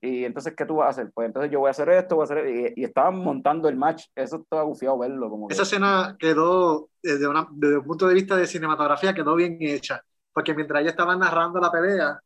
y 0.00 0.24
entonces, 0.24 0.54
¿qué 0.56 0.64
tú 0.66 0.76
vas 0.76 0.86
a 0.86 0.90
hacer? 0.90 1.10
Pues 1.12 1.26
entonces 1.26 1.50
yo 1.50 1.58
voy 1.60 1.68
a 1.68 1.70
hacer 1.72 1.88
esto, 1.88 2.16
voy 2.16 2.22
a 2.22 2.24
hacer, 2.24 2.46
y, 2.48 2.72
y 2.80 2.84
estaban 2.84 3.16
montando 3.18 3.68
el 3.68 3.76
match, 3.76 4.04
eso 4.14 4.36
estaba 4.36 4.62
bufiado 4.62 4.98
verlo, 4.98 5.28
como 5.30 5.48
que, 5.48 5.54
Esa 5.54 5.62
escena 5.64 6.16
quedó, 6.18 6.90
desde, 7.02 7.26
una- 7.26 7.48
desde 7.50 7.78
un 7.78 7.84
punto 7.84 8.06
de 8.06 8.14
vista 8.14 8.36
de 8.36 8.46
cinematografía, 8.46 9.14
quedó 9.14 9.34
bien 9.34 9.56
hecha. 9.60 10.02
Porque 10.32 10.54
mientras 10.54 10.82
ella 10.82 10.90
estaba 10.90 11.16
narrando 11.16 11.58
la 11.60 11.70
pelea, 11.72 12.20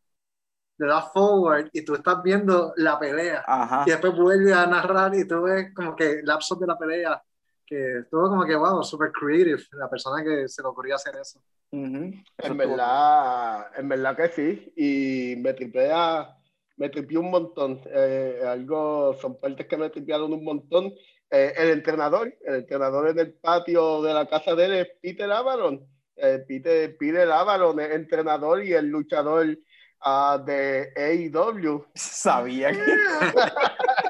le 0.78 0.86
das 0.86 1.12
forward 1.12 1.68
y 1.72 1.84
tú 1.84 1.94
estás 1.94 2.22
viendo 2.22 2.72
la 2.76 2.98
pelea. 2.98 3.44
Ajá. 3.46 3.84
Y 3.86 3.90
después 3.90 4.16
vuelve 4.16 4.52
a 4.52 4.66
narrar 4.66 5.14
y 5.14 5.26
tú 5.28 5.42
ves 5.42 5.72
como 5.74 5.94
que 5.94 6.20
lapsos 6.24 6.58
de 6.58 6.66
la 6.66 6.76
pelea. 6.78 7.22
Que 7.66 8.02
todo 8.10 8.30
como 8.30 8.44
que, 8.44 8.56
wow, 8.56 8.82
super 8.82 9.12
creative. 9.12 9.62
La 9.72 9.88
persona 9.88 10.24
que 10.24 10.48
se 10.48 10.60
le 10.62 10.68
ocurrió 10.68 10.96
hacer 10.96 11.14
eso. 11.20 11.38
Ujú. 11.70 11.86
Eso 11.86 11.92
En 11.98 12.24
estuvo- 12.38 12.56
verdad, 12.56 13.66
en 13.76 13.88
verdad 13.88 14.16
que 14.16 14.28
sí. 14.30 14.72
Y 14.76 15.36
me 15.40 15.52
tripea, 15.54 16.36
me 16.80 16.88
tripió 16.88 17.20
un 17.20 17.30
montón. 17.30 17.78
Eh, 17.94 18.40
algo, 18.44 19.14
son 19.20 19.38
partes 19.38 19.66
que 19.66 19.76
me 19.76 19.90
tripearon 19.90 20.32
un 20.32 20.42
montón. 20.42 20.94
Eh, 21.30 21.52
el 21.58 21.70
entrenador, 21.70 22.34
el 22.42 22.54
entrenador 22.54 23.10
en 23.10 23.18
el 23.18 23.34
patio 23.34 24.00
de 24.00 24.14
la 24.14 24.26
casa 24.26 24.54
de 24.54 24.64
él 24.64 24.72
es 24.72 24.88
Peter 25.00 25.30
Avalon. 25.30 25.86
Eh, 26.16 26.42
Peter, 26.48 26.96
Peter 26.96 27.30
Avalon 27.30 27.78
es 27.80 27.90
entrenador 27.90 28.64
y 28.64 28.72
el 28.72 28.86
luchador 28.86 29.58
ah, 30.00 30.42
de 30.44 30.90
AEW. 30.96 31.84
Sabía 31.94 32.72
que. 32.72 32.80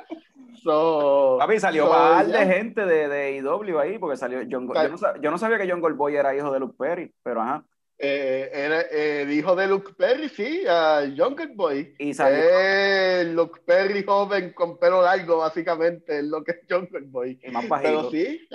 So, 0.62 1.38
Papi, 1.38 1.58
salió 1.58 1.86
so, 1.86 1.92
ya. 1.92 2.22
de 2.22 2.46
gente 2.46 2.84
de, 2.84 3.08
de 3.08 3.36
IW 3.38 3.78
ahí, 3.78 3.98
porque 3.98 4.18
salió 4.18 4.40
John 4.40 4.68
yo, 4.68 4.88
no, 4.90 5.22
yo 5.22 5.30
no 5.30 5.38
sabía 5.38 5.56
que 5.56 5.66
John 5.66 5.80
Goldboy 5.80 6.14
era 6.14 6.36
hijo 6.36 6.52
de 6.52 6.60
Luke 6.60 6.76
Perry, 6.78 7.14
pero 7.22 7.40
ajá. 7.40 7.64
Eh, 8.02 8.50
era 8.54 8.80
eh, 8.80 9.22
el 9.22 9.32
hijo 9.32 9.54
de 9.54 9.66
Luke 9.66 9.92
Perry, 9.94 10.30
sí, 10.30 10.64
a 10.66 11.02
Jungle 11.14 11.52
Boy. 11.54 11.94
Y 11.98 12.14
salió. 12.14 12.38
Eh, 12.42 13.24
Luke 13.34 13.60
Perry 13.66 14.02
joven 14.02 14.54
con 14.54 14.78
pelo 14.78 15.02
largo, 15.02 15.36
básicamente, 15.36 16.20
es 16.20 16.24
lo 16.24 16.42
que 16.42 16.52
es 16.52 16.60
Jungle 16.68 17.06
Boy. 17.08 17.38
Y 17.42 17.50
más 17.50 17.66
Pero 17.82 18.08
bajito. 18.08 18.10
sí. 18.10 18.48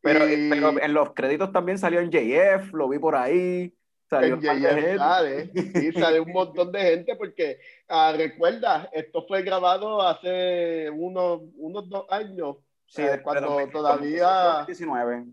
Pero, 0.00 0.28
y 0.28 0.48
pero 0.48 0.80
en 0.80 0.94
los 0.94 1.12
créditos 1.12 1.50
también 1.50 1.78
salió 1.78 1.98
en 1.98 2.10
JF, 2.10 2.72
lo 2.72 2.88
vi 2.88 3.00
por 3.00 3.16
ahí. 3.16 3.74
Salió 4.08 4.34
en 4.34 4.40
JF 4.40 4.96
sale, 4.96 5.50
sí, 5.52 5.92
sale 5.92 6.20
un 6.20 6.30
montón 6.30 6.70
de 6.70 6.80
gente 6.80 7.16
porque, 7.16 7.58
ah, 7.88 8.14
recuerda, 8.16 8.88
esto 8.92 9.26
fue 9.26 9.42
grabado 9.42 10.00
hace 10.00 10.88
unos, 10.90 11.40
unos 11.56 11.88
dos 11.88 12.06
años. 12.10 12.58
Sí, 12.86 13.02
eh, 13.02 13.20
cuando 13.24 13.48
2018, 13.48 13.72
todavía- 13.72 14.64
2019. 14.68 15.24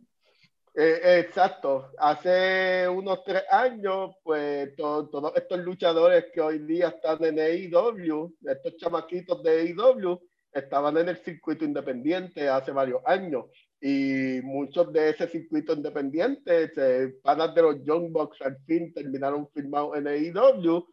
Eh, 0.76 1.20
exacto, 1.20 1.92
hace 2.00 2.88
unos 2.90 3.24
tres 3.24 3.44
años, 3.52 4.16
pues 4.24 4.76
to- 4.76 5.08
todos 5.10 5.32
estos 5.36 5.60
luchadores 5.60 6.26
que 6.34 6.42
hoy 6.42 6.60
día 6.66 6.88
están 6.90 7.24
en 7.24 7.38
AEW, 7.40 8.34
estos 8.50 8.78
chamaquitos 8.78 9.44
de 9.44 9.52
AEW, 9.52 10.20
estaban 10.52 10.98
en 10.98 11.10
el 11.10 11.18
circuito 11.18 11.64
independiente 11.64 12.50
hace 12.50 12.72
varios 12.72 13.02
años. 13.06 13.46
Y 13.80 14.40
muchos 14.44 14.92
de 14.92 15.10
ese 15.12 15.28
circuito 15.28 15.74
independiente, 15.74 16.72
eh, 16.76 17.14
panas 17.22 17.54
de 17.54 17.62
los 17.62 17.84
Young 17.84 18.12
Bucks 18.12 18.42
al 18.42 18.58
fin 18.66 18.92
terminaron 18.94 19.48
firmados 19.52 19.96
en 19.98 20.08
AEW. 20.08 20.88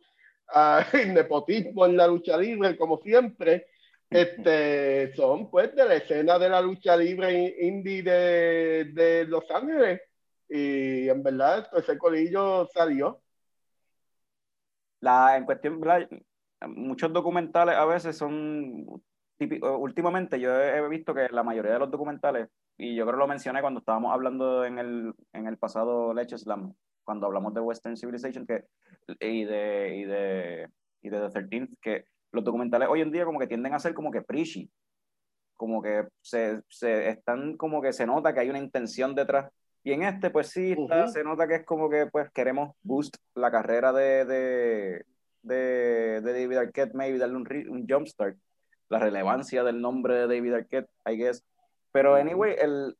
Ah, 0.52 0.84
y 0.92 1.08
nepotismo 1.08 1.86
en 1.86 1.96
la 1.96 2.06
lucha 2.06 2.36
libre, 2.36 2.76
como 2.76 2.98
siempre. 2.98 3.66
Este, 4.10 5.14
son 5.14 5.48
pues 5.50 5.74
de 5.74 5.84
la 5.84 5.94
escena 5.94 6.38
de 6.38 6.48
la 6.48 6.60
lucha 6.60 6.96
libre 6.96 7.32
in- 7.32 7.54
indie 7.76 8.02
de, 8.02 8.84
de 8.92 9.24
Los 9.26 9.48
Ángeles. 9.50 10.00
Y 10.48 11.08
en 11.08 11.22
verdad, 11.22 11.68
pues, 11.70 11.84
ese 11.88 11.96
colillo 11.96 12.66
salió. 12.74 13.22
La, 15.00 15.36
en 15.36 15.44
cuestión, 15.44 15.80
muchos 16.68 17.12
documentales 17.12 17.76
a 17.76 17.84
veces 17.86 18.16
son 18.18 18.84
típicos. 19.38 19.76
Últimamente 19.78 20.38
yo 20.40 20.52
he 20.60 20.86
visto 20.88 21.14
que 21.14 21.28
la 21.30 21.42
mayoría 21.42 21.72
de 21.74 21.78
los 21.78 21.90
documentales, 21.90 22.48
y 22.76 22.94
yo 22.96 23.04
creo 23.04 23.16
que 23.16 23.20
lo 23.20 23.28
mencioné 23.28 23.60
cuando 23.62 23.80
estábamos 23.80 24.12
hablando 24.12 24.64
en 24.64 24.78
el, 24.78 25.14
en 25.32 25.46
el 25.46 25.56
pasado 25.56 26.12
Leche 26.12 26.36
Slam, 26.36 26.74
cuando 27.04 27.26
hablamos 27.26 27.54
de 27.54 27.60
Western 27.60 27.96
Civilization 27.96 28.46
que, 28.46 28.64
y, 29.20 29.44
de, 29.44 29.96
y, 29.96 30.04
de, 30.04 30.68
y 31.02 31.08
de 31.08 31.18
The 31.20 31.40
13th, 31.40 31.78
que 31.80 32.04
los 32.32 32.44
documentales 32.44 32.88
hoy 32.88 33.00
en 33.00 33.10
día 33.10 33.24
como 33.24 33.38
que 33.38 33.46
tienden 33.46 33.74
a 33.74 33.78
ser 33.78 33.94
como 33.94 34.10
que 34.10 34.22
preachy, 34.22 34.70
como 35.56 35.82
que 35.82 36.06
se, 36.20 36.60
se 36.68 37.08
están 37.08 37.56
como 37.56 37.82
que 37.82 37.92
se 37.92 38.06
nota 38.06 38.32
que 38.32 38.40
hay 38.40 38.50
una 38.50 38.58
intención 38.58 39.14
detrás. 39.14 39.50
Y 39.82 39.92
en 39.92 40.02
este, 40.02 40.30
pues 40.30 40.48
sí, 40.48 40.72
está- 40.72 41.04
se 41.08 41.24
nota 41.24 41.48
que 41.48 41.54
es 41.56 41.64
como 41.64 41.88
que 41.88 42.06
pues 42.06 42.30
queremos 42.32 42.74
boost 42.82 43.16
la 43.34 43.50
carrera 43.50 43.92
de, 43.92 44.24
de, 44.24 45.04
de, 45.42 46.20
de 46.20 46.32
David 46.32 46.56
Arquette, 46.58 46.94
maybe 46.94 47.18
darle 47.18 47.36
un, 47.36 47.46
un 47.70 47.86
jumpstart, 47.88 48.36
la 48.88 48.98
relevancia 48.98 49.64
del 49.64 49.80
nombre 49.80 50.14
de 50.14 50.26
David 50.26 50.54
Arquette, 50.54 50.88
I 51.06 51.16
guess. 51.16 51.44
Pero 51.92 52.14
anyway, 52.14 52.54
el, 52.58 52.96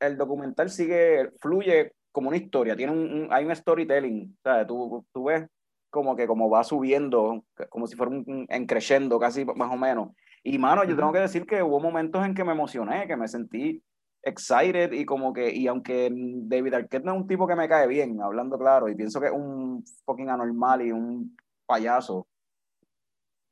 el 0.00 0.16
documental 0.16 0.70
sigue, 0.70 1.30
fluye 1.40 1.92
como 2.12 2.28
una 2.28 2.36
historia, 2.36 2.76
tiene 2.76 2.92
un, 2.92 2.98
un- 3.24 3.32
hay 3.32 3.44
un 3.44 3.54
storytelling, 3.54 4.36
¿sabes? 4.42 4.66
Tú, 4.68 5.04
tú 5.12 5.24
ves 5.24 5.46
como 5.94 6.16
que 6.16 6.26
como 6.26 6.50
va 6.50 6.64
subiendo, 6.64 7.44
como 7.70 7.86
si 7.86 7.94
fuera 7.94 8.10
un, 8.10 8.24
un 8.26 8.46
encreciendo 8.50 9.18
casi 9.20 9.44
más 9.44 9.72
o 9.72 9.76
menos. 9.76 10.10
Y 10.42 10.58
mano, 10.58 10.82
yo 10.84 10.96
tengo 10.96 11.12
que 11.12 11.20
decir 11.20 11.46
que 11.46 11.62
hubo 11.62 11.78
momentos 11.80 12.26
en 12.26 12.34
que 12.34 12.44
me 12.44 12.52
emocioné, 12.52 13.06
que 13.06 13.16
me 13.16 13.28
sentí 13.28 13.80
excited 14.24 14.92
y 14.92 15.04
como 15.04 15.32
que, 15.32 15.54
y 15.54 15.68
aunque 15.68 16.10
David 16.12 16.74
Arquette 16.74 17.04
no 17.04 17.14
es 17.14 17.20
un 17.20 17.28
tipo 17.28 17.46
que 17.46 17.54
me 17.54 17.68
cae 17.68 17.86
bien, 17.86 18.20
hablando 18.20 18.58
claro, 18.58 18.88
y 18.88 18.94
pienso 18.96 19.20
que 19.20 19.26
es 19.28 19.32
un 19.32 19.84
fucking 20.04 20.30
anormal 20.30 20.82
y 20.82 20.90
un 20.90 21.36
payaso, 21.66 22.26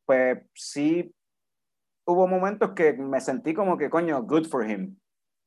pues 0.05 0.39
sí 0.55 1.15
hubo 2.05 2.27
momentos 2.27 2.73
que 2.73 2.95
me 2.95 3.21
sentí 3.21 3.55
como 3.55 3.77
que, 3.77 3.89
coño, 3.89 4.23
good 4.25 4.47
for 4.47 4.69
him. 4.69 4.97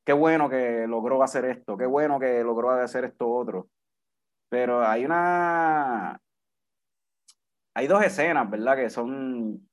Qué 0.06 0.14
bueno 0.14 0.50
que 0.50 0.86
logró 0.88 1.22
hacer 1.24 1.46
esto, 1.46 1.76
qué 1.78 1.86
bueno 1.86 2.20
que 2.20 2.44
logró 2.44 2.70
hacer 2.72 3.06
esto 3.06 3.30
otro. 3.30 3.68
Pero 4.50 4.86
hay 4.86 5.04
una... 5.04 6.20
Hay 7.76 7.88
dos 7.88 8.04
escenas, 8.04 8.50
¿verdad? 8.50 8.78
Que 8.78 8.90
son 8.90 9.70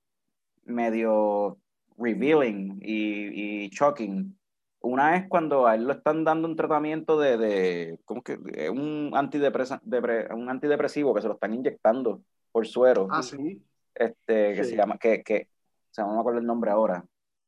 medio 0.64 1.58
revealing 1.96 2.78
y, 2.82 3.64
y 3.64 3.68
shocking. 3.70 4.38
Una 4.80 5.16
es 5.16 5.28
cuando 5.28 5.66
a 5.66 5.76
él 5.76 5.84
lo 5.84 5.92
están 5.92 6.24
dando 6.24 6.48
un 6.48 6.56
tratamiento 6.56 7.18
de, 7.18 7.38
de 7.38 8.00
¿cómo 8.04 8.22
que? 8.22 8.36
De 8.36 8.68
un, 8.68 9.12
antidepresa, 9.14 9.80
depre- 9.84 10.32
un 10.34 10.48
antidepresivo 10.50 11.14
que 11.14 11.22
se 11.22 11.28
lo 11.28 11.34
están 11.34 11.54
inyectando 11.54 12.22
por 12.50 12.66
suero 12.66 13.06
Ah, 13.10 13.22
sí. 13.22 13.62
este, 13.94 14.54
que 14.54 14.64
Sí. 14.64 14.70
se 14.70 14.76
llama, 14.76 14.98
que, 14.98 15.22
que, 15.22 15.48
o 15.90 15.94
sea, 15.94 16.04
no 16.04 16.14
me 16.14 16.20
acuerdo 16.20 16.40
el 16.40 16.46
nombre 16.46 16.72
ahora, 16.72 17.04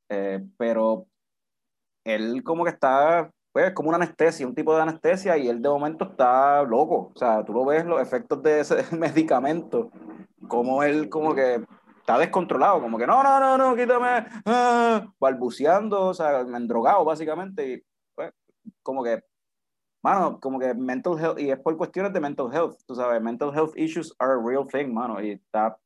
eh, 0.08 0.44
pero 0.56 1.08
él 2.04 2.44
como 2.44 2.62
que 2.62 2.70
está, 2.70 3.32
pues, 3.54 3.72
como 3.72 3.90
una 3.90 3.98
anestesia, 3.98 4.48
un 4.48 4.54
tipo 4.54 4.74
de 4.74 4.82
anestesia, 4.82 5.38
y 5.38 5.48
él 5.48 5.62
de 5.62 5.68
momento 5.68 6.06
está 6.06 6.64
loco, 6.64 7.12
o 7.14 7.18
sea, 7.18 7.44
tú 7.44 7.52
lo 7.52 7.64
ves, 7.64 7.86
los 7.86 8.02
efectos 8.02 8.42
de 8.42 8.58
ese 8.60 8.74
medicamento, 8.96 9.92
como 10.48 10.82
él 10.82 11.08
como 11.08 11.36
que 11.36 11.64
está 12.00 12.18
descontrolado, 12.18 12.80
como 12.80 12.98
que 12.98 13.06
no, 13.06 13.22
no, 13.22 13.38
no, 13.38 13.56
no, 13.56 13.76
quítame, 13.76 14.26
ah", 14.44 15.06
balbuceando, 15.20 16.06
o 16.06 16.14
sea, 16.14 16.40
endrogado 16.40 17.04
básicamente, 17.04 17.74
y 17.74 17.82
pues, 18.16 18.32
como 18.82 19.04
que, 19.04 19.22
mano, 20.02 20.40
como 20.40 20.58
que 20.58 20.74
mental 20.74 21.16
health, 21.20 21.38
y 21.38 21.52
es 21.52 21.58
por 21.60 21.76
cuestiones 21.76 22.12
de 22.12 22.20
mental 22.20 22.52
health, 22.52 22.80
tú 22.88 22.96
sabes, 22.96 23.22
mental 23.22 23.52
health 23.54 23.76
issues 23.76 24.12
are 24.18 24.32
a 24.32 24.42
real 24.44 24.66
thing, 24.66 24.92
mano, 24.92 25.22
y 25.22 25.30
está 25.30 25.78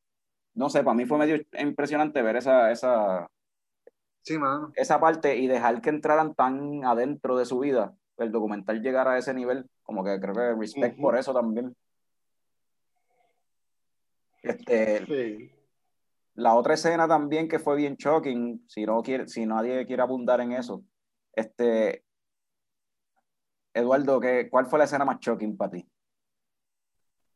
no 0.54 0.70
sé, 0.70 0.82
para 0.82 0.94
mí 0.96 1.04
fue 1.04 1.18
medio 1.18 1.36
impresionante 1.60 2.22
ver 2.22 2.36
esa, 2.36 2.72
esa, 2.72 3.28
Sí, 4.22 4.38
mano. 4.38 4.72
esa 4.76 5.00
parte 5.00 5.36
y 5.36 5.46
dejar 5.46 5.80
que 5.80 5.90
entraran 5.90 6.34
tan 6.34 6.84
adentro 6.84 7.36
de 7.36 7.46
su 7.46 7.58
vida, 7.60 7.94
el 8.18 8.30
documental 8.30 8.82
llegar 8.82 9.08
a 9.08 9.16
ese 9.16 9.32
nivel, 9.32 9.68
como 9.82 10.04
que 10.04 10.20
creo 10.20 10.34
que 10.34 10.54
respect 10.54 11.00
por 11.00 11.16
eso 11.16 11.32
también. 11.32 11.74
Este, 14.42 15.04
Sí. 15.06 15.50
la 16.34 16.54
otra 16.54 16.74
escena 16.74 17.08
también 17.08 17.48
que 17.48 17.58
fue 17.58 17.76
bien 17.76 17.96
shocking, 17.96 18.64
si 18.68 18.84
no 18.86 19.02
quiere, 19.02 19.26
si 19.28 19.46
nadie 19.46 19.84
quiere 19.86 20.02
abundar 20.02 20.40
en 20.40 20.52
eso, 20.52 20.84
este, 21.32 22.04
Eduardo, 23.74 24.20
¿qué, 24.20 24.48
¿cuál 24.50 24.66
fue 24.66 24.78
la 24.78 24.84
escena 24.86 25.04
más 25.04 25.18
shocking 25.20 25.56
para 25.56 25.70
ti? 25.72 25.88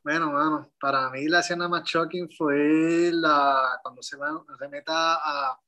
Bueno, 0.04 0.32
mano, 0.32 0.68
para 0.80 1.08
mí 1.10 1.26
la 1.28 1.40
escena 1.40 1.68
más 1.68 1.84
shocking 1.84 2.28
fue 2.36 3.10
la 3.12 3.78
cuando 3.82 4.02
se, 4.02 4.16
va, 4.16 4.42
se 4.58 4.68
meta 4.68 4.92
a, 5.14 5.58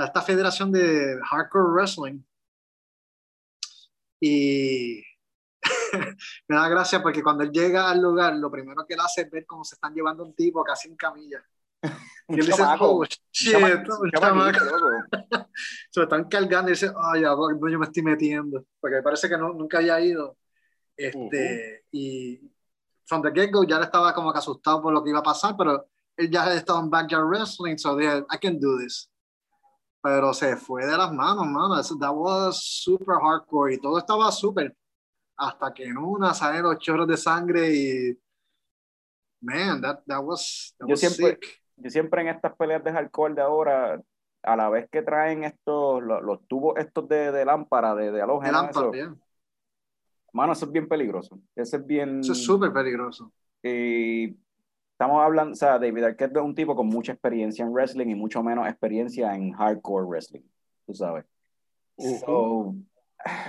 a 0.00 0.06
esta 0.06 0.22
federación 0.22 0.72
de 0.72 1.18
hardcore 1.30 1.70
wrestling 1.72 2.20
y 4.20 5.02
me 6.48 6.56
da 6.56 6.68
gracia 6.68 7.02
porque 7.02 7.22
cuando 7.22 7.42
él 7.44 7.50
llega 7.50 7.90
al 7.90 8.00
lugar, 8.00 8.34
lo 8.36 8.50
primero 8.50 8.84
que 8.86 8.94
él 8.94 9.00
hace 9.00 9.22
es 9.22 9.30
ver 9.30 9.46
cómo 9.46 9.64
se 9.64 9.74
están 9.76 9.94
llevando 9.94 10.24
un 10.24 10.34
tipo 10.34 10.62
casi 10.64 10.88
en 10.88 10.96
camilla. 10.96 11.42
Y 12.28 12.38
él 12.38 12.46
dice, 12.46 12.62
oh, 12.78 13.04
shit, 13.32 13.52
chama- 13.52 13.68
un 13.68 14.04
un 14.04 14.10
chamaco". 14.10 14.52
chamaquito, 14.52 14.64
loco. 14.64 15.08
se 15.90 16.00
lo 16.00 16.04
están 16.04 16.24
cargando 16.28 16.70
y 16.70 16.74
dice, 16.74 16.92
ay, 16.96 17.22
ya, 17.22 17.30
¿dónde 17.30 17.72
yo 17.72 17.78
me 17.78 17.86
estoy 17.86 18.02
metiendo? 18.02 18.64
Porque 18.78 19.02
parece 19.02 19.28
que 19.28 19.36
no, 19.36 19.52
nunca 19.52 19.78
había 19.78 20.00
ido. 20.00 20.36
Este, 20.96 21.84
Y 21.90 22.40
from 23.06 23.22
the 23.22 23.32
get-go 23.32 23.64
ya 23.64 23.78
le 23.78 23.86
estaba 23.86 24.14
como 24.14 24.32
que 24.32 24.38
asustado 24.38 24.80
por 24.82 24.92
lo 24.92 25.02
que 25.02 25.10
iba 25.10 25.18
a 25.20 25.22
pasar, 25.24 25.56
pero 25.56 25.88
él 26.16 26.30
ya 26.30 26.54
estaba 26.54 26.80
en 26.80 26.90
Backyard 26.90 27.24
Wrestling, 27.26 27.78
so 27.78 27.96
dije, 27.96 28.18
I 28.30 28.38
can 28.38 28.60
do 28.60 28.78
this. 28.78 29.09
Pero 30.02 30.32
se 30.32 30.56
fue 30.56 30.86
de 30.86 30.96
las 30.96 31.12
manos, 31.12 31.46
mano. 31.46 31.78
Eso- 31.78 31.98
That 31.98 32.12
was 32.14 32.62
super 32.62 33.16
hardcore 33.20 33.74
y 33.74 33.78
todo 33.78 33.98
estaba 33.98 34.30
súper. 34.32 34.74
Hasta 35.36 35.72
que 35.72 35.84
en 35.84 35.96
una 35.98 36.34
salen 36.34 36.62
los 36.62 36.78
chorros 36.78 37.06
de 37.08 37.16
sangre 37.16 37.74
y 37.74 38.18
Man, 39.42 39.80
that, 39.80 40.00
that 40.06 40.22
was, 40.22 40.74
that 40.78 40.86
Yo 40.86 40.92
was 40.92 41.00
siempre- 41.00 41.38
sick. 41.40 41.62
Yo 41.76 41.88
siempre 41.88 42.20
en 42.20 42.28
estas 42.28 42.54
peleas 42.56 42.84
de 42.84 42.92
hardcore 42.92 43.34
de 43.34 43.40
ahora, 43.40 43.98
a 44.42 44.56
la 44.56 44.68
vez 44.68 44.86
que 44.90 45.00
traen 45.00 45.44
estos, 45.44 46.02
los, 46.02 46.22
los 46.22 46.46
tubos 46.46 46.74
estos 46.76 47.08
de, 47.08 47.32
de 47.32 47.44
lámpara, 47.46 47.94
de, 47.94 48.12
de 48.12 48.20
halógeno, 48.20 48.58
Ampar, 48.58 48.90
eso, 48.94 49.16
mano, 50.34 50.52
eso 50.52 50.66
es 50.66 50.72
bien 50.72 50.86
peligroso. 50.88 51.40
Ese 51.56 51.78
es 51.78 51.86
bien... 51.86 52.20
Eso 52.20 52.32
es 52.32 52.44
súper 52.44 52.70
peligroso. 52.70 53.32
Y 53.62 54.36
estamos 55.00 55.22
hablando, 55.24 55.52
o 55.52 55.56
sea, 55.56 55.78
David 55.78 56.04
Arquette 56.04 56.36
es 56.36 56.42
un 56.42 56.54
tipo 56.54 56.76
con 56.76 56.86
mucha 56.86 57.12
experiencia 57.12 57.64
en 57.64 57.72
wrestling 57.72 58.08
y 58.08 58.14
mucho 58.14 58.42
menos 58.42 58.68
experiencia 58.68 59.34
en 59.34 59.50
hardcore 59.52 60.04
wrestling, 60.04 60.42
tú 60.86 60.92
sabes. 60.94 61.24
So, 62.20 62.74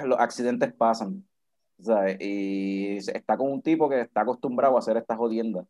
los 0.06 0.18
accidentes 0.18 0.74
pasan, 0.74 1.28
¿sabes? 1.78 2.16
Y 2.22 2.96
está 2.96 3.36
con 3.36 3.52
un 3.52 3.62
tipo 3.62 3.90
que 3.90 4.00
está 4.00 4.22
acostumbrado 4.22 4.78
a 4.78 4.80
hacer 4.80 4.96
estas 4.96 5.18
jodiendas. 5.18 5.66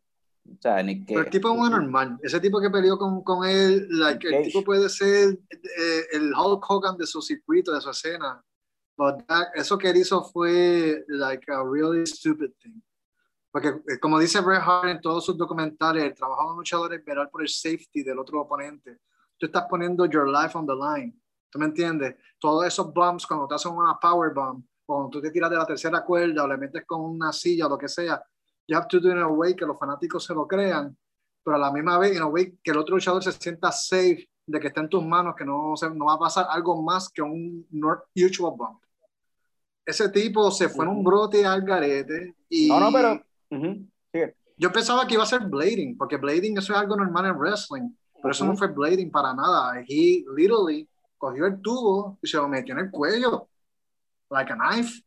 O 0.48 0.56
sea. 0.60 0.76
Pero 0.76 1.20
el 1.20 1.30
tipo 1.30 1.52
es 1.52 1.58
un 1.58 1.70
normal. 1.70 2.16
Ese 2.22 2.38
tipo 2.38 2.60
que 2.60 2.70
peleó 2.70 2.96
con, 2.96 3.24
con 3.24 3.44
él, 3.44 3.88
like, 3.90 4.24
el 4.28 4.34
Cage. 4.34 4.44
tipo 4.44 4.62
puede 4.62 4.88
ser 4.88 5.36
eh, 5.50 6.02
el 6.12 6.32
Hulk 6.32 6.64
Hogan 6.68 6.96
de 6.96 7.06
su 7.06 7.20
circuito, 7.20 7.74
de 7.74 7.80
su 7.80 7.90
escena. 7.90 8.40
But 8.96 9.26
that- 9.26 9.48
eso 9.56 9.76
que 9.76 9.90
él 9.90 9.96
hizo 9.96 10.22
fue 10.22 11.04
like 11.08 11.50
a 11.50 11.64
really 11.64 12.06
stupid 12.06 12.50
thing. 12.62 12.80
Porque 13.52 13.68
eh, 13.68 13.98
como 14.00 14.18
dice 14.18 14.40
Bret 14.40 14.62
Hart 14.64 14.88
en 14.88 15.00
todos 15.00 15.24
sus 15.24 15.36
documentales, 15.36 16.02
el 16.04 16.14
trabajo 16.14 16.44
de 16.44 16.50
un 16.52 16.56
luchador 16.58 16.94
es 16.94 17.04
velar 17.04 17.30
por 17.30 17.42
el 17.42 17.48
safety 17.48 18.02
del 18.02 18.18
otro 18.18 18.40
oponente. 18.40 18.98
Tú 19.38 19.46
estás 19.46 19.66
poniendo 19.68 20.06
your 20.06 20.26
life 20.28 20.56
on 20.56 20.66
the 20.66 20.72
line. 20.74 21.14
¿Tú 21.50 21.58
me 21.58 21.66
entiendes? 21.66 22.16
Todos 22.38 22.64
esos 22.66 22.92
bumps, 22.94 23.26
cuando 23.26 23.46
te 23.46 23.54
hacen 23.54 23.72
una 23.72 23.98
power 24.00 24.32
bomb, 24.32 24.64
cuando 24.86 25.10
tú 25.10 25.20
te 25.20 25.30
tiras 25.30 25.50
de 25.50 25.56
la 25.56 25.66
tercera 25.66 26.02
cuerda 26.02 26.44
o 26.44 26.48
le 26.48 26.56
metes 26.56 26.84
con 26.86 27.02
una 27.02 27.30
silla 27.32 27.66
o 27.66 27.68
lo 27.68 27.76
que 27.76 27.88
sea, 27.88 28.22
you 28.66 28.76
have 28.76 28.86
to 28.88 28.98
do 28.98 29.08
it 29.10 29.16
in 29.16 29.22
a 29.22 29.28
way 29.28 29.54
que 29.54 29.66
los 29.66 29.78
fanáticos 29.78 30.24
se 30.24 30.32
lo 30.32 30.46
crean, 30.48 30.96
pero 31.44 31.56
a 31.56 31.58
la 31.58 31.70
misma 31.70 31.98
vez, 31.98 32.16
in 32.16 32.22
a 32.22 32.26
way 32.26 32.58
que 32.62 32.70
el 32.70 32.78
otro 32.78 32.94
luchador 32.94 33.22
se 33.22 33.32
sienta 33.32 33.70
safe 33.70 34.28
de 34.46 34.60
que 34.60 34.68
está 34.68 34.80
en 34.80 34.88
tus 34.88 35.04
manos, 35.04 35.34
que 35.36 35.44
no, 35.44 35.76
se- 35.76 35.90
no 35.90 36.06
va 36.06 36.14
a 36.14 36.18
pasar 36.18 36.46
algo 36.48 36.80
más 36.82 37.10
que 37.10 37.20
un 37.20 37.66
usual 38.14 38.54
bump. 38.56 38.82
Ese 39.84 40.08
tipo 40.08 40.50
se 40.50 40.68
fue 40.68 40.84
en 40.84 40.90
un 40.92 41.04
brote 41.04 41.44
al 41.44 41.62
garete 41.62 42.36
y 42.48 42.68
No, 42.68 42.80
no, 42.80 42.92
pero... 42.92 43.20
ujú, 43.56 43.86
sigue. 44.12 44.34
yo 44.56 44.72
pensaba 44.72 45.06
que 45.06 45.14
iba 45.14 45.22
a 45.22 45.26
ser 45.26 45.42
blading, 45.42 45.96
porque 45.96 46.16
blading 46.16 46.58
eso 46.58 46.72
es 46.72 46.78
algo 46.78 46.96
normal 46.96 47.26
en 47.26 47.38
wrestling, 47.38 47.90
pero 48.14 48.30
eso 48.30 48.44
no 48.44 48.56
fue 48.56 48.68
blading 48.68 49.10
para 49.10 49.34
nada. 49.34 49.80
He 49.88 50.24
literally 50.36 50.88
cogió 51.18 51.46
el 51.46 51.60
tubo 51.60 52.18
y 52.22 52.26
se 52.26 52.36
lo 52.36 52.48
metió 52.48 52.74
en 52.74 52.86
el 52.86 52.90
cuello, 52.90 53.48
like 54.30 54.52
a 54.52 54.56
knife. 54.56 55.02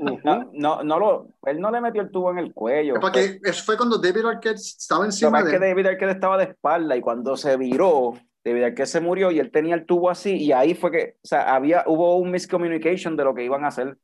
No, 0.00 0.50
no, 0.52 0.82
no 0.82 0.98
lo, 0.98 1.28
él 1.44 1.60
no 1.60 1.70
le 1.70 1.80
metió 1.80 2.02
el 2.02 2.10
tubo 2.10 2.30
en 2.30 2.38
el 2.38 2.52
cuello. 2.52 2.94
Porque 3.00 3.38
eso 3.42 3.64
fue 3.64 3.76
cuando 3.76 3.98
David 3.98 4.24
Arquette 4.24 4.56
estaba 4.56 5.00
Lo 5.02 5.06
encima 5.06 5.30
más 5.30 5.44
de 5.44 5.52
que. 5.52 5.58
David 5.58 5.86
Arquette 5.86 6.10
estaba 6.10 6.38
de 6.38 6.44
espalda 6.44 6.96
y 6.96 7.00
cuando 7.00 7.36
se 7.36 7.56
viró, 7.56 8.14
David 8.44 8.64
Arquette 8.64 8.88
se 8.88 9.00
murió 9.00 9.30
y 9.30 9.38
él 9.38 9.50
tenía 9.50 9.74
el 9.74 9.86
tubo 9.86 10.10
así 10.10 10.36
y 10.36 10.52
ahí 10.52 10.74
fue 10.74 10.90
que, 10.90 11.16
o 11.22 11.26
sea, 11.26 11.54
había, 11.54 11.84
hubo 11.86 12.16
un 12.16 12.30
miscommunication 12.30 13.16
de 13.16 13.24
lo 13.24 13.34
que 13.34 13.44
iban 13.44 13.64
a 13.64 13.68
hacer. 13.68 13.96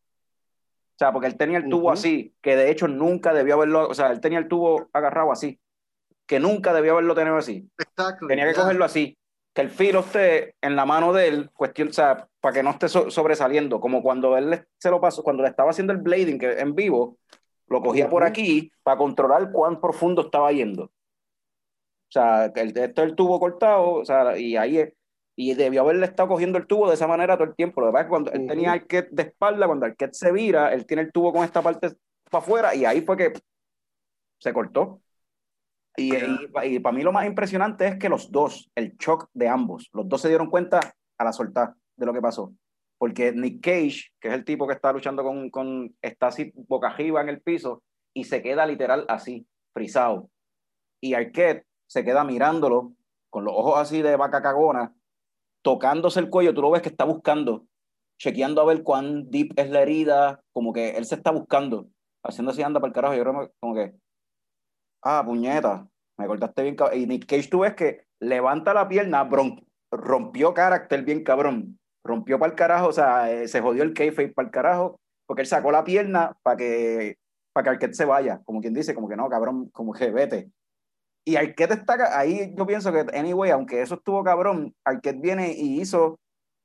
O 1.03 1.05
sea, 1.05 1.13
porque 1.13 1.27
él 1.27 1.37
tenía 1.37 1.59
el 1.59 1.69
tubo 1.69 1.87
Ujú. 1.87 1.91
así, 1.95 2.33
que 2.41 2.55
de 2.55 2.71
hecho 2.71 2.87
nunca 2.87 3.35
debió 3.35 3.55
haberlo, 3.55 3.89
o 3.89 3.93
sea, 3.95 4.13
él 4.13 4.21
tenía 4.21 4.39
el 4.39 4.47
tubo 4.47 4.89
agarrado 4.93 5.33
así, 5.33 5.59
que 6.27 6.39
nunca 6.39 6.73
debió 6.73 6.93
haberlo 6.93 7.17
tenido 7.17 7.37
así. 7.37 7.69
Exactly, 7.77 8.29
Tenía 8.29 8.47
que 8.47 8.55
cogerlo 8.55 8.85
así, 8.85 9.19
que 9.53 9.63
el 9.63 9.71
filo 9.71 9.99
esté 9.99 10.55
en 10.61 10.77
la 10.77 10.87
mano 10.87 11.13
de 11.13 11.27
él, 11.27 11.51
cuestión, 11.55 11.89
o 11.89 11.93
sea, 11.93 12.29
para 12.41 12.55
que 12.55 12.63
no 12.63 12.71
esté 12.71 12.89
so- 12.89 13.11
sobresaliendo, 13.11 13.81
como 13.81 14.01
cuando 14.01 14.37
él 14.39 14.65
se 14.79 14.91
lo 14.91 15.01
pasó, 15.01 15.25
cuando 15.25 15.43
le 15.43 15.49
estaba 15.49 15.71
haciendo 15.71 15.93
el 15.93 15.99
blading 15.99 16.39
que 16.39 16.53
en 16.61 16.73
vivo, 16.77 17.19
lo 17.67 17.83
cogía 17.83 18.09
por 18.09 18.23
Ujú. 18.23 18.29
aquí 18.31 18.71
para 18.85 18.97
controlar 18.97 19.51
cuán 19.51 19.81
profundo 19.81 20.23
estaba 20.23 20.53
yendo. 20.53 20.85
O 20.85 20.91
sea, 22.11 22.53
que 22.55 22.61
el, 22.61 22.79
esto 22.79 23.03
el 23.03 23.17
tubo 23.17 23.41
cortado, 23.41 23.95
o 23.95 24.05
sea, 24.05 24.39
y 24.39 24.57
ahí 24.57 24.79
es- 24.79 24.93
y 25.37 25.55
debió 25.55 25.83
haberle 25.83 26.07
estado 26.07 26.29
cogiendo 26.29 26.59
el 26.59 26.67
tubo 26.67 26.89
de 26.89 26.95
esa 26.95 27.07
manera 27.07 27.37
todo 27.37 27.49
el 27.49 27.55
tiempo. 27.55 27.81
Lo 27.81 27.89
que 27.89 27.93
pasa 27.93 28.03
es 28.03 28.07
que 28.07 28.11
cuando 28.11 28.33
él 28.33 28.47
tenía 28.47 28.73
Arquette 28.73 29.11
de 29.11 29.23
espalda, 29.23 29.67
cuando 29.67 29.87
Arquette 29.87 30.15
se 30.15 30.33
vira, 30.33 30.73
él 30.73 30.87
tiene 30.87 31.03
el 31.03 31.13
tubo 31.13 31.33
con 31.33 31.45
esta 31.45 31.63
parte 31.63 31.91
para 32.31 32.43
afuera 32.43 32.75
y 32.75 32.85
ahí 32.85 33.01
fue 33.03 33.17
que 33.17 33.33
se 34.39 34.53
cortó. 34.53 35.01
Y, 35.97 36.15
y, 36.15 36.79
para 36.79 36.97
mí 36.97 37.03
lo 37.03 37.13
más 37.13 37.27
impresionante 37.27 37.87
es 37.87 37.99
que 37.99 38.09
los 38.09 38.31
dos, 38.31 38.71
el 38.75 38.97
shock 38.97 39.29
de 39.35 39.49
ambos, 39.49 39.91
los 39.93 40.09
dos 40.09 40.23
se 40.23 40.29
dieron 40.29 40.49
cuenta 40.49 40.81
a 41.19 41.25
la 41.25 41.33
soltar 41.33 41.75
de 41.97 42.07
lo 42.07 42.13
que 42.13 42.21
pasó. 42.21 42.53
Porque 42.99 43.33
Nick 43.33 43.63
Cage, 43.63 44.11
que 44.21 44.29
es 44.29 44.35
el 44.35 44.45
tipo 44.45 44.67
que 44.67 44.75
está 44.75 44.93
luchando 44.93 45.23
con, 45.23 45.51
con 45.51 45.95
está 46.01 46.29
así 46.29 46.53
boca 46.55 46.89
arriba 46.89 47.21
en 47.21 47.29
el 47.29 47.43
piso 47.43 47.83
y 48.15 48.25
se 48.25 48.43
queda 48.43 48.65
literal 48.65 49.05
así, 49.09 49.47
frisado. 49.75 50.31
Y 51.01 51.15
Arquette 51.15 51.67
se 51.87 52.05
queda 52.05 52.25
mirándolo 52.25 52.95
con 53.29 53.45
los 53.45 53.55
ojos 53.55 53.79
así 53.79 54.03
de 54.03 54.17
vaca 54.17 54.41
cagona, 54.41 54.95
tocándose 55.63 56.21
el 56.21 56.31
cuello, 56.31 56.55
tú 56.55 56.63
lo 56.63 56.71
ves 56.71 56.83
que 56.83 56.89
está 56.89 57.05
buscando, 57.05 57.67
chequeando 58.19 58.61
a 58.61 58.65
ver 58.67 58.83
cuán 58.83 59.31
deep 59.31 59.53
es 59.57 59.71
la 59.71 59.83
herida, 59.83 60.41
como 60.53 60.73
que 60.73 60.91
él 60.91 61.05
se 61.05 61.15
está 61.15 61.31
buscando, 61.31 61.89
haciendo 62.25 62.53
así 62.53 62.63
anda 62.63 62.81
para 62.81 62.89
el 62.89 62.95
carajo, 62.95 63.15
yo 63.15 63.23
creo 63.23 63.53
como 63.61 63.75
que, 63.75 63.95
ah, 65.03 65.23
puñeta, 65.25 65.87
me 66.19 66.27
cortaste 66.27 66.63
bien 66.63 66.77
cabrón. 66.77 66.99
Y 66.99 67.07
Nick 67.07 67.27
Cage 67.27 67.49
tú 67.49 67.61
ves 67.61 67.75
que 67.75 68.05
levanta 68.21 68.75
la 68.75 68.89
pierna, 68.89 69.29
bron- 69.29 69.65
rompió 69.91 70.55
carácter 70.55 71.05
bien 71.05 71.25
cabrón, 71.25 71.79
rompió 72.05 72.39
para 72.39 72.51
el 72.53 72.57
carajo, 72.57 72.89
o 72.89 72.93
sea, 72.93 73.31
eh, 73.33 73.49
se 73.49 73.61
jodió 73.61 73.83
el 73.83 73.95
kayfabe 73.95 74.29
para 74.29 74.47
el 74.47 74.53
carajo, 74.53 75.01
porque 75.27 75.43
él 75.43 75.49
sacó 75.49 75.71
la 75.73 75.85
pierna 75.85 76.37
para 76.43 76.57
que, 76.57 77.17
para 77.53 77.65
que 77.65 77.71
Arquette 77.71 77.95
se 77.95 78.05
vaya, 78.05 78.41
como 78.45 78.61
quien 78.61 78.75
dice, 78.75 78.95
como 78.95 79.09
que 79.09 79.17
no, 79.17 79.29
cabrón, 79.29 79.69
como 79.71 79.93
que 79.93 80.11
vete. 80.11 80.51
Y 81.25 81.37
Arquette 81.37 81.73
está 81.73 82.19
ahí, 82.19 82.53
yo 82.57 82.67
pienso 82.67 82.93
que, 82.93 83.07
anyway, 83.17 83.51
aunque 83.51 83.81
eso 83.81 83.95
estuvo 83.95 84.25
cabrón, 84.25 84.75
Arquette 84.85 85.21
viene 85.21 85.53
y 85.53 85.81
hizo 85.81 86.19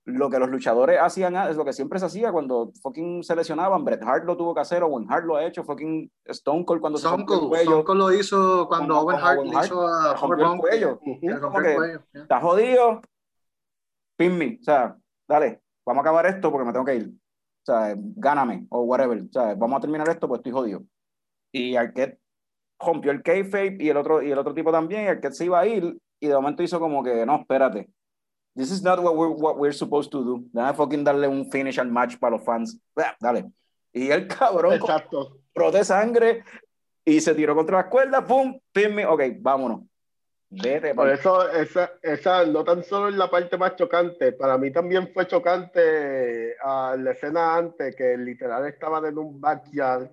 lo 0.08 0.30
que 0.30 0.40
los 0.40 0.50
luchadores 0.50 1.00
hacían, 1.02 1.36
es 1.36 1.58
lo 1.58 1.66
que 1.66 1.74
siempre 1.74 2.00
se 2.00 2.06
hacía 2.06 2.32
cuando 2.32 2.72
fucking 2.82 3.24
se 3.24 3.36
lesionaban. 3.36 3.84
Bret 3.84 4.02
Hart 4.02 4.24
lo 4.24 4.38
tuvo 4.38 4.56
que 4.56 4.62
hacer, 4.62 4.82
Owen 4.82 5.06
Hart 5.10 5.26
lo 5.26 5.36
ha 5.36 5.46
hecho, 5.46 5.66
fucking 5.66 6.10
Stone 6.26 6.64
Cold 6.64 6.80
cuando 6.80 6.98
se 6.98 7.06
Stone 7.06 7.26
rompió 7.26 7.36
el 7.36 7.40
Cold, 7.42 7.50
cuello. 7.50 7.70
Stone 7.72 7.84
Cold 7.84 8.00
lo 8.00 8.14
hizo 8.14 8.68
cuando 8.70 9.00
Owen 9.00 9.18
Hart 9.18 9.40
Owen 9.40 9.50
le 9.50 9.56
Hart 9.58 9.66
hizo 9.66 9.88
a 9.88 10.14
rompió 10.16 10.46
Robert 10.46 10.54
el 10.54 10.60
cuello. 10.60 11.00
Le 11.04 11.36
rompió 11.36 11.62
el 11.62 11.76
cuello, 11.76 12.04
yeah. 12.14 12.22
Está 12.22 12.40
jodido, 12.40 13.02
pin 14.16 14.38
me, 14.38 14.58
o 14.62 14.64
sea, 14.64 14.98
dale, 15.28 15.62
vamos 15.86 16.00
a 16.00 16.02
acabar 16.02 16.26
esto 16.26 16.52
porque 16.52 16.66
me 16.66 16.72
tengo 16.72 16.86
que 16.86 16.96
ir. 16.96 17.10
O 17.10 17.66
sea, 17.66 17.94
gáname 17.98 18.66
o 18.70 18.84
whatever. 18.84 19.22
O 19.22 19.32
sea, 19.32 19.56
vamos 19.56 19.78
a 19.78 19.82
terminar 19.82 20.08
esto 20.08 20.28
porque 20.28 20.40
estoy 20.40 20.54
jodido. 20.54 20.84
Y 21.52 21.76
Arquette 21.76 22.18
rompió 22.80 23.12
el 23.12 23.24
kayfabe 23.24 23.78
y 23.80 23.90
el 23.90 23.98
otro 23.98 24.22
y 24.22 24.32
el 24.32 24.38
otro 24.38 24.54
tipo 24.54 24.72
también, 24.72 25.06
y 25.06 25.08
Arquette 25.08 25.34
se 25.34 25.46
iba 25.46 25.60
a 25.60 25.66
ir 25.66 25.98
y 26.20 26.28
de 26.28 26.34
momento 26.34 26.64
hizo 26.64 26.80
como 26.80 27.04
que, 27.04 27.26
no, 27.26 27.38
espérate. 27.38 27.90
This 28.56 28.72
is 28.72 28.82
not 28.82 29.00
what 29.00 29.16
we're, 29.16 29.34
what 29.34 29.58
we're 29.58 29.74
supposed 29.74 30.12
to 30.12 30.24
do. 30.24 30.44
Déjame 30.52 30.74
fucking 30.74 31.04
darle 31.04 31.28
un 31.28 31.50
finish 31.52 31.80
al 31.80 31.92
match 31.92 32.18
para 32.18 32.38
los 32.38 32.44
fans. 32.44 32.80
Ah, 32.96 33.16
Dale. 33.20 33.46
Y 33.94 34.10
el 34.10 34.28
cabrón 34.28 34.74
Exacto. 34.74 35.38
brote 35.54 35.84
sangre 35.84 36.44
y 37.06 37.22
se 37.22 37.36
tiró 37.36 37.56
contra 37.56 37.78
las 37.78 37.86
cuerdas, 37.86 38.24
pum, 38.26 38.60
pin 38.72 38.94
me, 38.94 39.06
ok, 39.06 39.22
vámonos. 39.40 39.82
Vete, 40.50 40.96
Por 40.96 41.10
eso, 41.10 41.50
esa, 41.50 41.92
esa 42.02 42.46
no 42.46 42.64
tan 42.64 42.84
solo 42.84 43.10
es 43.10 43.16
la 43.16 43.30
parte 43.30 43.58
más 43.58 43.76
chocante, 43.76 44.32
para 44.32 44.58
mí 44.58 44.72
también 44.72 45.12
fue 45.14 45.28
chocante 45.28 46.56
a 46.64 46.96
la 46.98 47.12
escena 47.12 47.58
antes, 47.58 47.96
que 47.96 48.18
literal 48.18 48.66
estaban 48.66 49.06
en 49.06 49.18
un 49.18 49.42
backyard 49.42 50.10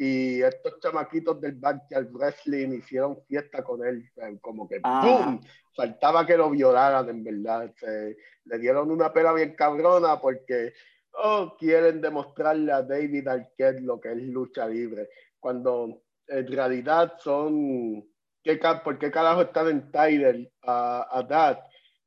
y 0.00 0.40
estos 0.42 0.78
chamaquitos 0.78 1.40
del 1.40 1.56
backyard 1.56 2.08
wrestling 2.12 2.78
hicieron 2.78 3.20
fiesta 3.26 3.64
con 3.64 3.84
él, 3.84 4.08
eh, 4.16 4.38
como 4.40 4.68
que 4.68 4.80
Ajá. 4.82 5.00
¡pum! 5.06 5.40
Faltaba 5.74 6.24
que 6.24 6.36
lo 6.36 6.50
violaran, 6.50 7.08
en 7.08 7.24
verdad. 7.24 7.72
Se- 7.76 8.16
le 8.44 8.58
dieron 8.58 8.90
una 8.92 9.12
pela 9.12 9.32
bien 9.32 9.54
cabrona 9.56 10.20
porque 10.20 10.72
oh, 11.12 11.56
quieren 11.58 12.00
demostrarle 12.00 12.70
a 12.72 12.82
David 12.82 13.26
Arquette 13.26 13.80
lo 13.80 14.00
que 14.00 14.12
es 14.12 14.22
lucha 14.22 14.68
libre, 14.68 15.08
cuando 15.40 16.02
en 16.28 16.46
realidad 16.46 17.14
son 17.18 18.04
¿qué, 18.44 18.60
¿por 18.84 18.98
qué 18.98 19.10
carajo 19.10 19.42
están 19.42 19.68
en 19.68 19.90
Tidal 19.90 20.48
a, 20.62 21.08
a 21.10 21.22
Dad? 21.24 21.58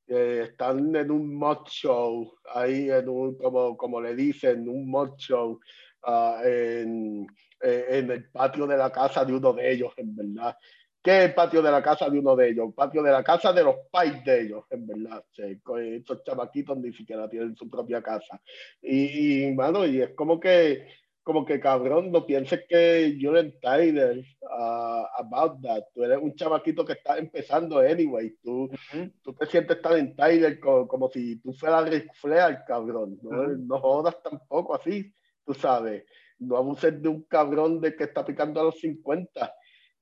Eh, 0.07 0.47
están 0.51 0.95
en 0.95 1.11
un 1.11 1.35
mod 1.35 1.65
show, 1.67 2.33
ahí 2.53 2.89
en 2.89 3.07
un, 3.07 3.37
como, 3.37 3.77
como 3.77 4.01
le 4.01 4.15
dicen, 4.15 4.67
un 4.67 4.89
mod 4.89 5.15
show 5.17 5.59
ah, 6.03 6.41
en, 6.43 7.27
eh, 7.61 7.85
en 7.89 8.11
el 8.11 8.29
patio 8.31 8.67
de 8.67 8.77
la 8.77 8.91
casa 8.91 9.25
de 9.25 9.33
uno 9.33 9.53
de 9.53 9.71
ellos, 9.71 9.93
en 9.97 10.15
verdad. 10.15 10.57
¿Qué 11.03 11.17
es 11.17 11.25
el 11.29 11.33
patio 11.33 11.63
de 11.63 11.71
la 11.71 11.81
casa 11.81 12.09
de 12.09 12.19
uno 12.19 12.35
de 12.35 12.49
ellos? 12.49 12.67
El 12.67 12.73
patio 12.73 13.01
de 13.01 13.11
la 13.11 13.23
casa 13.23 13.51
de 13.51 13.63
los 13.63 13.75
pais 13.91 14.23
de 14.23 14.41
ellos, 14.41 14.65
en 14.69 14.85
verdad. 14.85 15.23
Estos 15.35 16.23
chamaquitos 16.23 16.77
ni 16.77 16.93
siquiera 16.93 17.27
tienen 17.27 17.55
su 17.55 17.67
propia 17.67 18.03
casa. 18.03 18.39
Y, 18.81 19.45
y 19.45 19.55
mano, 19.55 19.85
y 19.85 20.01
es 20.01 20.11
como 20.11 20.39
que 20.39 20.85
como 21.23 21.45
que 21.45 21.59
cabrón, 21.59 22.11
no 22.11 22.25
pienses 22.25 22.65
que 22.67 23.15
you're 23.17 23.39
entitled 23.39 24.25
uh, 24.41 25.05
about 25.19 25.61
that. 25.61 25.83
Tú 25.93 26.03
eres 26.03 26.17
un 26.19 26.33
chamaquito 26.35 26.83
que 26.83 26.93
está 26.93 27.17
empezando 27.17 27.79
anyway. 27.79 28.35
Tú, 28.43 28.63
Ujú. 28.63 29.11
tú 29.21 29.33
te 29.33 29.45
sientes 29.45 29.81
tan 29.81 29.97
entitled 29.97 30.59
como, 30.59 30.87
como 30.87 31.09
si 31.09 31.37
tú 31.37 31.53
fueras 31.53 31.89
Ric 31.89 32.11
Flair, 32.15 32.59
cabrón. 32.67 33.19
No, 33.21 33.43
Ujú. 33.43 33.57
no 33.67 33.79
jodas 33.79 34.21
tampoco 34.23 34.75
así, 34.75 35.13
tú 35.45 35.53
sabes. 35.53 36.05
No 36.39 36.57
abuses 36.57 37.01
de 37.01 37.09
un 37.09 37.23
cabrón 37.23 37.79
de 37.81 37.95
que 37.95 38.05
está 38.05 38.25
picando 38.25 38.59
a 38.59 38.65
los 38.65 38.79
50. 38.79 39.53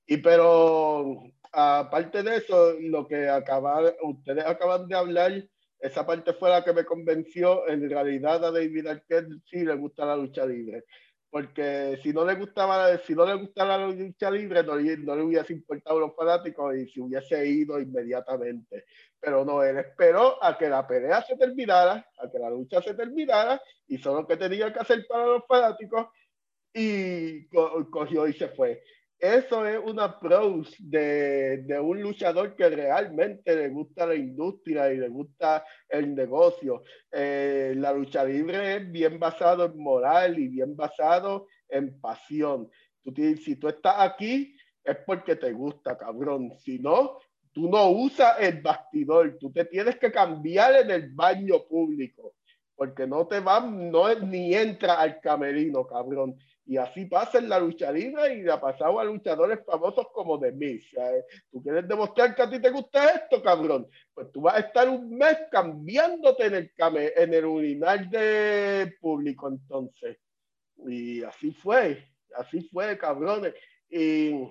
Y 0.08 0.18
pero 0.18 1.24
aparte 1.52 2.24
de 2.24 2.38
eso, 2.38 2.74
lo 2.80 3.08
que 3.08 3.28
acabar, 3.28 3.96
ustedes 4.04 4.46
acaban 4.46 4.88
de 4.88 4.96
hablar, 4.96 5.44
esa 5.80 6.06
parte 6.06 6.34
fue 6.34 6.50
la 6.50 6.64
que 6.64 6.74
me 6.74 6.86
convenció. 6.86 7.68
En 7.68 7.90
realidad 7.90 8.44
a 8.44 8.52
David 8.52 8.88
Arquette 8.88 9.42
sí 9.46 9.64
le 9.64 9.76
gusta 9.76 10.06
la 10.06 10.16
lucha 10.16 10.46
libre. 10.46 10.86
Porque 11.32 12.00
si 12.02 12.12
no 12.12 12.26
le 12.26 12.34
gustaba, 12.36 12.98
si 13.00 13.14
no 13.14 13.24
le 13.26 13.36
gustaba 13.36 13.78
la 13.78 13.88
lucha 13.88 14.32
libre, 14.32 14.64
no, 14.64 14.76
no 14.76 15.16
le 15.16 15.24
hubiese 15.24 15.54
importado 15.54 15.98
a 15.98 16.00
los 16.02 16.16
fanáticos 16.16 16.76
y 16.76 16.88
se 16.90 17.02
hubiese 17.02 17.46
ido 17.48 17.80
inmediatamente. 17.80 18.86
Pero 19.20 19.46
no, 19.46 19.62
él 19.64 19.78
esperó 19.78 20.44
a 20.44 20.58
que 20.58 20.68
la 20.70 20.88
pelea 20.88 21.22
se 21.22 21.38
terminara, 21.38 22.06
a 22.18 22.32
que 22.32 22.40
la 22.40 22.50
lucha 22.50 22.82
se 22.82 22.96
terminara, 22.96 23.62
hizo 23.88 24.14
lo 24.16 24.26
que 24.26 24.38
tenía 24.38 24.74
que 24.74 24.80
hacer 24.80 25.06
para 25.08 25.26
los 25.28 25.44
fanáticos 25.48 26.08
y 26.74 27.48
co- 27.50 27.90
cogió 27.92 28.28
y 28.28 28.34
se 28.34 28.50
fue. 28.50 28.82
Eso 29.20 29.68
es 29.68 29.78
un 29.84 30.00
approach 30.00 30.70
de, 30.80 31.78
un 31.82 32.02
luchador 32.02 32.56
que 32.56 32.70
realmente 32.70 33.54
le 33.54 33.68
gusta 33.68 34.06
la 34.06 34.16
industria 34.16 34.94
y 34.94 34.98
le 34.98 35.10
gusta 35.10 35.66
el 35.90 36.16
negocio. 36.16 36.84
Eh, 37.12 37.74
la 37.76 37.92
lucha 37.92 38.24
libre 38.24 38.78
es 38.78 38.90
bien 38.90 39.20
basado 39.20 39.66
en 39.66 39.78
moral 39.78 40.40
y 40.40 40.48
bien 40.48 40.74
basado 40.74 41.48
en 41.68 42.00
pasión. 42.00 42.70
Tú 43.04 43.14
si 43.14 43.58
tú 43.58 43.68
estás 43.68 43.96
aquí 43.98 44.56
es 44.86 44.96
porque 45.06 45.36
te 45.36 45.52
gusta, 45.52 45.98
cabrón. 45.98 46.54
Si 46.60 46.80
no, 46.80 47.20
tú 47.52 47.70
no 47.70 47.90
usas 47.90 48.40
el 48.40 48.62
bastidor, 48.62 49.38
tú 49.38 49.52
te 49.52 49.66
tienes 49.66 49.98
que 49.98 50.14
cambiar 50.14 50.78
en 50.78 50.92
el 50.92 51.10
baño 51.14 51.66
público, 51.68 52.36
porque 52.74 53.06
no 53.06 53.28
te 53.28 53.42
van, 53.42 53.92
no 53.92 54.14
ni 54.16 54.56
entra 54.56 54.94
al 54.96 55.20
camerino, 55.20 55.86
cabrón. 55.86 56.38
Y 56.70 56.78
así 56.78 57.06
pasa 57.06 57.40
en 57.40 57.50
la 57.50 57.60
lucha 57.60 57.92
y 57.98 58.48
ha 58.48 58.62
pasado 58.62 59.00
a 59.00 59.04
luchadores 59.04 59.66
famosos 59.66 60.06
como 60.14 60.40
The 60.40 60.52
Miz. 60.52 60.88
¿sabes? 60.94 61.26
Tú 61.52 61.64
quieres 61.64 61.88
demostrar 61.88 62.36
que 62.36 62.44
a 62.44 62.50
ti 62.50 62.62
te 62.62 62.70
gusta 62.70 63.10
esto, 63.10 63.42
cabrón. 63.42 63.88
Pues 64.14 64.32
tú 64.32 64.42
vas 64.42 64.54
a 64.54 64.60
estar 64.60 64.88
un 64.88 65.18
mes 65.18 65.36
cambiándote 65.50 66.46
en 66.46 66.54
el, 66.54 66.72
en 67.16 67.34
el 67.34 67.46
urinal 67.46 68.08
de 68.12 68.96
público 69.02 69.48
entonces. 69.48 70.20
Y 70.86 71.24
así 71.24 71.52
fue, 71.54 72.08
así 72.36 72.62
fue, 72.72 73.00
cabrones. 73.00 73.56
Y, 73.90 74.48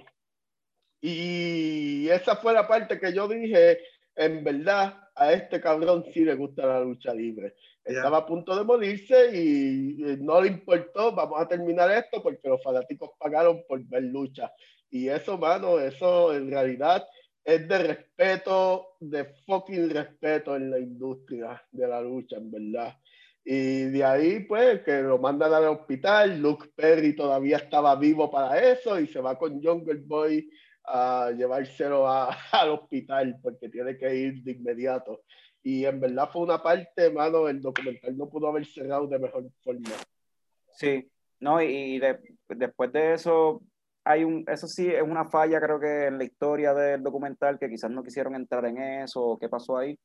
y 1.01 2.09
esa 2.09 2.35
fue 2.35 2.53
la 2.53 2.67
parte 2.67 2.99
que 2.99 3.13
yo 3.13 3.29
dije, 3.29 3.79
en 4.17 4.43
verdad, 4.43 5.08
a 5.19 5.33
este 5.33 5.61
cabrón 5.61 6.05
sí 6.13 6.25
le 6.25 6.35
gusta 6.35 6.67
la 6.67 6.81
lucha 6.81 7.13
libre. 7.13 7.55
Estaba 7.85 8.19
a 8.19 8.27
punto 8.27 8.57
de 8.57 8.65
morirse 8.65 9.37
y 9.37 10.17
no 10.21 10.41
le 10.41 10.49
importó, 10.49 11.13
vamos 11.13 11.41
a 11.41 11.49
terminar 11.49 11.91
esto 11.91 12.23
porque 12.23 12.49
los 12.49 12.63
fanáticos 12.63 13.11
pagaron 13.19 13.65
por 13.67 13.83
ver 13.85 14.05
lucha. 14.05 14.53
Y 14.91 15.09
eso, 15.09 15.37
mano, 15.37 15.79
eso 15.79 16.35
en 16.35 16.51
realidad 16.51 17.07
es 17.45 17.67
de 17.67 17.79
respeto, 17.79 18.97
de 19.01 19.25
fucking 19.47 19.91
respeto 19.91 20.55
en 20.55 20.71
la 20.71 20.79
industria 20.79 21.63
de 21.73 21.89
la 21.89 22.01
lucha, 22.01 22.37
en 22.37 22.51
verdad. 22.51 22.95
Y 23.43 23.85
de 23.85 24.05
ahí, 24.05 24.41
pues, 24.41 24.83
que 24.83 25.01
lo 25.01 25.19
mandan 25.19 25.55
al 25.55 25.69
hospital. 25.69 26.39
Luke 26.39 26.69
Perry 26.77 27.17
todavía 27.17 27.57
estaba 27.57 27.97
vivo 27.97 28.31
para 28.31 28.61
eso 28.61 29.01
y 29.01 29.07
se 29.07 29.21
va 29.21 29.39
con 29.39 29.63
Jungle 29.63 30.03
Boy 30.05 30.51
a 30.89 31.31
llevárselo 31.33 32.09
a- 32.09 32.31
al 32.53 32.71
hospital 32.71 33.39
porque 33.43 33.69
tiene 33.69 33.97
que 33.97 34.15
ir 34.15 34.43
de 34.43 34.53
inmediato. 34.53 35.23
Y 35.63 35.85
en 35.85 36.01
verdad 36.01 36.29
fue 36.33 36.43
una 36.43 36.63
parte, 36.63 37.11
mano, 37.11 37.49
el 37.49 37.61
documental 37.61 38.17
no 38.17 38.29
pudo 38.29 38.49
haber 38.49 38.65
cerrado 38.65 39.07
de 39.07 39.19
mejor 39.19 39.45
forma. 39.63 39.91
Sí, 40.73 41.11
no, 41.41 41.61
y, 41.61 41.99
de- 41.99 42.21
después 42.49 42.93
de 42.93 43.15
eso, 43.15 43.61
hay 44.05 44.25
un, 44.25 44.45
eso 44.47 44.67
sí 44.67 44.89
es 44.89 45.03
una 45.03 45.25
falla, 45.29 45.61
creo 45.61 45.79
que 45.81 46.07
en 46.07 46.19
la 46.19 46.25
historia 46.25 46.73
del 46.75 47.03
documental, 47.03 47.59
que 47.59 47.69
quizás 47.69 47.91
no 47.91 48.03
quisieron 48.03 48.35
entrar 48.35 48.65
en 48.67 48.79
eso, 48.79 49.23
o 49.23 49.39
qué 49.39 49.49
pasó 49.49 49.77
ahí, 49.77 49.99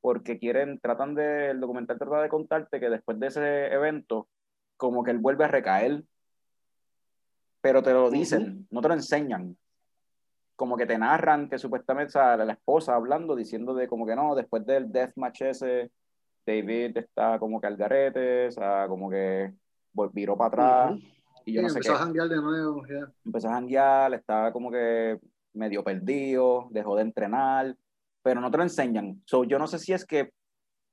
porque 0.00 0.38
quieren, 0.38 0.78
tratan 0.78 1.14
de, 1.14 1.50
el 1.50 1.60
documental 1.60 1.98
trata 1.98 2.22
de 2.22 2.28
contarte 2.28 2.78
que 2.78 2.88
después 2.90 3.18
de 3.18 3.26
ese 3.26 3.66
evento, 3.72 4.28
como 4.76 5.02
que 5.02 5.10
él 5.10 5.18
vuelve 5.18 5.44
a 5.44 5.48
recaer, 5.48 6.04
pero 7.60 7.82
te 7.82 7.92
lo 7.92 8.10
dicen, 8.10 8.66
no 8.70 8.80
te 8.80 8.88
lo 8.88 8.94
enseñan. 8.94 9.56
Como 10.58 10.76
que 10.76 10.86
te 10.86 10.98
narran 10.98 11.48
que 11.48 11.56
supuestamente, 11.56 12.08
o 12.08 12.12
sea, 12.20 12.36
la 12.36 12.52
esposa 12.52 12.96
hablando, 12.96 13.36
diciendo 13.36 13.74
de 13.74 13.86
como 13.86 14.04
que 14.04 14.16
no, 14.16 14.34
después 14.34 14.66
del 14.66 14.90
deathmatch 14.90 15.42
ese, 15.42 15.92
David 16.44 16.96
está 16.96 17.38
como 17.38 17.60
que 17.60 17.68
al 17.68 17.76
garete, 17.76 18.48
o 18.48 18.50
sea, 18.50 18.86
como 18.88 19.08
que 19.08 19.52
vol- 19.94 20.10
viró 20.12 20.36
para 20.36 20.48
atrás 20.48 20.90
Ujú. 20.96 21.06
y 21.44 21.52
yo 21.52 21.60
Sí, 21.60 21.62
no 21.62 21.68
sé 21.68 21.78
empezó 21.78 21.92
qué. 21.92 21.96
a 21.96 21.98
janguear 22.00 22.28
de 22.28 22.36
nuevo. 22.42 22.84
ya. 22.88 23.08
Empezó 23.24 23.48
a 23.48 23.52
janguear, 23.52 24.14
estaba 24.14 24.52
como 24.52 24.72
que 24.72 25.20
medio 25.52 25.84
perdido, 25.84 26.66
dejó 26.72 26.96
de 26.96 27.02
entrenar, 27.02 27.76
pero 28.22 28.40
no 28.40 28.50
te 28.50 28.56
lo 28.56 28.64
enseñan. 28.64 29.22
So, 29.26 29.44
yo 29.44 29.60
no 29.60 29.68
sé 29.68 29.78
si 29.78 29.92
es 29.92 30.04
que 30.04 30.32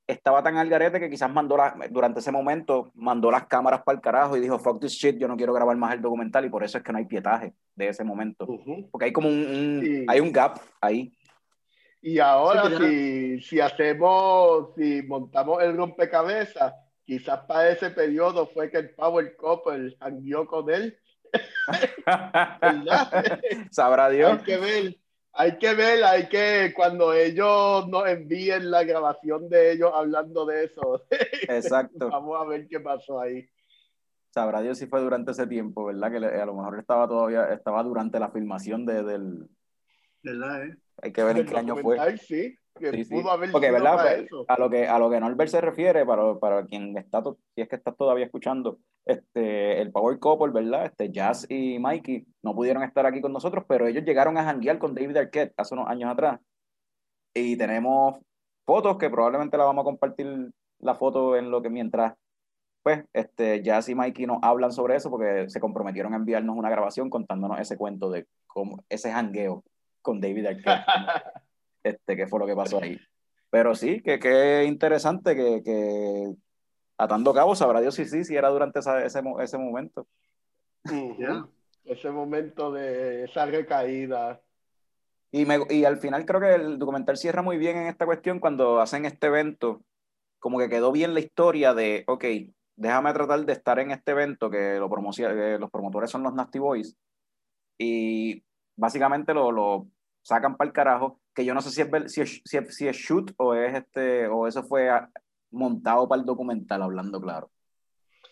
estaba 0.06 0.42
tan 0.42 0.56
al 0.56 0.68
garete 0.68 1.00
que 1.00 1.10
quizás 1.10 1.30
mandó 1.32 1.56
la- 1.56 1.76
durante 1.90 2.20
ese 2.20 2.30
momento 2.30 2.92
mandó 2.94 3.30
las 3.30 3.46
cámaras 3.46 3.82
para 3.82 3.96
el 3.96 4.02
carajo 4.02 4.36
y 4.36 4.40
dijo, 4.40 4.58
fuck 4.58 4.80
this 4.80 4.92
shit, 4.92 5.18
yo 5.18 5.26
no 5.28 5.36
quiero 5.36 5.52
grabar 5.52 5.76
más 5.76 5.94
el 5.94 6.00
documental 6.02 6.44
y 6.44 6.48
por 6.50 6.62
eso 6.62 6.78
es 6.78 6.84
que 6.84 6.92
no 6.92 6.98
hay 6.98 7.06
pietaje 7.06 7.54
de 7.74 7.88
ese 7.88 8.04
momento. 8.04 8.44
Ujú. 8.46 8.88
Porque 8.90 9.06
hay 9.06 9.12
como 9.12 9.28
un, 9.28 9.34
un- 9.46 9.80
Sí. 9.84 10.04
hay 10.08 10.20
un 10.20 10.32
gap 10.32 10.58
ahí. 10.80 11.12
Y 12.02 12.20
ahora, 12.20 12.62
Sí, 12.64 12.68
que 12.68 12.72
ya- 12.74 12.78
si, 12.78 13.40
si 13.48 13.60
hacemos, 13.60 14.74
si 14.76 15.02
montamos 15.02 15.60
el 15.62 15.76
rompecabezas, 15.76 16.72
quizás 17.04 17.40
para 17.46 17.70
ese 17.70 17.90
periodo 17.90 18.46
fue 18.46 18.70
que 18.70 18.78
el 18.78 18.90
Power 18.94 19.34
Couple 19.36 19.96
jangueó 19.98 20.46
con 20.46 20.70
él, 20.70 20.96
¿verdad? 22.62 23.40
Sabrá 23.70 24.08
Dios. 24.10 24.38
hay 24.38 24.44
que 24.44 24.56
ver, 24.58 24.96
hay 25.36 25.58
que 25.58 25.74
ver, 25.74 26.02
hay 26.04 26.28
que, 26.28 26.72
cuando 26.74 27.12
ellos 27.12 27.86
nos 27.88 28.08
envíen 28.08 28.70
la 28.70 28.84
grabación 28.84 29.48
de 29.48 29.72
ellos 29.72 29.90
hablando 29.94 30.46
de 30.46 30.64
eso, 30.64 31.04
Exacto. 31.48 32.08
vamos 32.10 32.40
a 32.40 32.44
ver 32.44 32.66
qué 32.68 32.80
pasó 32.80 33.20
ahí. 33.20 33.48
Sabrá 34.30 34.60
Dios 34.60 34.78
si 34.78 34.86
fue 34.86 35.00
durante 35.00 35.30
ese 35.30 35.46
tiempo, 35.46 35.86
¿verdad? 35.86 36.10
Que 36.12 36.20
le- 36.20 36.40
a 36.40 36.46
lo 36.46 36.54
mejor 36.54 36.78
estaba 36.78 37.06
todavía, 37.08 37.52
estaba 37.52 37.82
durante 37.82 38.18
la 38.18 38.30
filmación 38.30 38.84
de, 38.84 39.02
del... 39.02 39.48
¿Verdad, 40.22 40.64
eh? 40.66 40.76
Hay 41.02 41.12
que 41.12 41.22
ver 41.24 41.38
en 41.38 41.46
qué 41.46 41.56
año 41.56 41.76
fue. 41.76 42.18
Sí, 42.18 42.56
que 42.78 42.90
Sí, 42.92 43.04
sí. 43.04 43.14
pudo 43.14 43.30
haber 43.30 43.50
Porque, 43.52 43.66
sido 43.68 43.78
¿verdad? 43.78 43.96
para 43.96 44.10
Pues, 44.16 44.26
eso. 44.26 44.44
a 44.48 44.58
lo 44.58 44.70
que 44.70 44.86
a 44.88 44.98
lo 44.98 45.10
que 45.10 45.20
Norbert 45.20 45.50
se 45.50 45.60
refiere, 45.60 46.04
para, 46.06 46.38
para 46.38 46.64
quien 46.66 46.96
está, 46.96 47.22
si 47.54 47.62
es 47.62 47.68
que 47.68 47.76
estás 47.76 47.96
todavía 47.96 48.26
escuchando, 48.26 48.78
este, 49.04 49.80
el 49.80 49.90
Power 49.92 50.18
Couple, 50.18 50.52
¿verdad? 50.52 50.86
Este, 50.86 51.10
Jazz 51.10 51.46
y 51.48 51.78
Mikey 51.78 52.26
no 52.42 52.54
pudieron 52.54 52.82
estar 52.82 53.06
aquí 53.06 53.20
con 53.20 53.32
nosotros, 53.32 53.64
pero 53.68 53.86
ellos 53.86 54.04
llegaron 54.04 54.36
a 54.38 54.44
janguear 54.44 54.78
con 54.78 54.94
David 54.94 55.16
Arquette 55.16 55.54
hace 55.56 55.74
unos 55.74 55.88
años 55.88 56.10
atrás. 56.10 56.40
Y 57.34 57.56
tenemos 57.56 58.16
fotos 58.64 58.96
que 58.98 59.10
probablemente 59.10 59.56
la 59.58 59.64
vamos 59.64 59.82
a 59.82 59.84
compartir 59.84 60.50
la 60.80 60.94
foto 60.94 61.36
en 61.36 61.50
lo 61.50 61.62
que 61.62 61.70
mientras 61.70 62.14
pues 62.82 63.04
este 63.12 63.62
Jazz 63.62 63.88
y 63.88 63.94
Mikey 63.96 64.26
nos 64.26 64.38
hablan 64.42 64.70
sobre 64.72 64.94
eso 64.96 65.10
porque 65.10 65.48
se 65.48 65.58
comprometieron 65.60 66.12
a 66.12 66.16
enviarnos 66.16 66.56
una 66.56 66.70
grabación 66.70 67.10
contándonos 67.10 67.58
ese 67.60 67.76
cuento 67.76 68.10
de 68.10 68.26
cómo 68.46 68.84
ese 68.88 69.10
jangueo 69.10 69.64
con 70.02 70.20
David 70.20 70.46
Arquette 70.46 70.66
este, 71.88 72.16
qué 72.16 72.26
fue 72.26 72.40
lo 72.40 72.46
que 72.46 72.54
pasó 72.56 72.82
ahí. 72.82 72.98
Pero 73.50 73.74
sí, 73.74 74.02
que, 74.02 74.18
que 74.18 74.64
interesante 74.64 75.34
que, 75.36 75.62
que 75.62 76.34
atando 76.98 77.32
cabos, 77.32 77.58
sabrá 77.58 77.80
Dios 77.80 77.94
si 77.94 78.04
sí, 78.06 78.24
si 78.24 78.36
era 78.36 78.48
durante 78.48 78.80
esa- 78.80 79.04
ese, 79.04 79.22
ese 79.40 79.58
momento. 79.58 80.06
Ya. 81.18 81.46
Ese 81.84 82.10
momento 82.10 82.72
de 82.72 83.24
esa 83.24 83.46
recaída. 83.46 84.40
Y, 85.30 85.44
me, 85.44 85.58
y 85.70 85.84
al 85.84 85.98
final 85.98 86.24
creo 86.24 86.40
que 86.40 86.54
el 86.54 86.78
documental 86.78 87.16
cierra 87.16 87.42
muy 87.42 87.58
bien 87.58 87.76
en 87.76 87.86
esta 87.86 88.06
cuestión 88.06 88.38
cuando 88.40 88.80
hacen 88.80 89.04
este 89.04 89.26
evento, 89.26 89.82
como 90.38 90.58
que 90.58 90.68
quedó 90.68 90.92
bien 90.92 91.14
la 91.14 91.20
historia 91.20 91.74
de, 91.74 92.04
ok, 92.06 92.24
déjame 92.76 93.12
tratar 93.12 93.44
de 93.44 93.52
estar 93.52 93.78
en 93.78 93.90
este 93.90 94.12
evento 94.12 94.50
que, 94.50 94.78
lo 94.78 94.88
promocia- 94.88 95.34
que 95.34 95.58
los 95.58 95.70
promotores 95.70 96.10
son 96.10 96.22
los 96.22 96.34
Nasty 96.34 96.58
Boys 96.58 96.96
y 97.78 98.42
básicamente 98.76 99.34
lo, 99.34 99.50
lo 99.52 99.86
sacan 100.22 100.56
para 100.56 100.68
el 100.68 100.72
carajo, 100.74 101.20
que 101.36 101.44
yo 101.44 101.52
no 101.54 101.60
sé 101.60 101.70
si 101.70 101.82
es, 101.82 102.12
si 102.12 102.22
es, 102.22 102.42
si 102.44 102.56
es, 102.56 102.74
si 102.74 102.88
es 102.88 102.96
shoot 102.96 103.30
o 103.36 103.54
es 103.54 103.74
este, 103.74 104.26
o 104.26 104.48
eso 104.48 104.62
fue 104.64 104.88
ah, 104.88 105.10
montado 105.50 106.08
para 106.08 106.20
el 106.20 106.26
documental, 106.26 106.82
hablando 106.82 107.20
claro. 107.20 107.50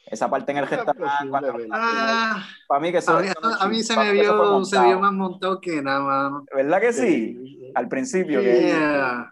Esa 0.07 0.29
parte 0.29 0.53
en 0.53 0.59
el 0.59 0.65
Ah, 0.65 0.69
restaurante. 0.69 1.69
Ah, 1.71 2.47
para 2.67 2.81
mí 2.81 2.91
que 2.93 2.99
eso, 2.99 3.17
a 3.17 3.21
mí, 3.21 3.29
eso 3.29 3.41
no 3.43 3.55
a 3.55 3.69
mí 3.69 3.83
se 3.83 3.97
me 3.97 4.13
vio, 4.13 4.65
se 4.65 4.81
vio 4.81 5.01
más 5.01 5.13
montado 5.13 5.61
que 5.61 5.81
nada, 5.83 6.01
mano. 6.01 6.47
¿Verdad 6.55 6.81
que 6.81 6.93
sí? 6.93 7.73
Al 7.75 7.89
principio. 7.89 8.41
Sí. 8.41 8.47
que- 8.47 8.61
Yeah. 8.67 9.31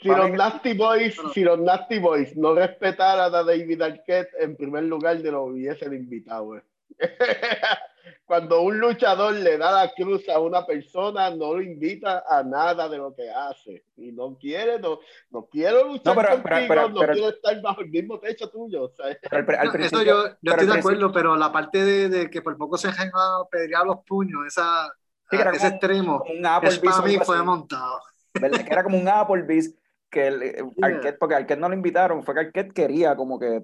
Si 0.00 0.06
los, 0.08 0.30
Nasty 0.30 0.74
Boys, 0.74 1.16
si 1.34 1.42
los 1.42 1.58
Nasty 1.58 1.98
Boys 1.98 2.36
no 2.36 2.54
respetaran 2.54 3.34
a 3.34 3.42
David 3.42 3.82
Arquette, 3.82 4.28
en 4.38 4.54
primer 4.56 4.84
lugar 4.84 5.20
de 5.20 5.32
lo 5.32 5.42
hubiesen 5.44 5.92
invitado. 5.92 6.62
Cuando 8.24 8.62
un 8.62 8.78
luchador 8.78 9.34
le 9.34 9.56
da 9.58 9.70
la 9.72 9.92
cruz 9.94 10.28
a 10.28 10.38
una 10.40 10.64
persona, 10.66 11.30
no 11.30 11.54
lo 11.54 11.62
invita 11.62 12.24
a 12.28 12.42
nada 12.42 12.88
de 12.88 12.98
lo 12.98 13.14
que 13.14 13.30
hace. 13.30 13.84
Y 13.96 14.12
no 14.12 14.36
quiere, 14.38 14.78
no, 14.78 15.00
no 15.30 15.46
quiero 15.46 15.84
luchar 15.86 16.14
No, 16.16 16.22
pero- 16.22 16.28
contigo, 16.34 16.42
pero- 16.44 16.66
pero- 16.68 16.88
no 16.90 17.00
pero- 17.00 17.12
quiero 17.14 17.28
estar 17.30 17.60
bajo 17.62 17.80
el 17.80 17.90
mismo 17.90 18.18
techo 18.20 18.48
tuyo. 18.50 18.90
al, 19.30 19.80
Eso 19.80 20.02
yo, 20.02 20.24
yo 20.42 20.52
estoy 20.52 20.66
de 20.66 20.78
acuerdo, 20.78 21.12
pero 21.12 21.36
la 21.36 21.50
parte 21.52 21.84
de, 21.84 22.08
de 22.08 22.30
que 22.30 22.42
por 22.42 22.56
poco 22.56 22.76
se 22.78 22.88
han 22.88 22.94
a 23.14 23.44
pelear 23.50 23.84
los 23.86 23.98
puños, 24.04 24.46
esa, 24.46 24.92
Sí, 25.30 25.36
era 25.36 25.50
ese 25.50 25.66
extremo, 25.68 26.24
un 26.28 26.46
Applebee's 26.46 26.78
para 26.80 27.02
mí 27.02 27.18
fue 27.22 27.36
así. 27.36 27.44
montado. 27.44 28.00
¿verdad? 28.40 28.64
Que 28.64 28.72
era 28.72 28.82
como 28.82 28.98
un 28.98 29.08
Applebee's 29.08 29.74
que 30.10 30.26
el, 30.26 30.42
eh, 30.42 30.64
Arquette, 30.80 31.18
porque 31.18 31.34
Arquette 31.34 31.58
no 31.58 31.68
lo 31.68 31.74
invitaron, 31.74 32.22
fue 32.22 32.32
que 32.34 32.40
Arquette 32.40 32.72
quería 32.72 33.14
como 33.16 33.38
que 33.38 33.62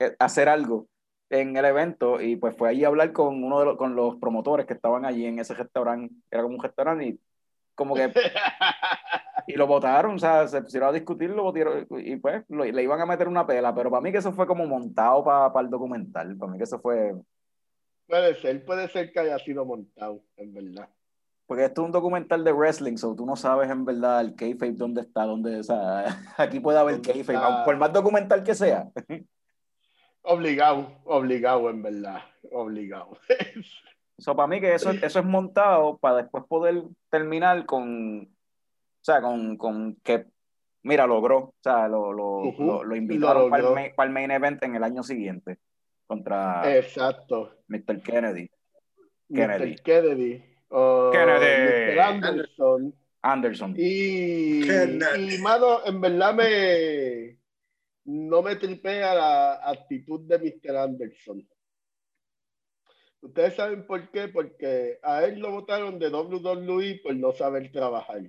eh, 0.00 0.16
hacer 0.18 0.48
algo 0.48 0.86
en 1.40 1.56
el 1.56 1.64
evento 1.64 2.20
y 2.20 2.36
pues 2.36 2.56
fue 2.56 2.68
allí 2.70 2.84
a 2.84 2.88
hablar 2.88 3.12
con 3.12 3.42
uno 3.42 3.58
de 3.60 3.64
los, 3.66 3.76
con 3.76 3.94
los 3.96 4.16
promotores 4.16 4.66
que 4.66 4.74
estaban 4.74 5.04
allí 5.04 5.24
en 5.26 5.38
ese 5.38 5.54
restaurante, 5.54 6.14
era 6.30 6.42
como 6.42 6.56
un 6.56 6.62
restaurante 6.62 7.06
y 7.06 7.20
como 7.74 7.94
que 7.94 8.12
y 9.46 9.54
lo 9.54 9.66
votaron, 9.66 10.14
o 10.14 10.18
sea, 10.18 10.46
se 10.46 10.60
pusieron 10.62 10.90
a 10.90 10.92
discutir, 10.92 11.30
lo 11.30 11.42
votaron 11.44 11.86
y 11.98 12.16
pues 12.16 12.44
lo- 12.48 12.64
le 12.64 12.82
iban 12.82 13.00
a 13.00 13.06
meter 13.06 13.28
una 13.28 13.46
pela, 13.46 13.74
pero 13.74 13.90
para 13.90 14.00
mí 14.02 14.12
que 14.12 14.18
eso 14.18 14.32
fue 14.32 14.46
como 14.46 14.66
montado 14.66 15.24
para 15.24 15.60
el 15.60 15.70
documental, 15.70 16.36
para 16.36 16.52
mí 16.52 16.58
que 16.58 16.64
eso 16.64 16.78
fue, 16.80 17.14
Puede 18.06 18.34
ser, 18.34 18.64
puede 18.64 18.88
ser 18.88 19.10
que 19.12 19.20
haya 19.20 19.38
sido 19.38 19.64
montado, 19.64 20.20
en 20.36 20.52
verdad. 20.52 20.88
porque 21.46 21.64
esto 21.64 21.80
es 21.82 21.86
un 21.86 21.92
documental 21.92 22.44
de 22.44 22.52
wrestling, 22.52 22.96
so 22.98 23.14
tú 23.14 23.24
no 23.24 23.36
sabes 23.36 23.70
en 23.70 23.84
verdad 23.86 24.20
el 24.20 24.34
kayfabe 24.34 24.72
dónde 24.72 25.00
está, 25.02 25.24
dónde, 25.24 25.60
o 25.60 25.62
sea, 25.62 26.04
aquí 26.36 26.60
puede 26.60 26.78
haber 26.78 26.96
¿Dónde 26.96 27.12
kayfabe, 27.12 27.64
por 27.64 27.76
más 27.78 27.92
documental 27.92 28.42
que 28.42 28.54
sea. 28.54 28.90
Obligado, 30.22 31.00
obligado, 31.04 31.70
en 31.70 31.82
verdad. 31.82 32.22
Obligado. 32.50 33.18
So, 34.18 34.36
para 34.36 34.46
mí 34.46 34.60
que 34.60 34.72
eso, 34.72 34.90
eso 34.90 35.18
es 35.18 35.24
montado 35.24 35.98
para 35.98 36.18
después 36.18 36.44
poder 36.46 36.80
terminar 37.10 37.66
con, 37.66 38.20
o 38.22 39.04
sea, 39.04 39.20
con, 39.20 39.56
con 39.56 39.96
que, 39.96 40.26
mira, 40.84 41.08
logró, 41.08 41.38
o 41.38 41.54
sea, 41.60 41.88
lo, 41.88 42.12
lo, 42.12 42.54
lo, 42.56 42.84
lo 42.84 42.94
invitaron 42.94 43.44
lo 43.44 43.50
para, 43.50 43.86
el 43.86 43.94
para 43.96 44.06
el 44.06 44.12
main 44.12 44.30
event 44.30 44.62
en 44.62 44.76
el 44.76 44.84
año 44.84 45.02
siguiente 45.02 45.58
contra 46.06 46.76
Exacto. 46.76 47.50
Mr. 47.66 48.00
Kennedy, 48.00 48.48
Kennedy. 49.34 49.72
Mr. 49.72 49.82
Kennedy. 49.82 50.44
Kennedy. 50.70 51.94
Mr. 51.96 52.00
Anderson. 52.00 52.94
Anderson. 53.22 53.74
Y, 53.76 54.62
Kennedy. 54.68 55.34
y, 55.34 55.38
mano, 55.38 55.84
en 55.84 56.00
verdad 56.00 56.34
me 56.34 57.38
no 58.04 58.42
me 58.42 58.56
tripea 58.56 59.14
la 59.14 59.70
actitud 59.70 60.20
de 60.20 60.38
Mr. 60.38 60.76
Anderson. 60.76 61.48
Ustedes 63.20 63.54
saben 63.54 63.86
por 63.86 64.10
qué, 64.10 64.28
porque 64.28 64.98
a 65.02 65.24
él 65.24 65.38
lo 65.38 65.52
votaron 65.52 65.98
de 65.98 66.08
WWE 66.08 67.00
por 67.02 67.14
no 67.14 67.32
saber 67.32 67.70
trabajar. 67.70 68.22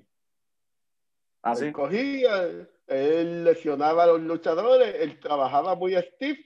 Así. 1.41 1.65
Él 1.65 1.73
cogía, 1.73 2.67
él 2.87 3.43
lesionaba 3.43 4.03
a 4.03 4.07
los 4.07 4.21
luchadores, 4.21 4.95
él 4.99 5.19
trabajaba 5.19 5.75
muy 5.75 5.95
stiff. 5.95 6.37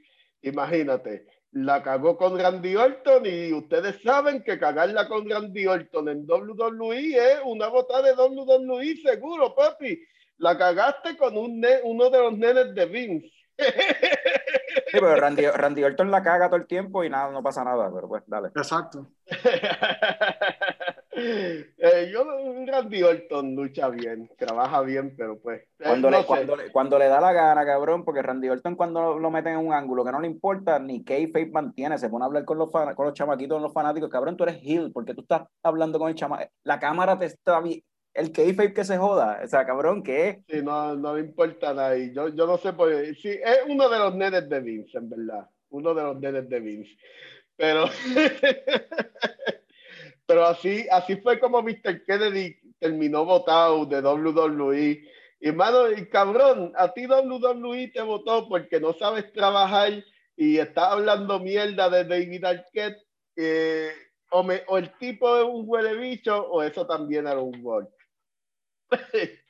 Imagínate, 0.41 1.27
la 1.51 1.83
cagó 1.83 2.17
con 2.17 2.39
Randy 2.39 2.75
Orton 2.75 3.25
y 3.25 3.51
ustedes 3.51 4.01
saben 4.01 4.41
que 4.43 4.57
cagarla 4.57 5.07
con 5.09 5.29
Randy 5.29 5.65
Orton 5.65 6.07
en 6.07 6.25
WWE 6.25 7.15
es 7.15 7.39
una 7.43 7.67
botada 7.67 8.07
de 8.07 8.13
WWE 8.13 8.95
seguro, 8.97 9.53
papi. 9.53 9.99
La 10.37 10.57
cagaste 10.57 11.17
con 11.17 11.37
un 11.37 11.59
ne- 11.59 11.81
uno 11.83 12.09
de 12.09 12.19
los 12.19 12.37
nenes 12.37 12.73
de 12.75 12.85
Vince. 12.85 13.31
Sí, 13.57 14.91
pero 14.91 15.15
Randy, 15.15 15.45
Randy 15.47 15.83
Orton 15.83 16.11
la 16.11 16.21
caga 16.21 16.47
todo 16.47 16.57
el 16.57 16.67
tiempo 16.67 17.03
y 17.03 17.09
nada, 17.09 17.31
no 17.31 17.41
pasa 17.43 17.63
nada, 17.63 17.91
pero 17.93 18.07
pues 18.07 18.23
dale. 18.27 18.49
Exacto. 18.55 19.07
Eh, 21.19 22.11
yo, 22.13 22.23
Randy 22.67 23.01
Orton 23.01 23.55
lucha 23.55 23.89
bien, 23.89 24.29
trabaja 24.37 24.81
bien, 24.81 25.15
pero 25.17 25.39
pues. 25.39 25.61
eh, 25.61 25.67
Cuando, 25.83 26.11
no 26.11 26.19
le, 26.19 26.25
cuando, 26.25 26.55
le, 26.55 26.71
cuando 26.71 26.99
le 26.99 27.07
da 27.07 27.19
la 27.19 27.33
gana, 27.33 27.65
cabrón, 27.65 28.05
porque 28.05 28.21
Randy 28.21 28.49
Orton 28.49 28.75
cuando 28.75 29.01
lo, 29.01 29.19
lo 29.19 29.31
meten 29.31 29.53
en 29.53 29.65
un 29.65 29.73
ángulo 29.73 30.05
que 30.05 30.11
no 30.11 30.19
le 30.21 30.27
importa, 30.27 30.77
ni 30.77 31.03
kayfabe 31.03 31.47
mantiene, 31.47 31.97
se 31.97 32.09
pone 32.09 32.23
a 32.23 32.27
hablar 32.27 32.45
con 32.45 32.59
los, 32.59 32.71
fan- 32.71 32.93
con 32.93 33.05
los 33.07 33.15
chamaquitos, 33.15 33.59
los 33.59 33.73
fanáticos, 33.73 34.09
cabrón, 34.11 34.37
tú 34.37 34.43
eres 34.43 34.59
heel, 34.63 34.91
porque 34.93 35.15
tú 35.15 35.21
estás 35.21 35.41
hablando 35.63 35.97
con 35.97 36.09
el 36.09 36.15
chama 36.15 36.47
La 36.63 36.79
cámara 36.79 37.17
te 37.17 37.25
está 37.25 37.59
vi- 37.61 37.83
el 38.17 38.31
kayfabe 38.31 38.73
que 38.73 38.83
se 38.83 38.97
joda, 38.97 39.41
o 39.43 39.47
sea, 39.47 39.65
cabrón, 39.65 40.03
¿qué? 40.03 40.43
Sí, 40.49 40.61
no, 40.63 40.95
no 40.95 41.15
le 41.15 41.21
importa 41.21 41.73
nada. 41.73 41.97
Y 41.97 42.13
yo, 42.13 42.29
yo 42.29 42.47
no 42.47 42.57
sé 42.57 42.73
por 42.73 42.89
qué. 42.91 43.13
Sí, 43.15 43.29
es 43.29 43.59
uno 43.67 43.87
de 43.89 43.99
los 43.99 44.15
nenes 44.15 44.49
de 44.49 44.59
Vince, 44.59 44.97
en 44.97 45.09
verdad. 45.09 45.49
Uno 45.69 45.93
de 45.93 46.03
los 46.03 46.19
nenes 46.19 46.49
de 46.49 46.59
Vince. 46.59 46.97
Pero, 47.55 47.85
pero 50.25 50.45
así, 50.45 50.85
así 50.91 51.15
fue 51.17 51.39
como 51.39 51.61
Mr. 51.61 52.03
Kennedy 52.05 52.55
terminó 52.79 53.25
votado 53.25 53.85
de 53.85 54.01
WWE. 54.01 55.03
Y 55.39 55.51
mano, 55.51 55.91
y 55.91 56.07
cabrón, 56.09 56.73
a 56.75 56.91
ti 56.93 57.05
WWE 57.07 57.89
te 57.93 58.01
votó 58.01 58.47
porque 58.49 58.79
no 58.79 58.93
sabes 58.93 59.31
trabajar 59.31 60.03
y 60.35 60.57
estás 60.57 60.91
hablando 60.93 61.39
mierda 61.39 61.89
de 61.89 62.03
David 62.03 62.43
Arquette. 62.45 62.97
eh, 63.35 63.91
o, 64.29 64.43
me- 64.43 64.63
el 64.69 64.91
tipo 64.97 65.37
es 65.37 65.43
un 65.45 65.63
huele 65.67 65.95
bicho 65.95 66.35
o 66.49 66.61
eso 66.61 66.85
también 66.85 67.27
era 67.27 67.39
un 67.39 67.63
work. 67.63 67.89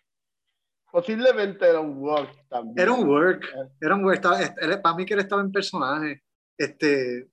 Posiblemente 0.92 1.68
era 1.68 1.80
un 1.80 1.98
work 1.98 2.48
también. 2.48 2.80
Era 2.80 2.92
un 2.94 3.08
work, 3.08 3.46
era 3.82 3.96
un 3.96 4.04
work. 4.06 4.16
Estaba, 4.16 4.42
él- 4.42 4.82
para 4.82 4.96
mí 4.96 5.06
que 5.06 5.14
él 5.14 5.20
estaba 5.20 5.42
en 5.42 5.52
personaje. 5.52 6.24
Este, 6.58 7.30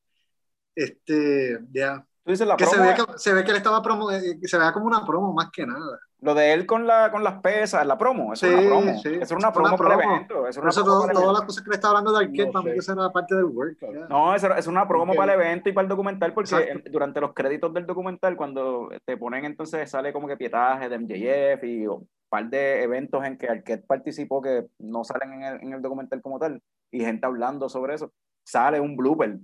este, 0.75 1.61
ya. 1.73 2.07
Tú 2.25 2.31
dices 2.31 2.47
la 2.47 2.57
Que 2.57 2.65
se 2.65 2.77
promo, 2.77 2.89
ve 2.89 2.95
que, 2.97 3.19
se 3.19 3.33
ve 3.35 3.45
que 3.45 3.51
él 3.51 3.57
estaba 3.59 3.83
promo, 3.83 4.11
eh, 4.11 4.39
se 4.45 4.57
vea 4.59 4.73
como 4.73 4.87
una 4.87 5.05
promo 5.05 5.33
más 5.35 5.51
que 5.53 5.67
nada. 5.67 5.99
lo 6.21 6.33
de 6.35 6.55
él 6.55 6.65
con, 6.65 6.87
la, 6.87 7.11
con 7.13 7.23
las 7.23 7.43
pesas, 7.43 7.87
la 7.87 7.99
promo, 7.99 8.33
eso 8.33 8.47
es 8.47 8.53
Sí, 8.53 8.59
una 8.59 8.67
promo, 8.67 8.99
sí, 9.03 9.09
eso 9.21 9.35
era 9.35 9.37
una 9.37 9.53
promo 9.53 9.77
para 9.77 9.95
evento, 10.03 10.49
eso 10.49 10.61
era 10.61 10.71
eso 10.71 10.83
promo 10.85 11.01
todo- 11.07 11.13
todas 11.13 11.33
las 11.35 11.43
cosas 11.43 11.63
que 11.65 11.69
le 11.69 11.75
estaba 11.77 11.99
hablando 11.99 12.19
de 12.19 12.25
Arquette, 12.25 12.47
No 12.47 12.53
para 12.53 12.65
mí 12.65 12.71
eso 12.79 12.93
era 12.95 13.11
parte 13.11 13.35
del 13.35 13.45
work. 13.45 13.77
ya. 13.83 14.07
No, 14.09 14.35
eso 14.35 14.55
es 14.55 14.67
una 14.67 14.89
promo 14.89 15.13
Ok. 15.13 15.19
para 15.19 15.35
el 15.35 15.41
evento 15.43 15.69
y 15.69 15.73
para 15.73 15.83
el 15.83 15.89
documental, 15.91 16.33
porque 16.33 16.55
en- 16.71 16.83
durante 16.91 17.21
los 17.21 17.35
créditos 17.35 17.75
del 17.75 17.85
documental, 17.85 18.37
cuando 18.39 18.89
te 19.05 19.19
ponen 19.19 19.45
entonces, 19.45 19.91
sale 19.91 20.15
como 20.15 20.27
que 20.27 20.39
pietaje 20.39 20.89
de 20.89 20.95
MJF 20.99 21.63
y 21.67 21.87
un 21.87 22.09
par 22.31 22.49
de 22.49 22.85
eventos 22.85 23.23
en 23.23 23.37
que 23.37 23.47
Arquette 23.49 23.87
participó 23.87 24.41
que 24.41 24.65
no 24.79 25.05
salen 25.05 25.35
en 25.35 25.43
el, 25.43 25.63
en 25.63 25.73
el 25.75 25.83
documental 25.83 26.23
como 26.23 26.39
tal, 26.39 26.63
y 26.91 27.01
gente 27.05 27.27
hablando 27.27 27.69
sobre 27.69 27.97
eso, 27.97 28.11
sale 28.47 28.81
un 28.81 28.97
blooper 28.97 29.41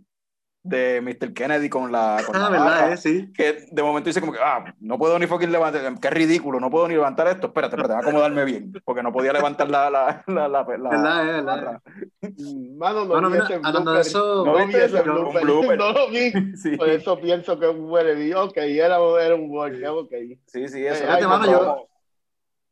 de 0.63 1.01
Mr. 1.01 1.33
Kennedy 1.33 1.69
con 1.71 1.91
la. 1.91 2.23
Con 2.27 2.37
Ah, 2.37 2.41
la 2.41 2.51
verdad, 2.51 2.93
eh, 2.93 2.97
sí. 2.99 3.33
Que 3.33 3.67
de 3.71 3.83
momento 3.83 4.09
dice 4.09 4.21
como 4.21 4.33
que, 4.33 4.39
ah, 4.43 4.75
no 4.81 4.99
puedo 4.99 5.19
ni 5.19 5.27
fucking 5.27 5.51
levantar, 5.51 5.99
qué 5.99 6.11
ridículo, 6.11 6.61
no 6.61 6.71
puedo 6.71 6.87
ni 6.87 6.95
levantar 6.95 7.29
esto, 7.29 7.47
espérate, 7.47 7.77
espérate, 7.77 7.95
voy 7.95 8.03
a 8.05 8.07
acomodarme 8.09 8.45
bien, 8.45 8.73
porque 8.85 9.03
no 9.03 9.11
podía 9.13 9.33
levantar 9.33 9.71
la, 9.71 9.89
la, 9.89 10.23
la, 10.27 10.49
la, 10.49 10.49
la- 10.49 10.63
Verdad, 10.65 11.81
eh. 12.21 12.31
Mano, 12.77 13.01
no 13.01 13.07
Bueno, 13.07 13.29
vi 13.29 13.35
mira, 13.35 13.45
ese 13.47 13.61
hablando 13.63 13.93
de 13.93 14.01
eso, 14.03 14.45
No 14.45 14.59
No 14.59 14.67
vi 14.67 14.75
ese 14.75 15.03
blooper. 15.03 15.79
No 15.79 15.93
lo 15.93 16.09
vi. 16.11 16.33
Sí. 16.57 16.77
Por 16.77 16.89
eso 16.91 17.19
pienso 17.19 17.59
que 17.59 17.69
es 17.71 17.75
un 17.75 17.91
huele 17.91 18.35
Ok, 18.35 18.57
era, 18.59 18.99
era 19.21 19.35
un 19.35 19.51
work. 19.51 19.75
Ok. 19.89 20.13
Sí, 20.47 20.69
sí, 20.69 20.85
eso. 20.85 20.95
Eh, 21.05 21.07
Fíjate, 21.07 21.23
ay, 21.23 21.27
mano, 21.27 21.47
no, 21.47 21.53
yo- 21.53 21.65
no. 21.65 21.77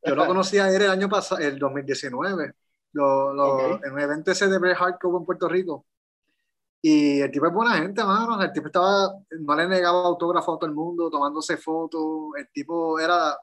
yo 0.05 0.15
lo 0.15 0.27
conocí 0.27 0.59
a 0.59 0.69
él 0.69 0.82
el 0.82 0.90
año 0.90 1.09
pasado, 1.09 1.40
el 1.40 1.59
2019, 1.59 2.52
lo, 2.93 3.32
lo- 3.32 3.55
Ok. 3.77 3.81
en 3.85 3.93
un 3.93 4.01
evento 4.01 4.31
ese 4.31 4.47
de 4.48 4.59
Bret 4.59 4.77
Hart 4.78 4.97
que 5.01 5.06
hubo 5.06 5.19
en 5.19 5.24
Puerto 5.24 5.48
Rico. 5.48 5.86
Y 6.80 7.20
el 7.20 7.30
tipo 7.30 7.46
es 7.46 7.52
buena 7.52 7.74
gente, 7.74 8.05
mano. 8.05 8.40
El 8.40 8.52
tipo 8.52 8.66
estaba, 8.68 9.12
no 9.30 9.55
le 9.56 9.66
negaba 9.66 10.06
autógrafo 10.06 10.55
a 10.55 10.59
todo 10.59 10.68
el 10.68 10.74
mundo, 10.74 11.10
tomándose 11.10 11.56
fotos. 11.56 12.30
El 12.36 12.48
tipo 12.50 12.98
era 12.98 13.36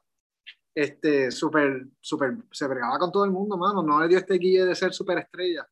este 0.74 1.30
súper, 1.30 1.86
súper, 2.00 2.36
se 2.50 2.66
bregaba 2.66 2.98
con 2.98 3.12
todo 3.12 3.24
el 3.24 3.30
mundo, 3.30 3.56
mano. 3.56 3.82
No 3.82 4.00
le 4.00 4.08
dio 4.08 4.18
este 4.18 4.34
guille 4.34 4.64
de 4.64 4.74
ser 4.74 4.92
superestrella. 4.92 5.66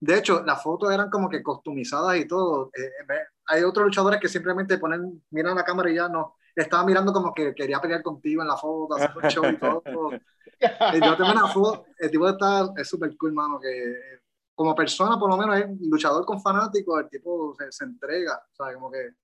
De 0.00 0.18
hecho, 0.18 0.42
las 0.44 0.62
fotos 0.62 0.92
eran 0.92 1.10
como 1.10 1.28
que 1.28 1.42
costumizadas 1.42 2.16
y 2.16 2.26
todo. 2.26 2.70
Eh, 2.76 2.82
eh, 2.82 3.20
hay 3.46 3.62
otros 3.62 3.86
luchadores 3.86 4.20
que 4.20 4.28
simplemente 4.28 4.78
ponen, 4.78 5.22
miran 5.30 5.56
la 5.56 5.64
cámara 5.64 5.90
y 5.90 5.94
ya 5.94 6.08
no. 6.08 6.36
Estaba 6.54 6.84
mirando 6.84 7.12
como 7.12 7.32
que 7.32 7.54
quería 7.54 7.80
pelear 7.80 8.02
contigo 8.02 8.42
en 8.42 8.48
la 8.48 8.56
foto, 8.56 8.94
hacer 8.94 9.10
un 9.16 9.30
show 9.30 9.44
y 9.46 9.58
todo. 9.58 9.82
Eh, 10.62 11.00
Yo 11.04 11.16
tengo 11.16 11.32
una 11.32 11.48
foto, 11.48 11.86
el 11.98 12.08
tipo 12.08 12.28
está, 12.28 12.72
es 12.76 12.88
súper 12.88 13.16
cool, 13.16 13.32
mano, 13.32 13.58
que 13.58 14.20
como 14.54 14.74
persona, 14.74 15.18
por 15.18 15.30
lo 15.30 15.36
menos, 15.36 15.56
es 15.58 15.66
luchador 15.88 16.24
con 16.24 16.40
fanáticos, 16.40 17.00
el 17.00 17.08
tipo 17.08 17.54
se, 17.58 17.70
se 17.72 17.84
entrega, 17.84 18.42
¿sabes? 18.52 18.74
Como 18.76 18.90
que, 18.90 19.14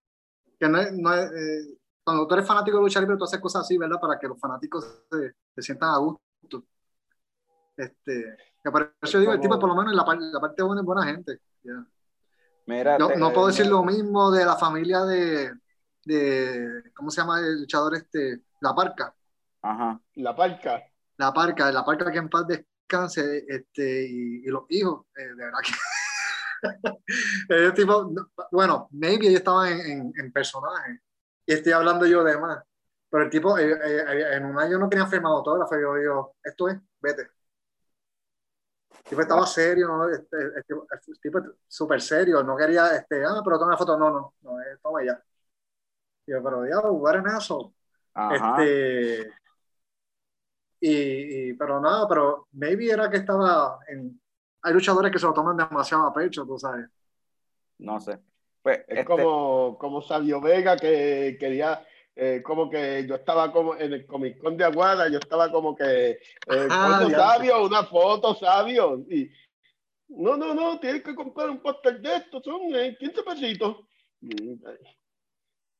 que 0.58 0.68
no 0.68 0.78
es, 0.78 0.92
no 0.92 1.12
es, 1.14 1.30
eh, 1.32 1.78
cuando 2.02 2.26
tú 2.26 2.34
eres 2.34 2.46
fanático 2.46 2.78
de 2.78 2.82
luchar 2.84 3.02
libre, 3.02 3.16
tú 3.18 3.24
haces 3.24 3.40
cosas 3.40 3.62
así, 3.62 3.76
¿verdad? 3.78 4.00
Para 4.00 4.18
que 4.18 4.26
los 4.28 4.40
fanáticos 4.40 5.04
se, 5.10 5.34
se 5.54 5.62
sientan 5.62 5.90
a 5.90 5.98
gusto. 5.98 6.64
Este, 7.76 8.36
que 8.64 8.70
por 8.70 8.94
eso 9.00 9.12
yo 9.12 9.20
digo, 9.20 9.32
el 9.32 9.40
tipo, 9.40 9.58
por 9.58 9.68
lo 9.68 9.76
menos, 9.76 9.92
en 9.92 9.96
la, 9.96 10.04
la 10.32 10.40
parte 10.40 10.62
buena 10.62 10.80
es 10.80 10.86
buena 10.86 11.04
gente. 11.04 11.40
ya. 11.62 11.84
Mira, 12.66 12.98
No, 12.98 13.08
te- 13.08 13.16
no 13.16 13.32
puedo 13.32 13.46
decir 13.46 13.66
lo 13.66 13.82
mismo 13.84 14.30
de 14.30 14.44
la 14.44 14.56
familia 14.56 15.04
de, 15.04 15.52
de, 16.04 16.90
¿cómo 16.94 17.10
se 17.10 17.20
llama 17.20 17.38
el 17.40 17.60
luchador 17.60 17.94
este? 17.94 18.42
La 18.60 18.74
Parca. 18.74 19.14
Ajá. 19.62 20.00
La 20.16 20.34
parca. 20.36 20.82
la 21.16 21.32
parca, 21.32 21.70
la 21.72 21.84
parca 21.84 22.10
que 22.12 22.18
en 22.18 22.28
paz 22.28 22.46
descanse, 22.88 23.44
este, 23.48 24.06
y, 24.08 24.42
y 24.44 24.46
los 24.46 24.64
hijos, 24.70 25.06
eh, 25.16 25.28
de 25.28 25.34
verdad 25.34 25.58
que. 25.64 25.72
Ellos 27.48 27.74
tipo, 27.74 28.10
no, 28.10 28.30
bueno, 28.50 28.88
maybe 28.90 29.28
ellos 29.28 29.38
estaban 29.38 29.72
en, 29.72 29.80
en, 29.80 30.12
en 30.16 30.32
personaje, 30.32 31.00
y 31.46 31.52
estoy 31.52 31.72
hablando 31.72 32.04
yo 32.04 32.24
de 32.24 32.36
más, 32.36 32.64
pero 33.08 33.24
el 33.24 33.30
tipo, 33.30 33.56
eh, 33.56 33.70
eh, 33.72 34.36
en 34.36 34.44
un 34.44 34.58
año 34.58 34.76
no 34.78 34.88
tenía 34.88 35.06
firmado 35.06 35.36
autógrafo, 35.36 35.78
yo 35.78 35.94
digo, 35.94 36.36
esto 36.42 36.68
es, 36.68 36.78
vete. 37.00 37.22
El 38.90 39.04
tipo 39.10 39.20
estaba 39.22 39.46
serio, 39.46 39.86
¿no? 39.86 40.08
Este, 40.08 40.36
el 40.36 40.64
tipo, 40.66 40.86
el 40.90 41.20
tipo 41.20 41.40
súper 41.66 42.00
serio, 42.02 42.42
no 42.42 42.56
quería, 42.56 42.96
este, 42.96 43.24
ah, 43.24 43.40
pero 43.44 43.56
toma 43.56 43.68
una 43.68 43.76
foto, 43.76 43.96
no, 43.96 44.10
no, 44.10 44.34
no, 44.42 44.60
eh, 44.60 44.78
toma 44.82 45.04
ya. 45.04 45.22
Yo, 46.26 46.42
pero 46.42 46.62
diablo, 46.62 46.92
what 46.94 47.16
an 47.16 47.28
asshole. 47.28 47.72
Este, 48.32 49.32
y, 50.80 51.50
y- 51.50 51.54
pero 51.54 51.80
nada, 51.80 52.06
pero 52.08 52.48
maybe 52.52 52.90
era 52.90 53.10
que 53.10 53.18
estaba 53.18 53.78
en. 53.88 54.20
Hay 54.62 54.72
luchadores 54.72 55.12
que 55.12 55.18
se 55.18 55.26
lo 55.26 55.32
toman 55.32 55.56
demasiado 55.56 56.06
a 56.06 56.12
pecho, 56.12 56.44
tú 56.44 56.58
sabes. 56.58 56.88
No 57.78 58.00
sé. 58.00 58.18
Pues, 58.62 58.78
Es 58.88 58.98
este, 58.98 59.04
como, 59.04 59.78
como 59.78 60.02
Sabio 60.02 60.40
Vega 60.40 60.76
que 60.76 61.36
quería, 61.38 61.86
eh, 62.14 62.42
como 62.44 62.68
que 62.68 63.06
yo 63.06 63.14
estaba 63.14 63.52
como 63.52 63.76
en 63.76 63.92
el 63.92 64.06
Comic 64.06 64.38
Con 64.38 64.56
de 64.56 64.64
Aguada, 64.64 65.08
yo 65.08 65.18
estaba 65.18 65.50
como 65.50 65.76
que, 65.76 66.10
eh, 66.10 66.18
Ah, 66.68 66.98
foto 67.00 67.10
sabio, 67.10 67.64
una 67.64 67.84
foto 67.84 68.34
sabio. 68.34 69.04
Y, 69.08 69.30
no, 70.08 70.36
no, 70.36 70.54
no, 70.54 70.80
tienes 70.80 71.02
que 71.02 71.14
comprar 71.14 71.50
un 71.50 71.60
póster 71.60 72.00
de 72.00 72.16
estos, 72.16 72.42
son 72.42 72.62
eh, 72.74 72.96
15 72.98 73.22
pesitos. 73.22 73.76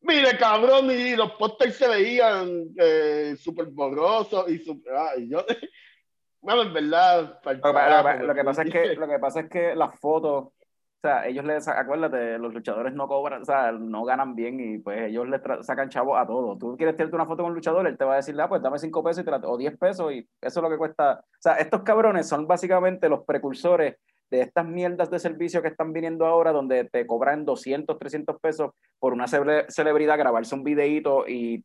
Mire, 0.00 0.36
cabrón, 0.38 0.90
y 0.90 1.16
los 1.16 1.32
pósters 1.32 1.76
se 1.76 1.88
veían 1.88 2.68
eh, 2.76 3.34
súper 3.36 3.66
borrosos 3.66 4.48
y 4.48 4.62
ay, 4.96 5.28
yo, 5.28 5.44
bueno, 6.40 6.62
en 6.62 6.72
verdad, 6.72 7.40
Lo 7.42 7.50
que, 7.50 7.58
lo 7.58 8.04
que 8.18 8.26
lo 8.26 8.34
que 8.34 8.44
pasa 8.44 8.62
es 8.62 8.70
que, 8.70 8.94
lo 8.96 9.08
que 9.08 9.18
pasa 9.18 9.40
es 9.40 9.50
que 9.50 9.74
las 9.74 9.98
fotos, 9.98 10.44
o 10.44 11.00
sea, 11.02 11.26
ellos 11.26 11.44
les, 11.44 11.66
acuérdate, 11.68 12.38
los 12.38 12.54
luchadores 12.54 12.92
no 12.94 13.06
cobran, 13.08 13.42
o 13.42 13.44
sea, 13.44 13.72
no 13.72 14.04
ganan 14.04 14.34
bien 14.34 14.58
y 14.60 14.78
pues 14.78 15.00
ellos 15.08 15.28
le 15.28 15.40
sacan 15.62 15.88
chavos 15.88 16.18
a 16.18 16.26
todo. 16.26 16.56
Tú 16.56 16.76
quieres 16.76 16.96
tirarte 16.96 17.14
una 17.16 17.26
foto 17.26 17.42
con 17.42 17.50
un 17.50 17.56
luchador, 17.56 17.86
él 17.86 17.98
te 17.98 18.04
va 18.04 18.14
a 18.14 18.16
decir, 18.16 18.40
ah, 18.40 18.48
pues 18.48 18.62
dame 18.62 18.78
5 18.78 19.02
pesos 19.02 19.22
y 19.22 19.24
te 19.24 19.30
la- 19.30 19.38
o 19.38 19.56
10 19.56 19.76
pesos 19.78 20.12
y 20.12 20.18
eso 20.40 20.60
es 20.60 20.62
lo 20.62 20.70
que 20.70 20.76
cuesta. 20.78 21.20
O 21.24 21.40
sea, 21.40 21.54
estos 21.54 21.82
cabrones 21.82 22.28
son 22.28 22.46
básicamente 22.46 23.08
los 23.08 23.24
precursores 23.24 23.96
de 24.30 24.42
estas 24.42 24.66
mierdas 24.66 25.10
de 25.10 25.18
servicio 25.18 25.62
que 25.62 25.68
están 25.68 25.92
viniendo 25.92 26.26
ahora, 26.26 26.52
donde 26.52 26.84
te 26.84 27.06
cobran 27.06 27.44
200, 27.44 27.98
300 27.98 28.38
pesos 28.40 28.72
por 28.98 29.12
una 29.12 29.26
cele- 29.26 29.66
celebridad, 29.68 30.18
grabarse 30.18 30.54
un 30.54 30.64
videíto 30.64 31.26
y, 31.26 31.64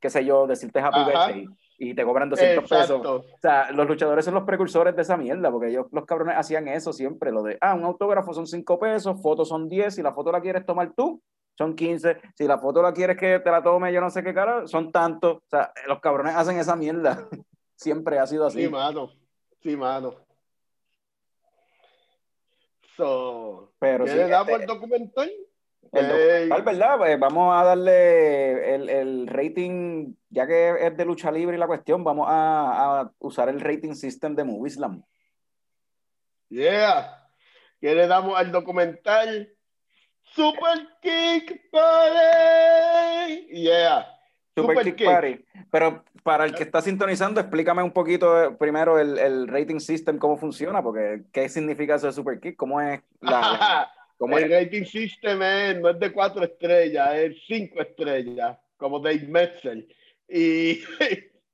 qué 0.00 0.10
sé 0.10 0.24
yo, 0.24 0.46
decirte 0.46 0.80
happy 0.80 1.00
Ajá. 1.00 1.26
birthday 1.26 1.46
y 1.78 1.94
te 1.94 2.04
cobran 2.04 2.30
200 2.30 2.62
pesos. 2.64 2.90
Exacto. 2.90 3.16
O 3.16 3.38
sea, 3.40 3.70
los 3.72 3.86
luchadores 3.86 4.24
son 4.24 4.34
los 4.34 4.44
precursores 4.44 4.94
de 4.94 5.02
esa 5.02 5.16
mierda, 5.16 5.50
porque 5.50 5.68
ellos, 5.68 5.86
los 5.90 6.04
cabrones, 6.06 6.36
hacían 6.36 6.68
eso 6.68 6.92
siempre, 6.92 7.32
lo 7.32 7.42
de, 7.42 7.58
ah, 7.60 7.74
un 7.74 7.84
autógrafo 7.84 8.32
son 8.32 8.46
5 8.46 8.78
pesos, 8.78 9.20
fotos 9.20 9.48
son 9.48 9.68
10, 9.68 9.94
si 9.94 10.02
la 10.02 10.12
foto 10.12 10.30
la 10.32 10.40
quieres 10.40 10.64
tomar 10.64 10.92
tú, 10.96 11.20
son 11.58 11.74
15, 11.74 12.16
si 12.34 12.46
la 12.46 12.58
foto 12.58 12.80
la 12.80 12.92
quieres 12.92 13.16
que 13.18 13.38
te 13.40 13.50
la 13.50 13.62
tome 13.62 13.92
yo 13.92 14.00
no 14.00 14.08
sé 14.10 14.22
qué 14.22 14.32
cara, 14.32 14.66
son 14.66 14.90
tantos. 14.90 15.36
O 15.38 15.42
sea, 15.50 15.72
los 15.86 16.00
cabrones 16.00 16.34
hacen 16.34 16.58
esa 16.58 16.76
mierda. 16.76 17.28
siempre 17.76 18.18
ha 18.18 18.26
sido 18.26 18.46
así. 18.46 18.62
Sí, 18.62 18.68
mano. 18.70 19.10
Sí, 19.60 19.76
mano. 19.76 20.14
Pero 23.78 24.04
¿qué 24.04 24.10
sí, 24.10 24.16
le 24.16 24.28
damos 24.28 24.48
este- 24.48 24.62
al 24.62 24.66
documental? 24.66 25.32
El 25.92 26.08
documental, 26.08 26.62
¿verdad? 26.62 26.98
Pues 26.98 27.20
vamos 27.20 27.54
a 27.54 27.64
darle 27.64 28.74
el, 28.74 28.88
el 28.88 29.26
rating, 29.26 30.14
ya 30.30 30.46
que 30.46 30.86
es 30.86 30.96
de 30.96 31.04
lucha 31.04 31.30
libre 31.30 31.56
y 31.56 31.58
la 31.58 31.66
cuestión, 31.66 32.02
vamos 32.02 32.26
a, 32.30 33.00
a 33.00 33.12
usar 33.18 33.48
el 33.50 33.60
rating 33.60 33.94
system 33.94 34.34
de 34.34 34.44
Movieslam. 34.44 35.02
Yeah. 36.48 37.28
¿Qué 37.80 37.94
le 37.94 38.06
damos 38.06 38.38
al 38.38 38.52
documental? 38.52 39.52
Super 40.22 40.88
Kick 41.02 41.70
Party. 41.70 43.48
Yeah. 43.48 44.06
Super, 44.54 44.94
Kick, 44.94 45.04
Party. 45.06 45.44
Pero 45.70 46.04
para 46.22 46.44
el 46.44 46.54
que 46.54 46.62
está 46.62 46.80
sintonizando, 46.82 47.40
explícame 47.40 47.82
un 47.82 47.92
poquito 47.92 48.42
eh, 48.44 48.50
primero 48.58 48.98
el, 48.98 49.18
el 49.18 49.48
rating 49.48 49.78
system, 49.80 50.18
cómo 50.18 50.36
funciona, 50.36 50.82
porque 50.82 51.22
qué 51.32 51.48
significa 51.48 51.94
eso 51.96 52.06
de 52.06 52.12
Super 52.12 52.38
Kick, 52.40 52.56
cómo 52.56 52.80
es 52.80 53.00
la... 53.20 53.30
la- 53.40 53.90
cómo 54.18 54.36
el 54.38 54.44
es- 54.44 54.50
rating 54.64 54.84
system 54.84 55.42
es- 55.42 55.80
no 55.80 55.88
es 55.90 55.98
de 55.98 56.12
cuatro 56.12 56.44
estrellas, 56.44 57.14
es 57.14 57.36
cinco 57.46 57.80
estrellas, 57.80 58.58
como 58.76 59.00
Dave 59.00 59.26
Metzel. 59.26 59.88
Y 60.28 60.80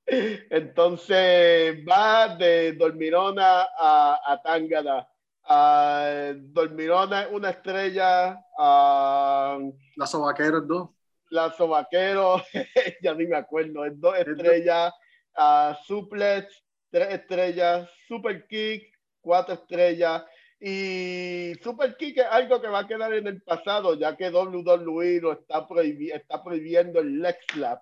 entonces 0.49 1.77
va 1.87 2.35
de 2.35 2.73
Dormirona 2.73 3.67
a, 3.77 4.19
a 4.25 4.41
Tángana. 4.41 5.07
A 5.51 6.33
Dormirona 6.35 7.23
es 7.23 7.27
una 7.31 7.49
estrella, 7.49 8.39
a 8.57 9.57
Las 9.95 10.11
sobaqueros 10.11 10.67
dos. 10.67 10.89
Lazo 11.29 11.67
Vaquero, 11.67 12.41
ya 13.01 13.13
ni 13.13 13.27
me 13.27 13.37
acuerdo, 13.37 13.85
es 13.85 13.99
dos 13.99 14.17
estrellas, 14.17 14.93
a 15.35 15.77
Suplex, 15.85 16.63
tres 16.89 17.13
estrellas, 17.13 17.89
Super 18.07 18.45
Kick, 18.47 18.97
cuatro 19.21 19.53
estrellas. 19.55 20.23
Y 20.61 21.53
Super 21.63 21.95
Kick 21.95 22.17
es 22.17 22.25
algo 22.25 22.61
que 22.61 22.67
va 22.67 22.79
a 22.79 22.87
quedar 22.87 23.13
en 23.13 23.27
el 23.27 23.41
pasado, 23.41 23.97
ya 23.97 24.17
que 24.17 24.29
WWE 24.29 25.21
lo 25.21 25.31
está, 25.33 25.65
prohibi- 25.67 26.13
está 26.13 26.43
prohibiendo 26.43 26.99
el 26.99 27.25
slap. 27.49 27.81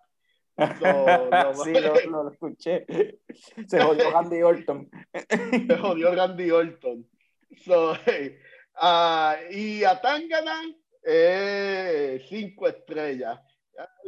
So, 0.57 1.29
no- 1.31 1.53
sí, 1.63 1.73
lo, 2.05 2.31
escuché. 2.31 2.85
Se 3.67 3.81
jodió 3.81 4.11
Randy 4.11 4.41
Orton. 4.43 4.89
se 5.67 5.77
jodió 5.77 6.13
Randy 6.13 6.51
Orton. 6.51 7.07
So, 7.63 7.95
hey, 8.05 8.37
ah, 8.75 9.37
y 9.49 9.83
a 9.83 9.99
Tangana, 9.99 10.61
eh, 11.09 12.21
cinco 12.27 12.67
estrellas. 12.67 13.39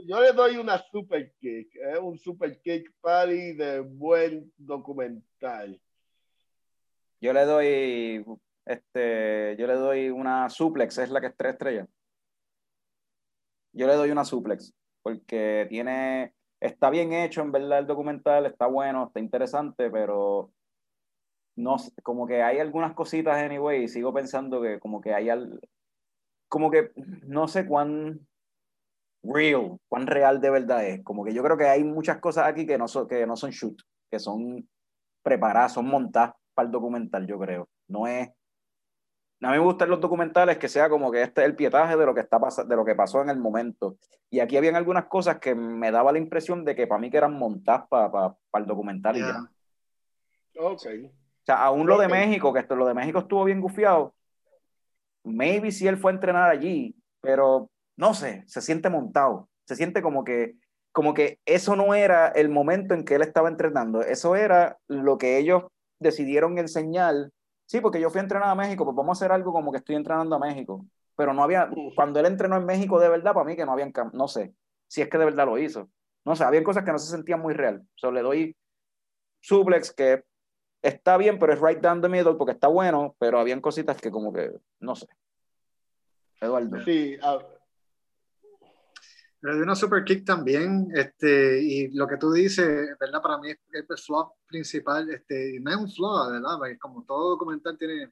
Yo 0.05 0.19
le 0.19 0.33
doy 0.33 0.57
una 0.57 0.77
super 0.79 1.31
kick, 1.39 1.75
eh, 1.75 1.97
un 1.97 2.17
super 2.17 2.59
kick 2.59 2.91
party 2.99 3.53
de 3.53 3.79
buen 3.79 4.51
documental. 4.57 5.79
Yo 7.21 7.33
le 7.33 7.45
doy, 7.45 8.25
este, 8.65 9.55
yo 9.57 9.67
le 9.67 9.73
doy 9.75 10.09
una 10.09 10.49
suplex, 10.49 10.97
es 10.97 11.09
la 11.09 11.21
que 11.21 11.27
es 11.27 11.37
tres 11.37 11.53
estrellas. 11.53 11.87
Yo 13.71 13.87
le 13.87 13.93
doy 13.93 14.11
una 14.11 14.25
suplex, 14.25 14.73
porque 15.01 15.67
tiene, 15.69 16.33
está 16.59 16.89
bien 16.89 17.13
hecho 17.13 17.41
en 17.41 17.51
verdad 17.51 17.79
el 17.79 17.87
documental, 17.87 18.45
está 18.45 18.65
bueno, 18.65 19.07
está 19.07 19.19
interesante, 19.19 19.89
pero 19.89 20.51
no, 21.55 21.77
como 22.03 22.27
que 22.27 22.41
hay 22.41 22.59
algunas 22.59 22.93
cositas 22.93 23.37
anyway, 23.37 23.83
y 23.83 23.87
sigo 23.87 24.13
pensando 24.13 24.61
que 24.61 24.79
como 24.79 24.99
que 24.99 25.13
hay 25.13 25.29
al, 25.29 25.59
como 26.49 26.69
que 26.69 26.91
no 27.23 27.47
sé 27.47 27.65
cuán 27.65 28.27
real, 29.23 29.79
cuán 29.87 30.07
real 30.07 30.41
de 30.41 30.49
verdad 30.49 30.85
es. 30.85 31.03
Como 31.03 31.23
que 31.23 31.33
yo 31.33 31.43
creo 31.43 31.57
que 31.57 31.67
hay 31.67 31.83
muchas 31.83 32.17
cosas 32.19 32.47
aquí 32.47 32.65
que 32.65 32.77
no 32.77 32.87
son, 32.87 33.07
que 33.07 33.25
no 33.25 33.35
son 33.37 33.51
shoot, 33.51 33.79
que 34.09 34.19
son 34.19 34.67
preparadas, 35.23 35.73
son 35.73 35.85
montadas 35.87 36.33
para 36.53 36.65
el 36.65 36.71
documental, 36.71 37.25
yo 37.27 37.39
creo. 37.39 37.69
No 37.87 38.07
es. 38.07 38.29
A 39.41 39.51
mí 39.51 39.57
me 39.57 39.63
gustan 39.63 39.89
los 39.89 40.01
documentales 40.01 40.57
que 40.57 40.67
sea 40.67 40.89
como 40.89 41.11
que 41.11 41.21
este 41.21 41.41
es 41.41 41.47
el 41.47 41.55
pietaje 41.55 41.95
de 41.95 42.05
lo 42.05 42.13
que 42.13 42.19
está 42.21 42.39
pas- 42.39 42.65
de 42.65 42.75
lo 42.75 42.83
que 42.83 42.93
pasó 42.95 43.21
en 43.21 43.29
el 43.29 43.37
momento. 43.37 43.95
Y 44.29 44.41
aquí 44.41 44.57
habían 44.57 44.75
algunas 44.75 45.05
cosas 45.05 45.39
que 45.39 45.55
me 45.55 45.91
daba 45.91 46.11
la 46.11 46.17
impresión 46.17 46.65
de 46.65 46.75
que 46.75 46.87
para 46.87 46.99
mí 46.99 47.09
que 47.09 47.17
eran 47.17 47.33
montadas 47.33 47.87
para 47.87 48.35
el 48.55 48.65
documental 48.65 49.15
y 49.15 49.19
Yeah. 49.19 49.49
ya. 50.55 50.61
Ok. 50.61 50.85
O 51.05 51.45
sea, 51.45 51.63
aún 51.63 51.87
lo 51.87 51.97
de. 51.97 52.09
México, 52.09 52.51
que 52.51 52.59
esto, 52.59 52.75
lo 52.75 52.85
de 52.85 52.93
México 52.93 53.19
estuvo 53.19 53.45
bien 53.45 53.61
gufiado. 53.61 54.13
Maybe 55.23 55.71
si 55.71 55.87
él 55.87 55.97
fue 55.97 56.11
a 56.11 56.15
entrenar 56.15 56.49
allí, 56.49 56.95
pero 57.21 57.69
no 57.97 58.13
sé, 58.13 58.43
se 58.47 58.61
siente 58.61 58.89
montado. 58.89 59.49
Se 59.65 59.75
siente 59.75 60.01
como 60.01 60.23
que, 60.23 60.55
como 60.91 61.13
que 61.13 61.39
eso 61.45 61.75
no 61.75 61.93
era 61.93 62.29
el 62.29 62.49
momento 62.49 62.93
en 62.93 63.05
que 63.05 63.15
él 63.15 63.21
estaba 63.21 63.49
entrenando. 63.49 64.01
Eso 64.01 64.35
era 64.35 64.77
lo 64.87 65.17
que 65.17 65.37
ellos 65.37 65.63
decidieron 65.99 66.57
enseñar. 66.57 67.29
Sí, 67.65 67.81
porque 67.81 68.01
yo 68.01 68.09
fui 68.09 68.19
a 68.19 68.23
entrenar 68.23 68.49
a 68.49 68.55
México, 68.55 68.85
pues 68.85 68.95
vamos 68.95 69.17
a 69.17 69.19
hacer 69.19 69.31
algo 69.31 69.51
como 69.51 69.71
que 69.71 69.77
estoy 69.77 69.95
entrenando 69.95 70.35
a 70.35 70.39
México. 70.39 70.85
Pero 71.15 71.33
no 71.33 71.43
había, 71.43 71.69
cuando 71.95 72.19
él 72.19 72.25
entrenó 72.25 72.55
en 72.57 72.65
México 72.65 72.99
de 72.99 73.09
verdad, 73.09 73.33
para 73.33 73.45
mí 73.45 73.55
que 73.55 73.65
no 73.65 73.73
habían, 73.73 73.91
no 74.13 74.27
sé, 74.27 74.53
si 74.87 75.01
es 75.01 75.09
que 75.09 75.17
de 75.17 75.25
verdad 75.25 75.45
lo 75.45 75.57
hizo. 75.57 75.89
No 76.25 76.35
sé, 76.35 76.43
habían 76.43 76.63
cosas 76.63 76.83
que 76.83 76.91
no 76.91 76.99
se 76.99 77.11
sentían 77.11 77.41
muy 77.41 77.53
real. 77.53 77.85
So, 77.95 78.11
le 78.11 78.21
doy 78.21 78.55
suplex 79.41 79.93
que 79.93 80.23
está 80.81 81.17
bien, 81.17 81.39
pero 81.39 81.53
es 81.53 81.61
right 81.61 81.79
down 81.79 82.01
the 82.01 82.09
middle 82.09 82.35
porque 82.35 82.53
está 82.53 82.67
bueno, 82.67 83.15
pero 83.19 83.39
habían 83.39 83.61
cositas 83.61 83.99
que 83.99 84.11
como 84.11 84.33
que, 84.33 84.51
no 84.79 84.95
sé. 84.95 85.07
Eduardo. 86.41 86.83
Sí, 86.85 87.17
ah, 87.21 87.39
Le 89.41 89.51
doy 89.51 89.61
una 89.61 89.75
super 89.75 90.03
kick 90.03 90.25
también, 90.25 90.89
este, 90.93 91.61
y 91.61 91.87
lo 91.89 92.07
que 92.07 92.17
tú 92.17 92.31
dices, 92.31 92.89
¿verdad? 92.99 93.21
Para 93.21 93.37
mí 93.37 93.51
es 93.51 93.57
el 93.71 93.85
flaw 93.97 94.33
principal, 94.45 95.09
este, 95.09 95.59
no 95.61 95.71
es 95.71 95.77
un 95.77 95.89
flaw, 95.89 96.31
¿verdad? 96.31 96.57
Porque 96.57 96.77
como 96.77 97.03
todo 97.05 97.31
documental 97.31 97.77
tiene, 97.77 98.11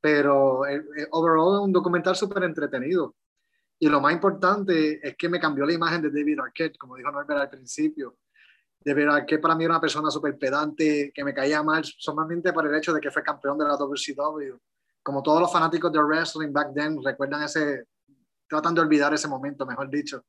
pero 0.00 0.66
el, 0.66 0.86
el 0.96 1.08
overall 1.10 1.60
es 1.60 1.64
un 1.64 1.72
documental 1.72 2.16
súper 2.16 2.44
entretenido. 2.44 3.14
Y 3.78 3.88
lo 3.88 4.00
más 4.00 4.12
importante 4.12 5.00
es 5.02 5.16
que 5.16 5.28
me 5.28 5.40
cambió 5.40 5.66
la 5.66 5.72
imagen 5.72 6.02
de 6.02 6.10
David 6.10 6.38
Arquette, 6.38 6.78
como 6.78 6.94
dijo 6.94 7.10
Norbert 7.10 7.40
al 7.40 7.50
principio. 7.50 8.16
David 8.84 9.08
Arquette 9.08 9.40
para 9.40 9.54
mí 9.54 9.64
era 9.64 9.74
una 9.74 9.80
persona 9.80 10.10
súper 10.10 10.38
pedante, 10.38 11.12
que 11.14 11.24
me 11.24 11.34
caía 11.34 11.62
mal 11.62 11.84
solamente 11.84 12.52
por 12.52 12.66
el 12.66 12.74
hecho 12.74 12.92
de 12.92 13.00
que 13.00 13.10
fue 13.10 13.22
campeón 13.22 13.58
de 13.58 13.64
la 13.64 13.76
WCW. 13.76 14.56
Como 15.02 15.22
todos 15.22 15.40
los 15.40 15.52
fanáticos 15.52 15.92
de 15.92 16.02
wrestling 16.02 16.52
back 16.52 16.72
then 16.74 17.02
recuerdan 17.02 17.42
ese, 17.42 17.86
tratan 18.48 18.74
de 18.74 18.80
olvidar 18.80 19.12
ese 19.14 19.28
momento, 19.28 19.66
mejor 19.66 19.88
dicho. 19.88 20.24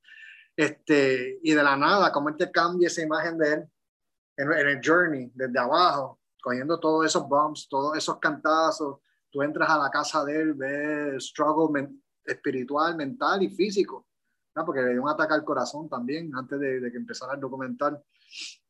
Este, 0.56 1.40
y 1.42 1.54
de 1.54 1.64
la 1.64 1.76
nada, 1.76 2.12
cómo 2.12 2.30
él 2.30 2.36
te 2.38 2.52
cambia 2.52 2.88
esa 2.88 3.02
imagen 3.02 3.38
de 3.38 3.54
él 3.54 3.70
en, 4.38 4.52
el 4.52 4.82
journey, 4.84 5.32
desde 5.34 5.60
abajo, 5.60 6.20
cogiendo 6.42 6.80
todos 6.80 7.06
esos 7.06 7.28
bumps, 7.28 7.68
todos 7.68 7.98
esos 7.98 8.20
cantazos. 8.20 9.00
Tú 9.32 9.42
entras 9.42 9.70
a 9.70 9.78
la 9.78 9.90
casa 9.90 10.24
de 10.24 10.42
él, 10.42 10.54
ves 10.54 11.26
struggle 11.26 11.90
espiritual, 12.24 12.96
mental 12.96 13.42
y 13.44 13.50
físico. 13.50 14.08
porque 14.66 14.82
le 14.82 14.92
dio 14.92 15.02
un 15.02 15.10
ataque 15.10 15.34
al 15.34 15.44
corazón 15.44 15.90
también 15.90 16.32
antes 16.36 16.60
de, 16.60 16.80
de 16.80 16.92
que 16.92 16.98
empezara 16.98 17.34
el 17.34 17.40
documental. 17.40 18.02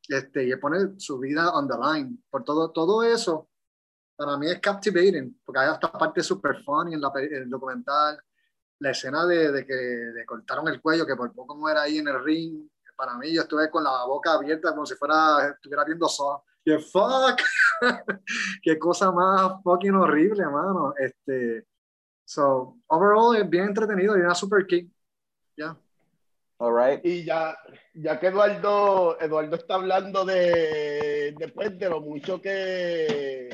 Este, 0.08 0.44
y 0.44 0.50
él 0.50 0.60
pone 0.60 0.98
su 0.98 1.18
vida 1.18 1.50
on 1.52 1.68
the 1.68 1.74
line. 1.74 2.18
Por 2.30 2.44
todo, 2.44 2.70
todo 2.70 3.02
eso, 3.02 3.48
para 4.16 4.36
mí 4.36 4.48
es 4.50 4.60
captivating, 4.60 5.40
porque 5.44 5.60
hay 5.60 5.68
hasta 5.68 5.90
parte 5.90 6.22
super 6.22 6.62
funny 6.62 6.94
en, 6.94 7.00
la, 7.00 7.12
en 7.16 7.34
el 7.34 7.50
documental. 7.50 8.18
La 8.80 8.90
escena 8.90 9.24
de, 9.26 9.52
de 9.52 9.64
que 9.64 9.74
le 10.14 10.26
cortaron 10.26 10.68
el 10.68 10.80
cuello, 10.80 11.06
que 11.06 11.16
por 11.16 11.32
poco 11.32 11.56
muera 11.56 11.82
ahí 11.82 11.98
en 11.98 12.08
el 12.08 12.22
ring. 12.22 12.68
Para 12.96 13.16
mí, 13.16 13.32
yo 13.32 13.42
estuve 13.42 13.70
con 13.70 13.82
la 13.82 14.04
boca 14.04 14.34
abierta 14.34 14.70
como 14.70 14.86
si 14.86 14.94
fuera, 14.94 15.50
estuviera 15.50 15.84
viendo 15.84 16.08
Saw. 16.08 16.42
Y 16.66 16.78
fuck, 16.78 17.40
qué 18.62 18.78
cosa 18.78 19.12
más 19.12 19.62
fucking 19.62 19.94
horrible, 19.94 20.46
mano. 20.46 20.94
Este, 20.98 21.66
so, 22.24 22.78
overall 22.86 23.36
es 23.36 23.48
bien 23.48 23.66
entretenido 23.66 24.16
y 24.16 24.20
una 24.20 24.34
super 24.34 24.66
kick. 24.66 24.90
Ya. 25.56 25.76
All 26.64 26.72
right. 26.72 27.04
Y 27.04 27.24
ya, 27.24 27.58
ya 27.92 28.18
que 28.18 28.28
Eduardo, 28.28 29.20
Eduardo 29.20 29.56
está 29.56 29.74
hablando 29.74 30.24
de, 30.24 31.34
después 31.38 31.78
de 31.78 31.90
lo 31.90 32.00
mucho 32.00 32.40
que 32.40 33.50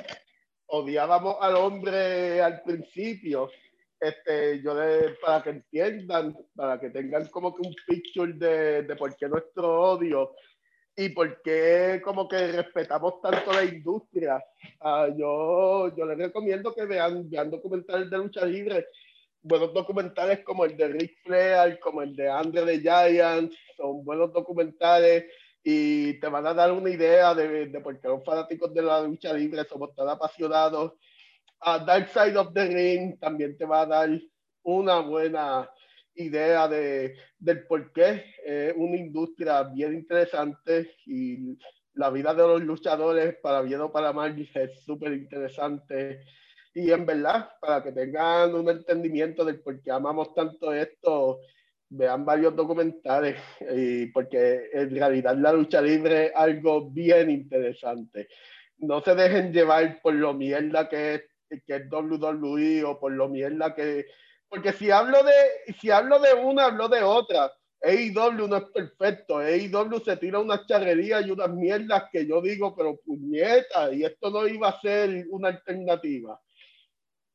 odiábamos 0.67 1.35
al 1.41 1.57
hombre 1.57 2.41
al 2.41 2.63
principio, 2.63 3.51
este, 3.99 4.63
yo 4.63 4.77
para 5.21 5.43
que 5.43 5.51
entiendan, 5.51 6.37
para 6.55 6.79
que 6.79 6.91
tengan 6.91 7.27
como 7.27 7.53
que 7.53 7.67
un 7.67 7.75
picture 7.85 8.33
de, 8.35 8.83
de 8.85 8.95
por 8.95 9.17
qué 9.17 9.29
nuestro 9.29 9.91
odio 9.91 10.37
y 10.95 11.09
por 11.09 11.43
qué 11.43 12.01
como 12.05 12.29
que 12.29 12.53
respetamos 12.53 13.21
tanto 13.21 13.53
la 13.53 13.65
industria. 13.65 14.41
Ah, 14.81 15.09
yo, 15.17 15.93
yo 15.97 16.07
les 16.07 16.17
recomiendo 16.17 16.73
que 16.73 16.85
vean, 16.85 17.29
vean 17.29 17.51
documentales 17.51 18.09
de 18.09 18.19
lucha 18.19 18.45
libre 18.45 18.87
buenos 19.43 19.73
documentales 19.73 20.41
como 20.45 20.65
el 20.65 20.77
de 20.77 20.89
Rick 20.89 21.23
Flair, 21.23 21.79
como 21.81 22.03
el 22.03 22.15
de 22.15 22.29
Andre 22.29 22.65
the 22.65 22.81
Giant, 22.81 23.53
son 23.77 24.05
buenos 24.05 24.33
documentales 24.33 25.25
y 25.63 26.19
te 26.21 26.29
van 26.29 26.47
a 26.47 26.55
dar 26.55 26.73
una 26.73 26.91
idea 26.91 27.35
de, 27.35 27.67
de 27.67 27.81
por 27.81 28.01
qué 28.01 28.09
los 28.09 28.25
fanáticos 28.25 28.73
de 28.73 28.83
la 28.83 29.03
lucha 29.03 29.33
libre 29.33 29.65
somos 29.65 29.95
tan 29.95 30.09
apasionados. 30.09 30.93
A 31.61 31.79
Dark 31.79 32.09
Side 32.09 32.37
of 32.37 32.53
the 32.55 32.67
Ring 32.67 33.19
también 33.19 33.57
te 33.57 33.67
va 33.67 33.83
a 33.83 33.87
dar 33.87 34.11
una 34.63 35.01
buena 35.01 35.71
idea 36.15 36.69
de, 36.69 37.17
del 37.39 37.67
por 37.67 37.93
qué 37.93 38.25
es 38.45 38.75
una 38.77 38.97
industria 38.97 39.63
bien 39.65 39.95
interesante 39.95 40.97
y 41.07 41.59
la 41.95 42.11
vida 42.11 42.35
de 42.35 42.43
los 42.43 42.63
luchadores, 42.63 43.37
para 43.43 43.63
bien 43.63 43.81
o 43.81 43.93
para 43.93 44.13
mal, 44.13 44.35
es 44.39 44.85
súper 44.85 45.13
interesante. 45.13 46.25
Y 46.73 46.93
en 46.93 47.05
verdad, 47.05 47.51
para 47.61 47.83
que 47.83 47.93
tengan 47.93 48.55
un 48.55 48.69
entendimiento 48.69 49.45
del 49.45 49.61
por 49.61 49.81
qué 49.83 49.91
amamos 49.91 50.33
tanto 50.35 50.73
esto, 50.73 51.41
vean 51.89 52.25
varios 52.25 52.55
documentales, 52.55 53.37
y 53.73 54.07
porque 54.07 54.71
en 54.73 54.95
realidad 54.95 55.37
la 55.37 55.53
lucha 55.53 55.83
libre 55.83 56.27
es 56.27 56.33
algo 56.37 56.89
bien 56.89 57.31
interesante. 57.31 58.29
No 58.79 59.03
se 59.03 59.15
dejen 59.15 59.53
llevar 59.53 60.01
por 60.01 60.15
lo 60.15 60.33
mierda 60.33 60.89
que 60.89 61.15
es, 61.15 61.23
que 61.67 61.77
es 61.77 61.91
WWE 61.91 62.85
o 62.85 62.99
por 62.99 63.13
lo 63.13 63.29
mierda 63.29 63.75
que... 63.75 64.07
Porque 64.49 64.73
si 64.73 64.91
hablo 64.91 65.23
de, 65.25 65.75
si 65.81 65.91
hablo 65.91 66.21
de 66.21 66.35
una, 66.35 66.67
hablo 66.67 66.89
de 66.89 67.03
otra. 67.03 67.53
AEW 67.83 68.47
no 68.49 68.57
es 68.57 68.65
perfecto. 68.73 69.39
AEW 69.39 70.01
se 70.05 70.17
tira 70.17 70.39
unas 70.39 70.67
charrerías 70.67 71.27
y 71.27 71.31
unas 71.31 71.51
mierdas 71.51 72.05
que 72.13 72.27
yo 72.27 72.41
digo, 72.41 72.75
pero 72.77 72.99
puñeta, 73.05 73.93
y 73.93 74.05
esto 74.05 74.31
no 74.31 74.47
iba 74.47 74.69
a 74.69 74.81
ser 74.81 75.27
una 75.31 75.49
alternativa. 75.49 76.41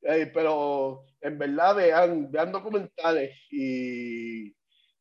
Eh, 0.07 0.29
pero 0.31 1.03
en 1.19 1.37
verdad 1.39 1.75
vean, 1.75 2.31
vean 2.31 2.51
documentales 2.51 3.31
y 3.49 4.55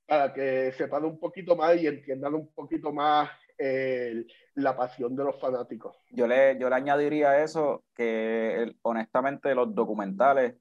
para 0.06 0.32
que 0.32 0.72
sepan 0.72 1.04
un 1.04 1.18
poquito 1.18 1.54
más 1.54 1.76
y 1.76 1.86
entiendan 1.86 2.34
un 2.34 2.50
poquito 2.54 2.90
más 2.90 3.30
el- 3.58 4.26
la 4.54 4.74
pasión 4.74 5.14
de 5.14 5.24
los 5.24 5.38
fanáticos. 5.38 5.94
Yo 6.10 6.26
le, 6.26 6.58
yo 6.58 6.70
le 6.70 6.74
añadiría 6.74 7.42
eso 7.42 7.84
que 7.94 8.74
honestamente 8.82 9.54
los 9.54 9.74
documentales 9.74 10.54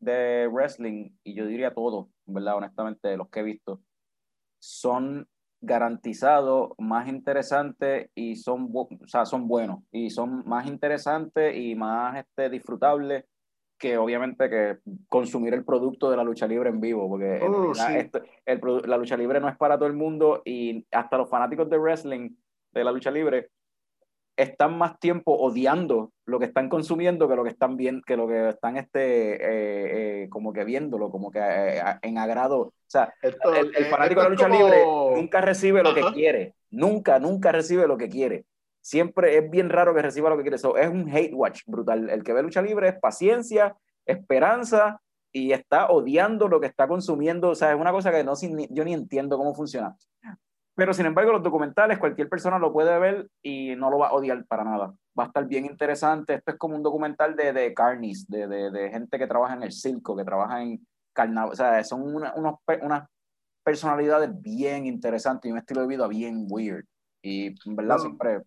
de 0.00 0.48
wrestling, 0.50 1.10
y 1.22 1.34
yo 1.34 1.46
diría 1.46 1.74
todos, 1.74 2.06
¿verdad? 2.24 2.56
Honestamente, 2.56 3.16
los 3.16 3.28
que 3.28 3.40
he 3.40 3.42
visto, 3.42 3.82
son 4.58 5.28
garantizados 5.60 6.70
más 6.78 7.08
interesantes 7.08 8.10
y 8.14 8.36
son, 8.36 8.70
o 8.72 8.88
sea, 9.06 9.24
son 9.24 9.48
buenos 9.48 9.80
y 9.90 10.10
son 10.10 10.42
más 10.46 10.66
interesantes 10.66 11.56
y 11.56 11.74
más 11.74 12.18
este, 12.18 12.48
disfrutables 12.50 13.24
que 13.78 13.96
obviamente 13.96 14.50
que 14.50 14.78
consumir 15.08 15.54
el 15.54 15.64
producto 15.64 16.10
de 16.10 16.16
la 16.16 16.24
lucha 16.24 16.46
libre 16.48 16.68
en 16.68 16.80
vivo, 16.80 17.08
porque 17.08 17.38
Oh, 17.42 17.72
realidad 17.72 17.86
sí. 17.86 17.96
esto- 17.96 18.22
el 18.44 18.60
la 18.86 18.96
lucha 18.96 19.16
libre 19.16 19.40
no 19.40 19.48
es 19.48 19.56
para 19.56 19.76
todo 19.78 19.86
el 19.88 19.94
mundo 19.94 20.42
y 20.44 20.84
hasta 20.90 21.16
los 21.16 21.30
fanáticos 21.30 21.70
de 21.70 21.78
wrestling, 21.78 22.30
de 22.72 22.84
la 22.84 22.90
lucha 22.90 23.10
libre, 23.10 23.50
están 24.38 24.78
más 24.78 24.98
tiempo 25.00 25.32
odiando 25.32 26.12
lo 26.24 26.38
que 26.38 26.44
están 26.46 26.68
consumiendo 26.68 27.28
que 27.28 27.34
lo 27.36 27.42
que 27.42 27.50
están 27.50 27.76
viendo, 27.76 28.02
que 28.06 28.16
lo 28.16 28.28
que 28.28 28.48
están 28.50 28.76
este, 28.76 29.34
eh, 29.34 30.22
eh, 30.22 30.28
como 30.30 30.52
que 30.52 30.64
viéndolo, 30.64 31.10
como 31.10 31.30
que 31.30 31.40
eh, 31.40 31.82
en 32.02 32.18
agrado. 32.18 32.58
O 32.60 32.72
sea, 32.86 33.12
Esto- 33.20 33.52
el, 33.54 33.74
el 33.76 33.86
fanático 33.86 34.20
de 34.20 34.24
la 34.24 34.30
lucha 34.30 34.48
libre 34.48 34.84
nunca 35.14 35.40
recibe 35.40 35.82
lo 35.82 35.94
que 35.94 36.02
quiere. 36.14 36.54
Nunca, 36.70 37.18
nunca 37.18 37.50
recibe 37.52 37.86
lo 37.88 37.96
que 37.98 38.08
quiere. 38.08 38.44
Siempre 38.80 39.36
es 39.36 39.50
bien 39.50 39.70
raro 39.70 39.92
que 39.94 40.02
reciba 40.02 40.30
lo 40.30 40.36
que 40.36 40.42
quiere. 40.42 40.58
So, 40.58 40.76
es 40.76 40.88
un 40.88 41.08
hate 41.14 41.34
watch 41.34 41.62
brutal. 41.66 42.08
El 42.08 42.22
que 42.22 42.32
ve 42.32 42.42
lucha 42.42 42.62
libre 42.62 42.88
es 42.88 42.98
paciencia, 42.98 43.76
esperanza 44.06 45.00
y 45.32 45.52
está 45.52 45.88
odiando 45.90 46.48
lo 46.48 46.60
que 46.60 46.66
está 46.68 46.86
consumiendo. 46.88 47.50
O 47.50 47.54
sea, 47.54 47.72
es 47.72 47.80
una 47.80 47.92
cosa 47.92 48.10
que 48.12 48.24
no, 48.24 48.34
yo 48.70 48.84
ni 48.84 48.94
entiendo 48.94 49.36
cómo 49.36 49.54
funciona. 49.54 49.96
Pero 50.78 50.94
sin 50.94 51.06
embargo, 51.06 51.32
los 51.32 51.42
documentales, 51.42 51.98
cualquier 51.98 52.28
persona 52.28 52.56
lo 52.56 52.72
puede 52.72 52.96
ver 53.00 53.28
y 53.42 53.74
no 53.74 53.90
lo 53.90 53.98
va 53.98 54.08
a 54.10 54.12
odiar 54.12 54.44
para 54.46 54.62
nada. 54.62 54.94
Va 55.18 55.24
a 55.24 55.26
estar 55.26 55.44
bien 55.44 55.66
interesante. 55.66 56.34
Esto 56.34 56.52
es 56.52 56.56
como 56.56 56.76
un 56.76 56.84
documental 56.84 57.34
de, 57.34 57.52
de 57.52 57.74
carnies, 57.74 58.28
de, 58.28 58.46
de, 58.46 58.70
de 58.70 58.88
gente 58.88 59.18
que 59.18 59.26
trabaja 59.26 59.54
en 59.54 59.64
el 59.64 59.72
circo, 59.72 60.16
que 60.16 60.22
trabaja 60.22 60.62
en 60.62 60.86
carnaval. 61.12 61.50
O 61.52 61.56
sea, 61.56 61.82
son 61.82 62.02
una- 62.14 62.32
unos, 62.36 62.54
unas 62.80 63.08
personalidades 63.64 64.30
bien 64.40 64.86
interesantes 64.86 65.48
y 65.48 65.52
un 65.52 65.58
estilo 65.58 65.80
de 65.80 65.88
vida 65.88 66.06
bien 66.06 66.46
weird. 66.48 66.84
Y 67.22 67.46
en 67.68 67.74
verdad 67.76 67.96
No. 67.96 68.02
siempre... 68.02 68.42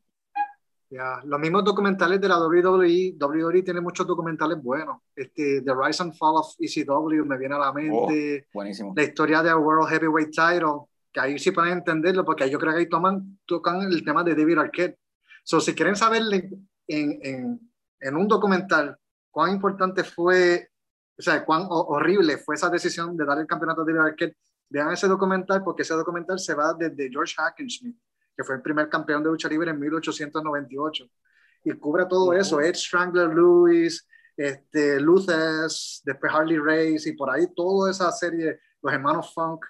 Ya, 0.89 1.19
Los 1.23 1.39
mismos 1.39 1.63
documentales 1.63 2.19
de 2.19 2.27
la 2.27 2.37
WWE, 2.37 3.15
WWE 3.19 3.61
tiene 3.63 3.79
muchos 3.81 4.05
documentales 4.07 4.61
buenos. 4.61 4.97
Este, 5.15 5.61
The 5.61 5.71
Rise 5.73 6.03
and 6.03 6.13
Fall 6.13 6.35
of 6.37 6.53
ECW 6.59 7.25
me 7.25 7.37
viene 7.37 7.55
a 7.55 7.59
la 7.59 7.71
mente. 7.73 8.47
Buenísimo. 8.53 8.93
La 8.95 9.03
historia 9.03 9.41
de 9.41 9.53
World 9.53 9.89
Heavyweight 9.89 10.31
Title, 10.31 10.85
que 11.11 11.19
ahí 11.19 11.39
sí 11.39 11.51
pueden 11.51 11.73
entenderlo, 11.73 12.23
porque 12.25 12.49
yo 12.49 12.59
creo 12.59 12.73
que 12.73 12.79
ahí 12.79 12.89
toman, 12.89 13.39
tocan 13.45 13.81
el 13.81 14.03
tema 14.03 14.23
de 14.23 14.35
David 14.35 14.57
Arquette. 14.59 14.97
So, 15.43 15.59
si 15.59 15.73
quieren 15.75 15.95
saber 15.95 16.21
en, 16.87 17.19
en, 17.21 17.71
en 17.99 18.15
un 18.15 18.27
documental 18.27 18.97
cuán 19.29 19.51
importante 19.53 20.03
fue, 20.03 20.69
o 21.17 21.21
sea, 21.21 21.43
cuán 21.45 21.63
ho- 21.63 21.87
horrible 21.89 22.37
fue 22.37 22.55
esa 22.55 22.69
decisión 22.69 23.15
de 23.17 23.25
dar 23.25 23.39
el 23.39 23.47
campeonato 23.47 23.81
a 23.81 23.85
David 23.85 23.99
Arquette, 23.99 24.37
vean 24.69 24.91
ese 24.91 25.07
documental, 25.07 25.63
porque 25.63 25.81
ese 25.83 25.93
documental 25.95 26.39
se 26.39 26.53
va 26.53 26.73
desde 26.73 27.09
George 27.09 27.33
Hackenschmidt, 27.37 27.97
que 28.35 28.43
fue 28.43 28.55
el 28.55 28.61
primer 28.61 28.87
campeón 28.89 29.23
de 29.23 29.29
lucha 29.29 29.49
libre 29.49 29.71
en 29.71 29.79
1898, 29.79 31.05
y 31.65 31.71
cubre 31.73 32.05
todo 32.05 32.33
eso, 32.33 32.59
Ed 32.61 32.75
Strangler 32.75 33.29
Lewis, 33.33 34.07
este, 34.37 34.99
Luces, 34.99 36.01
después 36.05 36.31
Harley 36.33 36.57
Race, 36.57 37.09
y 37.09 37.13
por 37.13 37.29
ahí 37.29 37.47
toda 37.55 37.91
esa 37.91 38.11
serie, 38.11 38.59
los 38.81 38.93
hermanos 38.93 39.33
Funk, 39.33 39.63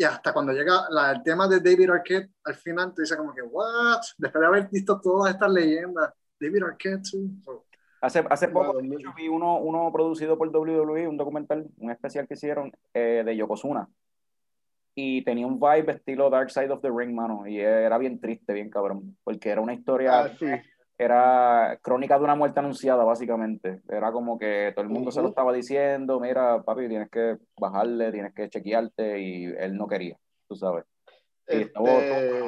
y 0.00 0.04
hasta 0.04 0.32
cuando 0.32 0.52
llega 0.52 0.86
la- 0.90 1.10
el 1.10 1.22
tema 1.24 1.48
de 1.48 1.58
David 1.60 1.90
Arquette, 1.90 2.30
al 2.44 2.54
final 2.54 2.94
te 2.94 3.02
dice 3.02 3.16
como 3.16 3.34
que, 3.34 3.42
what? 3.42 4.00
Después 4.16 4.40
de 4.40 4.46
haber 4.46 4.68
visto 4.70 5.00
todas 5.00 5.34
estas 5.34 5.50
leyendas, 5.50 6.14
David 6.40 6.62
Arquette. 6.62 7.04
So, 7.04 7.64
Hace, 8.00 8.24
hace 8.30 8.46
poco 8.46 8.78
hecho, 8.78 9.12
vi 9.16 9.26
uno, 9.26 9.58
uno 9.58 9.90
producido 9.92 10.38
por 10.38 10.48
WWE, 10.50 11.08
un 11.08 11.16
documental, 11.16 11.66
un 11.78 11.90
especial 11.90 12.28
que 12.28 12.34
hicieron 12.34 12.70
eh, 12.94 13.24
de 13.26 13.36
Yokozuna. 13.36 13.88
Y 14.94 15.24
tenía 15.24 15.48
un 15.48 15.58
vibe 15.58 15.92
estilo 15.92 16.30
Dark 16.30 16.50
Side 16.52 16.70
of 16.70 16.80
the 16.80 16.90
Ring, 16.96 17.12
mano. 17.12 17.44
Y 17.48 17.58
era 17.58 17.98
bien 17.98 18.20
triste, 18.20 18.52
bien 18.52 18.70
cabrón. 18.70 19.16
Porque 19.24 19.50
era 19.50 19.60
una 19.60 19.74
historia, 19.74 20.20
Ah, 20.20 20.28
sí. 20.38 20.46
Era 20.98 21.78
crónica 21.80 22.18
de 22.18 22.24
una 22.24 22.34
muerte 22.34 22.58
anunciada, 22.58 23.04
básicamente. 23.04 23.82
Era 23.88 24.10
como 24.10 24.36
que 24.36 24.72
todo 24.74 24.84
el 24.84 24.90
mundo 24.90 25.12
se 25.12 25.22
lo 25.22 25.28
estaba 25.28 25.52
diciendo, 25.52 26.18
mira, 26.18 26.62
papi, 26.62 26.88
tienes 26.88 27.08
que 27.08 27.36
bajarle, 27.56 28.10
tienes 28.10 28.34
que 28.34 28.48
chequearte. 28.48 29.20
Y 29.20 29.44
él 29.44 29.76
no 29.76 29.86
quería, 29.86 30.16
tú 30.48 30.56
sabes. 30.56 30.84
Y 31.48 31.62
estaba 31.62 31.86
todo 31.86 31.96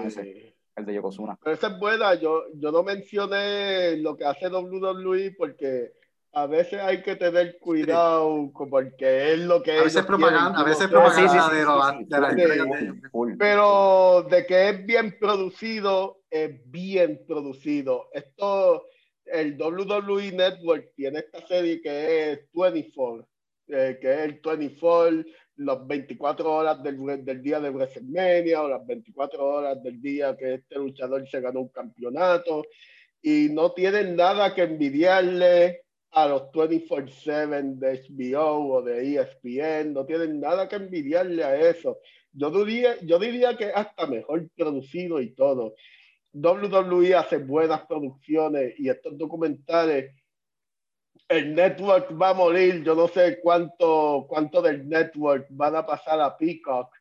ese, 0.02 0.20
Este, 0.20 0.56
el 0.76 0.84
de 0.84 0.94
Yokozuna. 0.94 1.38
pero 1.42 1.54
esa 1.54 1.68
es 1.68 1.78
buena. 1.78 2.14
Yo, 2.14 2.42
yo 2.54 2.72
no 2.72 2.82
mencioné 2.82 3.96
lo 3.98 4.16
que 4.16 4.24
hace 4.24 4.48
WWE 4.48 5.34
porque 5.38 5.92
a 6.32 6.46
veces 6.46 6.80
hay 6.80 7.02
que 7.02 7.16
tener 7.16 7.58
cuidado 7.58 8.50
con- 8.52 8.70
porque 8.70 9.32
es 9.32 9.38
lo 9.40 9.62
que 9.62 9.72
a 9.72 9.82
veces 9.84 10.04
propaganda, 10.06 10.60
a 10.60 10.64
veces 10.64 10.78
sí, 10.78 10.84
sí, 10.84 10.90
propaganda 10.92 11.48
de, 11.58 11.64
lo- 11.64 11.72
sí, 11.98 12.04
la. 12.20 12.94
Pero 13.38 14.22
de 14.30 14.46
que 14.46 14.68
es 14.68 14.86
bien 14.86 15.16
producido, 15.18 16.22
es 16.30 16.50
bien 16.70 17.24
producido. 17.26 18.08
Esto, 18.12 18.86
el 19.24 19.56
WWE 19.60 20.32
Network 20.32 20.92
tiene 20.94 21.18
esta 21.20 21.44
serie 21.46 21.80
que 21.80 22.32
es 22.32 22.40
24, 22.52 23.26
eh, 23.68 23.98
que 24.00 24.12
es 24.12 24.18
el 24.20 24.40
24 24.40 25.24
las 25.56 25.86
24 25.86 26.50
horas 26.52 26.82
del, 26.82 27.24
del 27.24 27.42
día 27.42 27.60
de 27.60 27.68
WrestleMania 27.70 28.62
o 28.62 28.68
las 28.68 28.86
24 28.86 29.44
horas 29.44 29.82
del 29.82 30.00
día 30.00 30.34
que 30.36 30.54
este 30.54 30.76
luchador 30.76 31.28
se 31.28 31.40
ganó 31.40 31.60
un 31.60 31.68
campeonato 31.68 32.64
y 33.20 33.48
no 33.50 33.72
tienen 33.72 34.16
nada 34.16 34.54
que 34.54 34.62
envidiarle 34.62 35.82
a 36.12 36.26
los 36.26 36.50
24/7 36.52 37.78
de 37.78 38.02
HBO 38.08 38.74
o 38.74 38.82
de 38.82 39.14
ESPN, 39.14 39.92
no 39.92 40.04
tienen 40.04 40.40
nada 40.40 40.68
que 40.68 40.76
envidiarle 40.76 41.44
a 41.44 41.56
eso. 41.56 41.98
Yo 42.32 42.50
diría, 42.50 42.96
yo 43.02 43.18
diría 43.18 43.56
que 43.56 43.66
hasta 43.66 44.06
mejor 44.06 44.48
producido 44.56 45.20
y 45.20 45.34
todo. 45.34 45.74
WWE 46.32 47.14
hace 47.14 47.38
buenas 47.38 47.86
producciones 47.86 48.78
y 48.78 48.88
estos 48.88 49.18
documentales, 49.18 50.14
el 51.28 51.54
network 51.54 52.20
va 52.20 52.30
a 52.30 52.34
morir, 52.34 52.82
yo 52.82 52.94
no 52.94 53.08
sé 53.08 53.40
cuánto, 53.40 54.26
cuánto 54.28 54.62
del 54.62 54.88
network 54.88 55.46
van 55.50 55.76
a 55.76 55.86
pasar 55.86 56.20
a 56.20 56.36
Peacock, 56.36 56.92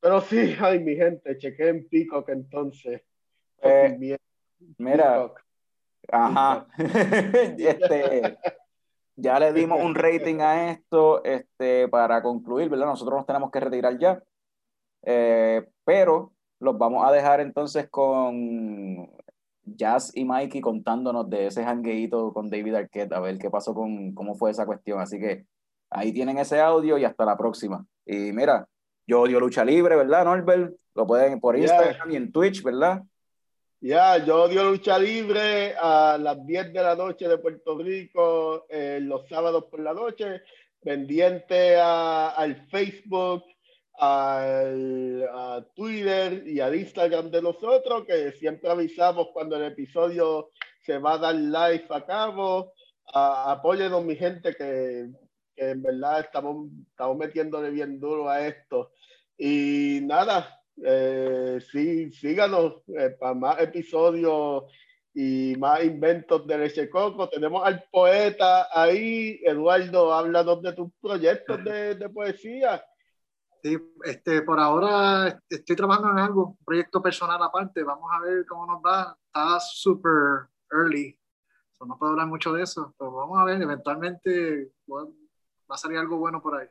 pero 0.00 0.20
sí, 0.20 0.54
ay 0.60 0.80
mi 0.80 0.96
gente, 0.96 1.36
chequé 1.38 1.68
en 1.68 1.88
Peacock 1.88 2.28
entonces. 2.30 3.02
Eh, 3.62 3.96
Mira, 3.98 4.18
Mira, 4.78 5.04
Peacock. 5.04 5.47
Ajá. 6.10 6.66
este, 7.58 8.38
ya 9.16 9.38
le 9.38 9.52
dimos 9.52 9.82
un 9.82 9.94
rating 9.94 10.40
a 10.40 10.70
esto 10.70 11.22
este, 11.24 11.88
para 11.88 12.22
concluir, 12.22 12.68
¿verdad? 12.68 12.86
Nosotros 12.86 13.16
nos 13.18 13.26
tenemos 13.26 13.50
que 13.50 13.60
retirar 13.60 13.98
ya. 13.98 14.22
Eh, 15.02 15.66
pero 15.84 16.32
los 16.60 16.76
vamos 16.78 17.06
a 17.06 17.12
dejar 17.12 17.40
entonces 17.40 17.88
con 17.88 19.10
Jazz 19.64 20.12
y 20.14 20.24
Mikey 20.24 20.60
contándonos 20.60 21.28
de 21.28 21.46
ese 21.46 21.64
jangueíto 21.64 22.32
con 22.32 22.50
David 22.50 22.74
Arquette, 22.74 23.12
a 23.12 23.20
ver 23.20 23.38
qué 23.38 23.50
pasó 23.50 23.74
con 23.74 24.12
cómo 24.14 24.34
fue 24.34 24.50
esa 24.50 24.66
cuestión. 24.66 25.00
Así 25.00 25.18
que 25.18 25.46
ahí 25.90 26.12
tienen 26.12 26.38
ese 26.38 26.60
audio 26.60 26.98
y 26.98 27.04
hasta 27.04 27.24
la 27.24 27.36
próxima. 27.36 27.84
Y 28.06 28.32
mira, 28.32 28.66
yo 29.06 29.22
odio 29.22 29.40
lucha 29.40 29.64
libre, 29.64 29.96
¿verdad, 29.96 30.24
Norbert? 30.24 30.74
Lo 30.94 31.06
pueden 31.06 31.40
por 31.40 31.56
Yeah. 31.56 31.74
Instagram 31.74 32.10
y 32.10 32.16
en 32.16 32.32
Twitch, 32.32 32.62
¿verdad? 32.62 33.02
Ya, 33.80 34.18
yo 34.24 34.42
odio 34.44 34.64
lucha 34.64 34.98
libre 34.98 35.74
a 35.80 36.18
las 36.20 36.44
10 36.44 36.72
de 36.72 36.82
la 36.82 36.96
noche 36.96 37.28
de 37.28 37.38
Puerto 37.38 37.78
Rico, 37.78 38.66
eh, 38.68 38.98
los 39.00 39.28
sábados 39.28 39.66
por 39.70 39.78
la 39.80 39.94
noche, 39.94 40.42
pendiente 40.80 41.76
a- 41.76 42.30
al 42.30 42.66
Facebook, 42.68 43.44
al, 43.94 45.28
a 45.32 45.64
Twitter 45.74 46.42
y 46.46 46.58
al 46.60 46.74
Instagram 46.74 47.30
de 47.30 47.40
nosotros, 47.42 48.04
que 48.04 48.32
siempre 48.32 48.68
avisamos 48.70 49.28
cuando 49.32 49.56
el 49.56 49.64
episodio 49.64 50.50
se 50.84 50.98
va 50.98 51.14
a 51.14 51.18
dar 51.18 51.34
live 51.36 51.86
a 51.90 52.04
cabo. 52.04 52.72
A, 53.14 53.52
apóyenos, 53.52 54.04
mi 54.04 54.16
gente, 54.16 54.54
que, 54.56 55.08
que 55.56 55.70
en 55.70 55.82
verdad 55.82 56.20
estamos, 56.20 56.68
estamos 56.90 57.16
metiéndole 57.16 57.70
bien 57.70 57.98
duro 58.00 58.28
a 58.28 58.46
esto. 58.46 58.92
Y 59.38 60.00
nada, 60.02 60.60
eh, 60.84 61.58
sí, 61.70 62.10
síganos 62.12 62.82
eh, 62.88 63.10
para 63.18 63.34
más 63.34 63.60
episodios 63.60 64.64
y 65.14 65.54
más 65.58 65.82
inventos 65.84 66.46
de 66.46 66.58
Leche 66.58 66.88
Coco. 66.88 67.28
Tenemos 67.28 67.66
al 67.66 67.84
poeta 67.90 68.68
ahí. 68.72 69.40
Eduardo, 69.44 70.12
háblanos 70.12 70.62
de 70.62 70.72
tus 70.72 70.90
proyectos 71.00 71.64
de, 71.64 71.94
de 71.94 72.08
poesía. 72.08 72.84
Sí, 73.62 73.76
este, 74.04 74.42
por 74.42 74.60
ahora 74.60 75.40
estoy 75.48 75.74
trabajando 75.74 76.12
en 76.12 76.18
algo, 76.18 76.46
un 76.46 76.64
proyecto 76.64 77.02
personal 77.02 77.42
aparte. 77.42 77.82
Vamos 77.82 78.08
a 78.12 78.20
ver 78.20 78.46
cómo 78.46 78.66
nos 78.66 78.80
va. 78.80 79.16
Está 79.26 79.58
súper 79.60 80.48
early. 80.70 81.18
So, 81.72 81.84
no 81.86 81.98
puedo 81.98 82.12
hablar 82.12 82.28
mucho 82.28 82.52
de 82.52 82.62
eso, 82.62 82.94
pero 82.96 83.12
vamos 83.12 83.38
a 83.38 83.44
ver. 83.44 83.60
Eventualmente 83.60 84.70
va 84.88 85.04
a 85.68 85.76
salir 85.76 85.98
algo 85.98 86.18
bueno 86.18 86.40
por 86.40 86.54
ahí. 86.56 86.68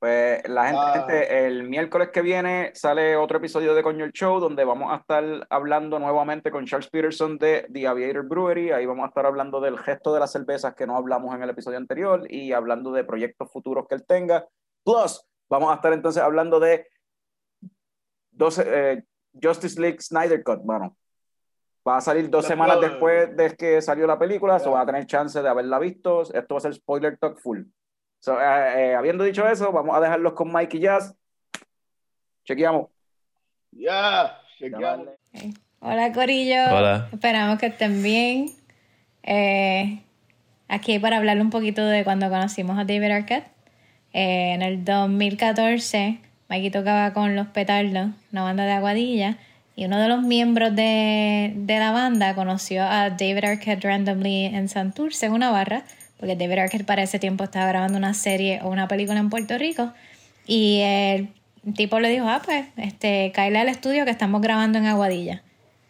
Pues 0.00 0.48
la 0.48 0.64
gente, 0.64 0.80
Ah. 0.80 0.92
gente, 1.06 1.46
el 1.46 1.64
miércoles 1.68 2.08
que 2.08 2.22
viene 2.22 2.70
sale 2.74 3.16
otro 3.16 3.36
episodio 3.36 3.74
de 3.74 3.82
Coño 3.82 4.06
el 4.06 4.12
Show 4.12 4.40
donde 4.40 4.64
vamos 4.64 4.90
a 4.90 4.96
estar 4.96 5.46
hablando 5.50 5.98
nuevamente 5.98 6.50
con 6.50 6.64
Charles 6.64 6.88
Peterson 6.88 7.36
de 7.36 7.68
The 7.70 7.86
Aviator 7.86 8.26
Brewery. 8.26 8.70
Ahí 8.72 8.86
vamos 8.86 9.04
a 9.04 9.08
estar 9.08 9.26
hablando 9.26 9.60
del 9.60 9.78
gesto 9.78 10.14
de 10.14 10.20
las 10.20 10.32
cervezas 10.32 10.74
que 10.74 10.86
no 10.86 10.96
hablamos 10.96 11.34
en 11.34 11.42
el 11.42 11.50
episodio 11.50 11.76
anterior 11.76 12.22
y 12.30 12.52
hablando 12.52 12.92
de 12.92 13.04
proyectos 13.04 13.52
futuros 13.52 13.86
que 13.86 13.94
él 13.96 14.06
tenga. 14.06 14.46
Plus, 14.82 15.22
vamos 15.50 15.70
a 15.70 15.74
estar 15.74 15.92
entonces 15.92 16.22
hablando 16.22 16.58
de 16.60 16.86
12, 18.30 18.64
eh, 18.66 19.04
Justice 19.40 19.78
League 19.78 20.00
Snyder 20.00 20.42
Cut, 20.42 20.60
bueno. 20.64 20.96
Va 21.86 21.98
a 21.98 22.00
salir 22.00 22.30
dos 22.30 22.44
La 22.44 22.48
semanas 22.48 22.80
después 22.80 23.36
de 23.36 23.54
que 23.54 23.82
salió 23.82 24.06
la 24.06 24.18
película, 24.18 24.58
so 24.58 24.66
Ya. 24.66 24.70
va 24.76 24.80
a 24.80 24.86
tener 24.86 25.04
chance 25.06 25.42
de 25.42 25.48
haberla 25.48 25.78
visto. 25.78 26.22
Esto 26.22 26.54
va 26.54 26.58
a 26.58 26.60
ser 26.60 26.72
spoiler 26.74 27.18
talk 27.18 27.38
full. 27.38 27.60
So, 28.20 28.38
eh, 28.40 28.44
eh, 28.90 28.94
habiendo 28.94 29.24
dicho 29.24 29.48
eso, 29.48 29.72
vamos 29.72 29.96
a 29.96 30.00
dejarlos 30.00 30.34
con 30.34 30.52
Mike 30.52 30.76
y 30.76 30.80
Jazz. 30.80 31.14
Chequeamos. 32.44 32.88
Ya, 33.72 34.38
chequeamos. 34.58 35.08
Hola 35.80 36.12
Corillo. 36.12 36.62
Hola. 36.70 37.08
Esperamos 37.12 37.58
que 37.58 37.66
estén 37.66 38.02
bien. 38.02 38.50
Eh, 39.22 40.02
aquí 40.68 40.98
para 40.98 41.16
hablarle 41.16 41.42
un 41.42 41.50
poquito 41.50 41.84
de 41.86 42.04
cuando 42.04 42.28
conocimos 42.28 42.78
a 42.78 42.84
David 42.84 43.10
Arquette. 43.10 43.46
Eh, 44.12 44.52
en 44.52 44.60
el 44.60 44.84
2014, 44.84 46.18
Mikey 46.48 46.70
tocaba 46.70 47.14
con 47.14 47.36
Los 47.36 47.46
Petardos, 47.46 48.10
una 48.32 48.42
banda 48.42 48.64
de 48.64 48.72
Aguadilla, 48.72 49.38
y 49.76 49.86
uno 49.86 49.98
de 49.98 50.08
los 50.08 50.22
miembros 50.22 50.74
de, 50.74 51.52
de 51.54 51.78
la 51.78 51.92
banda 51.92 52.34
conoció 52.34 52.82
a 52.82 53.10
David 53.10 53.44
Arquette 53.44 53.84
randomly 53.84 54.46
en 54.46 54.68
Santurce, 54.68 55.26
en 55.26 55.32
una 55.32 55.50
barra, 55.50 55.84
porque 56.20 56.36
David 56.36 56.58
Arquette 56.58 56.84
para 56.84 57.02
ese 57.02 57.18
tiempo 57.18 57.42
estaba 57.42 57.66
grabando 57.66 57.98
una 57.98 58.14
serie 58.14 58.60
o 58.62 58.68
una 58.68 58.86
película 58.86 59.18
en 59.18 59.30
Puerto 59.30 59.58
Rico, 59.58 59.92
y 60.46 60.80
el 60.82 61.28
tipo 61.74 61.98
le 61.98 62.08
dijo, 62.10 62.28
ah, 62.28 62.40
pues, 62.44 62.66
este, 62.76 63.32
cáele 63.34 63.58
al 63.58 63.68
estudio 63.68 64.04
que 64.04 64.10
estamos 64.12 64.40
grabando 64.42 64.78
en 64.78 64.86
Aguadilla. 64.86 65.42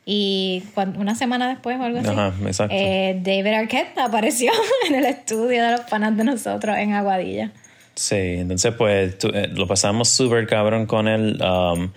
Y 0.06 0.62
una 0.96 1.14
semana 1.14 1.48
después 1.48 1.78
o 1.78 1.84
algo 1.84 1.98
así, 1.98 2.08
Ajá, 2.08 2.32
eh, 2.70 3.20
David 3.22 3.52
Arquette 3.52 3.98
apareció 3.98 4.50
en 4.88 4.94
el 4.94 5.04
estudio 5.04 5.62
de 5.64 5.72
los 5.72 5.80
panas 5.82 6.16
de 6.16 6.24
nosotros 6.24 6.76
en 6.78 6.94
Aguadilla. 6.94 7.52
Sí, 7.94 8.16
entonces 8.16 8.74
pues 8.74 9.16
eh, 9.34 9.48
lo 9.52 9.66
pasamos 9.66 10.08
súper 10.08 10.46
cabrón 10.46 10.86
con 10.86 11.06
él. 11.06 11.38
Um, 11.42 11.90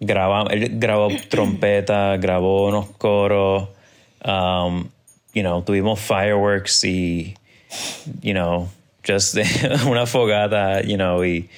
graba- 0.00 0.48
él 0.50 0.70
grabó 0.80 1.08
trompeta, 1.28 2.16
grabó 2.16 2.68
unos 2.68 2.86
coros, 2.92 3.68
um, 4.24 4.88
you 5.34 5.42
know, 5.42 5.62
tuvimos 5.62 6.00
fireworks 6.00 6.82
y, 6.84 7.34
you 8.22 8.32
know, 8.32 8.68
just 9.06 9.36
una 9.86 10.06
fogata, 10.06 10.82
you 10.82 10.96
know, 10.96 11.22
y 11.24 11.48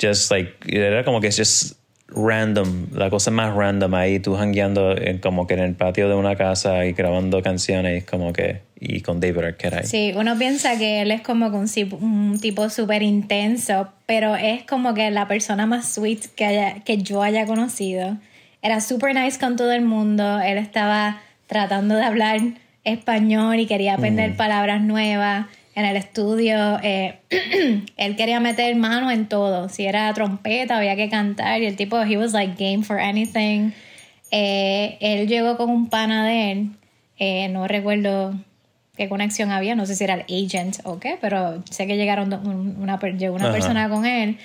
just 0.00 0.30
like, 0.30 0.52
era 0.68 1.04
como 1.04 1.20
que 1.20 1.28
es 1.28 1.36
just 1.36 1.74
random, 2.08 2.86
la 2.92 3.10
cosa 3.10 3.30
más 3.30 3.54
random 3.54 3.92
ahí, 3.94 4.20
tú 4.20 4.36
hangueando 4.36 4.96
en- 4.96 5.18
como 5.18 5.46
que 5.46 5.54
en 5.54 5.60
el 5.60 5.74
patio 5.74 6.08
de 6.08 6.14
una 6.14 6.36
casa 6.36 6.84
y 6.86 6.92
grabando 6.92 7.42
canciones 7.42 8.04
como 8.04 8.32
que, 8.32 8.60
y 8.78 9.00
con 9.00 9.18
David 9.20 9.38
Arquette 9.44 9.74
ahí. 9.74 9.86
Sí, 9.86 10.12
uno 10.16 10.38
piensa 10.38 10.78
que 10.78 11.02
él 11.02 11.10
es 11.10 11.22
como 11.22 11.46
un, 11.48 11.66
un 12.00 12.38
tipo 12.40 12.68
súper 12.70 13.02
intenso, 13.02 13.88
pero 14.06 14.36
es 14.36 14.62
como 14.64 14.94
que 14.94 15.10
la 15.10 15.26
persona 15.26 15.66
más 15.66 15.92
sweet 15.94 16.26
que, 16.36 16.44
haya, 16.44 16.80
que 16.84 16.98
yo 16.98 17.22
haya 17.22 17.44
conocido. 17.44 18.16
Era 18.62 18.80
super 18.80 19.14
nice 19.14 19.38
con 19.38 19.56
todo 19.56 19.72
el 19.72 19.82
mundo, 19.82 20.40
él 20.40 20.58
estaba 20.58 21.20
tratando 21.48 21.96
de 21.96 22.04
hablar 22.04 22.40
español 22.86 23.58
y 23.60 23.66
quería 23.66 23.94
aprender 23.94 24.34
palabras 24.36 24.80
nuevas. 24.80 25.46
En 25.74 25.84
el 25.84 25.96
estudio, 25.98 26.78
eh, 26.82 27.18
él 27.98 28.16
quería 28.16 28.40
meter 28.40 28.74
mano 28.76 29.10
en 29.10 29.26
todo. 29.28 29.68
Si 29.68 29.84
era 29.84 30.10
trompeta, 30.14 30.78
había 30.78 30.96
que 30.96 31.10
cantar. 31.10 31.60
Y 31.60 31.66
el 31.66 31.76
tipo, 31.76 32.00
he 32.02 32.16
was 32.16 32.32
like 32.32 32.54
game 32.56 32.82
for 32.82 32.98
anything. 32.98 33.72
Eh, 34.30 34.96
él 35.00 35.28
llegó 35.28 35.58
con 35.58 35.68
un 35.68 35.88
pana 35.90 36.26
de 36.26 36.52
él. 36.52 36.70
eh, 37.18 37.48
no 37.48 37.66
recuerdo 37.68 38.34
qué 38.96 39.08
conexión 39.08 39.50
había, 39.50 39.74
no 39.74 39.84
sé 39.86 39.94
si 39.96 40.04
era 40.04 40.14
el 40.14 40.22
agent 40.46 40.78
o 40.84 40.98
qué, 40.98 41.18
pero 41.20 41.62
sé 41.70 41.86
que 41.86 41.96
llegaron 41.96 42.32
un- 42.32 42.76
una, 42.80 42.98
llegó 42.98 43.34
una 43.34 43.44
Ajá. 43.46 43.52
persona 43.52 43.88
con 43.90 44.06
él. 44.06 44.38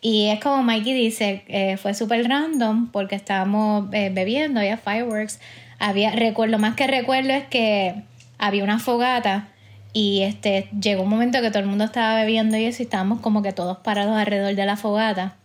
Y 0.00 0.26
es 0.28 0.40
como 0.40 0.62
Mikey 0.62 0.92
dice, 0.92 1.76
fue 1.80 1.94
súper 1.94 2.26
random 2.28 2.90
porque 2.90 3.14
estábamos 3.14 3.88
bebiendo, 3.88 4.60
había 4.60 4.76
fireworks, 4.76 5.40
había, 5.82 6.12
recuerdo, 6.12 6.58
más 6.58 6.76
que 6.76 6.86
recuerdo 6.86 7.32
es 7.32 7.44
que 7.48 7.94
había 8.38 8.62
una 8.62 8.78
fogata 8.78 9.48
y 9.92 10.22
este 10.22 10.68
llegó 10.80 11.02
un 11.02 11.10
momento 11.10 11.42
que 11.42 11.50
todo 11.50 11.58
el 11.58 11.66
mundo 11.66 11.84
estaba 11.84 12.14
bebiendo 12.14 12.56
y 12.56 12.64
eso 12.64 12.82
y 12.82 12.84
estábamos 12.84 13.20
como 13.20 13.42
que 13.42 13.52
todos 13.52 13.78
parados 13.78 14.16
alrededor 14.16 14.54
de 14.54 14.64
la 14.64 14.76
fogata 14.76 15.36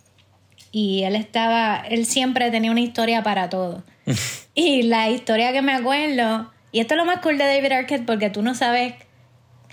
y 0.72 1.04
él 1.04 1.16
estaba, 1.16 1.84
él 1.90 2.06
siempre 2.06 2.52
tenía 2.52 2.70
una 2.70 2.82
historia 2.82 3.24
para 3.24 3.50
todo. 3.50 3.84
y 4.54 4.84
la 4.84 5.10
historia 5.10 5.52
que 5.52 5.64
me 5.64 5.74
acuerdo, 5.74 6.52
y 6.72 6.82
esto 6.82 6.94
es 6.94 6.98
lo 7.00 7.06
más 7.06 7.20
cool 7.22 7.38
de 7.38 7.46
David 7.46 7.72
Arquette 7.72 8.06
porque 8.06 8.30
tú 8.30 8.44
no 8.44 8.54
sabes 8.54 8.94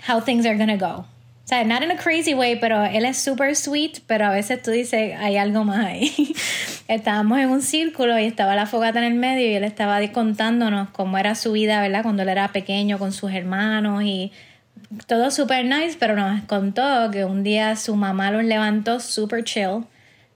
how 0.09 0.21
things 0.21 0.45
are 0.45 0.57
gonna 0.57 0.77
go. 0.77 1.05
O 1.45 1.47
sea, 1.47 1.63
not 1.63 1.83
in 1.83 1.91
a 1.91 1.95
crazy 1.95 2.33
way, 2.33 2.55
pero 2.55 2.83
él 2.85 3.05
es 3.05 3.17
super 3.17 3.55
sweet, 3.55 3.99
pero 4.07 4.25
a 4.25 4.31
veces 4.31 4.63
tú 4.63 4.71
dices, 4.71 5.13
hay 5.15 5.37
algo 5.37 5.63
más 5.63 5.85
ahí. 5.85 6.33
Estábamos 6.87 7.37
en 7.37 7.51
un 7.51 7.61
círculo 7.61 8.17
y 8.17 8.23
estaba 8.23 8.55
la 8.55 8.65
fogata 8.65 8.97
en 8.97 9.05
el 9.05 9.13
medio 9.13 9.45
y 9.45 9.53
él 9.53 9.63
estaba 9.63 9.99
contándonos 10.11 10.89
cómo 10.89 11.19
era 11.19 11.35
su 11.35 11.51
vida, 11.51 11.79
¿verdad? 11.81 12.01
Cuando 12.01 12.23
él 12.23 12.29
era 12.29 12.47
pequeño 12.47 12.97
con 12.97 13.11
sus 13.11 13.31
hermanos 13.31 14.01
y 14.03 14.31
todo 15.05 15.29
super 15.29 15.63
nice, 15.65 15.97
pero 15.99 16.15
nos 16.15 16.41
contó 16.45 17.11
que 17.11 17.25
un 17.25 17.43
día 17.43 17.75
su 17.75 17.95
mamá 17.95 18.31
los 18.31 18.43
levantó 18.43 18.99
super 18.99 19.43
chill 19.43 19.85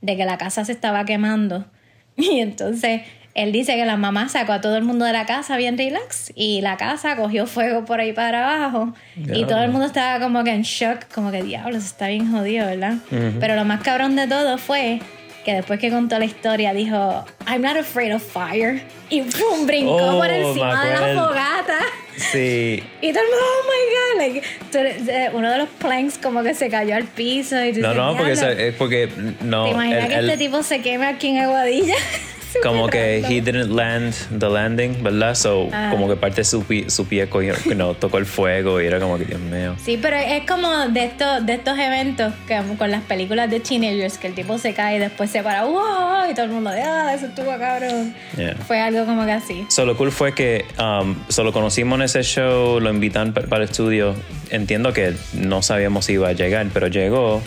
de 0.01 0.15
que 0.15 0.25
la 0.25 0.37
casa 0.37 0.63
se 0.63 0.73
estaba 0.73 1.05
quemando. 1.05 1.65
Y 2.17 2.39
entonces 2.39 3.01
él 3.43 3.51
dice 3.51 3.75
que 3.75 3.85
la 3.85 3.97
mamá 3.97 4.29
sacó 4.29 4.53
a 4.53 4.61
todo 4.61 4.75
el 4.77 4.83
mundo 4.83 5.05
de 5.05 5.13
la 5.13 5.25
casa 5.25 5.55
bien 5.57 5.77
relax 5.77 6.31
y 6.35 6.61
la 6.61 6.77
casa 6.77 7.15
cogió 7.15 7.45
fuego 7.47 7.85
por 7.85 7.99
ahí 7.99 8.13
para 8.13 8.43
abajo 8.43 8.93
y 9.15 9.45
todo 9.45 9.61
el 9.63 9.71
mundo 9.71 9.85
estaba 9.87 10.19
como 10.19 10.43
que 10.43 10.51
en 10.51 10.63
shock, 10.63 11.05
como 11.13 11.31
que 11.31 11.43
diablos, 11.43 11.85
está 11.85 12.07
bien 12.07 12.31
jodido, 12.31 12.65
¿verdad? 12.67 12.95
Pero 13.39 13.55
lo 13.55 13.65
más 13.65 13.81
cabrón 13.81 14.15
de 14.15 14.27
todo 14.27 14.57
fue 14.57 14.99
que 15.45 15.53
después 15.53 15.79
que 15.79 15.89
contó 15.89 16.19
la 16.19 16.25
historia 16.25 16.73
dijo, 16.73 17.25
I'm 17.47 17.61
not 17.61 17.77
afraid 17.77 18.13
of 18.13 18.21
fire. 18.21 18.83
Y 19.09 19.21
pum, 19.21 19.65
brincó 19.65 19.95
Oh, 19.95 20.19
por 20.19 20.29
encima 20.29 20.85
de 20.85 20.91
la 20.91 21.23
fogata. 21.23 21.77
Sí. 22.17 22.83
Y 23.01 23.13
todo 23.13 23.23
el 23.23 23.29
mundo, 23.29 23.45
oh 23.55 23.63
my 23.71 23.81
god, 23.95 24.17
like, 24.19 25.11
eh, 25.11 25.29
uno 25.33 25.49
de 25.49 25.57
los 25.59 25.69
planks 25.69 26.17
como 26.17 26.43
que 26.43 26.53
se 26.53 26.69
cayó 26.69 26.93
al 26.95 27.05
piso. 27.05 27.63
Y 27.63 27.71
tú 27.73 27.79
No, 27.79 28.13
dices, 28.15 28.41
no, 28.41 28.49
es 28.49 28.75
porque 28.75 29.09
no. 29.41 29.63
¿Te 29.63 29.69
imaginas 29.71 30.07
que 30.09 30.19
este 30.19 30.37
tipo 30.37 30.61
se 30.61 30.81
queme 30.81 31.07
aquí 31.07 31.29
en 31.29 31.39
Aguadilla? 31.39 31.95
como 32.63 32.87
que 32.87 33.17
he 33.19 33.41
didn't 33.41 33.69
land 33.71 34.13
the 34.39 34.49
landing, 34.49 35.03
¿verdad? 35.03 35.35
So, 35.35 35.69
Ah. 35.71 35.89
como 35.91 36.07
que 36.07 36.15
parte 36.15 36.37
de 36.41 36.45
su, 36.45 36.63
pie, 36.63 36.89
su 36.89 37.05
pie 37.07 37.27
cogió, 37.29 37.53
no, 37.75 37.93
tocó 37.93 38.17
el 38.17 38.25
fuego 38.25 38.81
y 38.81 38.85
era 38.87 38.99
como 38.99 39.17
que, 39.17 39.25
Dios 39.25 39.39
mío. 39.39 39.75
Sí, 39.83 39.97
pero 40.01 40.15
es 40.17 40.45
como 40.47 40.87
de 40.89 41.05
estos, 41.05 41.45
de 41.45 41.53
estos 41.53 41.77
eventos 41.77 42.33
que 42.47 42.59
con 42.77 42.91
las 42.91 43.03
películas 43.03 43.49
de 43.49 43.59
teenagers 43.59 44.17
que 44.17 44.27
el 44.27 44.33
tipo 44.35 44.57
se 44.57 44.73
cae 44.73 44.97
y 44.97 44.99
después 44.99 45.29
se 45.29 45.43
para, 45.43 45.65
wow, 45.65 46.29
y 46.29 46.33
todo 46.33 46.45
el 46.45 46.51
mundo, 46.51 46.71
ah, 46.71 47.13
eso 47.13 47.27
estuvo 47.27 47.57
cabrón. 47.57 48.13
Yeah. 48.37 48.55
Fue 48.67 48.79
algo 48.79 49.05
como 49.05 49.25
que 49.25 49.31
así. 49.31 49.65
So, 49.69 49.85
lo 49.85 49.95
cool 49.97 50.11
fue 50.11 50.33
que 50.33 50.65
um, 50.79 51.15
so, 51.29 51.43
lo 51.43 51.53
conocimos 51.53 51.97
en 51.99 52.03
ese 52.05 52.23
show, 52.23 52.79
lo 52.79 52.89
invitan 52.89 53.33
pa- 53.33 53.41
para 53.41 53.63
el 53.63 53.69
estudio. 53.69 54.15
Entiendo 54.49 54.93
que 54.93 55.13
no 55.33 55.61
sabíamos 55.61 56.05
si 56.05 56.13
iba 56.13 56.29
a 56.29 56.33
llegar, 56.33 56.65
pero 56.73 56.87
llegó. 56.87 57.41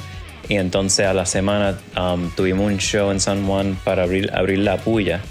Y 0.52 0.56
entonces 0.56 1.06
a 1.06 1.14
la 1.14 1.24
semana 1.24 1.78
um, 1.96 2.28
tuvimos 2.32 2.70
un 2.70 2.76
show 2.76 3.10
en 3.10 3.20
San 3.20 3.46
Juan 3.46 3.74
para 3.84 4.02
abrir, 4.02 4.30
abrir 4.34 4.58
la 4.58 4.76
puya. 4.76 5.22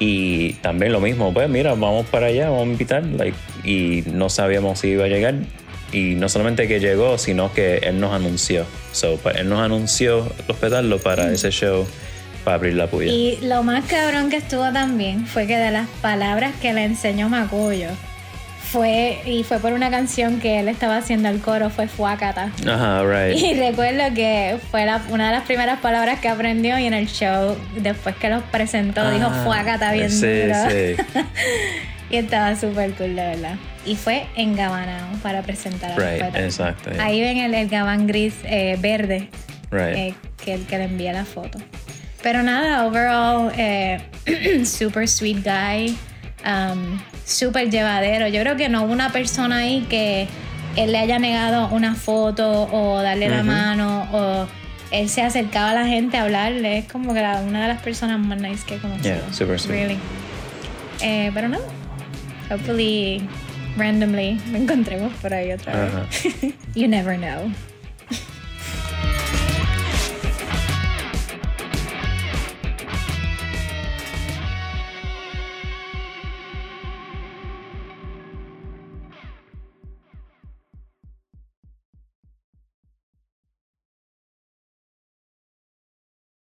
Y 0.00 0.54
también 0.54 0.90
lo 0.90 0.98
mismo, 0.98 1.32
pues 1.32 1.48
mira, 1.48 1.74
vamos 1.74 2.06
para 2.06 2.26
allá, 2.26 2.50
vamos 2.50 2.66
a 2.66 2.70
invitar. 2.72 3.04
Like, 3.06 3.36
y 3.62 4.02
no 4.10 4.28
sabíamos 4.30 4.80
si 4.80 4.88
iba 4.88 5.04
a 5.04 5.06
llegar. 5.06 5.36
Y 5.92 6.16
no 6.16 6.28
solamente 6.28 6.66
que 6.66 6.80
llegó, 6.80 7.18
sino 7.18 7.52
que 7.52 7.76
él 7.84 8.00
nos 8.00 8.12
anunció. 8.12 8.66
So, 8.90 9.16
él 9.32 9.48
nos 9.48 9.60
anunció 9.60 10.28
hospedarlo 10.48 10.98
para 10.98 11.30
ese 11.30 11.52
show, 11.52 11.86
para 12.42 12.56
abrir 12.56 12.74
la 12.74 12.88
puya. 12.88 13.12
Y 13.12 13.38
lo 13.42 13.62
más 13.62 13.84
cabrón 13.84 14.28
que 14.28 14.38
estuvo 14.38 14.72
también 14.72 15.24
fue 15.28 15.46
que 15.46 15.56
de 15.56 15.70
las 15.70 15.88
palabras 16.00 16.52
que 16.60 16.72
le 16.72 16.82
enseñó 16.82 17.28
Macoyo 17.28 17.90
fue, 18.72 19.20
y 19.26 19.44
fue 19.44 19.58
por 19.58 19.72
una 19.74 19.90
canción 19.90 20.40
que 20.40 20.58
él 20.60 20.68
estaba 20.68 20.96
haciendo 20.96 21.28
al 21.28 21.40
coro, 21.40 21.68
fue 21.68 21.88
Fuacata. 21.88 22.50
Ajá, 22.66 23.02
right. 23.04 23.36
Y 23.36 23.54
recuerdo 23.54 24.14
que 24.14 24.56
fue 24.70 24.86
la- 24.86 25.02
una 25.10 25.26
de 25.30 25.32
las 25.36 25.44
primeras 25.44 25.80
palabras 25.80 26.20
que 26.20 26.28
aprendió 26.28 26.78
y 26.78 26.86
en 26.86 26.94
el 26.94 27.06
show, 27.06 27.56
después 27.76 28.16
que 28.16 28.30
los 28.30 28.42
presentó, 28.44 29.10
dijo 29.10 29.26
Ah, 29.30 29.42
Fuacata 29.44 29.92
bien 29.92 30.10
sí, 30.10 30.26
duro. 30.42 30.54
sí. 30.70 30.96
y 32.10 32.16
estaba 32.16 32.56
súper 32.56 32.92
cool, 32.94 33.14
de 33.14 33.22
verdad. 33.26 33.56
Y 33.84 33.96
fue 33.96 34.26
en 34.36 34.56
Gabanao 34.56 35.16
para 35.22 35.42
presentar 35.42 35.92
a 35.92 35.96
Right, 35.96 36.22
Respeto. 36.22 36.38
exacto, 36.44 36.90
yeah. 36.92 37.04
Ahí 37.04 37.20
ven 37.20 37.36
el, 37.38 37.52
el 37.54 37.68
gabán 37.68 38.06
gris 38.06 38.34
eh, 38.44 38.76
verde 38.80 39.28
Right. 39.70 39.96
eh, 39.96 40.14
que, 40.42 40.54
el 40.54 40.66
que 40.66 40.78
le 40.78 40.84
envía 40.84 41.12
la 41.12 41.24
foto. 41.24 41.58
Pero 42.22 42.42
nada, 42.42 42.86
overall, 42.86 43.52
eh, 43.56 44.00
super 44.64 45.08
sweet 45.08 45.38
guy, 45.44 45.96
um, 46.46 46.98
super 47.24 47.70
llevadero. 47.70 48.28
Yo 48.28 48.40
creo 48.40 48.56
que 48.56 48.68
no 48.68 48.84
hubo 48.84 48.92
una 48.92 49.10
persona 49.10 49.58
ahí 49.58 49.86
que 49.88 50.28
él 50.76 50.92
le 50.92 50.98
haya 50.98 51.18
negado 51.18 51.68
una 51.68 51.94
foto 51.94 52.68
o 52.72 53.00
darle 53.02 53.28
la 53.28 53.38
Ujú. 53.38 53.46
mano 53.46 54.08
o 54.12 54.46
él 54.90 55.08
se 55.08 55.22
acercaba 55.22 55.70
a 55.70 55.74
la 55.74 55.86
gente 55.86 56.16
a 56.18 56.22
hablarle. 56.22 56.78
Es 56.78 56.84
como 56.92 57.14
que 57.14 57.20
la- 57.22 57.40
una 57.40 57.62
de 57.62 57.68
las 57.68 57.80
personas 57.82 58.18
más 58.20 58.38
nice 58.40 58.64
que 58.66 58.76
he 58.76 58.78
conocido. 58.78 59.14
Yeah, 59.16 59.32
super 59.32 59.58
sweet. 59.60 59.72
Really. 59.80 59.98
Eh, 61.00 61.30
pero 61.34 61.48
no, 61.48 61.58
hopefully, 62.50 63.26
randomly, 63.76 64.38
me 64.50 64.58
encontremos 64.58 65.12
por 65.14 65.32
ahí 65.34 65.52
otra 65.52 65.72
vez. 65.74 65.94
Ajá. 65.94 66.06
you 66.74 66.86
never 66.88 67.16
know. 67.18 67.50